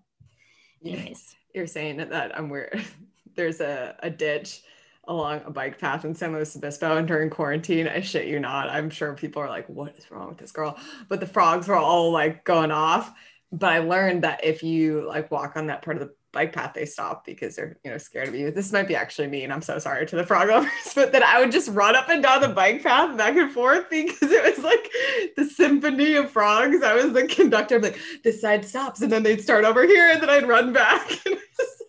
anyways, 0.83 1.37
you're 1.57 1.67
saying 1.67 1.97
that 1.97 2.39
I'm 2.39 2.49
weird. 2.49 2.85
There's 3.35 3.61
a 3.61 3.97
a 4.01 4.11
ditch 4.11 4.63
along 5.09 5.41
a 5.47 5.51
bike 5.51 5.79
path 5.79 6.05
in 6.05 6.15
San 6.15 6.33
Luis 6.33 6.57
Obispo 6.57 6.97
and 6.97 7.07
during 7.07 7.31
quarantine. 7.31 7.87
I 7.87 8.01
shit 8.01 8.27
you 8.27 8.41
not. 8.41 8.69
I'm 8.69 8.91
sure 8.91 9.15
people 9.15 9.41
are 9.41 9.49
like, 9.49 9.69
what 9.69 9.97
is 9.97 10.11
wrong 10.11 10.29
with 10.29 10.39
this 10.39 10.53
girl? 10.53 10.79
But 11.09 11.21
the 11.21 11.27
frogs 11.27 11.69
were 11.69 11.77
all 11.77 12.11
like 12.11 12.45
going 12.45 12.71
off. 12.71 13.13
But 13.53 13.73
I 13.73 13.79
learned 13.79 14.25
that 14.25 14.45
if 14.45 14.63
you 14.63 15.07
like 15.07 15.31
walk 15.31 15.57
on 15.57 15.69
that 15.69 15.83
part 15.83 15.97
of 15.97 16.03
the 16.03 16.15
bike 16.33 16.53
path, 16.53 16.75
they 16.75 16.85
stop 16.85 17.25
because 17.25 17.57
they're, 17.57 17.79
you 17.83 17.91
know, 17.91 17.97
scared 17.97 18.29
of 18.29 18.35
you. 18.35 18.51
This 18.51 18.73
might 18.73 18.89
be 18.89 18.95
actually 18.95 19.29
me, 19.29 19.45
and 19.45 19.53
I'm 19.53 19.63
so 19.63 19.79
sorry 19.79 20.05
to 20.07 20.17
the 20.17 20.27
frog 20.27 20.49
lovers, 20.51 20.71
but 20.95 21.13
that 21.13 21.23
I 21.23 21.41
would 21.41 21.51
just 21.53 21.71
run 21.71 21.97
up 21.97 22.09
and 22.09 22.23
down 22.23 22.43
the 22.43 22.49
bike 22.49 22.83
path 22.83 23.17
back 23.17 23.37
and 23.37 23.51
forth 23.51 23.89
because 23.89 24.31
it 24.31 24.57
was 24.57 24.65
like 24.65 24.91
the 25.37 25.45
symphony 25.47 26.15
of 26.15 26.31
frogs. 26.31 26.83
I 26.83 26.95
was 26.95 27.13
the 27.13 27.27
conductor, 27.27 27.77
I'm 27.77 27.83
like, 27.83 27.99
this 28.23 28.41
side 28.41 28.65
stops, 28.65 29.01
and 29.01 29.11
then 29.11 29.23
they'd 29.23 29.41
start 29.41 29.65
over 29.65 29.87
here, 29.87 30.11
and 30.11 30.21
then 30.21 30.29
I'd 30.31 30.47
run 30.49 30.73
back. 30.73 31.11
And 31.27 31.39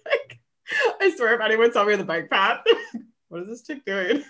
like, 0.05 0.39
I 1.01 1.13
swear 1.15 1.35
if 1.35 1.41
anyone 1.41 1.73
saw 1.73 1.84
me 1.84 1.93
on 1.93 1.99
the 1.99 2.05
bike 2.05 2.29
path, 2.29 2.63
what 3.27 3.41
is 3.41 3.47
this 3.47 3.63
chick 3.63 3.84
doing? 3.85 4.23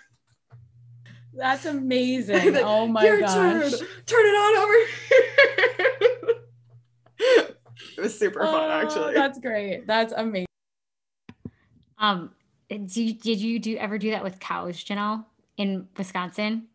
That's 1.34 1.66
amazing. 1.66 2.58
oh 2.58 2.88
my 2.88 3.06
Your 3.06 3.20
gosh. 3.20 3.34
Turn. 3.34 3.72
turn 4.08 4.26
it 4.26 4.36
on 4.36 4.58
over 4.58 4.74
here. 5.10 5.67
It 7.98 8.02
was 8.02 8.18
super 8.18 8.44
oh, 8.44 8.52
fun 8.52 8.70
actually. 8.70 9.14
That's 9.14 9.40
great. 9.40 9.88
That's 9.88 10.14
amazing. 10.16 10.46
Um 11.98 12.32
did 12.70 12.96
you, 12.96 13.14
did 13.14 13.40
you 13.40 13.60
do 13.60 13.78
ever 13.78 13.98
do 13.98 14.12
that 14.12 14.24
with 14.24 14.40
cows, 14.40 14.84
Janelle, 14.84 15.26
in 15.56 15.88
Wisconsin? 15.98 16.68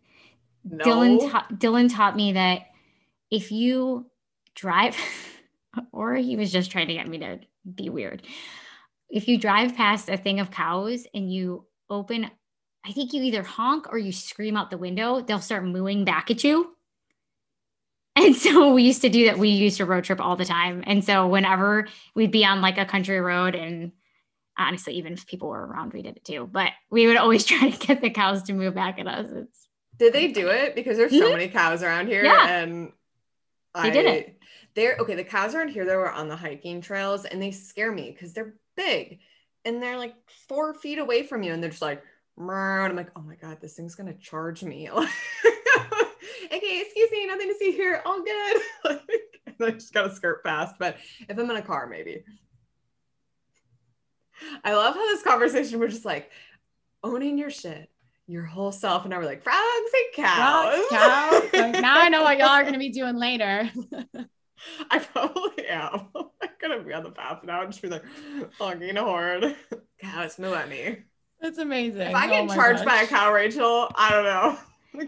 No. 0.64 0.84
Dylan 0.84 1.30
ta- 1.30 1.46
Dylan 1.52 1.92
taught 1.92 2.16
me 2.16 2.32
that 2.32 2.62
if 3.30 3.52
you 3.52 4.06
drive 4.54 4.96
or 5.92 6.14
he 6.14 6.36
was 6.36 6.52
just 6.52 6.70
trying 6.70 6.88
to 6.88 6.94
get 6.94 7.08
me 7.08 7.18
to 7.18 7.40
be 7.74 7.88
weird. 7.88 8.22
If 9.10 9.28
you 9.28 9.38
drive 9.38 9.76
past 9.76 10.08
a 10.08 10.16
thing 10.16 10.40
of 10.40 10.50
cows 10.50 11.06
and 11.14 11.32
you 11.32 11.66
open, 11.90 12.30
I 12.84 12.92
think 12.92 13.12
you 13.12 13.22
either 13.22 13.42
honk 13.42 13.92
or 13.92 13.98
you 13.98 14.12
scream 14.12 14.56
out 14.56 14.70
the 14.70 14.78
window, 14.78 15.20
they'll 15.20 15.40
start 15.40 15.64
mooing 15.64 16.04
back 16.04 16.30
at 16.30 16.42
you. 16.42 16.74
And 18.16 18.36
so 18.36 18.72
we 18.74 18.82
used 18.82 19.02
to 19.02 19.08
do 19.08 19.26
that. 19.26 19.38
We 19.38 19.50
used 19.50 19.78
to 19.78 19.86
road 19.86 20.04
trip 20.04 20.20
all 20.20 20.36
the 20.36 20.44
time. 20.44 20.82
And 20.86 21.04
so 21.04 21.26
whenever 21.28 21.88
we'd 22.14 22.30
be 22.30 22.44
on 22.44 22.60
like 22.60 22.78
a 22.78 22.84
country 22.84 23.20
road, 23.20 23.54
and 23.54 23.92
honestly, 24.58 24.94
even 24.94 25.14
if 25.14 25.26
people 25.26 25.48
were 25.48 25.66
around, 25.66 25.92
we 25.92 26.02
did 26.02 26.16
it 26.16 26.24
too. 26.24 26.48
But 26.50 26.70
we 26.90 27.06
would 27.06 27.16
always 27.16 27.44
try 27.46 27.70
to 27.70 27.86
get 27.86 28.00
the 28.00 28.10
cows 28.10 28.44
to 28.44 28.52
move 28.52 28.74
back 28.74 28.98
at 28.98 29.06
us. 29.06 29.30
It's 29.30 29.68
did 29.98 30.14
they 30.14 30.28
do 30.28 30.48
it? 30.48 30.74
Because 30.74 30.96
there's 30.96 31.12
so 31.12 31.20
mm-hmm. 31.20 31.32
many 31.32 31.48
cows 31.48 31.82
around 31.82 32.08
here. 32.08 32.24
Yeah. 32.24 32.48
And 32.48 32.92
they 33.74 33.80
I, 33.80 33.90
did 33.90 34.06
it. 34.06 34.38
They're 34.74 34.96
okay. 35.00 35.14
The 35.14 35.24
cows 35.24 35.54
around 35.54 35.68
here 35.68 35.84
that 35.84 35.96
were 35.96 36.10
on 36.10 36.28
the 36.28 36.36
hiking 36.36 36.80
trails 36.80 37.24
and 37.24 37.40
they 37.40 37.50
scare 37.50 37.92
me 37.92 38.10
because 38.10 38.32
they're 38.32 38.54
big 38.74 39.20
and 39.64 39.82
they're 39.82 39.98
like 39.98 40.14
four 40.48 40.74
feet 40.74 40.98
away 40.98 41.22
from 41.22 41.42
you 41.42 41.52
and 41.52 41.62
they're 41.62 41.70
just 41.70 41.82
like 41.82 42.02
and 42.38 42.50
I'm 42.50 42.96
like, 42.96 43.10
oh 43.14 43.20
my 43.20 43.36
god, 43.36 43.60
this 43.60 43.74
thing's 43.74 43.94
gonna 43.94 44.14
charge 44.14 44.62
me. 44.64 44.88
okay, 46.52 46.80
excuse 46.80 47.10
me, 47.10 47.26
nothing 47.26 47.48
to 47.48 47.54
see 47.58 47.72
here. 47.72 48.02
All 48.04 48.22
good. 48.22 48.62
and 49.46 49.56
I 49.60 49.70
just 49.70 49.92
gotta 49.92 50.14
skirt 50.14 50.44
past. 50.44 50.76
But 50.78 50.96
if 51.28 51.38
I'm 51.38 51.50
in 51.50 51.56
a 51.56 51.62
car, 51.62 51.86
maybe. 51.86 52.24
I 54.64 54.74
love 54.74 54.94
how 54.94 55.06
this 55.06 55.22
conversation 55.22 55.78
was 55.78 55.92
just 55.92 56.04
like 56.04 56.30
owning 57.04 57.38
your 57.38 57.50
shit, 57.50 57.90
your 58.26 58.44
whole 58.44 58.72
self, 58.72 59.04
and 59.04 59.10
now 59.10 59.18
we're 59.18 59.24
like 59.24 59.42
frogs 59.42 59.60
and 59.60 60.26
cows. 60.26 60.84
Frogs, 60.88 60.90
cows. 60.90 61.52
like, 61.52 61.80
now 61.80 62.00
I 62.00 62.08
know 62.08 62.22
what 62.22 62.38
y'all 62.38 62.48
are 62.48 62.64
gonna 62.64 62.78
be 62.78 62.90
doing 62.90 63.16
later. 63.16 63.70
I 64.90 64.98
probably 64.98 65.66
am. 65.68 66.08
I'm 66.14 66.48
gonna 66.60 66.82
be 66.82 66.92
on 66.92 67.02
the 67.02 67.10
path 67.10 67.42
now 67.44 67.62
and 67.62 67.70
just 67.70 67.82
be 67.82 67.88
like 67.88 68.04
honking 68.58 68.96
a 68.96 69.02
horn. 69.02 69.54
Cows 70.00 70.38
moo 70.38 70.54
at 70.54 70.68
me. 70.68 70.98
That's 71.40 71.58
amazing. 71.58 72.02
If 72.02 72.14
I 72.14 72.26
oh 72.26 72.30
get 72.30 72.50
oh 72.50 72.54
charged 72.54 72.84
gosh. 72.84 73.00
by 73.00 73.02
a 73.02 73.06
cow, 73.06 73.32
Rachel, 73.32 73.90
I 73.96 74.10
don't 74.10 74.24
know. 74.24 74.58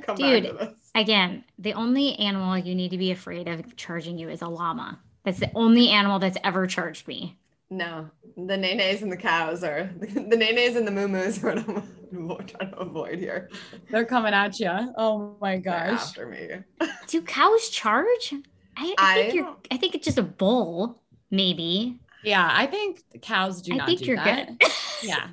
Come 0.03 0.17
Dude, 0.17 0.75
again, 0.95 1.45
the 1.59 1.75
only 1.75 2.15
animal 2.17 2.57
you 2.59 2.75
need 2.75 2.91
to 2.91 2.99
be 2.99 3.11
afraid 3.11 3.49
of 3.49 3.77
charging 3.77 4.19
you 4.19 4.29
is 4.29 4.43
a 4.43 4.49
llama. 4.49 4.99
That's 5.25 5.41
the 5.41 5.51
only 5.55 5.89
animal 5.89 6.19
that's 6.19 6.39
ever 6.45 6.67
charged 6.67 7.09
me. 7.09 7.39
No, 7.71 8.11
the 8.37 8.57
nays 8.57 9.03
and 9.03 9.11
the 9.11 9.17
cows 9.17 9.65
are 9.65 9.91
the 9.99 10.37
nays 10.37 10.77
and 10.77 10.87
the 10.87 10.91
moo 10.91 11.09
moos 11.09 11.43
are 11.43 11.57
what 11.61 12.41
I'm 12.41 12.47
trying 12.47 12.71
to 12.71 12.79
avoid 12.79 13.19
here. 13.19 13.51
They're 13.91 14.05
coming 14.05 14.35
at 14.35 14.59
you. 14.61 14.71
Oh 14.97 15.37
my 15.41 15.57
gosh. 15.57 16.13
They're 16.15 16.27
after 16.27 16.65
me. 16.79 16.89
Do 17.09 17.23
cows 17.23 17.71
charge? 17.71 18.35
I, 18.77 18.95
I 18.99 19.15
think 19.15 19.33
I 19.33 19.35
you're. 19.35 19.57
I 19.71 19.77
think 19.77 19.95
it's 19.95 20.05
just 20.05 20.19
a 20.19 20.23
bull, 20.23 21.01
maybe. 21.31 21.99
Yeah, 22.23 22.49
I 22.53 22.67
think 22.67 23.03
cows 23.23 23.61
do 23.63 23.75
I 23.75 23.77
not. 23.77 23.87
think 23.87 24.01
do 24.01 24.07
you're 24.07 24.17
that. 24.17 24.59
good. 24.59 24.71
yeah, 25.03 25.29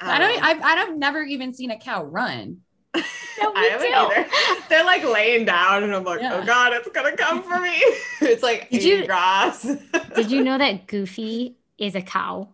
I 0.00 0.18
don't. 0.18 0.42
I've, 0.42 0.62
I've 0.62 0.96
never 0.96 1.22
even 1.22 1.52
seen 1.52 1.70
a 1.70 1.78
cow 1.78 2.04
run. 2.04 2.60
No, 2.94 3.02
I 3.54 3.64
haven't 3.70 3.86
too. 3.88 3.94
either. 3.94 4.62
They're 4.68 4.84
like 4.84 5.04
laying 5.04 5.44
down, 5.44 5.82
and 5.84 5.94
I'm 5.94 6.04
like, 6.04 6.20
oh, 6.20 6.22
yeah. 6.22 6.34
oh 6.42 6.46
god, 6.46 6.72
it's 6.74 6.88
gonna 6.90 7.16
come 7.16 7.42
for 7.42 7.58
me. 7.58 7.70
it's 8.20 8.42
like 8.42 8.68
did 8.70 8.82
you, 8.82 9.06
grass. 9.06 9.62
did 10.14 10.30
you 10.30 10.42
know 10.44 10.58
that 10.58 10.86
Goofy 10.86 11.56
is 11.78 11.94
a 11.94 12.02
cow? 12.02 12.48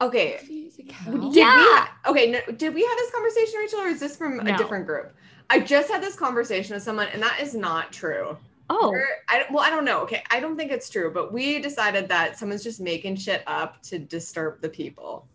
Okay. 0.00 0.36
Buffy 0.40 0.54
is 0.66 0.78
a 0.78 0.82
cow? 0.82 1.10
Did 1.10 1.34
Yeah. 1.36 1.56
we 1.56 1.62
ha- 1.62 1.98
okay, 2.08 2.30
no, 2.30 2.40
did 2.54 2.74
we 2.74 2.82
have 2.84 2.96
this 2.98 3.10
conversation, 3.10 3.58
Rachel, 3.60 3.80
or 3.80 3.86
is 3.88 4.00
this 4.00 4.16
from 4.16 4.40
a 4.40 4.56
different 4.56 4.86
group? 4.86 5.14
I 5.48 5.60
just 5.60 5.90
had 5.90 6.02
this 6.02 6.16
conversation 6.16 6.74
with 6.74 6.82
someone, 6.82 7.08
and 7.12 7.22
that 7.22 7.40
is 7.40 7.54
not 7.54 7.92
true. 7.92 8.36
Oh, 8.68 8.90
We're- 8.90 9.04
I, 9.28 9.44
well, 9.50 9.64
I 9.64 9.70
don't 9.70 9.84
know. 9.84 10.00
Okay, 10.00 10.22
I 10.30 10.40
don't 10.40 10.56
think 10.56 10.70
it's 10.72 10.90
true, 10.90 11.10
but 11.14 11.32
we 11.32 11.60
decided 11.60 12.08
that 12.08 12.36
someone's 12.36 12.64
just 12.64 12.80
making 12.80 13.16
shit 13.16 13.42
up 13.46 13.80
to 13.84 13.98
disturb 13.98 14.60
the 14.60 14.68
people. 14.68 15.26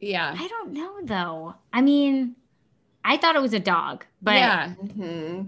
Yeah. 0.00 0.36
I 0.38 0.46
don't 0.48 0.72
know 0.72 0.98
though. 1.02 1.54
I 1.72 1.80
mean, 1.80 2.36
I 3.08 3.16
thought 3.16 3.34
it 3.36 3.42
was 3.42 3.54
a 3.54 3.60
dog, 3.60 4.04
but 4.22 4.34
yeah. 4.34 4.70
hmm 4.74 5.42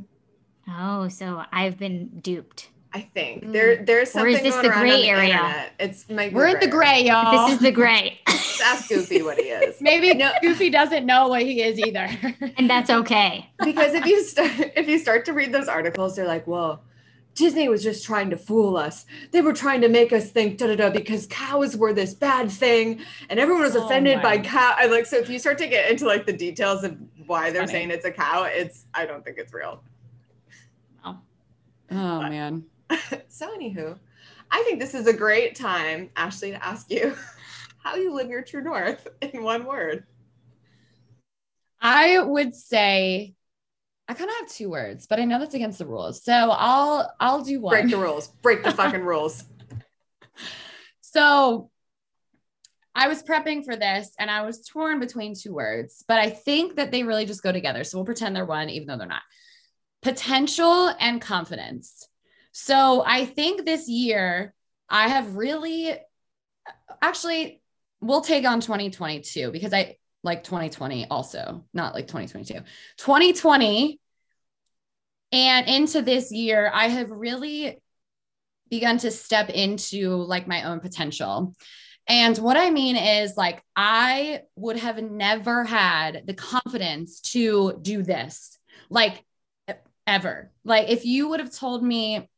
oh, 0.68 1.08
so 1.08 1.42
I've 1.52 1.78
been 1.78 2.20
duped. 2.20 2.68
I 2.92 3.02
think 3.02 3.44
Mm. 3.44 3.52
there 3.52 3.84
there's 3.84 4.10
something. 4.10 4.34
Or 4.34 4.38
something 4.38 4.46
is 4.48 4.54
this 4.54 4.62
going 4.62 4.62
the 4.72 4.78
gray 4.80 4.92
on 4.94 5.00
the 5.02 5.08
area? 5.08 5.34
internet. 5.34 5.72
It's 5.78 6.08
might 6.08 6.30
be 6.30 6.34
We're 6.34 6.48
in 6.48 6.58
the 6.60 6.66
gray, 6.66 7.04
y'all. 7.04 7.46
This 7.46 7.56
is 7.56 7.62
the 7.62 7.70
gray, 7.70 8.18
Just 8.28 8.60
Ask 8.60 8.88
Goofy 8.88 9.22
what 9.22 9.38
he 9.38 9.44
is. 9.44 9.76
Maybe 9.80 10.14
No. 10.14 10.32
Goofy 10.42 10.70
doesn't 10.70 11.06
know 11.06 11.28
what 11.28 11.42
he 11.42 11.62
is 11.62 11.78
either. 11.78 12.08
and 12.56 12.68
that's 12.68 12.90
okay. 12.90 13.48
because 13.64 13.94
if 13.94 14.06
you 14.06 14.24
start 14.24 14.50
if 14.76 14.88
you 14.88 14.98
start 14.98 15.24
to 15.26 15.32
read 15.32 15.52
those 15.52 15.68
articles, 15.68 16.16
they're 16.16 16.26
like, 16.26 16.46
well, 16.46 16.82
Disney 17.34 17.68
was 17.68 17.82
just 17.82 18.04
trying 18.04 18.30
to 18.30 18.36
fool 18.36 18.76
us. 18.76 19.06
They 19.30 19.40
were 19.40 19.52
trying 19.52 19.80
to 19.82 19.88
make 19.88 20.12
us 20.12 20.30
think 20.30 20.58
da 20.58 20.66
da 20.66 20.76
da 20.76 20.90
because 20.90 21.26
cows 21.26 21.76
were 21.76 21.92
this 21.92 22.14
bad 22.14 22.50
thing, 22.50 23.00
and 23.28 23.38
everyone 23.38 23.62
was 23.62 23.76
Oh 23.76 23.84
offended 23.84 24.20
by 24.20 24.38
cow. 24.38 24.74
I 24.76 24.86
like, 24.86 25.06
so 25.06 25.16
if 25.16 25.28
you 25.28 25.38
start 25.38 25.58
to 25.58 25.66
get 25.66 25.90
into 25.90 26.06
like 26.06 26.26
the 26.26 26.32
details 26.32 26.84
of 26.84 26.98
why 27.26 27.50
they're 27.50 27.62
Funny. 27.62 27.72
saying 27.72 27.90
it's 27.90 28.04
a 28.04 28.10
cow, 28.10 28.44
it's 28.44 28.86
I 28.92 29.06
don't 29.06 29.24
think 29.24 29.38
it's 29.38 29.52
real. 29.54 29.82
Oh, 31.04 31.18
oh 31.90 32.20
man. 32.22 32.64
so 33.28 33.56
anywho, 33.56 33.98
I 34.50 34.62
think 34.64 34.80
this 34.80 34.94
is 34.94 35.06
a 35.06 35.12
great 35.12 35.54
time, 35.54 36.10
Ashley, 36.16 36.50
to 36.50 36.64
ask 36.64 36.90
you 36.90 37.14
how 37.82 37.94
you 37.94 38.12
live 38.12 38.28
your 38.28 38.42
true 38.42 38.62
north 38.62 39.06
in 39.22 39.42
one 39.42 39.64
word. 39.64 40.04
I 41.80 42.18
would 42.18 42.54
say 42.54 43.34
I 44.10 44.12
kind 44.12 44.28
of 44.28 44.36
have 44.38 44.48
two 44.48 44.68
words, 44.68 45.06
but 45.06 45.20
I 45.20 45.24
know 45.24 45.38
that's 45.38 45.54
against 45.54 45.78
the 45.78 45.86
rules. 45.86 46.24
So 46.24 46.32
I'll 46.32 47.14
I'll 47.20 47.42
do 47.42 47.60
one. 47.60 47.74
Break 47.74 47.90
the 47.92 47.96
rules. 47.96 48.26
Break 48.42 48.64
the 48.64 48.72
fucking 48.72 49.02
rules. 49.04 49.44
So 51.00 51.70
I 52.92 53.06
was 53.06 53.22
prepping 53.22 53.64
for 53.64 53.76
this 53.76 54.10
and 54.18 54.28
I 54.28 54.42
was 54.42 54.66
torn 54.66 54.98
between 54.98 55.36
two 55.36 55.54
words, 55.54 56.04
but 56.08 56.18
I 56.18 56.28
think 56.28 56.74
that 56.74 56.90
they 56.90 57.04
really 57.04 57.24
just 57.24 57.44
go 57.44 57.52
together. 57.52 57.84
So 57.84 57.98
we'll 57.98 58.04
pretend 58.04 58.34
they're 58.34 58.44
one, 58.44 58.68
even 58.68 58.88
though 58.88 58.98
they're 58.98 59.06
not. 59.06 59.22
Potential 60.02 60.92
and 60.98 61.20
confidence. 61.20 62.08
So 62.50 63.04
I 63.06 63.26
think 63.26 63.64
this 63.64 63.88
year 63.88 64.54
I 64.88 65.06
have 65.06 65.36
really 65.36 65.94
actually 67.00 67.62
we'll 68.00 68.22
take 68.22 68.44
on 68.44 68.60
2022 68.60 69.52
because 69.52 69.72
I 69.72 69.98
like 70.24 70.42
2020 70.42 71.06
also, 71.06 71.64
not 71.72 71.94
like 71.94 72.08
2022. 72.08 72.60
2020 72.96 73.99
and 75.32 75.68
into 75.68 76.02
this 76.02 76.32
year, 76.32 76.70
I 76.72 76.88
have 76.88 77.10
really 77.10 77.80
begun 78.68 78.98
to 78.98 79.10
step 79.10 79.50
into 79.50 80.14
like 80.14 80.46
my 80.46 80.64
own 80.64 80.80
potential. 80.80 81.54
And 82.08 82.36
what 82.38 82.56
I 82.56 82.70
mean 82.70 82.96
is 82.96 83.36
like 83.36 83.62
I 83.76 84.42
would 84.56 84.76
have 84.78 85.02
never 85.02 85.64
had 85.64 86.22
the 86.26 86.34
confidence 86.34 87.20
to 87.32 87.78
do 87.80 88.02
this. 88.02 88.58
Like 88.88 89.24
ever. 90.06 90.50
Like 90.64 90.88
if 90.88 91.04
you 91.04 91.28
would 91.28 91.40
have 91.40 91.54
told 91.54 91.82
me 91.84 92.28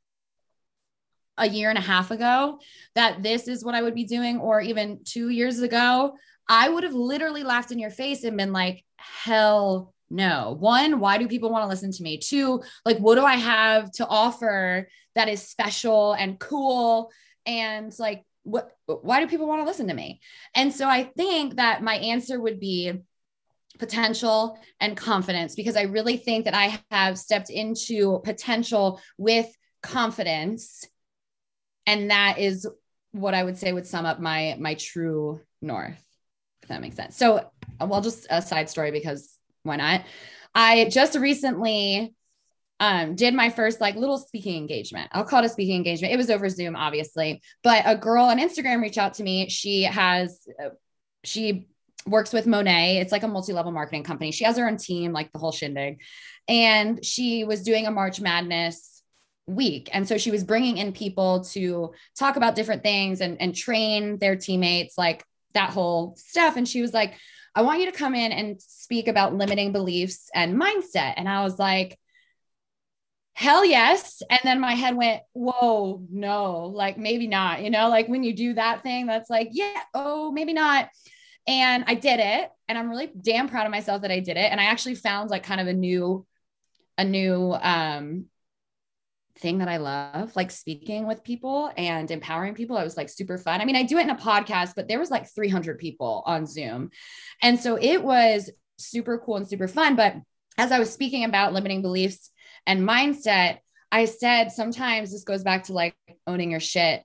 a 1.39 1.49
year 1.49 1.71
and 1.71 1.79
a 1.79 1.83
half 1.83 2.11
ago 2.11 2.59
that 2.95 3.23
this 3.23 3.49
is 3.49 3.65
what 3.65 3.75
I 3.75 3.81
would 3.81 3.95
be 3.95 4.05
doing 4.05 4.39
or 4.39 4.61
even 4.61 5.01
2 5.05 5.31
years 5.31 5.61
ago, 5.61 6.17
I 6.47 6.69
would 6.69 6.85
have 6.85 6.93
literally 6.93 7.43
laughed 7.43 7.71
in 7.71 7.79
your 7.79 7.91
face 7.91 8.25
and 8.25 8.37
been 8.37 8.53
like 8.53 8.85
hell 8.97 9.95
no. 10.13 10.57
One, 10.59 11.01
why 11.01 11.19
do 11.19 11.27
people 11.27 11.51
want 11.51 11.65
to 11.65 11.69
listen 11.69 11.91
to 11.91 12.03
me? 12.03 12.19
Two, 12.19 12.63
like 12.85 12.99
what 12.99 13.17
do 13.17 13.25
I 13.25 13.37
have 13.37 13.91
to 13.93 14.07
offer 14.07 14.89
that 15.15 15.29
is 15.29 15.47
special 15.47 16.13
and 16.13 16.39
cool 16.39 17.11
and 17.47 17.93
like 17.99 18.25
what 18.45 18.73
why 18.87 19.21
do 19.21 19.29
people 19.29 19.47
want 19.47 19.61
to 19.61 19.67
listen 19.67 19.89
to 19.89 19.95
me 19.95 20.21
and 20.55 20.73
so 20.73 20.89
i 20.89 21.05
think 21.05 21.57
that 21.57 21.83
my 21.83 21.97
answer 21.97 22.41
would 22.41 22.59
be 22.59 22.93
potential 23.79 24.59
and 24.81 24.97
confidence 24.97 25.55
because 25.55 25.77
i 25.77 25.83
really 25.83 26.17
think 26.17 26.45
that 26.45 26.55
i 26.55 26.79
have 26.91 27.19
stepped 27.19 27.51
into 27.51 28.21
potential 28.25 29.01
with 29.17 29.47
confidence 29.83 30.85
and 31.87 32.11
that 32.11 32.39
is 32.39 32.67
what 33.13 33.35
i 33.35 33.43
would 33.43 33.59
say 33.59 33.73
would 33.73 33.87
sum 33.87 34.07
up 34.07 34.21
my 34.21 34.57
my 34.59 34.75
true 34.75 35.41
north 35.61 36.03
if 36.63 36.69
that 36.69 36.81
makes 36.81 36.97
sense 36.97 37.17
so 37.17 37.49
well 37.81 38.01
just 38.01 38.27
a 38.31 38.43
side 38.43 38.69
story 38.69 38.91
because 38.91 39.32
why 39.63 39.77
not 39.77 40.05
i 40.55 40.89
just 40.89 41.17
recently 41.17 42.15
um, 42.83 43.15
did 43.15 43.33
my 43.33 43.49
first 43.49 43.81
like 43.81 43.95
little 43.95 44.19
speaking 44.19 44.57
engagement. 44.57 45.09
I'll 45.13 45.23
call 45.23 45.45
it 45.45 45.47
a 45.47 45.49
speaking 45.49 45.77
engagement. 45.77 46.13
It 46.13 46.17
was 46.17 46.31
over 46.31 46.49
Zoom, 46.49 46.75
obviously, 46.75 47.41
but 47.63 47.85
a 47.87 47.97
girl 47.97 48.25
on 48.25 48.41
Instagram 48.41 48.83
reached 48.83 48.99
out 48.99 49.15
to 49.15 49.23
me. 49.23 49.49
She 49.49 49.85
has, 49.85 50.49
uh, 50.61 50.71
she 51.23 51.69
works 52.07 52.33
with 52.33 52.47
Monat. 52.47 53.01
It's 53.01 53.13
like 53.13 53.23
a 53.23 53.29
multi 53.29 53.53
level 53.53 53.71
marketing 53.71 54.03
company. 54.03 54.33
She 54.33 54.43
has 54.43 54.57
her 54.57 54.67
own 54.67 54.79
team, 54.79 55.13
like 55.13 55.31
the 55.31 55.39
whole 55.39 55.53
shindig. 55.53 56.01
And 56.49 57.05
she 57.05 57.45
was 57.45 57.63
doing 57.63 57.87
a 57.87 57.93
March 57.93 58.21
Madness 58.21 59.03
week. 59.47 59.89
And 59.93 60.09
so 60.09 60.19
she 60.19 60.33
was 60.33 60.43
bringing 60.43 60.79
in 60.79 60.93
people 60.93 61.45
to 61.53 61.93
talk 62.19 62.35
about 62.35 62.57
different 62.57 62.83
things 62.83 63.21
and, 63.21 63.41
and 63.41 63.55
train 63.55 64.19
their 64.19 64.35
teammates, 64.35 64.99
like 64.99 65.25
that 65.55 65.71
whole 65.71 66.17
stuff. 66.17 66.57
And 66.57 66.67
she 66.67 66.83
was 66.83 66.93
like, 66.93 67.15
I 67.55 67.63
want 67.63 67.81
you 67.81 67.87
to 67.91 67.97
come 67.97 68.15
in 68.15 68.33
and 68.33 68.61
speak 68.61 69.09
about 69.09 69.35
limiting 69.35 69.73
beliefs 69.73 70.31
and 70.35 70.61
mindset. 70.61 71.15
And 71.17 71.29
I 71.29 71.43
was 71.43 71.59
like, 71.59 71.99
hell 73.35 73.65
yes. 73.65 74.23
And 74.31 74.41
then 74.45 74.61
my 74.61 74.75
head 74.75 74.97
went, 74.97 75.23
whoa, 75.33 76.03
no, 76.11 76.67
like 76.67 76.99
maybe 76.99 77.27
not, 77.27 77.63
you 77.63 77.71
know, 77.71 77.89
like 77.89 78.09
when 78.09 78.23
you 78.23 78.35
do 78.35 78.55
that 78.55 78.83
thing, 78.83 79.07
that's 79.07 79.31
like, 79.31 79.49
yeah, 79.53 79.81
oh, 79.95 80.31
maybe 80.33 80.53
not. 80.53 80.89
And 81.47 81.85
I 81.87 81.95
did 81.95 82.21
it. 82.21 82.51
And 82.69 82.79
I'm 82.79 82.89
really 82.89 83.11
damn 83.21 83.49
proud 83.49 83.67
of 83.67 83.73
myself 83.73 84.03
that 84.03 84.11
I 84.11 84.21
did 84.21 84.37
it. 84.37 84.51
And 84.51 84.61
I 84.61 84.65
actually 84.65 84.95
found 84.95 85.31
like 85.31 85.43
kind 85.43 85.61
of 85.61 85.67
a 85.67 85.73
new, 85.73 86.27
a 86.97 87.05
new 87.05 87.53
um 87.53 88.27
thing 89.43 89.59
that 89.59 89.69
I 89.69 89.77
love, 89.77 90.35
like 90.37 90.51
speaking 90.51 91.07
with 91.07 91.25
people 91.25 91.71
and 91.77 92.11
empowering 92.11 92.55
people. 92.55 92.79
It 92.79 92.85
was 92.85 92.97
like 92.97 93.11
super 93.11 93.37
fun. 93.37 93.61
I 93.61 93.65
mean, 93.65 93.77
I 93.77 93.83
do 93.83 93.99
it 93.99 94.03
in 94.03 94.11
a 94.11 94.17
podcast, 94.17 94.75
but 94.75 94.89
there 94.89 95.01
was 95.01 95.11
like 95.11 95.29
300 95.35 95.79
people 95.79 96.23
on 96.25 96.47
Zoom. 96.47 96.91
And 97.43 97.59
so 97.61 97.77
it 97.77 98.03
was 98.03 98.51
super 98.79 99.19
cool 99.19 99.37
and 99.37 99.49
super 99.49 99.69
fun. 99.69 99.97
But 99.97 100.15
as 100.57 100.73
I 100.73 100.79
was 100.79 100.93
speaking 100.93 101.25
about 101.25 101.53
limiting 101.53 101.83
beliefs 101.83 102.31
and 102.67 102.89
mindset, 102.89 103.59
I 103.91 104.07
said 104.07 104.53
sometimes 104.53 105.13
this 105.13 105.25
goes 105.25 105.43
back 105.43 105.65
to 105.65 105.73
like 105.73 105.95
owning 106.27 106.53
your 106.53 106.61
shit. 106.61 107.03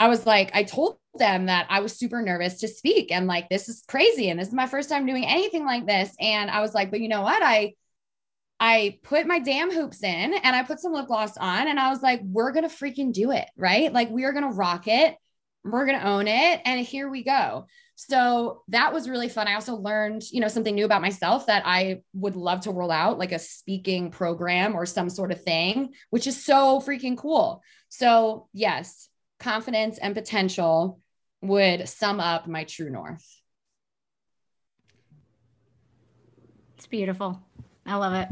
I 0.00 0.08
was 0.08 0.26
like, 0.26 0.50
I 0.54 0.64
told 0.64 0.98
them 1.14 1.46
that 1.46 1.66
I 1.70 1.80
was 1.80 1.96
super 1.96 2.20
nervous 2.20 2.60
to 2.60 2.68
speak 2.68 3.12
and 3.12 3.26
like, 3.26 3.48
this 3.48 3.68
is 3.68 3.84
crazy. 3.88 4.28
And 4.28 4.38
this 4.40 4.48
is 4.48 4.54
my 4.54 4.66
first 4.66 4.88
time 4.88 5.06
doing 5.06 5.24
anything 5.24 5.64
like 5.64 5.86
this. 5.86 6.14
And 6.20 6.50
I 6.50 6.60
was 6.60 6.74
like, 6.74 6.90
but 6.90 7.00
you 7.00 7.08
know 7.08 7.22
what? 7.22 7.42
I, 7.42 7.74
I 8.58 8.98
put 9.02 9.26
my 9.26 9.38
damn 9.38 9.70
hoops 9.70 10.02
in 10.02 10.34
and 10.34 10.56
I 10.56 10.62
put 10.62 10.80
some 10.80 10.92
lip 10.92 11.08
gloss 11.08 11.36
on 11.36 11.68
and 11.68 11.78
I 11.78 11.90
was 11.90 12.02
like, 12.02 12.20
we're 12.24 12.52
going 12.52 12.68
to 12.68 12.74
freaking 12.74 13.12
do 13.12 13.30
it. 13.30 13.46
Right. 13.56 13.92
Like 13.92 14.10
we 14.10 14.24
are 14.24 14.32
going 14.32 14.48
to 14.48 14.56
rock 14.56 14.88
it. 14.88 15.16
We're 15.62 15.84
going 15.84 15.98
to 15.98 16.06
own 16.06 16.28
it. 16.28 16.60
And 16.64 16.80
here 16.80 17.10
we 17.10 17.22
go. 17.22 17.66
So 17.96 18.62
that 18.68 18.92
was 18.92 19.08
really 19.08 19.28
fun. 19.28 19.48
I 19.48 19.54
also 19.54 19.74
learned, 19.74 20.22
you 20.30 20.40
know, 20.40 20.48
something 20.48 20.74
new 20.74 20.84
about 20.84 21.02
myself 21.02 21.46
that 21.46 21.62
I 21.66 22.02
would 22.14 22.36
love 22.36 22.60
to 22.62 22.70
roll 22.70 22.90
out 22.90 23.18
like 23.18 23.32
a 23.32 23.38
speaking 23.38 24.10
program 24.10 24.74
or 24.74 24.86
some 24.86 25.10
sort 25.10 25.32
of 25.32 25.42
thing, 25.42 25.94
which 26.10 26.26
is 26.26 26.42
so 26.42 26.80
freaking 26.80 27.16
cool. 27.16 27.62
So, 27.88 28.48
yes, 28.52 29.08
confidence 29.40 29.98
and 29.98 30.14
potential 30.14 31.00
would 31.40 31.88
sum 31.88 32.20
up 32.20 32.46
my 32.46 32.64
true 32.64 32.90
north. 32.90 33.24
It's 36.76 36.86
beautiful. 36.86 37.42
I 37.86 37.96
love 37.96 38.12
it. 38.12 38.28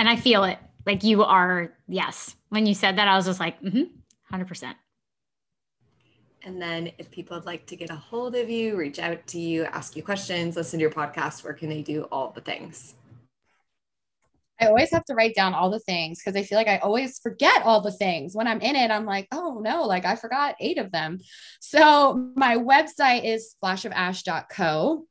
And 0.00 0.08
I 0.08 0.16
feel 0.16 0.44
it. 0.44 0.58
Like 0.86 1.04
you 1.04 1.24
are, 1.24 1.74
yes. 1.86 2.34
When 2.48 2.64
you 2.64 2.72
said 2.72 2.96
that, 2.96 3.06
I 3.06 3.16
was 3.16 3.26
just 3.26 3.38
like, 3.38 3.60
mm-hmm, 3.60 3.82
100%. 4.34 4.74
And 6.42 6.60
then 6.60 6.90
if 6.96 7.10
people 7.10 7.36
would 7.36 7.44
like 7.44 7.66
to 7.66 7.76
get 7.76 7.90
a 7.90 7.96
hold 7.96 8.34
of 8.34 8.48
you, 8.48 8.78
reach 8.78 8.98
out 8.98 9.26
to 9.26 9.38
you, 9.38 9.64
ask 9.64 9.96
you 9.96 10.02
questions, 10.02 10.56
listen 10.56 10.78
to 10.78 10.82
your 10.84 10.90
podcast, 10.90 11.44
where 11.44 11.52
can 11.52 11.68
they 11.68 11.82
do 11.82 12.04
all 12.04 12.30
the 12.30 12.40
things? 12.40 12.94
I 14.58 14.68
always 14.68 14.90
have 14.90 15.04
to 15.04 15.14
write 15.14 15.34
down 15.34 15.52
all 15.52 15.68
the 15.68 15.80
things 15.80 16.18
because 16.18 16.34
I 16.34 16.44
feel 16.44 16.56
like 16.56 16.68
I 16.68 16.78
always 16.78 17.18
forget 17.18 17.62
all 17.62 17.82
the 17.82 17.92
things. 17.92 18.34
When 18.34 18.46
I'm 18.46 18.62
in 18.62 18.76
it, 18.76 18.90
I'm 18.90 19.04
like, 19.04 19.28
oh 19.32 19.60
no, 19.62 19.84
like 19.84 20.06
I 20.06 20.16
forgot 20.16 20.54
eight 20.60 20.78
of 20.78 20.92
them. 20.92 21.18
So 21.60 22.30
my 22.36 22.56
website 22.56 23.24
is 23.24 23.50
splash-of-ash.co. 23.50 25.04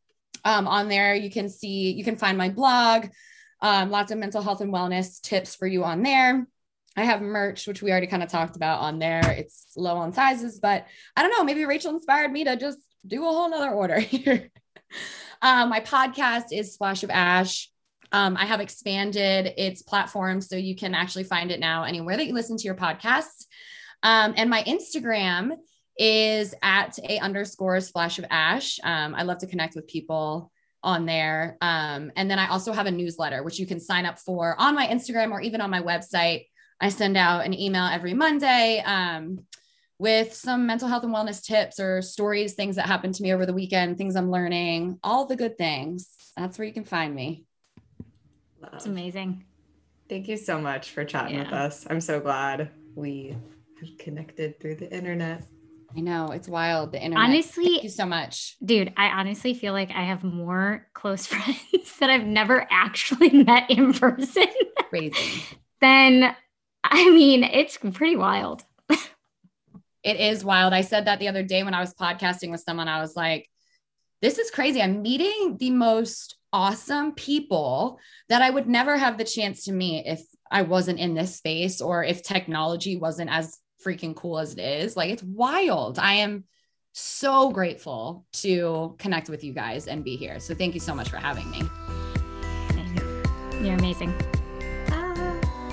Um, 0.45 0.68
on 0.68 0.90
there, 0.90 1.14
you 1.14 1.30
can 1.30 1.48
see, 1.48 1.91
you 1.91 2.03
can 2.03 2.16
find 2.16 2.40
my 2.40 2.49
blog, 2.49 3.10
um, 3.61 3.90
lots 3.90 4.11
of 4.11 4.18
mental 4.18 4.41
health 4.41 4.61
and 4.61 4.73
wellness 4.73 5.22
tips 5.22 5.56
for 5.56 5.68
you 5.68 5.84
on 5.84 6.03
there. 6.03 6.48
I 6.95 7.03
have 7.03 7.22
merch, 7.22 7.68
which 7.68 7.81
we 7.81 7.91
already 7.91 8.07
kind 8.07 8.23
of 8.23 8.30
talked 8.30 8.56
about 8.56 8.81
on 8.81 8.99
there. 8.99 9.22
It's 9.31 9.68
low 9.77 9.98
on 9.98 10.14
sizes, 10.14 10.60
but 10.60 10.86
I 11.15 11.22
don't 11.22 11.31
know. 11.31 11.44
Maybe 11.44 11.65
Rachel 11.65 11.94
inspired 11.94 12.31
me 12.31 12.44
to 12.45 12.56
just 12.56 12.80
do 13.06 13.23
a 13.23 13.27
whole 13.27 13.49
nother 13.49 13.72
order 13.72 13.99
here. 13.99 14.49
um, 15.41 15.69
my 15.69 15.80
podcast 15.80 16.45
is 16.52 16.73
Splash 16.73 17.03
of 17.03 17.10
Ash. 17.10 17.69
Um, 18.11 18.36
I 18.38 18.45
have 18.45 18.60
expanded 18.60 19.53
its 19.57 19.84
platform 19.84 20.41
so 20.41 20.56
you 20.56 20.76
can 20.76 20.95
actually 20.95 21.26
find 21.26 21.52
it 21.52 21.60
now 21.60 21.84
anywhere 21.84 22.18
that 22.18 22.26
you 22.26 22.34
listen 22.34 22.57
to 22.57 22.64
your 22.64 22.76
podcasts. 22.76 23.45
Um, 24.02 24.34
and 24.36 24.49
my 24.49 24.64
Instagram 24.64 25.52
is 25.98 26.56
at 26.64 26.98
a 27.03 27.19
underscore 27.19 27.81
splash 27.81 28.19
of 28.19 28.26
ash. 28.30 28.80
Um, 28.84 29.14
I 29.14 29.23
love 29.23 29.40
to 29.40 29.48
connect 29.48 29.76
with 29.76 29.88
people 29.88 30.52
on 30.84 31.06
there. 31.06 31.57
Um, 31.61 32.11
and 32.15 32.30
then 32.30 32.39
I 32.39 32.47
also 32.47 32.72
have 32.72 32.85
a 32.85 32.91
newsletter, 32.91 33.43
which 33.43 33.60
you 33.60 33.65
can 33.65 33.80
sign 33.80 34.06
up 34.06 34.19
for 34.19 34.56
on 34.60 34.76
my 34.76 34.88
Instagram 34.88 35.31
or 35.31 35.41
even 35.41 35.61
on 35.61 35.69
my 35.69 35.81
website. 35.81 36.45
I 36.81 36.89
send 36.89 37.18
out 37.18 37.45
an 37.45 37.53
email 37.53 37.85
every 37.85 38.14
Monday 38.14 38.81
um, 38.85 39.45
with 39.97 40.34
some 40.34 40.65
mental 40.65 40.88
health 40.88 41.03
and 41.03 41.14
wellness 41.14 41.43
tips 41.43 41.80
or 41.80 42.01
stories, 42.01 42.53
things 42.53 42.77
that 42.77 42.85
happened 42.85 43.15
to 43.15 43.23
me 43.23 43.34
over 43.34 43.45
the 43.45 43.53
weekend, 43.53 43.97
things 43.97 44.15
I'm 44.15 44.31
learning, 44.31 44.99
all 45.03 45.26
the 45.26 45.35
good 45.35 45.57
things. 45.57 46.10
That's 46.38 46.57
where 46.57 46.65
you 46.65 46.73
can 46.73 46.85
find 46.85 47.14
me. 47.14 47.45
It's 48.73 48.85
amazing. 48.85 49.43
Thank 50.07 50.27
you 50.27 50.38
so 50.38 50.60
much 50.60 50.91
for 50.91 51.03
chatting 51.03 51.35
yeah. 51.35 51.43
with 51.43 51.53
us. 51.53 51.85
I'm 51.89 52.01
so 52.01 52.19
glad 52.19 52.72
we 52.95 53.35
have 53.80 53.97
connected 53.97 54.60
through 54.60 54.76
the 54.76 54.91
internet. 54.91 55.43
I 55.95 56.02
know 56.02 56.28
it's 56.32 56.48
wild. 56.48 56.91
The 56.91 57.02
internet. 57.03 57.30
Honestly, 57.30 57.66
thank 57.66 57.84
you 57.84 57.90
so 57.90 58.06
much, 58.06 58.56
dude. 58.64 58.94
I 58.95 59.07
honestly 59.07 59.53
feel 59.53 59.74
like 59.74 59.90
I 59.91 60.03
have 60.03 60.24
more 60.24 60.88
close 60.94 61.26
friends 61.28 61.98
that 61.99 62.10
I've 62.10 62.26
never 62.26 62.68
actually 62.70 63.30
met 63.44 63.70
in 63.72 63.94
person. 63.94 64.45
Crazy. 64.90 65.44
then, 65.82 66.36
I 66.84 67.10
mean, 67.10 67.44
it's 67.44 67.78
pretty 67.78 68.16
wild. 68.16 68.64
it 68.90 70.20
is 70.20 70.44
wild. 70.45 70.74
I 70.74 70.82
said 70.82 71.06
that 71.06 71.20
the 71.20 71.28
other 71.28 71.44
day 71.44 71.64
when 71.64 71.74
I 71.74 71.80
was 71.82 71.94
podcasting 71.94 72.52
with 72.52 72.61
someone. 72.61 72.88
I 72.88 73.02
was 73.02 73.16
like, 73.16 73.49
"This 74.22 74.38
is 74.38 74.52
crazy. 74.52 74.82
I'm 74.82 75.02
meeting 75.02 75.57
the 75.60 75.72
most 75.72 76.36
awesome 76.53 77.14
people 77.14 77.99
that 78.30 78.41
I 78.41 78.49
would 78.49 78.68
never 78.68 78.98
have 78.98 79.18
the 79.18 79.24
chance 79.24 79.66
to 79.66 79.72
meet 79.72 80.06
if 80.06 80.22
I 80.52 80.64
wasn't 80.64 80.99
in 80.99 81.14
this 81.14 81.36
space 81.38 81.80
or 81.82 82.03
if 82.03 82.24
technology 82.24 82.95
wasn't 82.95 83.30
as 83.30 83.57
freaking 83.84 84.15
cool 84.15 84.39
as 84.39 84.53
it 84.53 84.60
is. 84.60 84.95
Like 84.97 85.10
it's 85.10 85.23
wild. 85.23 85.99
I 85.99 86.15
am 86.15 86.45
so 86.93 87.49
grateful 87.51 88.26
to 88.34 88.95
connect 88.97 89.30
with 89.30 89.43
you 89.43 89.53
guys 89.53 89.88
and 89.88 90.03
be 90.03 90.15
here. 90.15 90.39
So 90.39 90.53
thank 90.53 90.73
you 90.73 90.80
so 90.80 90.93
much 90.93 91.10
for 91.10 91.18
having 91.18 91.49
me. 91.51 91.64
You're 93.61 93.76
amazing. 93.76 94.14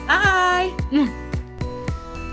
Bye. 0.07 0.77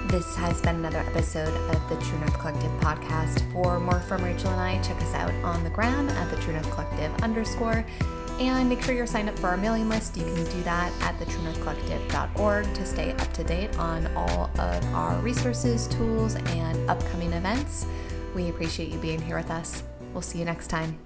this 0.10 0.36
has 0.36 0.62
been 0.62 0.78
another 0.78 1.00
episode 1.00 1.54
of 1.72 1.90
the 1.90 1.96
True 2.04 2.20
North 2.20 2.40
Collective 2.40 2.72
podcast. 2.82 3.52
For 3.52 3.80
more 3.80 4.00
from 4.02 4.24
Rachel 4.24 4.50
and 4.50 4.60
I, 4.60 4.82
check 4.82 4.98
us 4.98 5.14
out 5.14 5.34
on 5.44 5.64
the 5.64 5.70
gram 5.70 6.10
at 6.10 6.30
the 6.30 6.38
True 6.38 6.54
North 6.54 6.72
Collective 6.72 7.14
underscore 7.24 7.86
and 8.40 8.68
make 8.70 8.82
sure 8.82 8.96
you're 8.96 9.06
signed 9.06 9.30
up 9.30 9.38
for 9.40 9.48
our 9.48 9.58
mailing 9.58 9.90
list. 9.90 10.18
You 10.18 10.24
can 10.24 10.44
do 10.46 10.64
that 10.64 10.92
at 11.02 11.18
thetruenorthcollective.org 11.20 12.74
to 12.74 12.86
stay 12.86 13.12
up 13.12 13.34
to 13.34 13.44
date 13.44 13.78
on 13.78 14.08
all 14.16 14.50
of 14.60 14.86
our 14.94 15.18
resources, 15.20 15.88
tools, 15.88 16.36
and 16.36 16.90
upcoming 16.90 17.34
events. 17.34 17.86
We 18.36 18.50
appreciate 18.50 18.90
you 18.90 18.98
being 18.98 19.22
here 19.22 19.38
with 19.38 19.52
us. 19.52 19.84
We'll 20.14 20.22
see 20.22 20.40
you 20.40 20.46
next 20.46 20.68
time. 20.68 20.98